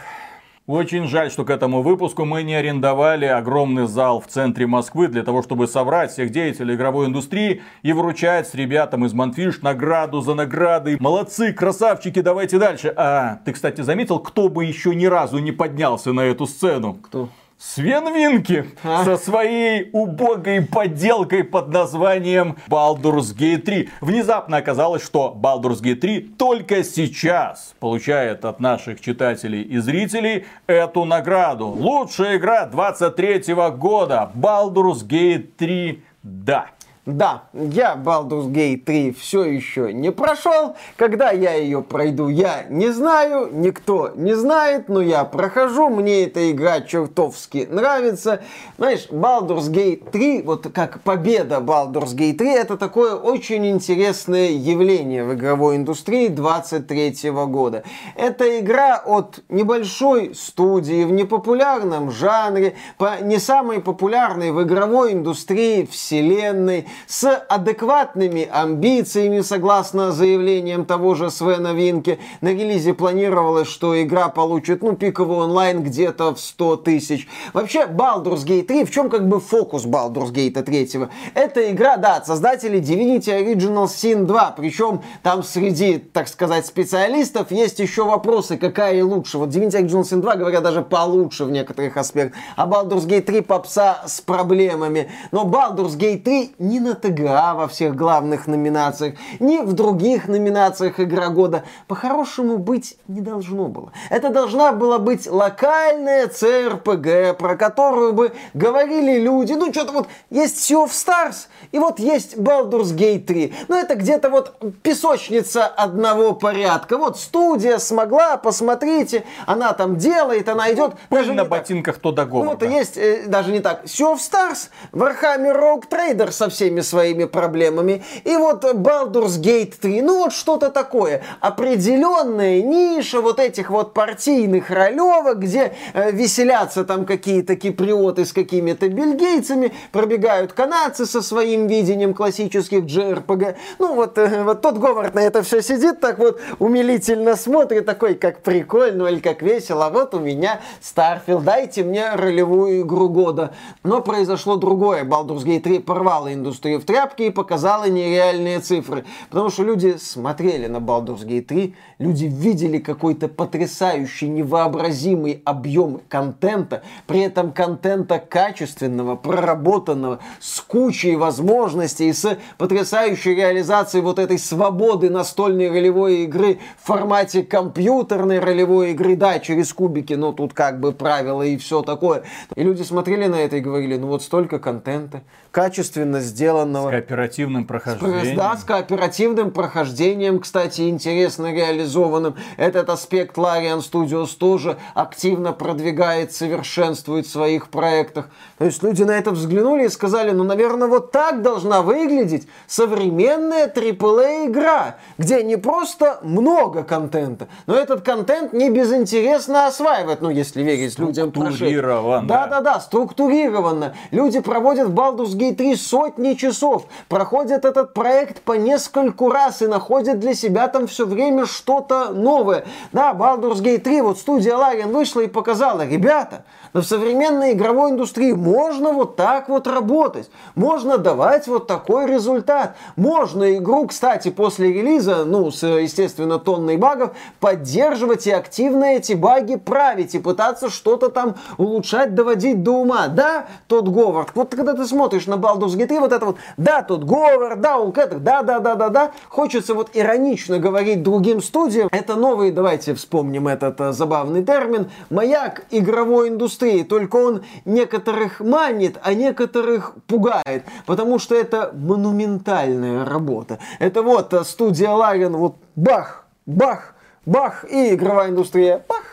Очень 0.67 1.07
жаль, 1.07 1.31
что 1.31 1.45
к 1.45 1.49
этому 1.49 1.81
выпуску 1.81 2.25
мы 2.25 2.43
не 2.43 2.53
арендовали 2.53 3.23
огромный 3.23 3.87
зал 3.87 4.19
в 4.19 4.27
центре 4.27 4.67
Москвы 4.67 5.07
для 5.07 5.23
того, 5.23 5.41
чтобы 5.41 5.67
собрать 5.67 6.11
всех 6.11 6.31
деятелей 6.31 6.75
игровой 6.75 7.07
индустрии 7.07 7.61
и 7.81 7.93
вручать 7.93 8.49
с 8.49 8.55
ребятам 8.55 9.05
из 9.05 9.13
Манфиш 9.13 9.61
награду 9.61 10.19
за 10.19 10.33
наградой. 10.33 10.97
Молодцы, 10.99 11.53
красавчики, 11.53 12.19
давайте 12.19 12.59
дальше. 12.59 12.93
А, 12.97 13.39
ты, 13.45 13.53
кстати, 13.53 13.79
заметил, 13.79 14.19
кто 14.19 14.49
бы 14.49 14.65
еще 14.65 14.93
ни 14.93 15.05
разу 15.05 15.39
не 15.39 15.53
поднялся 15.53 16.11
на 16.11 16.25
эту 16.25 16.45
сцену? 16.45 16.97
Кто? 17.03 17.29
Свен 17.65 18.13
Винки 18.13 18.65
а? 18.83 19.05
со 19.05 19.15
своей 19.15 19.89
убогой 19.93 20.61
подделкой 20.61 21.45
под 21.45 21.69
названием 21.69 22.57
Baldur's 22.67 23.33
Gate 23.33 23.59
3. 23.59 23.89
Внезапно 24.01 24.57
оказалось, 24.57 25.01
что 25.01 25.33
Baldur's 25.41 25.81
Gate 25.81 25.95
3 25.95 26.19
только 26.37 26.83
сейчас 26.83 27.73
получает 27.79 28.43
от 28.43 28.59
наших 28.59 28.99
читателей 28.99 29.61
и 29.61 29.77
зрителей 29.77 30.45
эту 30.67 31.05
награду. 31.05 31.67
Лучшая 31.67 32.35
игра 32.35 32.65
23 32.65 33.53
года 33.77 34.29
Baldur's 34.35 35.07
Gate 35.07 35.47
3 35.57 36.03
да. 36.21 36.67
Да, 37.05 37.49
я 37.51 37.95
Baldur's 38.01 38.47
Gate 38.47 38.85
3 38.85 39.11
все 39.11 39.43
еще 39.43 39.91
не 39.91 40.09
прошел. 40.09 40.77
Когда 40.95 41.31
я 41.31 41.53
ее 41.53 41.81
пройду, 41.81 42.29
я 42.29 42.63
не 42.69 42.93
знаю, 42.93 43.49
никто 43.51 44.11
не 44.15 44.35
знает, 44.35 44.87
но 44.87 45.01
я 45.01 45.25
прохожу. 45.25 45.89
Мне 45.89 46.23
эта 46.23 46.49
игра 46.49 46.79
чертовски 46.79 47.67
нравится. 47.69 48.41
Знаешь, 48.77 49.09
Baldur's 49.09 49.69
Gate 49.69 50.11
3, 50.11 50.43
вот 50.43 50.67
как 50.73 51.01
победа 51.01 51.57
Baldur's 51.57 52.15
Gate 52.15 52.37
3, 52.37 52.49
это 52.53 52.77
такое 52.77 53.15
очень 53.15 53.67
интересное 53.67 54.51
явление 54.51 55.25
в 55.25 55.33
игровой 55.33 55.75
индустрии 55.75 56.29
23 56.29 57.31
года. 57.31 57.83
Это 58.15 58.61
игра 58.61 59.03
от 59.05 59.43
небольшой 59.49 60.33
студии 60.35 61.03
в 61.03 61.11
непопулярном 61.11 62.11
жанре, 62.11 62.75
по 62.97 63.19
не 63.21 63.39
самой 63.39 63.81
популярной 63.81 64.51
в 64.51 64.63
игровой 64.63 65.11
индустрии 65.11 65.85
вселенной, 65.85 66.87
с 67.07 67.37
адекватными 67.47 68.47
амбициями, 68.51 69.41
согласно 69.41 70.11
заявлениям 70.11 70.85
того 70.85 71.15
же 71.15 71.29
Свена 71.31 71.73
Винки. 71.73 72.19
На 72.41 72.49
релизе 72.49 72.93
планировалось, 72.93 73.67
что 73.67 74.01
игра 74.01 74.29
получит, 74.29 74.81
ну, 74.81 74.95
пиковый 74.95 75.37
онлайн 75.37 75.83
где-то 75.83 76.33
в 76.35 76.39
100 76.39 76.77
тысяч. 76.77 77.27
Вообще, 77.53 77.85
Baldur's 77.85 78.45
Gate 78.45 78.63
3, 78.63 78.85
в 78.85 78.91
чем 78.91 79.09
как 79.09 79.27
бы 79.27 79.39
фокус 79.39 79.85
Baldur's 79.85 80.31
Gate 80.31 80.61
3? 80.61 81.07
Это 81.33 81.71
игра, 81.71 81.97
да, 81.97 82.17
от 82.17 82.27
создателей 82.27 82.79
Divinity 82.79 83.29
Original 83.29 83.85
Sin 83.85 84.25
2, 84.25 84.51
причем 84.57 85.01
там 85.21 85.43
среди, 85.43 85.97
так 85.97 86.27
сказать, 86.27 86.65
специалистов 86.65 87.51
есть 87.51 87.79
еще 87.79 88.03
вопросы, 88.05 88.57
какая 88.57 89.03
лучше. 89.03 89.37
Вот 89.37 89.49
Divinity 89.49 89.83
Original 89.83 90.03
Sin 90.03 90.21
2, 90.21 90.35
говорят, 90.35 90.63
даже 90.63 90.81
получше 90.81 91.45
в 91.45 91.51
некоторых 91.51 91.97
аспектах, 91.97 92.39
а 92.55 92.67
Baldur's 92.67 93.07
Gate 93.07 93.21
3 93.21 93.41
попса 93.41 94.03
с 94.05 94.21
проблемами. 94.21 95.09
Но 95.31 95.43
Baldur's 95.43 95.97
Gate 95.97 96.23
3 96.23 96.55
не 96.59 96.79
на 96.83 97.53
во 97.53 97.67
всех 97.67 97.95
главных 97.95 98.47
номинациях, 98.47 99.15
ни 99.39 99.59
в 99.59 99.73
других 99.73 100.27
номинациях 100.27 100.99
Игра 100.99 101.29
года 101.29 101.63
по-хорошему 101.87 102.57
быть 102.57 102.97
не 103.07 103.21
должно 103.21 103.67
было. 103.67 103.91
Это 104.09 104.29
должна 104.29 104.71
была 104.71 104.99
быть 104.99 105.27
локальная 105.27 106.27
CRPG, 106.27 107.33
про 107.33 107.55
которую 107.55 108.13
бы 108.13 108.33
говорили 108.53 109.19
люди, 109.19 109.53
ну 109.53 109.71
что-то 109.71 109.93
вот 109.93 110.07
есть 110.29 110.69
Sea 110.69 110.85
of 110.85 110.91
Stars, 110.91 111.47
и 111.71 111.79
вот 111.79 111.99
есть 111.99 112.35
Baldur's 112.37 112.95
Gate 112.95 113.25
3. 113.25 113.53
Ну 113.67 113.75
это 113.77 113.95
где-то 113.95 114.29
вот 114.29 114.55
песочница 114.83 115.65
одного 115.65 116.33
порядка. 116.33 116.97
Вот 116.97 117.19
студия 117.19 117.77
смогла, 117.77 118.37
посмотрите, 118.37 119.23
она 119.45 119.73
там 119.73 119.97
делает, 119.97 120.49
она 120.49 120.71
идет. 120.71 120.93
Даже 121.09 121.33
на 121.33 121.45
ботинках 121.45 121.97
то 121.99 122.11
до 122.11 122.25
Ну, 122.25 122.45
вот 122.45 122.63
есть, 122.63 122.97
э, 122.97 123.23
даже 123.27 123.51
не 123.51 123.59
так, 123.59 123.85
Sea 123.85 124.13
of 124.13 124.17
Stars, 124.17 124.69
Warhammer 124.91 125.55
Rogue 125.59 125.87
Trader 125.89 126.31
со 126.31 126.49
всеми 126.49 126.72
всеми 126.73 126.81
своими 126.81 127.25
проблемами. 127.25 128.03
И 128.23 128.35
вот 128.35 128.63
Baldur's 128.63 129.39
Gate 129.39 129.73
3, 129.79 130.01
ну 130.01 130.23
вот 130.23 130.33
что-то 130.33 130.69
такое. 130.69 131.21
Определенная 131.39 132.61
ниша 132.61 133.21
вот 133.21 133.39
этих 133.39 133.69
вот 133.69 133.93
партийных 133.93 134.69
ролевок, 134.69 135.39
где 135.39 135.73
э, 135.93 136.11
веселятся 136.11 136.83
там 136.83 137.05
какие-то 137.05 137.55
киприоты 137.55 138.25
с 138.25 138.33
какими-то 138.33 138.89
бельгийцами, 138.89 139.71
пробегают 139.91 140.53
канадцы 140.53 141.05
со 141.05 141.21
своим 141.21 141.67
видением 141.67 142.13
классических 142.13 142.83
JRPG. 142.85 143.55
Ну 143.79 143.95
вот, 143.95 144.17
э, 144.17 144.43
вот 144.43 144.61
тот 144.61 144.77
Говард 144.77 145.15
на 145.15 145.19
это 145.19 145.43
все 145.43 145.61
сидит, 145.61 145.99
так 145.99 146.19
вот 146.19 146.39
умилительно 146.59 147.35
смотрит, 147.35 147.85
такой, 147.85 148.15
как 148.15 148.41
прикольно 148.41 149.07
или 149.07 149.19
как 149.19 149.41
весело. 149.41 149.85
А 149.85 149.89
вот 149.89 150.13
у 150.13 150.19
меня 150.19 150.59
Starfield, 150.81 151.43
дайте 151.43 151.83
мне 151.83 152.15
ролевую 152.15 152.81
игру 152.81 153.09
года. 153.09 153.53
Но 153.83 154.01
произошло 154.01 154.55
другое. 154.55 155.03
Baldur's 155.03 155.43
Gate 155.43 155.61
3 155.61 155.79
порвала 155.79 156.33
индустрию 156.33 156.62
в 156.63 156.85
тряпки 156.85 157.23
и 157.23 157.29
показала 157.29 157.89
нереальные 157.89 158.59
цифры. 158.59 159.05
Потому 159.29 159.49
что 159.49 159.63
люди 159.63 159.95
смотрели 159.99 160.67
на 160.67 160.77
Baldur's 160.77 161.25
Gate 161.25 161.41
3, 161.41 161.75
люди 161.99 162.25
видели 162.25 162.77
какой-то 162.77 163.27
потрясающий, 163.27 164.27
невообразимый 164.27 165.41
объем 165.45 166.01
контента, 166.09 166.83
при 167.07 167.21
этом 167.21 167.51
контента 167.51 168.19
качественного, 168.19 169.15
проработанного, 169.15 170.19
с 170.39 170.59
кучей 170.61 171.15
возможностей, 171.15 172.11
с 172.11 172.37
потрясающей 172.57 173.35
реализацией 173.35 174.03
вот 174.03 174.19
этой 174.19 174.39
свободы 174.39 175.09
настольной 175.09 175.69
ролевой 175.69 176.23
игры 176.23 176.59
в 176.81 176.87
формате 176.87 177.43
компьютерной 177.43 178.39
ролевой 178.39 178.91
игры, 178.91 179.15
да, 179.15 179.39
через 179.39 179.73
кубики, 179.73 180.13
но 180.13 180.31
тут 180.31 180.53
как 180.53 180.79
бы 180.79 180.91
правила 180.91 181.43
и 181.43 181.57
все 181.57 181.81
такое. 181.81 182.23
И 182.55 182.63
люди 182.63 182.83
смотрели 182.83 183.27
на 183.27 183.35
это 183.35 183.57
и 183.57 183.61
говорили, 183.61 183.97
ну 183.97 184.07
вот 184.07 184.23
столько 184.23 184.59
контента, 184.59 185.21
качественно 185.51 186.19
сделанного. 186.53 186.87
С 186.87 186.91
кооперативным 186.91 187.65
прохождением. 187.65 188.35
Да, 188.35 188.55
с 188.57 188.63
кооперативным 188.63 189.51
прохождением, 189.51 190.39
кстати, 190.39 190.89
интересно 190.89 191.53
реализованным. 191.53 192.35
Этот 192.57 192.89
аспект 192.89 193.37
Larian 193.37 193.79
Studios 193.79 194.37
тоже 194.37 194.77
активно 194.93 195.53
продвигает, 195.53 196.33
совершенствует 196.33 197.25
в 197.25 197.31
своих 197.31 197.69
проектах. 197.69 198.29
То 198.57 198.65
есть 198.65 198.83
люди 198.83 199.03
на 199.03 199.11
это 199.11 199.31
взглянули 199.31 199.85
и 199.85 199.89
сказали, 199.89 200.31
ну, 200.31 200.43
наверное, 200.43 200.87
вот 200.87 201.11
так 201.11 201.41
должна 201.41 201.81
выглядеть 201.81 202.47
современная 202.67 203.67
AAA 203.67 204.47
игра, 204.47 204.97
где 205.17 205.43
не 205.43 205.57
просто 205.57 206.19
много 206.23 206.83
контента, 206.83 207.47
но 207.67 207.75
этот 207.75 208.01
контент 208.01 208.53
не 208.53 208.69
безинтересно 208.69 209.67
осваивает, 209.67 210.21
ну, 210.21 210.29
если 210.29 210.63
верить 210.63 210.99
людям 210.99 211.29
Структурированно. 211.29 212.27
Да-да-да, 212.27 212.79
структурированно. 212.79 213.95
Люди 214.11 214.39
проводят 214.39 214.87
в 214.89 214.93
Baldur's 214.93 215.35
Gate 215.35 215.55
3 215.55 215.75
сотни 215.75 216.33
часов, 216.43 216.87
проходят 217.07 217.63
этот 217.63 217.93
проект 217.93 218.41
по 218.41 218.53
нескольку 218.53 219.29
раз 219.29 219.61
и 219.61 219.67
находят 219.67 220.19
для 220.19 220.33
себя 220.33 220.67
там 220.67 220.87
все 220.87 221.05
время 221.05 221.45
что-то 221.45 222.09
новое. 222.09 222.65
Да, 222.91 223.13
Baldur's 223.13 223.61
Gate 223.61 223.79
3, 223.79 224.01
вот 224.01 224.17
студия 224.17 224.55
Larian 224.55 224.91
вышла 224.91 225.21
и 225.21 225.27
показала, 225.27 225.87
ребята, 225.87 226.43
но 226.73 226.81
в 226.81 226.85
современной 226.85 227.53
игровой 227.53 227.91
индустрии 227.91 228.31
можно 228.31 228.91
вот 228.91 229.15
так 229.15 229.47
вот 229.47 229.67
работать. 229.67 230.29
Можно 230.55 230.97
давать 230.97 231.47
вот 231.47 231.67
такой 231.67 232.07
результат. 232.07 232.75
Можно 232.95 233.57
игру, 233.57 233.87
кстати, 233.87 234.29
после 234.29 234.73
релиза, 234.73 235.23
ну, 235.25 235.51
с, 235.51 235.65
естественно, 235.65 236.39
тонной 236.39 236.77
багов, 236.77 237.11
поддерживать 237.39 238.27
и 238.27 238.31
активно 238.31 238.85
эти 238.85 239.13
баги 239.13 239.55
править 239.55 240.15
и 240.15 240.19
пытаться 240.19 240.69
что-то 240.69 241.09
там 241.09 241.35
улучшать, 241.57 242.15
доводить 242.15 242.63
до 242.63 242.71
ума. 242.71 243.07
Да, 243.07 243.45
тот 243.67 243.87
Говард, 243.87 244.31
вот 244.33 244.55
когда 244.55 244.73
ты 244.73 244.85
смотришь 244.85 245.27
на 245.27 245.35
Baldur's 245.35 245.77
Gate 245.77 245.87
3, 245.87 245.99
вот 245.99 246.11
это 246.11 246.25
вот, 246.25 246.37
да, 246.57 246.81
тот 246.81 247.03
Говард, 247.03 247.61
да, 247.61 247.77
он 247.77 247.93
это, 247.95 248.17
да, 248.17 248.41
да, 248.41 248.59
да, 248.59 248.75
да, 248.75 248.89
да, 248.89 249.11
хочется 249.29 249.73
вот 249.75 249.91
иронично 249.93 250.57
говорить 250.57 251.03
другим 251.03 251.41
студиям. 251.41 251.89
Это 251.91 252.15
новый, 252.15 252.51
давайте 252.51 252.95
вспомним 252.95 253.47
этот 253.47 253.79
а, 253.79 253.91
забавный 253.93 254.43
термин, 254.43 254.89
маяк 255.09 255.65
игровой 255.69 256.29
индустрии 256.29 256.62
индустрии, 256.63 256.83
только 256.83 257.15
он 257.17 257.43
некоторых 257.65 258.39
манит, 258.39 258.97
а 259.01 259.13
некоторых 259.13 259.93
пугает, 260.07 260.65
потому 260.85 261.19
что 261.19 261.35
это 261.35 261.71
монументальная 261.73 263.05
работа. 263.05 263.59
Это 263.79 264.01
вот 264.01 264.33
э, 264.33 264.43
студия 264.43 264.89
Ларин, 264.89 265.35
вот 265.35 265.55
бах, 265.75 266.25
бах, 266.45 266.95
бах, 267.25 267.65
и 267.69 267.93
игровая 267.93 268.29
индустрия, 268.29 268.83
бах, 268.87 269.03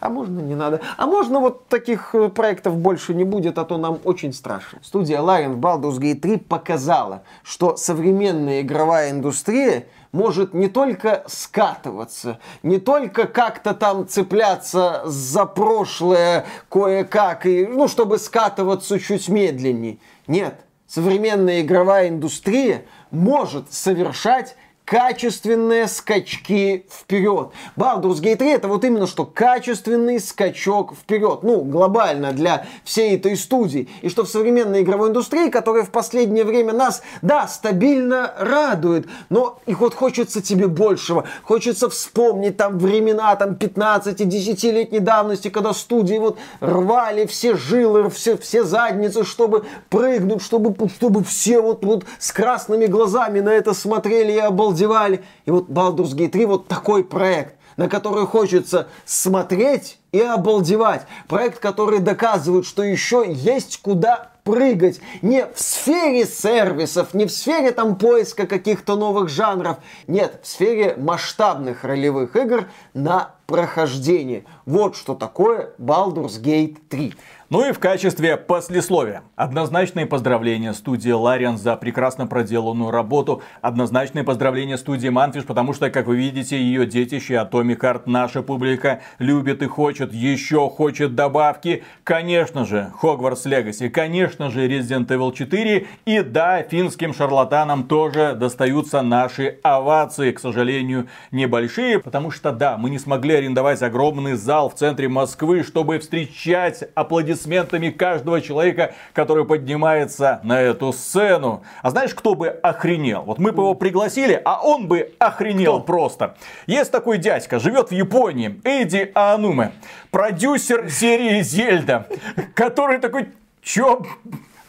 а 0.00 0.08
можно 0.08 0.40
не 0.40 0.54
надо. 0.54 0.80
А 0.96 1.06
можно 1.06 1.40
вот 1.40 1.68
таких 1.68 2.14
э, 2.14 2.28
проектов 2.28 2.76
больше 2.76 3.14
не 3.14 3.24
будет, 3.24 3.58
а 3.58 3.64
то 3.64 3.78
нам 3.78 3.98
очень 4.04 4.32
страшно. 4.32 4.78
Студия 4.82 5.20
Larian 5.20 5.54
в 5.54 5.58
Baldur's 5.58 5.98
Gate 5.98 6.20
3 6.20 6.38
показала, 6.38 7.22
что 7.42 7.76
современная 7.76 8.60
игровая 8.60 9.10
индустрия 9.10 9.86
может 10.14 10.54
не 10.54 10.68
только 10.68 11.24
скатываться, 11.26 12.38
не 12.62 12.78
только 12.78 13.26
как-то 13.26 13.74
там 13.74 14.06
цепляться 14.06 15.02
за 15.04 15.44
прошлое 15.44 16.46
кое-как, 16.70 17.46
и, 17.46 17.66
ну, 17.66 17.88
чтобы 17.88 18.18
скатываться 18.18 19.00
чуть 19.00 19.28
медленнее. 19.28 19.98
Нет, 20.28 20.54
современная 20.86 21.62
игровая 21.62 22.10
индустрия 22.10 22.84
может 23.10 23.72
совершать 23.72 24.56
качественные 24.84 25.88
скачки 25.88 26.86
вперед. 26.90 27.48
Baldur's 27.76 28.20
Gate 28.20 28.36
3 28.36 28.50
это 28.50 28.68
вот 28.68 28.84
именно 28.84 29.06
что 29.06 29.24
качественный 29.24 30.20
скачок 30.20 30.94
вперед. 30.94 31.40
Ну, 31.42 31.62
глобально 31.62 32.32
для 32.32 32.66
всей 32.84 33.16
этой 33.16 33.36
студии. 33.36 33.88
И 34.02 34.08
что 34.08 34.24
в 34.24 34.28
современной 34.28 34.82
игровой 34.82 35.08
индустрии, 35.08 35.48
которая 35.48 35.84
в 35.84 35.90
последнее 35.90 36.44
время 36.44 36.74
нас, 36.74 37.02
да, 37.22 37.48
стабильно 37.48 38.34
радует, 38.38 39.06
но 39.30 39.58
и 39.66 39.74
вот 39.74 39.94
хочется 39.94 40.42
тебе 40.42 40.68
большего. 40.68 41.24
Хочется 41.42 41.88
вспомнить 41.88 42.58
там 42.58 42.78
времена 42.78 43.34
там 43.36 43.52
15-10-летней 43.54 45.00
давности, 45.00 45.48
когда 45.48 45.72
студии 45.72 46.18
вот 46.18 46.38
рвали 46.60 47.24
все 47.26 47.56
жилы, 47.56 48.10
все, 48.10 48.36
все 48.36 48.64
задницы, 48.64 49.24
чтобы 49.24 49.64
прыгнуть, 49.88 50.42
чтобы, 50.42 50.74
чтобы 50.90 51.24
все 51.24 51.60
вот, 51.62 51.84
вот 51.84 52.04
с 52.18 52.32
красными 52.32 52.84
глазами 52.86 53.40
на 53.40 53.48
это 53.48 53.72
смотрели 53.72 54.32
и 54.32 54.38
обалдели 54.38 54.73
обалдевали. 54.74 55.24
И 55.46 55.50
вот 55.50 55.68
Baldur's 55.68 56.14
Gate 56.14 56.30
3 56.30 56.46
вот 56.46 56.68
такой 56.68 57.04
проект, 57.04 57.54
на 57.76 57.88
который 57.88 58.26
хочется 58.26 58.88
смотреть 59.04 59.98
и 60.12 60.20
обалдевать. 60.20 61.06
Проект, 61.28 61.58
который 61.58 62.00
доказывает, 62.00 62.66
что 62.66 62.82
еще 62.82 63.24
есть 63.28 63.80
куда 63.80 64.30
прыгать 64.44 65.00
не 65.22 65.46
в 65.46 65.58
сфере 65.58 66.26
сервисов, 66.26 67.14
не 67.14 67.24
в 67.24 67.32
сфере 67.32 67.70
там 67.70 67.96
поиска 67.96 68.46
каких-то 68.46 68.94
новых 68.96 69.30
жанров. 69.30 69.78
Нет, 70.06 70.40
в 70.42 70.46
сфере 70.46 70.94
масштабных 70.98 71.82
ролевых 71.82 72.36
игр 72.36 72.66
на 72.92 73.34
прохождение. 73.46 74.44
Вот 74.66 74.96
что 74.96 75.14
такое 75.14 75.70
Baldur's 75.78 76.40
Gate 76.40 76.76
3. 76.88 77.14
Ну 77.54 77.68
и 77.68 77.70
в 77.70 77.78
качестве 77.78 78.36
послесловия. 78.36 79.22
Однозначные 79.36 80.06
поздравления 80.06 80.74
студии 80.74 81.12
Лариан 81.12 81.56
за 81.56 81.76
прекрасно 81.76 82.26
проделанную 82.26 82.90
работу. 82.90 83.42
Однозначные 83.62 84.24
поздравления 84.24 84.76
студии 84.76 85.06
Манфиш, 85.06 85.44
потому 85.44 85.72
что, 85.72 85.88
как 85.88 86.08
вы 86.08 86.16
видите, 86.16 86.58
ее 86.58 86.84
детище 86.84 87.34
Atomic 87.34 87.78
Heart 87.78 88.02
наша 88.06 88.42
публика 88.42 89.02
любит 89.20 89.62
и 89.62 89.66
хочет, 89.66 90.12
еще 90.12 90.68
хочет 90.68 91.14
добавки. 91.14 91.84
Конечно 92.02 92.64
же, 92.64 92.90
Hogwarts 93.00 93.44
Legacy, 93.46 93.88
конечно 93.88 94.50
же, 94.50 94.66
Resident 94.66 95.06
Evil 95.06 95.32
4. 95.32 95.86
И 96.06 96.22
да, 96.22 96.60
финским 96.64 97.14
шарлатанам 97.14 97.84
тоже 97.84 98.34
достаются 98.34 99.00
наши 99.02 99.60
овации, 99.62 100.32
к 100.32 100.40
сожалению, 100.40 101.06
небольшие, 101.30 102.00
потому 102.00 102.32
что 102.32 102.50
да, 102.50 102.76
мы 102.76 102.90
не 102.90 102.98
смогли 102.98 103.36
арендовать 103.36 103.80
огромный 103.80 104.32
зал 104.32 104.70
в 104.70 104.74
центре 104.74 105.08
Москвы, 105.08 105.62
чтобы 105.62 106.00
встречать 106.00 106.82
аплодисменты 106.96 107.43
аплодисментами 107.44 107.90
каждого 107.90 108.40
человека, 108.40 108.94
который 109.12 109.44
поднимается 109.44 110.40
на 110.42 110.60
эту 110.60 110.92
сцену. 110.92 111.62
А 111.82 111.90
знаешь, 111.90 112.14
кто 112.14 112.34
бы 112.34 112.48
охренел? 112.48 113.22
Вот 113.22 113.38
мы 113.38 113.52
бы 113.52 113.62
его 113.62 113.74
пригласили, 113.74 114.40
а 114.44 114.60
он 114.62 114.88
бы 114.88 115.12
охренел 115.18 115.76
кто? 115.78 115.86
просто. 115.86 116.36
Есть 116.66 116.90
такой 116.90 117.18
дядька, 117.18 117.58
живет 117.58 117.90
в 117.90 117.92
Японии, 117.92 118.60
Эдди 118.64 119.12
Ануме, 119.14 119.72
продюсер 120.10 120.90
серии 120.90 121.42
Зельда, 121.42 122.06
который 122.54 122.98
такой, 122.98 123.28
чё, 123.62 124.02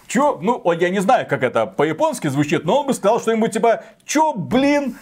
Чё? 0.07 0.37
Ну, 0.39 0.61
я 0.73 0.89
не 0.89 0.99
знаю, 0.99 1.25
как 1.27 1.41
это 1.41 1.65
по-японски 1.65 2.27
звучит, 2.27 2.63
но 2.63 2.81
он 2.81 2.87
бы 2.87 2.93
сказал 2.93 3.19
что-нибудь 3.19 3.53
типа, 3.53 3.83
чё, 4.05 4.33
блин, 4.33 4.97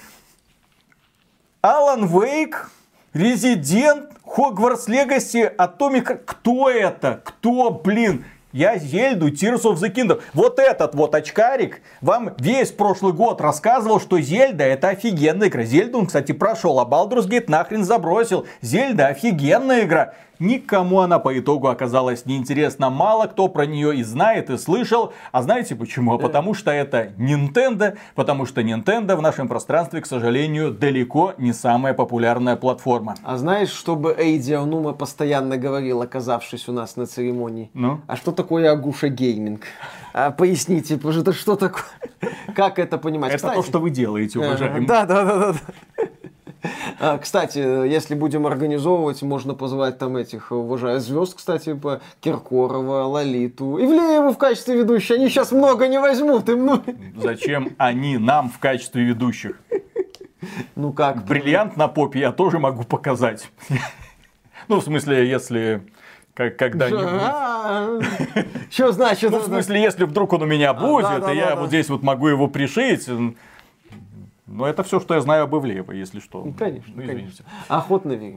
Алан 1.62 2.08
Вейк, 2.08 2.72
Резидент, 3.14 4.10
Хогвартс 4.26 4.88
Легаси, 4.88 5.52
Атомика. 5.56 6.16
Кто 6.16 6.68
это? 6.68 7.22
Кто, 7.24 7.70
блин? 7.70 8.26
Я 8.52 8.80
Зельду, 8.80 9.30
Tears 9.30 9.62
of 9.66 9.76
the 9.76 9.94
Kingdom. 9.94 10.20
Вот 10.34 10.58
этот 10.58 10.96
вот 10.96 11.14
очкарик 11.14 11.82
вам 12.02 12.34
весь 12.40 12.72
прошлый 12.72 13.14
год 13.14 13.40
рассказывал, 13.40 14.00
что 14.00 14.20
Зельда 14.20 14.64
это 14.64 14.90
офигенная 14.90 15.50
игра. 15.50 15.64
Зельду 15.64 16.00
он, 16.00 16.08
кстати, 16.08 16.32
прошел, 16.32 16.80
а 16.80 16.86
Baldur's 16.86 17.28
Gate 17.28 17.50
нахрен 17.50 17.84
забросил. 17.84 18.48
Зельда 18.62 19.08
офигенная 19.08 19.84
игра. 19.84 20.16
Никому 20.44 21.00
она 21.00 21.20
по 21.20 21.40
итогу 21.40 21.70
оказалась 21.70 22.26
неинтересна. 22.26 22.90
Мало 22.90 23.28
кто 23.28 23.48
про 23.48 23.66
нее 23.66 23.96
и 23.96 24.04
знает, 24.04 24.50
и 24.50 24.58
слышал. 24.58 25.14
А 25.32 25.42
знаете 25.42 25.74
почему? 25.74 26.14
А 26.14 26.18
потому 26.18 26.54
что 26.54 26.70
это 26.70 27.14
Nintendo. 27.18 27.98
Потому 28.14 28.46
что 28.46 28.60
Nintendo 28.60 29.16
в 29.16 29.22
нашем 29.22 29.48
пространстве, 29.48 30.02
к 30.02 30.06
сожалению, 30.06 30.72
далеко 30.72 31.34
не 31.38 31.54
самая 31.54 31.94
популярная 31.94 32.58
платформа. 32.58 33.16
А 33.24 33.38
знаешь, 33.38 33.70
чтобы 33.70 34.14
Эйди 34.18 34.52
Анума 34.52 34.92
постоянно 34.92 35.58
говорил, 35.58 36.02
оказавшись 36.02 36.68
у 36.68 36.74
нас 36.74 36.98
на 36.98 37.06
церемонии? 37.06 37.70
Ну? 37.74 38.02
А 38.08 38.18
что 38.18 38.34
такое 38.34 38.70
Агуша 38.70 39.08
Гейминг? 39.08 39.62
А, 40.14 40.32
поясните, 40.32 40.96
это 40.96 41.32
что 41.32 41.56
такое? 41.56 41.86
Как 42.54 42.80
это 42.80 42.98
понимать? 42.98 43.30
Это 43.30 43.38
Кстати, 43.38 43.56
то, 43.56 43.64
что 43.64 43.80
вы 43.80 43.92
делаете, 43.92 44.40
уважаемый. 44.40 44.86
Да, 44.86 45.06
да, 45.06 45.24
да, 45.24 45.54
да. 45.54 46.04
А, 47.00 47.18
кстати, 47.18 47.58
если 47.60 48.16
будем 48.16 48.48
организовывать, 48.48 49.22
можно 49.22 49.54
позвать 49.54 49.98
там 49.98 50.16
этих 50.16 50.52
уважаемых 50.52 51.02
звезд, 51.02 51.36
кстати, 51.36 51.74
по 51.74 52.02
Киркорова, 52.22 53.04
Лолиту, 53.04 53.78
Ивлееву 53.78 54.32
в 54.32 54.38
качестве 54.38 54.76
ведущей. 54.78 55.16
Они 55.16 55.30
сейчас 55.30 55.52
много 55.52 55.88
не 55.88 56.00
возьмут. 56.00 56.48
Им, 56.50 56.66
ну... 56.66 56.84
Зачем 57.18 57.76
они 57.78 58.18
нам 58.18 58.50
в 58.50 58.60
качестве 58.60 59.04
ведущих? 59.04 59.60
Ну 60.76 60.94
как? 60.94 61.26
Бриллиант 61.26 61.78
на 61.78 61.88
попе 61.88 62.20
я 62.20 62.32
тоже 62.32 62.60
могу 62.60 62.84
показать. 62.84 63.50
Ну, 64.68 64.80
в 64.80 64.84
смысле, 64.84 65.30
если 65.30 65.82
как, 66.34 66.58
когда-нибудь. 66.58 68.08
Что 68.70 68.92
значит? 68.92 69.32
Ну, 69.32 69.40
в 69.40 69.46
смысле, 69.46 69.82
если 69.82 70.06
вдруг 70.06 70.34
он 70.34 70.44
у 70.44 70.46
меня 70.46 70.74
будет, 70.74 71.28
и 71.30 71.36
я 71.36 71.56
вот 71.56 71.68
здесь 71.68 71.90
вот 71.90 72.04
могу 72.04 72.28
его 72.28 72.48
пришить, 72.48 73.08
но 74.46 74.68
это 74.68 74.84
все, 74.84 75.00
что 75.00 75.14
я 75.14 75.22
знаю 75.22 75.44
об 75.44 75.56
Ивлеевой, 75.56 75.98
если 75.98 76.20
что. 76.20 76.44
Ну, 76.44 76.54
конечно, 76.54 76.92
ну, 76.94 77.04
извините. 77.04 77.46
Охотно 77.70 78.12
верю. 78.12 78.36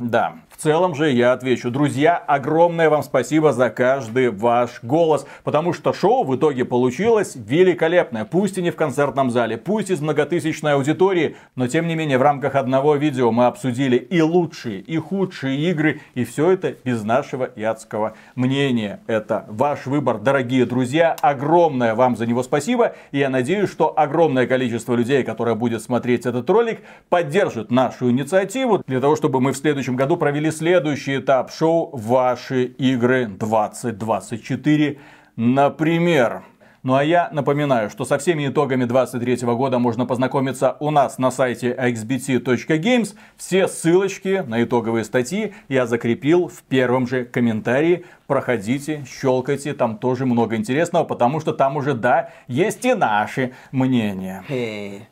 да. 0.00 0.36
В 0.50 0.56
целом 0.56 0.96
же 0.96 1.10
я 1.10 1.32
отвечу. 1.32 1.70
Друзья, 1.70 2.16
огромное 2.16 2.90
вам 2.90 3.04
спасибо 3.04 3.52
за 3.52 3.70
каждый 3.70 4.30
ваш 4.30 4.82
голос. 4.82 5.26
Потому 5.44 5.72
что 5.72 5.92
шоу 5.92 6.24
в 6.24 6.34
итоге 6.34 6.64
получилось 6.64 7.36
великолепное. 7.36 8.24
Пусть 8.24 8.58
и 8.58 8.62
не 8.62 8.72
в 8.72 8.76
концертном 8.76 9.30
зале, 9.30 9.56
пусть 9.56 9.90
из 9.90 10.00
многотысячной 10.00 10.74
аудитории, 10.74 11.36
но 11.54 11.68
тем 11.68 11.86
не 11.86 11.94
менее 11.94 12.18
в 12.18 12.22
рамках 12.22 12.56
одного 12.56 12.96
видео 12.96 13.30
мы 13.30 13.46
обсудили 13.46 13.96
и 13.96 14.20
лучшие, 14.22 14.80
и 14.80 14.98
худшие 14.98 15.70
игры. 15.70 16.00
И 16.14 16.24
все 16.24 16.50
это 16.50 16.74
без 16.84 17.04
нашего 17.04 17.50
ядского 17.54 18.14
мнения. 18.34 19.00
Это 19.06 19.44
ваш 19.48 19.86
выбор, 19.86 20.18
дорогие 20.18 20.66
друзья. 20.66 21.14
Огромное 21.20 21.94
вам 21.94 22.16
за 22.16 22.26
него 22.26 22.42
спасибо. 22.42 22.96
И 23.12 23.18
я 23.18 23.28
надеюсь, 23.28 23.70
что 23.70 23.96
огромное 23.96 24.48
количество 24.48 24.96
людей, 24.96 25.22
которые 25.22 25.43
которая 25.44 25.56
будет 25.56 25.82
смотреть 25.82 26.24
этот 26.24 26.48
ролик, 26.48 26.80
поддержит 27.10 27.70
нашу 27.70 28.10
инициативу 28.10 28.82
для 28.86 28.98
того, 28.98 29.14
чтобы 29.14 29.42
мы 29.42 29.52
в 29.52 29.56
следующем 29.58 29.94
году 29.94 30.16
провели 30.16 30.50
следующий 30.50 31.18
этап 31.18 31.52
шоу 31.52 31.90
«Ваши 31.92 32.64
игры 32.64 33.26
2024». 33.26 34.98
Например, 35.36 36.44
ну 36.82 36.94
а 36.94 37.04
я 37.04 37.28
напоминаю, 37.30 37.90
что 37.90 38.06
со 38.06 38.16
всеми 38.16 38.48
итогами 38.48 38.86
2023 38.86 39.46
года 39.54 39.78
можно 39.78 40.06
познакомиться 40.06 40.78
у 40.80 40.90
нас 40.90 41.18
на 41.18 41.30
сайте 41.30 41.74
xbt.games. 41.74 43.14
Все 43.36 43.68
ссылочки 43.68 44.42
на 44.46 44.62
итоговые 44.62 45.04
статьи 45.04 45.52
я 45.68 45.86
закрепил 45.86 46.48
в 46.48 46.62
первом 46.62 47.06
же 47.06 47.26
комментарии. 47.26 48.06
Проходите, 48.26 49.04
щелкайте, 49.06 49.74
там 49.74 49.98
тоже 49.98 50.24
много 50.24 50.56
интересного, 50.56 51.04
потому 51.04 51.40
что 51.40 51.52
там 51.52 51.76
уже, 51.76 51.92
да, 51.92 52.30
есть 52.48 52.82
и 52.86 52.94
наши 52.94 53.52
мнения. 53.72 54.42
Hey. 54.48 55.02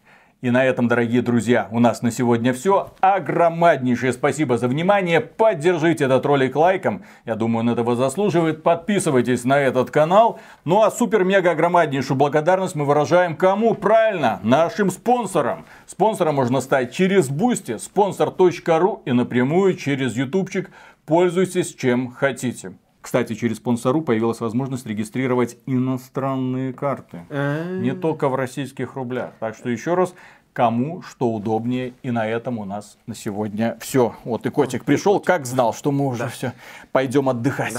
И 0.42 0.50
на 0.50 0.64
этом, 0.64 0.88
дорогие 0.88 1.22
друзья, 1.22 1.68
у 1.70 1.78
нас 1.78 2.02
на 2.02 2.10
сегодня 2.10 2.52
все. 2.52 2.90
Огромнейшее 3.00 4.12
спасибо 4.12 4.58
за 4.58 4.66
внимание. 4.66 5.20
Поддержите 5.20 6.06
этот 6.06 6.26
ролик 6.26 6.56
лайком. 6.56 7.04
Я 7.24 7.36
думаю, 7.36 7.60
он 7.60 7.70
этого 7.70 7.94
заслуживает. 7.94 8.64
Подписывайтесь 8.64 9.44
на 9.44 9.60
этот 9.60 9.92
канал. 9.92 10.40
Ну 10.64 10.82
а 10.82 10.90
супер-мега 10.90 11.52
огромнейшую 11.52 12.18
благодарность 12.18 12.74
мы 12.74 12.84
выражаем 12.84 13.36
кому? 13.36 13.74
Правильно, 13.74 14.40
нашим 14.42 14.90
спонсорам. 14.90 15.64
Спонсором 15.86 16.34
можно 16.34 16.60
стать 16.60 16.92
через 16.92 17.30
Boosty, 17.30 17.76
sponsor.ru 17.76 19.00
и 19.04 19.12
напрямую 19.12 19.76
через 19.76 20.16
ютубчик. 20.16 20.72
Пользуйтесь 21.06 21.72
чем 21.72 22.10
хотите. 22.10 22.72
Кстати, 23.02 23.34
через 23.34 23.56
спонсору 23.56 24.00
появилась 24.00 24.40
возможность 24.40 24.86
регистрировать 24.86 25.58
иностранные 25.66 26.72
карты. 26.72 27.26
Не 27.28 27.92
только 27.94 28.28
в 28.28 28.34
российских 28.36 28.94
рублях. 28.94 29.32
Так 29.40 29.56
что 29.56 29.68
еще 29.68 29.94
раз, 29.94 30.14
кому 30.52 31.02
что 31.02 31.30
удобнее. 31.30 31.94
И 32.02 32.10
на 32.12 32.26
этом 32.26 32.58
у 32.58 32.64
нас 32.64 32.96
на 33.06 33.14
сегодня 33.14 33.76
все. 33.80 34.14
Вот 34.24 34.46
и 34.46 34.50
котик 34.50 34.84
пришел, 34.84 35.18
как 35.18 35.46
знал, 35.46 35.74
что 35.74 35.90
мы 35.90 36.06
уже 36.06 36.28
все 36.28 36.52
пойдем 36.92 37.28
отдыхать. 37.28 37.74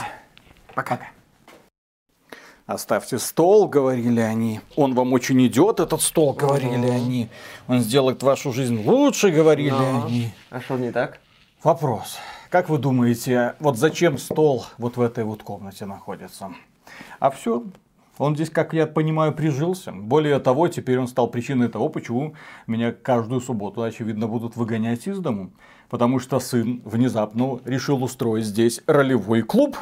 Пока. 0.76 1.00
Оставьте 2.66 3.18
стол, 3.20 3.68
говорили 3.68 4.22
они. 4.22 4.62
Он 4.76 4.94
вам 4.94 5.14
очень 5.14 5.46
идет, 5.46 5.80
этот 5.80 6.02
стол, 6.02 6.34
говорили 6.34 6.90
они. 6.90 7.30
Он 7.68 7.80
сделает 7.80 8.24
вашу 8.24 8.54
жизнь 8.54 8.86
лучше, 8.86 9.32
говорили 9.32 9.70
Но. 9.70 10.06
они. 10.06 10.34
А 10.50 10.62
что 10.62 10.78
не 10.78 10.92
так? 10.92 11.20
Вопрос. 11.62 12.18
Как 12.54 12.70
вы 12.70 12.78
думаете, 12.78 13.56
вот 13.60 13.80
зачем 13.80 14.20
стол 14.20 14.68
вот 14.78 14.96
в 14.96 15.02
этой 15.02 15.24
вот 15.24 15.42
комнате 15.42 15.88
находится? 15.88 16.54
А 17.20 17.32
все, 17.32 17.64
он 18.20 18.36
здесь, 18.36 18.52
как 18.52 18.76
я 18.76 18.86
понимаю, 18.86 19.34
прижился. 19.34 19.92
Более 19.92 20.38
того, 20.38 20.68
теперь 20.68 21.00
он 21.00 21.08
стал 21.08 21.30
причиной 21.30 21.68
того, 21.68 21.90
почему 21.90 22.36
меня 22.68 22.92
каждую 22.92 23.42
субботу, 23.42 23.82
очевидно, 23.82 24.28
будут 24.28 24.56
выгонять 24.56 25.08
из 25.08 25.18
дому. 25.18 25.50
Потому 25.90 26.20
что 26.20 26.40
сын 26.40 26.84
внезапно 26.86 27.60
решил 27.66 28.04
устроить 28.04 28.46
здесь 28.46 28.82
ролевой 28.86 29.42
клуб. 29.42 29.76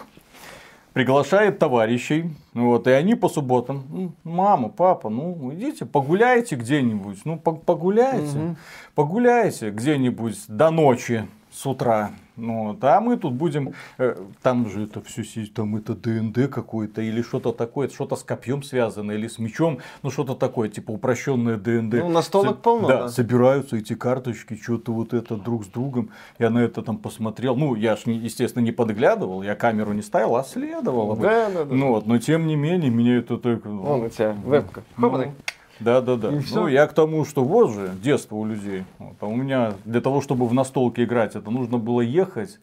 Приглашает 0.94 1.60
товарищей, 1.60 2.34
вот, 2.54 2.88
и 2.88 2.92
они 2.92 3.16
по 3.16 3.28
субботам, 3.28 3.84
«Ну, 3.90 4.14
мама, 4.24 4.70
папа, 4.70 5.10
ну 5.10 5.52
идите 5.54 5.86
погуляйте 5.86 6.56
где-нибудь, 6.56 7.26
ну 7.26 7.38
погуляйте, 7.38 8.38
угу. 8.38 8.56
погуляйте 8.96 9.72
где-нибудь 9.72 10.38
до 10.48 10.70
ночи 10.70 11.28
с 11.52 11.66
утра. 11.66 12.12
Ну, 12.38 12.70
вот. 12.70 12.84
А 12.84 13.02
мы 13.02 13.18
тут 13.18 13.34
будем, 13.34 13.74
э, 13.98 14.16
там 14.42 14.70
же 14.70 14.86
это 14.86 15.02
все, 15.02 15.24
там 15.54 15.76
это 15.76 15.94
ДНД 15.94 16.50
какой-то, 16.50 17.02
или 17.02 17.22
что-то 17.22 17.52
такое, 17.52 17.90
что-то 17.90 18.16
с 18.16 18.24
копьем 18.24 18.64
связано, 18.64 19.12
или 19.12 19.28
с 19.28 19.38
мечом, 19.38 19.80
ну 20.02 20.10
что-то 20.10 20.34
такое, 20.34 20.70
типа 20.70 20.92
упрощенное 20.92 21.58
ДНД. 21.58 21.96
Ну, 21.96 22.10
настолок 22.10 22.56
Со- 22.56 22.62
полно, 22.62 22.88
да, 22.88 22.98
да. 23.02 23.10
собираются 23.10 23.78
эти 23.78 23.94
карточки, 23.94 24.60
что-то 24.60 24.94
вот 24.94 25.14
это 25.14 25.36
друг 25.36 25.66
с 25.66 25.68
другом. 25.68 26.10
Я 26.40 26.50
на 26.50 26.60
это 26.60 26.82
там 26.82 26.98
посмотрел. 26.98 27.56
Ну, 27.56 27.76
я 27.76 27.96
ж, 27.96 28.04
естественно, 28.06 28.64
не 28.64 28.72
подглядывал, 28.72 29.44
я 29.44 29.56
камеру 29.56 29.94
не 29.94 30.02
ставил, 30.02 30.36
а 30.38 30.44
следовал. 30.44 31.16
Да, 31.18 31.50
да, 31.50 31.66
да. 31.66 31.76
Ну, 31.76 31.90
вот, 31.90 32.08
но 32.08 32.18
тем 32.18 32.48
не 32.48 32.56
менее, 32.56 32.90
меня 32.90 33.18
это 33.18 33.38
так... 33.38 33.66
Вон 33.66 34.04
у 34.04 34.10
тебя 34.10 34.36
вебка. 34.46 34.84
Ну, 34.98 35.34
да, 35.82 36.02
да, 36.02 36.16
да. 36.16 36.32
Ну, 36.54 36.68
я 36.68 36.88
к 36.88 36.94
тому, 36.94 37.26
что 37.26 37.44
вот 37.44 37.72
же 37.72 37.92
детство 38.02 38.36
у 38.36 38.46
людей. 38.46 38.84
Вот. 39.00 39.16
А 39.20 39.26
у 39.26 39.36
меня 39.36 39.74
для 39.86 40.02
того, 40.02 40.22
чтобы 40.22 40.48
в 40.48 40.54
настолке 40.54 41.04
играть, 41.04 41.36
это 41.36 41.50
нужно 41.52 41.78
было 41.78 42.02
ехать. 42.02 42.60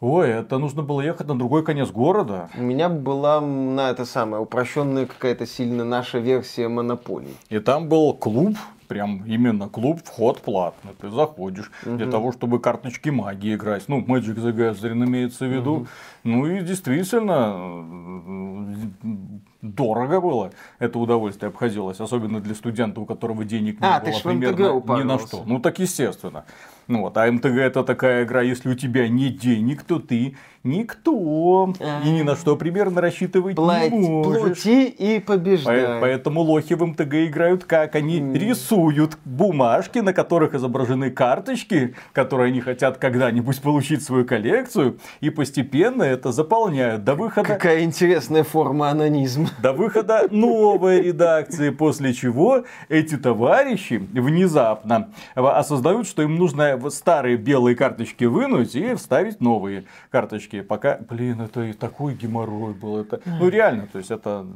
Ой, 0.00 0.28
это 0.28 0.58
нужно 0.58 0.82
было 0.82 1.00
ехать 1.00 1.28
на 1.28 1.38
другой 1.38 1.64
конец 1.64 1.90
города. 1.90 2.50
У 2.58 2.62
меня 2.62 2.88
была 2.88 3.40
на 3.40 3.90
это 3.90 4.04
самое 4.04 4.42
упрощенная 4.42 5.06
какая-то 5.06 5.46
сильно 5.46 5.84
наша 5.84 6.18
версия 6.18 6.68
монополии. 6.68 7.34
И 7.48 7.58
там 7.58 7.88
был 7.88 8.12
клуб, 8.12 8.56
прям 8.86 9.24
именно 9.26 9.68
клуб, 9.68 10.00
вход 10.04 10.40
платный. 10.40 10.92
Ты 11.00 11.10
заходишь 11.10 11.70
угу. 11.84 11.96
для 11.96 12.10
того, 12.10 12.32
чтобы 12.32 12.60
карточки 12.60 13.10
магии 13.10 13.54
играть. 13.54 13.88
Ну, 13.88 14.00
Magic 14.00 14.36
the 14.36 14.52
Gathering 14.52 15.04
имеется 15.04 15.46
в 15.46 15.52
виду. 15.52 15.72
Угу. 15.72 15.86
Ну 16.24 16.46
и 16.46 16.62
действительно 16.62 17.84
дорого 19.64 20.20
было 20.20 20.52
это 20.78 20.98
удовольствие 20.98 21.48
обходилось, 21.48 22.00
особенно 22.00 22.40
для 22.40 22.54
студента, 22.54 23.00
у 23.00 23.06
которого 23.06 23.44
денег 23.44 23.80
не 23.80 23.86
а, 23.86 24.00
было 24.00 24.12
ты 24.12 24.22
примерно 24.22 24.98
ни 24.98 25.02
на 25.02 25.18
что. 25.18 25.42
Ну 25.46 25.58
так 25.58 25.78
естественно. 25.78 26.44
Ну 26.86 27.00
вот, 27.00 27.16
а 27.16 27.30
МТГ 27.30 27.56
это 27.56 27.82
такая 27.82 28.24
игра, 28.24 28.42
если 28.42 28.68
у 28.68 28.74
тебя 28.74 29.08
нет 29.08 29.38
денег, 29.38 29.82
то 29.84 29.98
ты 29.98 30.36
никто. 30.64 31.72
А-а-а. 31.78 32.06
И 32.06 32.10
ни 32.10 32.22
на 32.22 32.34
что 32.36 32.56
примерно 32.56 33.00
рассчитывать 33.00 33.56
Плать, 33.56 33.92
не 33.92 34.08
можешь. 34.08 34.42
Плати 34.42 34.86
и 34.86 35.20
побеждай. 35.20 36.00
Поэтому 36.00 36.40
лохи 36.40 36.74
в 36.74 36.84
МТГ 36.84 37.14
играют 37.26 37.64
как? 37.64 37.94
Они 37.94 38.18
рисуют 38.34 39.18
бумажки, 39.24 39.98
на 39.98 40.12
которых 40.12 40.54
изображены 40.54 41.10
карточки, 41.10 41.94
которые 42.12 42.48
они 42.48 42.60
хотят 42.60 42.98
когда-нибудь 42.98 43.60
получить 43.62 44.02
свою 44.02 44.24
коллекцию, 44.24 44.98
и 45.20 45.30
постепенно 45.30 46.02
это 46.02 46.32
заполняют 46.32 47.04
до 47.04 47.14
выхода... 47.14 47.46
Какая 47.46 47.84
интересная 47.84 48.44
форма 48.44 48.88
анонизма. 48.88 49.48
До 49.62 49.72
выхода 49.72 50.26
новой 50.30 51.02
редакции, 51.02 51.70
после 51.70 52.14
чего 52.14 52.64
эти 52.88 53.16
товарищи 53.16 53.94
внезапно 54.12 55.10
осознают, 55.34 56.06
что 56.06 56.22
им 56.22 56.36
нужно 56.36 56.80
старые 56.90 57.36
белые 57.36 57.76
карточки 57.76 58.24
вынуть 58.24 58.74
и 58.74 58.94
вставить 58.94 59.40
новые 59.40 59.84
карточки. 60.10 60.53
Пока, 60.62 60.98
блин, 61.08 61.40
это 61.40 61.62
и 61.62 61.72
такой 61.72 62.14
геморрой 62.14 62.74
был. 62.74 62.98
Это, 62.98 63.20
ну 63.26 63.48
реально, 63.48 63.86
то 63.90 63.98
есть 63.98 64.10
это 64.10 64.46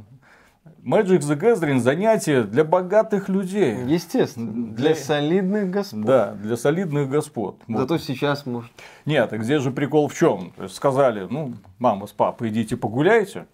Magic 0.85 1.21
the 1.21 1.39
Gathering 1.39 1.79
занятие 1.79 2.43
для 2.43 2.63
богатых 2.65 3.29
людей. 3.29 3.77
Естественно. 3.87 4.53
Для- 4.75 4.89
Для 4.89 4.95
солидных 4.95 5.71
господ. 5.71 6.05
Да, 6.05 6.33
для 6.35 6.57
солидных 6.57 7.09
господ. 7.09 7.57
Вот. 7.67 7.79
Зато 7.79 7.99
сейчас 7.99 8.45
может. 8.47 8.71
Нет, 9.07 9.31
так 9.31 9.45
здесь 9.45 9.63
же 9.63 9.71
прикол 9.71 10.09
в 10.09 10.15
чем? 10.15 10.53
То 10.57 10.65
есть 10.65 10.75
сказали, 10.77 11.27
ну, 11.31 11.55
мама 11.79 12.07
с 12.07 12.13
папой, 12.13 12.49
идите 12.51 12.77
погуляйте. 12.77 13.47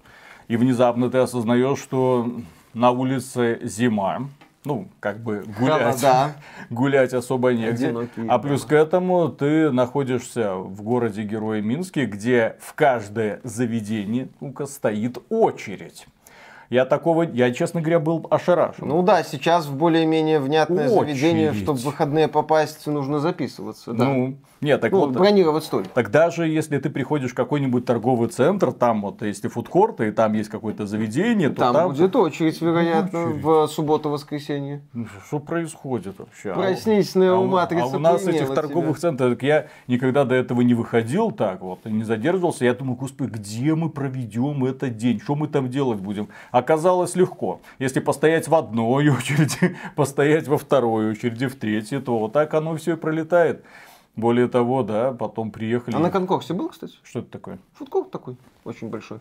И 0.49 0.57
внезапно 0.57 1.09
ты 1.11 1.19
осознаешь, 1.19 1.79
что 1.79 2.29
на 2.75 2.91
улице 2.91 3.61
зима. 3.63 4.29
Ну, 4.65 4.89
как 4.99 5.19
бы 5.19 5.45
гулять, 5.59 6.01
Холода. 6.01 6.33
гулять 6.71 7.13
особо 7.13 7.53
негде. 7.53 7.89
Одинокие, 7.89 8.27
а 8.29 8.39
плюс 8.39 8.65
к 8.65 8.73
этому 8.73 9.29
ты 9.29 9.71
находишься 9.71 10.55
в 10.55 10.83
городе 10.83 11.23
Героя 11.23 11.61
Минске, 11.61 12.07
где 12.07 12.57
в 12.61 12.73
каждое 12.75 13.41
заведение 13.45 14.29
ну-ка, 14.41 14.65
стоит 14.67 15.19
очередь. 15.29 16.07
Я 16.75 16.85
такого, 16.87 17.23
я, 17.23 17.53
честно 17.53 17.81
говоря, 17.81 18.01
был 18.01 18.27
ошарашен. 18.31 18.89
Ну 18.89 19.01
да, 19.05 19.23
сейчас 19.23 19.67
в 19.67 19.77
более-менее 19.77 20.41
внятное 20.41 20.89
Очередь. 20.89 21.17
заведение, 21.17 21.53
чтобы 21.53 21.79
в 21.79 21.85
выходные 21.85 22.27
попасть, 22.27 22.85
нужно 22.89 23.21
записываться. 23.21 23.93
Да. 23.93 24.05
Ну, 24.05 24.15
Ну, 24.15 24.37
нет, 24.61 24.81
так 24.81 24.93
вот, 24.93 25.13
бронировать 25.13 25.63
столик. 25.63 25.89
Так 25.89 26.11
даже 26.11 26.49
если 26.49 26.79
ты 26.79 26.89
приходишь 26.91 27.33
в 27.33 27.35
какой-нибудь 27.35 27.85
торговый 27.85 28.29
центр, 28.29 28.73
там 28.73 29.03
вот 29.03 29.23
если 29.23 29.49
фудкорты, 29.49 30.09
и 30.09 30.11
там 30.11 30.33
есть 30.33 30.49
какое-то 30.49 30.87
заведение, 30.87 31.51
то 31.51 31.57
Там, 31.57 31.75
там... 31.75 31.89
будет 31.91 32.17
очередь, 32.17 32.61
вероятно, 32.61 33.29
Очередь. 33.29 33.45
в 33.45 33.67
субботу-воскресенье. 33.69 34.83
Ну, 34.95 35.07
Что 35.27 35.39
происходит 35.39 36.19
вообще? 36.19 36.51
А 36.51 36.55
Проснись, 36.55 37.15
на 37.15 37.37
а 37.37 37.41
матрица 37.43 37.85
А 37.85 37.87
у 37.89 37.99
нас 37.99 38.27
этих 38.27 38.53
торговых 38.55 38.99
тебя. 38.99 39.11
центров, 39.11 39.43
я 39.43 39.67
никогда 39.87 40.25
до 40.25 40.35
этого 40.35 40.63
не 40.63 40.75
выходил 40.75 41.31
так 41.31 41.61
вот, 41.61 41.81
и 41.85 41.91
не 41.93 42.03
задерживался. 42.03 42.65
Я 42.65 42.75
думаю, 42.75 42.97
господи, 42.97 43.31
где 43.31 43.75
мы 43.75 43.91
проведем 43.91 44.65
этот 44.65 44.97
день? 44.97 45.21
Что 45.21 45.35
мы 45.35 45.47
там 45.47 45.69
делать 45.69 46.01
будем? 46.01 46.29
Оказалось 46.65 47.15
легко. 47.15 47.61
Если 47.79 48.01
постоять 48.01 48.49
в 48.49 48.55
одной 48.55 49.09
очереди, 49.19 49.77
постоять 49.97 50.49
во 50.49 50.57
второй 50.57 51.11
очереди, 51.11 51.47
в 51.47 51.57
третьей, 51.57 52.01
то 52.01 52.19
вот 52.19 52.33
так 52.33 52.55
оно 52.55 52.75
все 52.77 52.95
и 52.95 52.97
пролетает. 52.97 53.63
Более 54.17 54.49
того, 54.49 54.83
да, 54.83 55.13
потом 55.13 55.51
приехали. 55.51 55.95
А 55.95 55.99
на 55.99 56.11
Конкорсе 56.11 56.55
был, 56.55 56.71
кстати? 56.71 56.95
Что 57.03 57.19
это 57.19 57.29
такое? 57.31 57.59
Фудкорт 57.75 58.11
такой, 58.11 58.37
очень 58.65 58.89
большой. 58.89 59.19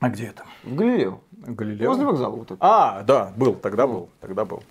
А 0.00 0.10
где 0.10 0.26
это? 0.26 0.42
В 0.62 0.74
Галилео. 0.74 1.20
Галилео? 1.32 1.88
Возле 1.88 2.04
вокзала 2.04 2.36
вот 2.36 2.50
это. 2.50 2.56
А, 2.60 3.02
да, 3.02 3.32
был, 3.34 3.54
тогда 3.54 3.86
был, 3.86 4.10
тогда 4.20 4.44
был. 4.44 4.62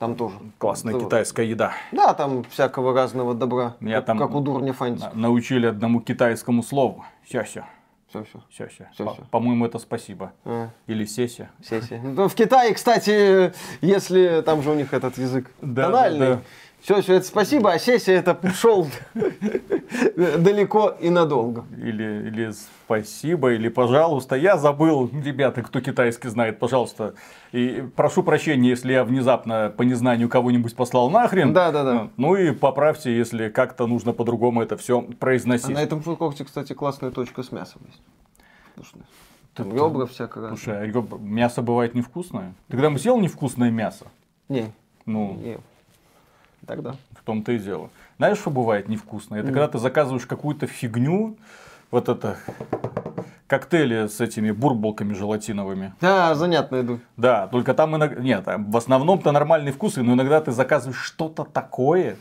Там 0.00 0.16
тоже. 0.16 0.34
Классная 0.58 0.94
Это- 0.96 1.04
китайская 1.04 1.46
еда. 1.46 1.72
Да, 1.92 2.12
там 2.14 2.42
всякого 2.44 2.92
разного 2.92 3.34
добра. 3.34 3.76
Я 3.80 3.98
как, 3.98 4.06
там- 4.06 4.18
как 4.18 4.34
у 4.34 4.40
дурня 4.40 4.72
Фанти. 4.72 5.00
На- 5.04 5.12
Научили 5.14 5.66
одному 5.66 6.00
китайскому 6.00 6.64
слову. 6.64 7.04
Сяся. 7.24 7.66
Все, 8.12 8.24
все. 8.24 8.42
Сяся. 8.68 8.90
Сяся. 8.96 9.04
По- 9.22 9.24
По-моему, 9.30 9.64
это 9.64 9.78
спасибо. 9.78 10.32
А, 10.44 10.68
Или 10.86 11.06
сеся. 11.06 11.48
сессия. 11.66 11.98
Ну, 12.02 12.28
В 12.28 12.34
Китае, 12.34 12.74
кстати, 12.74 13.52
если 13.80 14.42
там 14.44 14.62
же 14.62 14.70
у 14.70 14.74
них 14.74 14.92
этот 14.92 15.16
язык 15.16 15.50
Да, 15.62 15.84
тональный. 15.86 16.18
да, 16.18 16.34
да. 16.36 16.42
Все, 16.82 17.00
все, 17.00 17.14
это 17.14 17.26
спасибо, 17.26 17.70
а 17.72 17.78
сессия 17.78 18.14
это 18.14 18.36
шел 18.54 18.88
далеко 20.16 20.88
и 21.00 21.10
надолго. 21.10 21.64
Или, 21.76 22.26
или 22.28 22.50
спасибо, 22.50 23.52
или 23.52 23.68
пожалуйста. 23.68 24.34
Я 24.34 24.56
забыл, 24.56 25.08
ребята, 25.24 25.62
кто 25.62 25.80
китайский 25.80 26.28
знает, 26.28 26.58
пожалуйста. 26.58 27.14
И 27.52 27.84
прошу 27.94 28.24
прощения, 28.24 28.70
если 28.70 28.92
я 28.92 29.04
внезапно 29.04 29.72
по 29.76 29.82
незнанию 29.82 30.28
кого-нибудь 30.28 30.74
послал 30.74 31.08
нахрен. 31.08 31.52
Да, 31.52 31.70
да, 31.70 31.84
да. 31.84 32.10
Ну 32.16 32.34
и 32.34 32.50
поправьте, 32.50 33.16
если 33.16 33.48
как-то 33.48 33.86
нужно 33.86 34.12
по-другому 34.12 34.60
это 34.60 34.76
все 34.76 34.98
А 35.00 35.12
произносить. 35.14 35.68
на 35.68 35.78
этом 35.82 36.02
фудкорте, 36.02 36.44
кстати, 36.44 36.72
классная 36.72 37.12
точка 37.12 37.44
с 37.44 37.52
мясом 37.52 37.82
есть. 37.86 38.02
Вкусная. 38.74 39.04
Ты- 39.54 39.62
ребра 39.64 40.06
всякое 40.06 40.40
разное. 40.48 40.56
Слушай, 40.56 40.90
а 40.90 41.18
мясо 41.20 41.62
бывает 41.62 41.94
невкусное? 41.94 42.54
Ты 42.68 42.76
когда 42.76 42.98
съел 42.98 43.20
невкусное 43.20 43.70
мясо? 43.70 44.06
Не, 44.48 44.72
Ну, 45.06 45.38
не. 45.40 45.58
Тогда. 46.66 46.94
В 47.12 47.22
том-то 47.24 47.52
и 47.52 47.58
дело. 47.58 47.90
Знаешь, 48.18 48.38
что 48.38 48.50
бывает 48.50 48.88
невкусно? 48.88 49.36
Это 49.36 49.48
когда 49.48 49.68
ты 49.68 49.78
заказываешь 49.78 50.26
какую-то 50.26 50.66
фигню, 50.66 51.36
вот 51.90 52.08
это 52.08 52.36
коктейли 53.46 54.06
с 54.06 54.20
этими 54.20 54.50
бурболками 54.50 55.12
желатиновыми. 55.12 55.92
Да, 56.00 56.34
занятно 56.34 56.80
иду. 56.80 57.00
Да, 57.16 57.48
только 57.48 57.74
там 57.74 57.96
иногда... 57.96 58.20
Нет, 58.20 58.44
в 58.46 58.76
основном-то 58.76 59.30
нормальные 59.30 59.72
вкусы, 59.72 60.02
но 60.02 60.14
иногда 60.14 60.40
ты 60.40 60.52
заказываешь 60.52 60.98
что-то 60.98 61.44
такое, 61.44 62.16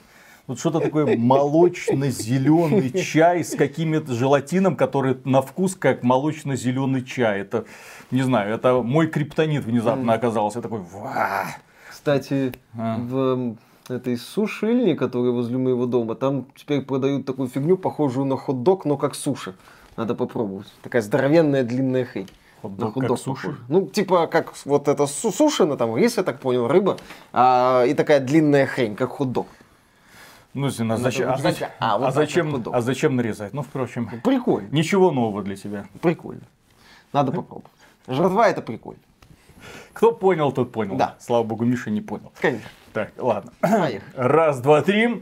вот 0.47 0.59
что-то 0.59 0.79
такое 0.81 1.15
молочно-зеленый 1.17 2.91
чай 3.03 3.43
с 3.45 3.55
каким-то 3.55 4.13
желатином, 4.13 4.75
который 4.75 5.17
на 5.23 5.41
вкус 5.41 5.75
как 5.75 6.03
молочно-зеленый 6.03 7.05
чай. 7.05 7.41
Это, 7.41 7.63
не 8.09 8.23
знаю, 8.23 8.53
это 8.53 8.81
мой 8.81 9.07
криптонит 9.07 9.63
внезапно 9.63 10.13
оказался. 10.13 10.59
Я 10.59 10.63
такой, 10.63 10.79
«Ва!» 10.79 11.45
Кстати, 11.89 12.51
А. 12.77 12.97
в 12.97 13.55
этой 13.89 14.17
сушильне, 14.17 14.95
которая 14.95 15.31
возле 15.31 15.57
моего 15.57 15.85
дома, 15.85 16.15
там 16.15 16.45
теперь 16.55 16.81
продают 16.81 17.25
такую 17.25 17.47
фигню, 17.49 17.77
похожую 17.77 18.25
на 18.25 18.37
хот-дог, 18.37 18.85
но 18.85 18.97
как 18.97 19.15
суши. 19.15 19.55
Надо 19.97 20.15
попробовать. 20.15 20.67
Такая 20.81 21.01
здоровенная 21.01 21.63
длинная 21.63 22.05
хрень. 22.05 22.29
Хот-дог 22.61 22.95
На 22.95 23.07
как 23.07 23.17
суши? 23.17 23.47
похоже. 23.47 23.57
Ну, 23.69 23.87
типа, 23.87 24.27
как 24.27 24.53
вот 24.65 24.87
это 24.87 25.07
су- 25.07 25.31
сушина, 25.31 25.77
там 25.77 25.97
рис, 25.97 26.17
я 26.17 26.23
так 26.23 26.39
понял, 26.39 26.67
рыба, 26.67 26.97
а, 27.33 27.83
и 27.85 27.93
такая 27.93 28.19
длинная 28.19 28.65
хрень, 28.67 28.95
как 28.95 29.09
хот-дог. 29.11 29.47
Ну, 30.53 30.69
Зина, 30.69 30.97
зачем, 30.97 31.29
а, 31.31 31.37
зачем, 31.37 31.69
а, 31.79 31.97
вот 31.97 32.07
а 32.07 32.11
зачем, 32.11 32.51
хот-дог. 32.51 32.73
а 32.75 32.81
зачем 32.81 33.15
нарезать? 33.15 33.53
Ну, 33.53 33.63
впрочем, 33.63 34.09
Прикольно, 34.23 34.67
ничего 34.71 35.11
нового 35.11 35.41
для 35.43 35.55
тебя. 35.55 35.85
прикольно. 36.01 36.41
Надо 37.13 37.31
попробовать. 37.31 37.71
Жратва 38.07 38.47
это 38.49 38.61
прикольно. 38.61 39.01
Кто 39.93 40.11
понял, 40.11 40.51
тот 40.51 40.71
понял. 40.71 40.95
Да. 40.95 41.15
Слава 41.19 41.43
богу, 41.43 41.65
Миша 41.65 41.89
не 41.89 42.01
понял. 42.01 42.31
Конечно. 42.41 42.67
Так, 42.93 43.11
ладно. 43.17 43.51
Поехали. 43.61 44.01
Раз, 44.15 44.59
два, 44.59 44.81
три. 44.81 45.19